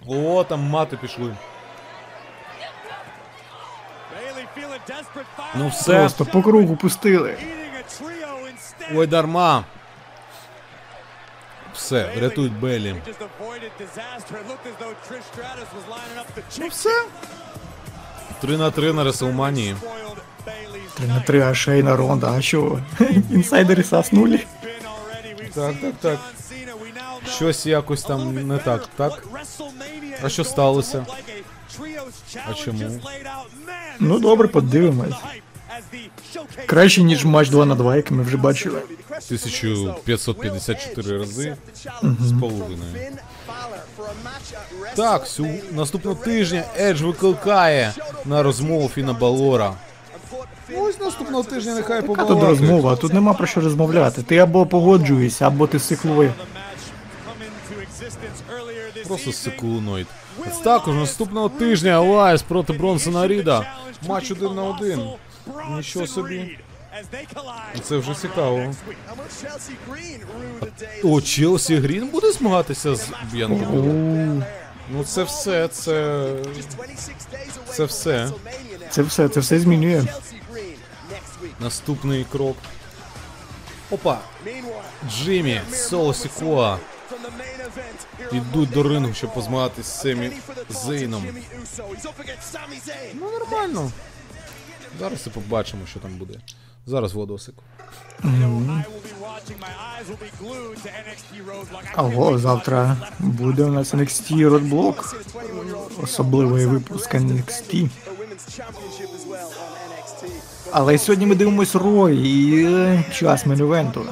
О, 0.06 0.44
там 0.44 0.60
мати 0.60 0.96
пішли. 0.96 1.36
Ну 5.54 5.68
все. 5.68 5.98
Просто 5.98 6.24
по 6.24 6.42
кругу 6.42 6.76
пустили. 6.76 7.38
Ой, 8.94 9.06
дарма. 9.06 9.64
Все, 11.74 12.12
рятують 12.20 12.60
Белі. 12.60 12.94
Ну 16.58 16.66
все. 16.68 17.04
3 18.40 18.56
на 18.56 18.70
3 18.70 18.92
на 18.92 19.04
Реселманії. 19.04 19.76
3 20.94 21.06
на 21.06 21.20
3, 21.20 21.40
а 21.40 21.54
Шейна 21.54 21.96
Ронда, 21.96 22.32
а 22.32 22.42
що? 22.42 22.78
Інсайдери 23.30 23.82
саснули. 23.84 24.40
Так, 25.54 25.74
так, 25.80 25.94
так. 26.00 26.18
Щось 27.28 27.66
якось 27.66 28.02
там 28.02 28.48
не 28.48 28.58
так, 28.58 28.88
так? 28.96 29.24
А 30.22 30.28
що 30.28 30.44
сталося? 30.44 31.06
А 32.50 32.54
чому? 32.54 33.00
Ну 34.00 34.18
добре, 34.18 34.48
подивимось. 34.48 35.14
Краще, 36.66 37.02
ніж 37.02 37.24
матч 37.24 37.48
2 37.48 37.64
на 37.64 37.74
2, 37.74 37.96
який 37.96 38.16
ми 38.16 38.22
вже 38.22 38.36
бачили. 38.36 38.80
1554 39.10 41.18
рази 41.18 41.56
з 42.02 42.32
половиною. 42.40 42.94
Так, 44.94 45.26
сю... 45.26 45.46
наступного 45.70 46.16
тижня 46.24 46.64
Едж 46.80 47.02
викликає 47.02 47.92
на 48.24 48.42
розмову 48.42 48.88
Фіна 48.88 49.12
Балора. 49.12 49.74
Ось 50.76 51.00
наступного 51.00 51.44
тижня 51.44 51.74
нехай 51.74 51.96
Яка 51.96 52.08
тут 52.08 52.16
побалакають. 52.16 52.60
розмова? 52.60 52.96
Тут 52.96 53.12
нема 53.12 53.32
про 53.32 53.46
що 53.46 53.60
розмовляти. 53.60 54.22
Ти 54.22 54.38
або 54.38 54.66
погоджуєшся, 54.66 55.46
або 55.46 55.66
ти 55.66 55.78
сикловий. 55.78 56.30
Просто 59.06 59.32
секулоноїд. 59.32 60.06
Ось 60.48 60.58
також 60.58 60.94
наступного 60.94 61.48
тижня 61.48 61.90
Алайс 61.90 62.42
проти 62.42 62.72
Бронсона 62.72 63.26
Ріда. 63.26 63.66
Матч 64.08 64.30
один 64.30 64.54
на 64.54 64.62
один. 64.62 65.00
Нічого 65.76 66.06
собі. 66.06 66.58
Це 67.82 67.96
вже 67.96 68.14
цікаво. 68.14 68.74
О, 71.04 71.20
Челсі 71.20 71.76
Грін 71.76 72.08
буде 72.08 72.32
змагатися 72.32 72.94
з 72.94 73.10
Б'янком? 73.32 74.44
Ну 74.90 75.04
це 75.04 75.22
все, 75.22 75.68
це. 75.68 76.26
Це 77.70 77.84
все. 77.84 78.30
Це 78.90 79.02
все, 79.02 79.28
це 79.28 79.40
все 79.40 79.58
змінює. 79.58 80.04
Наступний 81.60 82.26
крок. 82.32 82.56
Опа! 83.90 84.18
Джиммі, 85.10 85.60
Соло 85.72 86.14
Сікоа 86.14 86.78
йдуть 88.32 88.70
до 88.70 88.82
рингу, 88.82 89.14
щоб 89.14 89.34
позмагатись 89.34 89.86
з 89.86 90.00
Семі 90.00 90.30
Зейном. 90.70 91.26
Ну 93.14 93.30
нормально. 93.30 93.90
Зараз 95.00 95.26
і 95.26 95.30
побачимо, 95.30 95.82
що 95.86 96.00
там 96.00 96.10
буде. 96.16 96.38
Зараз 96.86 97.12
водосик. 97.12 97.54
Ого, 101.96 102.38
завтра 102.38 102.96
буде 103.18 103.64
у 103.64 103.72
нас 103.72 103.94
NXT 103.94 104.48
Roadblock. 104.50 105.14
Особливий 106.02 106.66
випуск 106.66 107.14
NXT. 107.14 107.88
Але 110.70 110.98
сьогодні 110.98 111.26
ми 111.26 111.34
дивимось 111.34 111.74
Рой 111.74 112.16
і 112.16 112.64
е, 112.66 113.04
час 113.12 113.46
мен-івенту. 113.46 114.04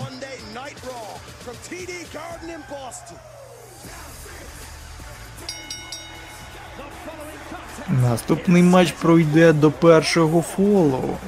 Наступний 7.91 8.63
матч 8.63 8.93
пройде 8.93 9.53
до 9.53 9.71
першого 9.71 10.43
фолу. 10.43 11.19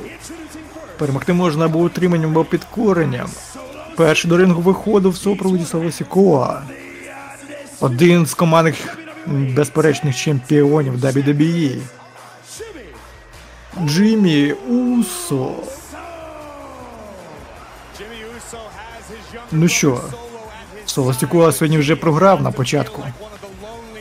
Перемогти 0.98 1.32
можна 1.32 1.64
або 1.64 1.78
утриманням, 1.78 2.30
або 2.30 2.44
підкоренням. 2.44 3.30
Перший 3.96 4.30
до 4.30 4.36
рингу 4.36 4.62
виходив 4.62 5.12
в 5.12 5.16
супроводі 5.16 5.64
Савосікоа. 5.64 6.62
Один 7.80 8.26
з 8.26 8.34
командних 8.34 8.98
безперечних 9.26 10.16
чемпіонів 10.16 11.04
WWE. 11.04 11.78
Джиммі 13.86 14.52
Усо. 14.52 15.52
Ну 19.52 19.68
що, 19.68 20.00
Солостікуа 20.86 21.52
сьогодні 21.52 21.78
вже 21.78 21.96
програв 21.96 22.42
на 22.42 22.50
початку. 22.50 23.02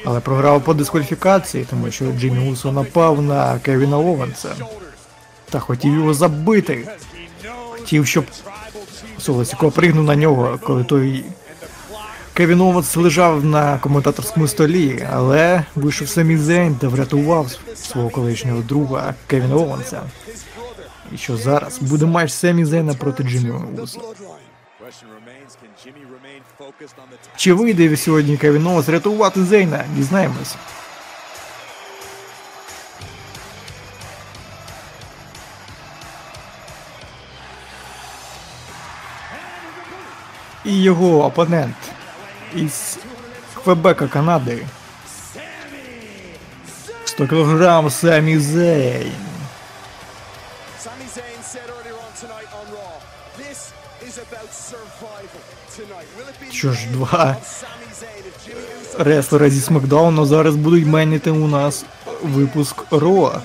Але 0.06 0.20
програв 0.20 0.62
по 0.64 0.74
дискваліфікації, 0.74 1.66
тому 1.70 1.92
що 1.92 2.12
Джиммі 2.12 2.52
Усо 2.52 2.72
напав 2.72 3.22
на 3.22 3.60
Кевіна 3.60 3.98
Овенса. 3.98 4.50
Та 5.50 5.60
хотів 5.60 5.94
його 5.94 6.14
забити. 6.14 6.88
Хотів, 7.72 8.08
щоб 8.08 8.26
Солосіко 9.20 9.72
пригнув 9.72 10.06
на 10.06 10.16
нього, 10.16 10.60
коли 10.64 10.84
той 10.84 11.24
Кевін 12.34 12.62
Овенс 12.62 12.96
лежав 12.96 13.46
на 13.46 13.78
коментаторському 13.78 14.48
столі, 14.48 15.08
але 15.12 15.64
вийшов 15.76 16.10
самі 16.10 16.38
Зейн 16.38 16.76
та 16.76 16.88
врятував 16.88 17.52
свого 17.76 18.10
колишнього 18.10 18.62
друга 18.62 19.14
Кевіна 19.28 19.56
Овенса. 19.56 20.02
І 21.14 21.18
що 21.18 21.38
зараз 21.38 21.80
буде 21.80 22.06
матч 22.06 22.32
Семі 22.32 22.66
Зейна 22.66 22.94
проти 22.94 23.24
Джиммі 23.24 23.54
Усо. 23.84 24.02
Чи 27.36 27.54
вийде 27.54 27.98
сьогодні 27.98 28.38
Кевін 28.38 28.68
Овенс 28.68 28.90
рятувати 28.90 29.44
Зейна? 29.44 29.86
Дізнаємось. 29.96 30.56
І 40.66 40.82
його 40.82 41.26
опонент 41.26 41.76
із 42.56 42.98
Квебека, 43.64 44.08
Канади. 44.08 44.66
100 47.06 47.28
кг 47.28 47.92
Самі 47.92 48.38
Зейн. 48.40 49.31
Що 56.62 56.72
ж, 56.72 56.88
два 56.88 57.38
реслера 59.00 59.50
зі 59.50 59.62
Смакдауну 59.62 60.26
зараз 60.26 60.56
будуть 60.56 60.86
меніти 60.86 61.32
у 61.32 61.48
нас 61.48 61.86
випуск 62.24 62.76
Ро. 62.92 63.42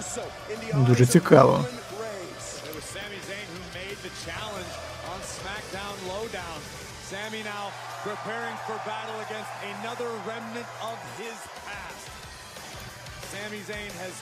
Дуже 0.74 1.06
цікаво. 1.06 1.64
Preparing 8.14 8.58
for 8.68 8.78
battle 8.92 9.18
against 9.26 9.52
another 9.74 10.10
remnant 10.30 10.68
of 10.90 10.96
his 11.20 11.38
past. 11.66 12.06
Sami 13.32 13.60
Zayn 13.68 13.92
has 14.04 14.14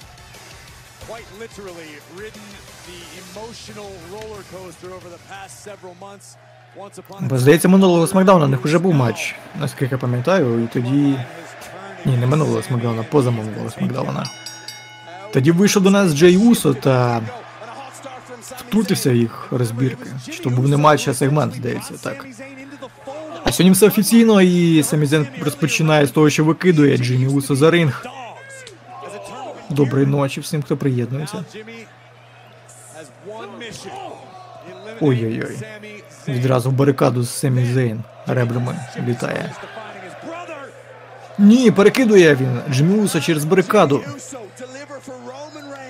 quite 1.09 1.29
literally 1.43 1.93
ridden 2.23 2.49
the 2.91 3.01
emotional 3.25 3.93
roller 4.15 4.43
coaster 4.55 4.91
over 4.97 5.09
the 5.16 5.23
past 5.33 5.55
several 5.69 5.95
months. 6.07 6.29
Бо 7.20 7.38
здається, 7.38 7.68
минулого 7.68 8.06
Смакдауна 8.06 8.44
у 8.44 8.48
них 8.48 8.64
вже 8.64 8.78
був 8.78 8.94
матч, 8.94 9.34
наскільки 9.60 9.94
я 9.94 9.98
пам'ятаю, 9.98 10.64
і 10.64 10.66
тоді. 10.66 11.18
Ні, 12.06 12.16
не 12.16 12.26
минулого 12.26 12.62
Смакдауна, 12.62 13.02
позаминулого 13.02 13.70
Смакдауна. 13.70 14.24
Тоді 15.32 15.51
вийшов 15.51 15.82
до 15.82 15.90
нас 15.90 16.14
Джей 16.14 16.36
Усо 16.36 16.74
та 16.74 17.20
втрутився 18.40 19.12
їх 19.12 19.48
розбірки. 19.51 20.06
Чи 20.30 20.42
то 20.42 20.51
був 20.51 20.68
не 20.68 20.76
матч, 20.76 21.09
а 21.09 21.14
сегмент, 21.14 21.55
здається, 21.55 21.94
так. 22.02 22.26
А 23.44 23.52
сьогодні 23.52 23.72
все 23.72 23.86
офіційно, 23.86 24.42
і 24.42 24.82
Самізен 24.82 25.26
розпочинає 25.40 26.06
з 26.06 26.10
того, 26.10 26.30
що 26.30 26.44
викидує 26.44 26.96
Джиммі 26.96 27.26
Усо 27.26 27.56
за 27.56 27.70
ринг. 27.70 28.06
Доброї 29.70 30.06
ночі 30.06 30.40
всім, 30.40 30.62
хто 30.62 30.76
приєднується. 30.76 31.44
Ой-ой-ой. 35.01 35.59
Відразу 36.29 36.71
в 36.71 36.73
барикаду 36.73 37.23
з 37.23 37.31
Семі 37.31 37.65
Зейн 37.65 38.03
ребрами 38.27 38.77
літає. 39.09 39.53
Ні, 41.39 41.71
перекидує 41.71 42.35
він 42.35 42.61
Джиммі 42.71 43.01
Усо 43.01 43.21
через 43.21 43.45
барикаду. 43.45 44.03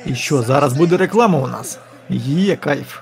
І 0.06 0.14
що, 0.14 0.42
зараз 0.42 0.72
буде 0.72 0.96
реклама 0.96 1.38
у 1.38 1.46
нас? 1.46 1.78
Є 2.08 2.56
кайф. 2.56 2.98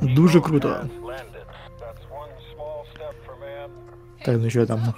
Дуже 0.00 0.40
круто. 0.40 0.80
Так, 4.24 4.36
ну 4.38 4.50
що 4.50 4.66
там? 4.66 4.94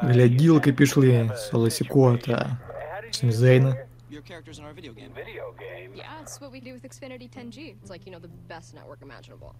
Гляділки 0.00 0.72
пішли, 0.72 1.30
Солосіко 1.36 2.18
та 2.26 2.58
Смізейна. 3.10 3.76
Your 4.11 4.21
characters 4.31 4.57
in 4.59 4.63
our 4.65 4.73
video 4.79 4.93
game. 4.93 5.11
Video 5.25 5.45
game? 5.65 5.89
Yeah, 6.01 6.21
it's 6.23 6.39
what 6.41 6.51
we 6.55 6.59
do 6.67 6.71
with 6.75 6.83
Xfinity 6.91 7.27
10G. 7.37 7.57
It's 7.81 7.89
like, 7.93 8.03
you 8.05 8.11
know, 8.13 8.19
the 8.27 8.33
best 8.53 8.67
network 8.77 9.01
imaginable. 9.01 9.51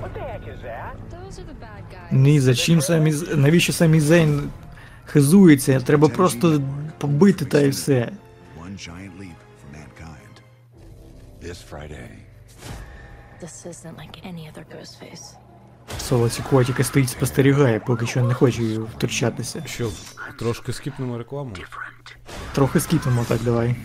What 0.00 0.14
the 0.14 0.20
heck 0.20 0.46
is 0.54 0.60
that? 0.62 0.94
Those 1.10 1.38
are 1.40 1.44
the 1.52 1.58
bad 1.66 1.82
guys. 1.90 2.12
Ні, 2.12 2.40
зачем 2.40 2.80
самі 2.80 3.12
З- 3.12 3.36
навіщо 3.36 3.72
самі 3.72 4.00
Зейн 4.00 4.50
хизується? 5.04 5.80
Треба 5.80 6.08
просто 6.08 6.60
побити 6.98 7.44
та 7.44 7.60
і 7.60 7.68
все. 7.68 8.12
One 8.60 8.72
giant 8.88 9.18
leap 9.20 9.36
for 9.60 9.68
mankind. 9.78 10.34
This 11.42 11.58
Friday. 11.70 12.08
This 13.42 13.66
isn't 13.66 13.96
like 14.02 14.16
any 14.30 14.44
other 14.50 14.64
ghost 14.74 14.94
face. 15.00 15.26
Соло 15.99 16.29
тільки 16.63 16.83
стоїть 16.83 17.09
спостерігає, 17.09 17.79
поки 17.79 18.07
що 18.07 18.23
не 18.23 18.33
хоче 18.33 18.61
втручатися. 18.61 19.63
Що, 19.65 19.89
трошки 20.39 20.73
скіпнемо 20.73 21.17
рекламу? 21.17 21.51
Трохи 22.53 22.79
скіпнемо 22.79 23.25
так, 23.27 23.41
давай. 23.41 23.75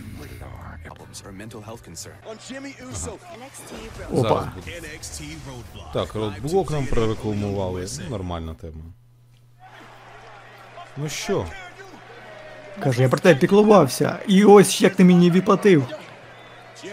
Опа. 4.11 4.51
Так, 5.93 6.15
роутблок 6.15 6.71
нам 6.71 6.85
прорекламували. 6.85 7.87
Ну, 7.99 8.09
Нормальна 8.09 8.53
тема. 8.53 8.83
Ну 10.97 11.09
що, 11.09 11.45
Каже, 12.79 13.01
я 13.01 13.09
про 13.09 13.19
тебе 13.19 13.39
піклувався, 13.39 14.19
і 14.27 14.43
ось 14.43 14.81
як 14.81 14.95
ти 14.95 15.03
мені 15.03 15.31
відплатив. 15.31 15.87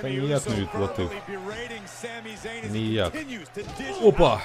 Та 0.02 0.08
ніяк 0.08 0.48
не 0.50 0.56
відплатив. 0.56 1.10
Ніяк. 2.70 3.12
Опа! 4.02 4.40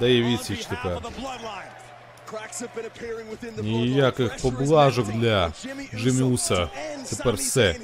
Дає 0.00 0.22
відсіч 0.22 0.66
тепер. 0.66 0.98
Ніяких 3.62 4.36
поблажок 4.36 5.12
для 5.12 5.52
Джиммі 5.94 6.22
Уса. 6.22 6.68
Тепер 7.10 7.34
все. 7.34 7.76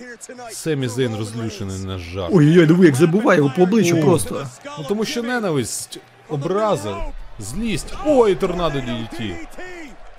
Семі 0.51 0.89
Зейн 0.89 1.17
розлючений 1.17 1.79
на 1.79 1.99
жах. 1.99 2.29
Ой-ой, 2.33 2.67
диви, 2.67 2.87
як 2.87 2.95
забуває 2.95 3.39
його 3.39 3.53
по 3.57 3.63
обличчю 3.63 4.01
просто. 4.01 4.47
Ну 4.79 4.85
тому 4.89 5.05
що 5.05 5.23
ненависть, 5.23 5.99
образа, 6.29 7.05
злість. 7.39 7.95
Ой, 8.07 8.35
торнадо 8.35 8.79
DDT. 8.79 9.37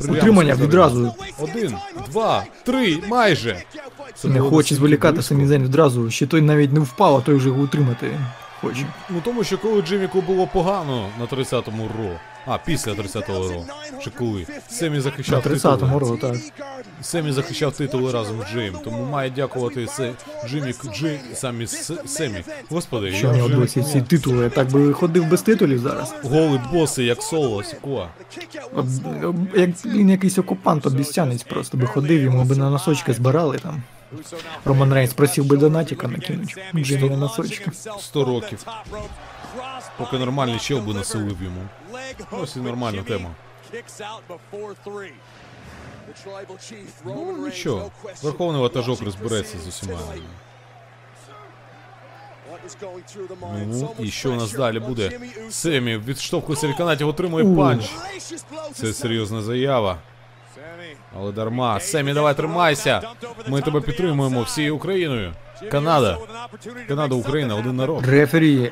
Утримання 0.01 0.55
відразу. 0.55 1.13
Один, 1.39 1.75
два, 2.11 2.45
три, 2.65 2.97
майже. 3.09 3.63
Це 4.15 4.27
Не 4.27 4.39
було 4.39 4.49
хоче 4.49 4.75
зволікати 4.75 5.13
близько. 5.13 5.29
самі 5.29 5.45
день 5.45 5.63
відразу, 5.63 6.11
ще 6.11 6.27
той 6.27 6.41
навіть 6.41 6.73
не 6.73 6.79
впав, 6.79 7.15
а 7.15 7.21
той 7.21 7.35
вже 7.35 7.47
його 7.47 7.61
утримати 7.61 8.19
хоче. 8.61 8.85
Ну 9.09 9.21
тому 9.23 9.43
що 9.43 9.57
коли 9.57 9.81
Джиміку 9.81 10.21
було 10.21 10.47
погано 10.47 11.09
на 11.19 11.25
30-му 11.25 11.87
ро. 11.97 12.09
А, 12.45 12.57
після 12.57 12.91
30-го 12.91 13.49
ро. 13.49 13.63
Чи 14.03 14.09
коли? 14.09 14.45
Семі 14.69 14.99
захищав 14.99 15.45
На 15.45 15.51
30-му 15.51 15.99
титули. 15.99 15.99
ро, 15.99 16.17
так. 16.17 16.35
Семі 17.01 17.31
захищав 17.31 17.73
титули 17.73 18.11
разом 18.11 18.41
з 18.41 18.53
Джим, 18.53 18.73
тому 18.83 19.05
має 19.05 19.29
дякувати 19.29 19.87
се 19.87 20.11
Джимі 20.47 20.73
Джи 20.95 21.19
самі 21.33 21.67
С- 21.67 21.93
Семі. 22.05 22.43
Господи, 22.69 23.11
Що 23.11 23.27
я 23.35 23.43
вже 23.43 23.55
досі 23.55 23.83
ці 23.83 24.01
титули, 24.01 24.43
я 24.43 24.49
так 24.49 24.71
би 24.71 24.93
ходив 24.93 25.25
без 25.29 25.41
титулів 25.41 25.79
зараз. 25.79 26.13
голий 26.23 26.59
боси, 26.73 27.03
як 27.03 27.21
соло, 27.23 27.63
сікуа. 27.63 28.07
Як 29.55 29.69
він 29.85 30.09
якийсь 30.09 30.37
окупант, 30.37 30.85
обіцянець 30.85 31.43
просто 31.43 31.77
би 31.77 31.87
ходив, 31.87 32.21
йому 32.21 32.43
би 32.43 32.55
на 32.55 32.69
носочки 32.69 33.13
збирали 33.13 33.57
там. 33.57 33.81
Роман 34.65 34.93
Рейнс 34.93 35.13
просив 35.13 35.45
би 35.45 35.57
донатіка 35.57 36.07
накинуть. 36.07 36.57
Джимі 36.75 37.09
на 37.09 37.17
носочки. 37.17 37.71
100 37.99 38.25
років. 38.25 38.65
Поки 39.97 40.17
нормальний 40.17 40.59
чел 40.59 40.79
би 40.79 40.93
насилив 40.93 41.37
йому. 41.43 41.61
Ось 42.31 42.55
і 42.55 42.59
нормальна 42.59 43.03
тема. 43.03 43.29
Ну 47.05 47.37
нічого, 47.45 47.91
верховний 48.23 48.61
ватажок 48.61 49.01
розбереться 49.01 49.57
з 49.59 49.67
усіма. 49.67 49.99
Ну, 53.67 53.95
і 53.99 54.11
що 54.11 54.31
у 54.31 54.35
нас 54.35 54.51
далі 54.53 54.79
буде? 54.79 55.19
Семі 55.49 55.97
відштовхується 55.97 56.67
від 56.67 56.75
канатів, 56.75 57.07
отримує 57.07 57.55
панч. 57.55 57.89
Це 58.73 58.93
серйозна 58.93 59.41
заява. 59.41 59.97
Але 61.17 61.31
дарма. 61.31 61.79
Семі, 61.79 62.13
давай 62.13 62.33
тримайся. 62.33 63.01
Ми 63.47 63.61
тебе 63.61 63.81
підтримуємо 63.81 64.41
всією 64.41 64.75
Україною. 64.75 65.33
Канада. 65.71 66.17
Канада, 66.87 67.15
Україна, 67.15 67.55
один 67.55 67.75
народ. 67.75 68.07
Рефері 68.07 68.71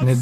не 0.00 0.16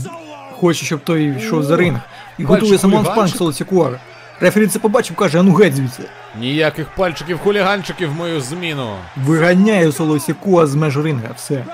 хоче, 0.53 0.85
щоб 0.87 1.01
той 1.01 1.37
йшов 1.37 1.63
за 1.63 1.77
ринг. 1.77 2.01
І 2.39 2.45
готує 2.45 2.79
самон 2.79 3.05
хуліганчик. 3.05 3.37
спанк 3.37 3.57
Соло 3.59 3.99
Рефері 4.41 4.67
це 4.67 4.79
побачив, 4.79 5.17
каже, 5.17 5.41
а 5.41 5.43
ну 5.43 5.55
геть 5.55 5.75
звідси. 5.75 6.03
Ніяких 6.41 6.89
пальчиків 6.89 7.39
хуліганчиків 7.39 8.11
в 8.11 8.15
мою 8.15 8.41
зміну. 8.41 8.97
Виганяє 9.17 9.93
Солосікуа 9.93 10.67
з 10.67 10.75
меж 10.75 10.97
ринга, 10.97 11.29
все. 11.37 11.65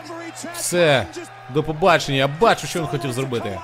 Все. 0.54 1.06
До 1.54 1.62
побачення. 1.62 2.18
Я 2.18 2.28
бачу, 2.40 2.66
що 2.66 2.78
він 2.78 2.86
хотів 2.86 3.12
зробити. 3.12 3.58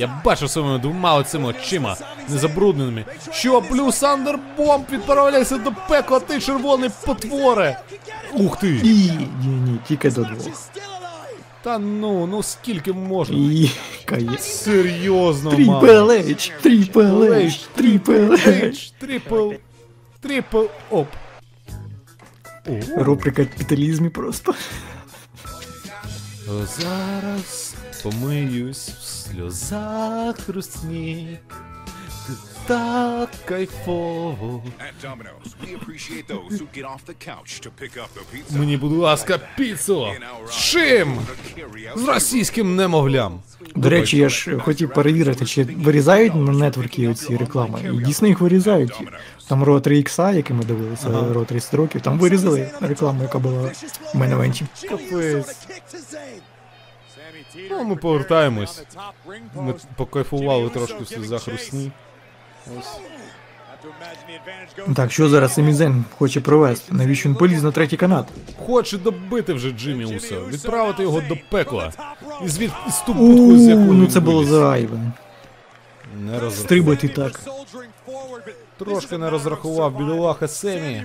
Я 0.00 0.20
бачив 0.24 0.50
своїми 0.50 0.78
двома 0.78 1.14
оцими 1.14 1.48
очима 1.48 1.96
незабрудненими. 2.28 3.04
Що, 3.32 3.62
плюс 3.62 4.02
Андербомб 4.02 4.84
відправляйся 4.92 5.58
до 5.58 5.72
пекла, 5.88 6.20
ти 6.20 6.40
червоний 6.40 6.90
потворе. 7.06 7.80
Ух 8.32 8.56
ти! 8.56 8.68
І 8.68 9.10
ні, 9.10 9.28
ні, 9.44 9.78
тільки 9.88 10.10
до 10.10 10.24
двох. 10.24 10.70
Та 11.62 11.78
ну, 11.78 12.26
ну 12.26 12.42
скільки 12.42 12.92
можна? 12.92 13.36
І 13.36 13.70
кає. 14.04 14.38
Серйозно, 14.38 15.50
Тріпл 15.50 15.70
мама. 15.70 16.12
Ейч, 16.14 16.52
Тріпл 16.62 17.22
Ейч, 17.22 17.60
Тріпл 17.74 18.34
Ейч. 18.46 18.92
Трипл. 18.98 19.50
Трипл 20.20 20.62
оп. 20.90 21.08
При 23.20 23.32
капіталізмі 23.32 24.08
просто. 24.08 24.54
Зараз 26.78 27.69
помиюсь 28.02 28.88
в 28.88 29.02
сльозах 29.04 30.48
русні. 30.48 31.38
Так 32.66 33.30
кайфово. 33.44 34.62
At 34.78 35.04
Domino's, 35.04 35.54
we 35.62 35.74
appreciate 35.74 36.28
those 36.28 36.60
who 36.60 36.66
get 36.76 36.84
off 36.84 37.02
the 37.06 37.14
couch 37.30 37.60
to 37.60 37.70
pick 37.82 37.96
up 37.96 38.08
the 38.14 38.22
pizza. 38.32 38.58
Мені, 38.58 38.76
будь 38.76 38.92
ласка, 38.92 39.38
піцу. 39.56 40.06
Чим? 40.50 41.18
З 41.96 42.04
російським 42.08 42.76
немовлям. 42.76 43.40
До 43.76 43.88
речі, 43.90 44.16
я 44.16 44.28
ж 44.28 44.58
хотів 44.58 44.92
перевірити, 44.92 45.46
чи 45.46 45.64
вирізають 45.64 46.34
на 46.34 46.52
нетворки 46.52 47.08
оці 47.08 47.36
реклами. 47.36 47.80
І 47.94 48.04
дійсно 48.04 48.28
їх 48.28 48.40
вирізають. 48.40 48.92
Там 49.48 49.62
Ро 49.62 49.80
3 49.80 49.96
X, 49.96 50.34
який 50.34 50.56
ми 50.56 50.64
дивилися, 50.64 51.06
Ага. 51.08 51.32
Ро 51.32 51.44
30 51.44 51.74
років, 51.74 52.00
там 52.00 52.18
вирізали 52.18 52.70
рекламу, 52.80 53.22
яка 53.22 53.38
була 53.38 53.70
в 54.14 54.18
мене 54.18 54.34
венчі. 54.34 54.64
Капець. 54.88 55.56
Ну, 57.70 57.84
ми 57.84 57.96
повертаємось. 57.96 58.82
Ми 59.54 59.74
покайфували 59.96 60.68
трошки 60.68 61.02
в 61.02 61.08
сльозах 61.08 61.48
русні. 61.48 61.92
Ось. 62.78 63.00
Так, 64.96 65.12
що 65.12 65.28
зараз 65.28 65.54
Семізен 65.54 66.04
хоче 66.18 66.40
провести? 66.40 66.94
Навіщо 66.94 67.28
він 67.28 67.36
поліз 67.36 67.62
на 67.62 67.72
третій 67.72 67.96
канат? 67.96 68.28
Хоче 68.66 68.98
добити 68.98 69.52
вже 69.52 69.70
Джиммі 69.70 70.04
Усо, 70.16 70.46
відправити 70.46 71.02
його 71.02 71.20
до 71.20 71.36
пекла. 71.50 71.92
І 72.44 72.48
звід 72.48 72.70
з 72.90 72.98
ту 72.98 73.14
будку, 73.14 73.56
з 73.56 73.68
якої 73.68 73.86
ну 73.86 74.02
він 74.02 74.10
це 74.10 74.20
було 74.20 74.36
виліз. 74.36 74.50
зайве. 74.50 74.98
Не 76.20 76.32
розрахував. 76.32 76.52
Стрибати 76.52 77.08
так. 77.08 77.40
Трошки 78.78 79.18
не 79.18 79.30
розрахував 79.30 79.98
бідолаха 79.98 80.48
Семі. 80.48 81.04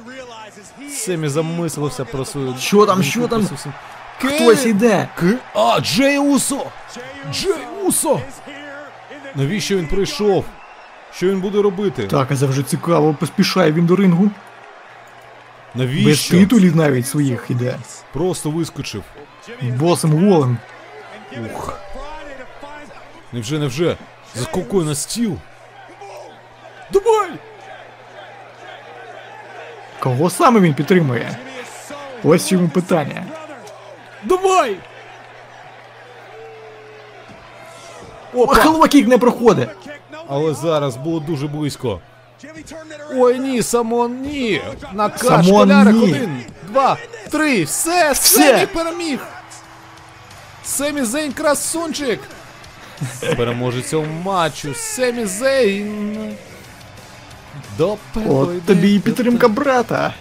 Семі 0.90 1.28
замислився 1.28 2.06
про 2.06 2.26
свою... 2.26 2.56
Що 2.60 2.86
там, 2.86 3.04
що 3.04 3.28
там? 3.28 3.48
Хтось 4.20 4.66
іде. 4.66 5.08
А, 5.54 5.80
Джей 5.80 6.20
Усо! 6.20 6.66
Джей 7.32 7.68
Усо! 7.84 8.22
Навіщо 9.36 9.78
він 9.78 9.88
прийшов? 9.88 10.46
Що 11.14 11.28
він 11.28 11.40
буде 11.42 11.62
робити? 11.62 12.08
Так, 12.08 12.32
а 12.32 12.36
завжди 12.36 12.64
цікаво, 12.64 13.16
поспішає 13.20 13.72
він 13.72 13.86
до 13.86 13.96
рингу. 13.96 14.32
Навіщо? 15.76 16.10
Без 16.10 16.28
титулів 16.28 16.76
навіть 16.76 17.08
своїх 17.08 17.46
іде. 17.50 17.78
Просто 18.14 18.50
вискочив. 18.50 19.04
Босим 19.62 20.30
голим. 20.30 20.58
Ух. 21.54 21.80
Невже, 23.34 23.60
невже? 23.60 23.98
Заскокує 24.36 24.86
на 24.86 24.96
стіл. 24.96 25.38
Давай! 26.92 27.30
Кого 30.00 30.30
саме 30.30 30.60
він 30.60 30.74
підтримує? 30.74 31.38
Ось 32.24 32.52
йому 32.52 32.70
питання. 32.70 33.26
Давай! 34.26 34.78
Опа! 38.34 38.56
Хеллоукік 38.56 39.08
не 39.08 39.18
проходить. 39.18 39.70
Але 40.28 40.54
зараз 40.54 40.96
було 40.98 41.20
дуже 41.20 41.48
близько. 41.48 42.00
Ой, 43.16 43.40
ні, 43.40 43.64
Самон, 43.64 44.22
ні! 44.22 44.62
Накач, 44.94 45.22
Самон, 45.22 45.70
Колярик, 45.70 45.96
ні. 45.96 46.04
один, 46.04 46.44
два, 46.68 46.98
три, 47.32 47.64
все, 47.64 48.12
Все. 48.12 48.38
Семі 48.40 48.66
переміг! 48.66 49.20
Семі 50.64 51.04
Зейн 51.04 51.32
красунчик! 51.34 52.20
Переможець 53.38 53.94
у 53.94 54.04
матчу, 54.24 54.74
Семі 54.74 55.26
Зейн! 55.26 56.34
До 57.78 57.98
От 58.28 58.66
тобі 58.66 58.96
і 58.96 59.00
підтримка 59.00 59.48
брата. 59.48 60.14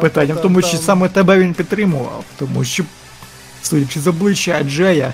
Питання 0.00 0.34
в 0.34 0.40
тому, 0.42 0.62
чи 0.62 0.76
саме 0.76 1.08
тебе 1.08 1.38
він 1.38 1.54
підтримував, 1.54 2.24
тому 2.38 2.64
що, 2.64 2.84
судячи 3.62 4.00
з 4.00 4.06
обличчя 4.06 4.62
Джея, 4.62 5.12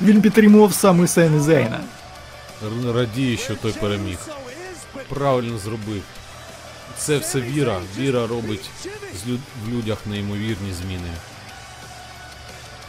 він 0.00 0.22
підтримував 0.22 0.74
саме 0.74 1.06
Семі 1.08 1.40
Зейна. 1.40 1.80
Радію, 2.94 3.38
що 3.38 3.54
той 3.54 3.72
переміг. 3.72 4.18
Правильно 5.08 5.58
зробив. 5.58 6.02
Це 6.98 7.18
все 7.18 7.40
віра. 7.40 7.76
Віра 7.98 8.26
робить 8.26 8.70
з 9.24 9.28
люд... 9.28 9.40
в 9.66 9.72
людях 9.72 9.98
неймовірні 10.06 10.72
зміни. 10.82 11.10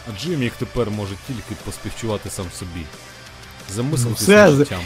А 0.10 0.20
Джиммік 0.22 0.54
тепер 0.60 0.90
може 0.92 1.14
тільки 1.28 1.56
поспівчувати 1.66 2.30
сам 2.30 2.46
собі. 2.60 2.86
Замислитись 3.74 4.22
все, 4.22 4.36
над 4.46 4.54
з- 4.54 4.58
життям. 4.58 4.80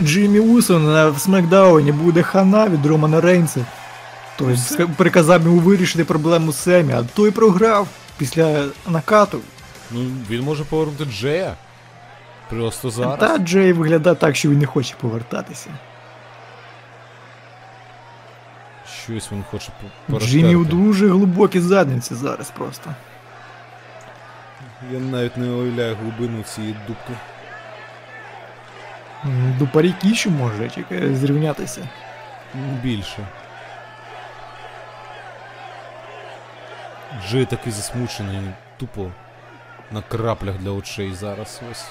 Джиммі 0.00 0.40
Усон 0.40 0.84
на 0.92 1.08
в 1.08 1.20
Смакдауні 1.20 1.92
буде 1.92 2.22
хана 2.22 2.68
від 2.68 2.86
Романа 2.86 3.20
Рейнса. 3.20 3.66
Той 4.36 4.56
приказав 4.96 5.42
йому 5.42 5.58
вирішити 5.58 6.04
проблему 6.04 6.52
Семі, 6.52 6.92
а 6.92 7.02
той 7.02 7.30
програв 7.30 7.88
після 8.18 8.64
накату. 8.86 9.40
Ну, 9.90 10.00
він 10.30 10.42
може 10.42 10.64
повернути 10.64 11.04
Джея. 11.04 11.54
Просто 12.50 12.90
зараз. 12.90 13.18
Та 13.20 13.38
Джей 13.38 13.72
виглядає 13.72 14.16
так, 14.16 14.36
що 14.36 14.50
він 14.50 14.58
не 14.58 14.66
хоче 14.66 14.94
повертатися. 15.00 15.70
Щось 19.04 19.32
він 19.32 19.44
хоче 19.50 19.68
по- 20.08 20.18
Джиммі 20.20 20.56
у 20.56 20.64
дуже 20.64 21.08
глибокій 21.08 21.60
задниці 21.60 22.14
зараз 22.14 22.50
просто. 22.50 22.90
Я 24.92 24.98
навіть 24.98 25.36
не 25.36 25.50
уявляю 25.50 25.96
глибину 25.96 26.42
цієї 26.42 26.76
дубки. 26.86 27.12
До 29.58 29.66
парі 29.66 29.94
кіші 30.02 30.28
може 30.28 30.68
тільки 30.68 31.16
зрівнятися. 31.16 31.88
Більше. 32.82 33.26
Джей 37.24 37.46
такий 37.46 37.72
засмучений, 37.72 38.40
тупо 38.78 39.10
на 39.90 40.02
краплях 40.02 40.58
для 40.58 40.70
очей 40.70 41.14
зараз 41.14 41.60
ось. 41.70 41.86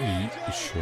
І, 0.00 0.04
і 0.48 0.52
що? 0.52 0.78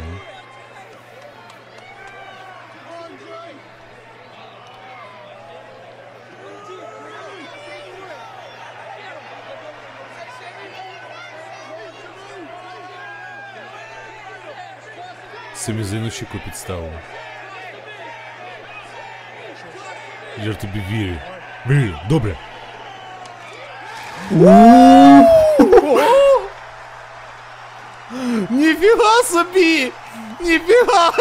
Семізину 15.55 16.11
щеку 16.11 16.37
підставив. 16.45 16.91
Я 20.37 20.51
ж 20.51 20.57
тобі 20.59 20.83
вірю. 20.91 21.15
Вірю, 21.67 21.99
добре. 22.09 22.35
Ніфіга 29.18 29.22
собі! 29.22 29.92
Ніфіга! 30.40 31.12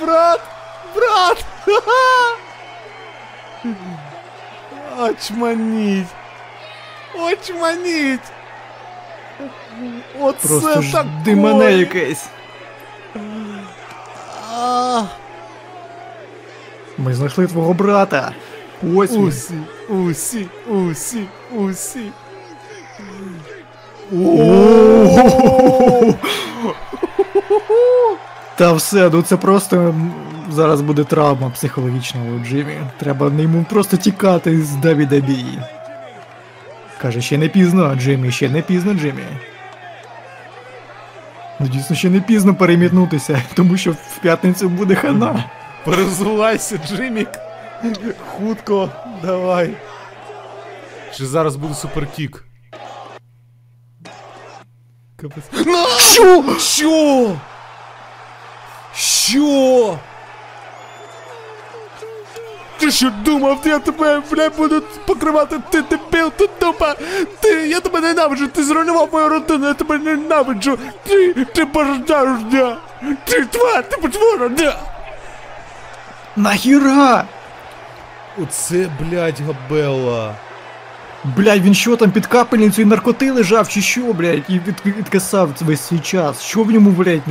Брат! 0.00 0.40
Брат! 0.94 1.44
Очманіть! 4.98 6.06
Очманіть! 7.14 8.20
Оце 10.20 10.48
Просто 10.48 10.82
ж 10.82 10.92
так. 10.92 11.06
димане 11.24 11.72
якесь. 11.72 12.26
Ми 16.98 17.14
знайшли 17.14 17.46
твого 17.46 17.74
брата. 17.74 18.32
Ось 18.96 19.10
він. 19.12 19.26
Усі, 19.26 19.54
усі, 19.88 20.48
усі, 20.68 21.26
усі. 21.54 22.12
Та 28.57 28.73
все, 28.73 29.09
ну 29.13 29.21
це 29.21 29.37
просто 29.37 29.95
зараз 30.49 30.81
буде 30.81 31.03
травма 31.03 31.49
психологічна 31.49 32.21
у 32.21 32.45
Джиммі. 32.45 32.77
Треба 32.99 33.31
йому 33.37 33.65
просто 33.69 33.97
тікати 33.97 34.61
з 34.61 34.75
WWE. 34.75 35.63
Каже, 37.01 37.21
ще 37.21 37.37
не 37.37 37.47
пізно, 37.49 37.95
Джиммі, 37.95 38.31
ще 38.31 38.49
не 38.49 38.61
пізно, 38.61 38.93
Джиммі. 38.93 39.23
Ну 41.59 41.67
дійсно 41.67 41.95
ще 41.95 42.09
не 42.09 42.21
пізно 42.21 42.55
перемітнутися, 42.55 43.41
тому 43.53 43.77
що 43.77 43.91
в 43.91 44.17
п'ятницю 44.21 44.69
буде 44.69 44.95
хана. 44.95 45.43
Перезувайся, 45.85 46.79
Джимік. 46.87 47.29
Хутко, 48.27 48.89
давай. 49.23 49.73
Чи 51.15 51.25
зараз 51.25 51.55
буде 51.55 51.73
суперкік? 51.73 52.45
Капець. 55.15 55.43
Що? 55.99 56.43
Що? 56.59 57.35
Що? 59.27 59.99
Ти 62.77 62.91
що 62.91 63.09
думав, 63.09 63.59
я 63.65 63.79
тебе, 63.79 64.21
бля, 64.31 64.49
буду 64.49 64.83
покривати, 65.05 65.59
ти 65.69 65.81
дебіл, 65.81 66.31
ти 66.31 66.47
тупа, 66.59 66.95
ти, 67.39 67.49
я 67.67 67.79
тебе 67.79 68.01
ненавиджу, 68.01 68.47
ти 68.47 68.63
зруйнував 68.63 69.09
мою 69.13 69.29
родину, 69.29 69.67
я 69.67 69.73
тебе 69.73 69.97
ненавиджу, 69.97 70.77
ти, 71.03 71.33
ти 71.45 71.65
бажаєш, 71.65 72.39
да, 72.51 72.77
ти 73.25 73.45
тварь, 73.45 73.89
ти 73.89 73.97
потвора, 73.97 74.49
да. 74.49 74.79
Нахіра? 76.35 77.25
Оце, 78.43 78.89
блядь, 78.99 79.39
габела. 79.39 80.35
Блядь, 81.23 81.61
він 81.61 81.73
що 81.73 81.95
там 81.95 82.11
під 82.11 82.25
капельницею 82.25 82.87
наркоти 82.87 83.31
лежав, 83.31 83.69
чи 83.69 83.81
що, 83.81 84.13
блядь, 84.13 84.43
і 84.49 84.59
від, 84.59 84.75
відкасав 84.85 85.49
весь 85.61 85.81
свій 85.81 85.99
час. 85.99 86.41
Що 86.41 86.63
в 86.63 86.71
ньому, 86.71 86.89
блядь, 86.91 87.21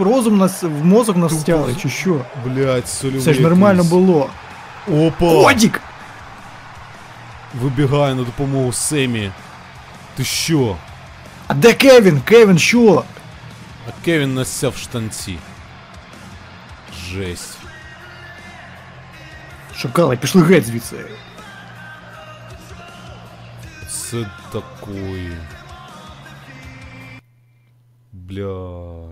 розум 0.00 0.38
нас, 0.38 0.62
в 0.62 0.84
мозок 0.84 1.16
нас 1.16 1.40
стяли, 1.40 1.76
чи 1.82 1.88
що? 1.88 2.24
Блядь, 2.44 2.88
сольовий 2.88 3.20
Все 3.20 3.34
ж 3.34 3.40
нормально 3.40 3.84
було. 3.84 4.30
Опа! 4.92 5.26
Кодік! 5.44 5.80
Вибігає 7.60 8.14
на 8.14 8.22
допомогу 8.22 8.72
Семі. 8.72 9.30
Ти 10.16 10.24
що? 10.24 10.76
А 11.46 11.54
де 11.54 11.72
Кевін? 11.72 12.20
Кевін, 12.20 12.58
що? 12.58 13.04
А 13.88 14.04
Кевін 14.04 14.34
насяв 14.34 14.72
в 14.72 14.76
штанці. 14.76 15.38
Жесть. 17.10 17.58
Шакали, 19.76 20.16
пішли 20.16 20.42
геть 20.42 20.66
звідси. 20.66 20.96
Це 24.14 24.30
такої. 24.52 25.36
Бля. 28.12 29.10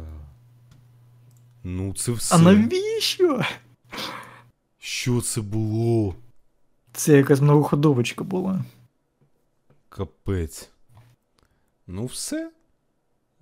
Ну 1.65 1.95
це 1.95 2.12
все. 2.12 2.35
А 2.35 2.39
навіщо? 2.39 3.45
Що 4.79 5.20
це 5.20 5.41
було? 5.41 6.15
Це 6.93 7.16
якась 7.16 7.41
многоходовочка 7.41 8.24
була. 8.24 8.65
Капець. 9.89 10.70
Ну 11.87 12.07
все. 12.07 12.51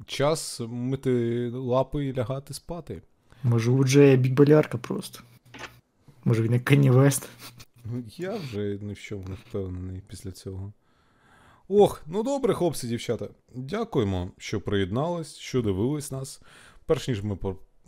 Час 0.06 0.60
мити 0.68 1.48
лапи 1.50 2.06
і 2.06 2.14
лягати 2.14 2.54
спати. 2.54 3.02
Може 3.42 3.70
у 3.70 3.84
Джея 3.84 4.16
бікболярка 4.16 4.78
просто. 4.78 5.20
Може 6.24 6.42
він 6.42 6.52
як 6.52 6.64
Кенні 6.64 6.90
Вест. 6.90 7.28
Ну, 7.84 8.04
Я 8.16 8.36
вже 8.36 8.78
ні 8.82 8.92
в 8.92 9.00
чому 9.00 9.28
не 9.28 9.34
впевнений 9.34 10.02
після 10.08 10.32
цього. 10.32 10.72
Ох, 11.72 12.02
ну 12.06 12.22
добре, 12.22 12.54
хлопці, 12.54 12.86
дівчата. 12.86 13.28
Дякуємо, 13.54 14.32
що 14.38 14.60
приєднались, 14.60 15.36
що 15.36 15.62
дивились 15.62 16.10
нас. 16.10 16.42
Перш 16.86 17.08
ніж 17.08 17.22
ми 17.22 17.38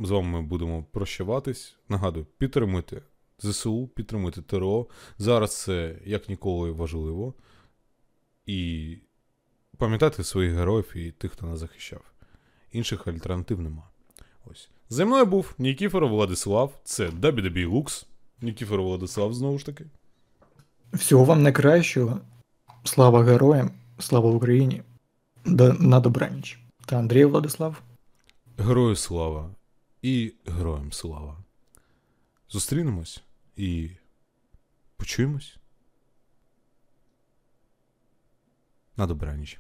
з 0.01 0.11
вами 0.11 0.43
будемо 0.43 0.85
прощаватись, 0.93 1.77
нагадую, 1.89 2.27
підтримуйте 2.39 3.03
ЗСУ, 3.39 3.87
підтримуйте 3.87 4.43
ТРО. 4.43 4.87
Зараз 5.19 5.63
це 5.63 5.99
як 6.05 6.29
ніколи 6.29 6.71
важливо. 6.71 7.35
І 8.47 8.97
пам'ятайте 9.79 10.25
своїх 10.25 10.53
героїв 10.53 10.97
і 10.97 11.11
тих, 11.11 11.33
хто 11.33 11.47
нас 11.47 11.59
захищав. 11.59 12.03
Інших 12.73 13.09
альтернатив 13.09 13.61
нема. 13.61 13.89
Ось. 14.51 14.71
Зі 14.89 15.05
мною 15.05 15.27
був 15.27 15.55
Нікіфоров 15.59 16.11
Владислав, 16.11 16.81
це 16.85 17.09
WWE 17.09 17.71
Lux. 17.71 18.07
Нікіфоров 18.41 18.87
Владислав 18.87 19.35
знову 19.35 19.59
ж 19.59 19.67
таки. 19.67 19.85
Всього 20.93 21.25
вам 21.25 21.43
найкращого. 21.43 22.21
Слава 22.85 23.25
героям, 23.25 23.71
слава 23.99 24.31
Україні. 24.31 24.83
До, 25.45 25.73
на 25.73 26.01
добраніч. 26.01 26.59
Та 26.87 26.99
Андрій 26.99 27.25
Владислав. 27.25 27.83
Герою 28.59 28.97
слава 28.97 29.51
і 30.03 30.33
героям 30.47 30.93
слава. 30.93 31.37
Зустрінемось 32.49 33.23
і 33.57 33.91
почуємось. 34.97 35.57
На 38.97 39.07
добраніч. 39.07 39.59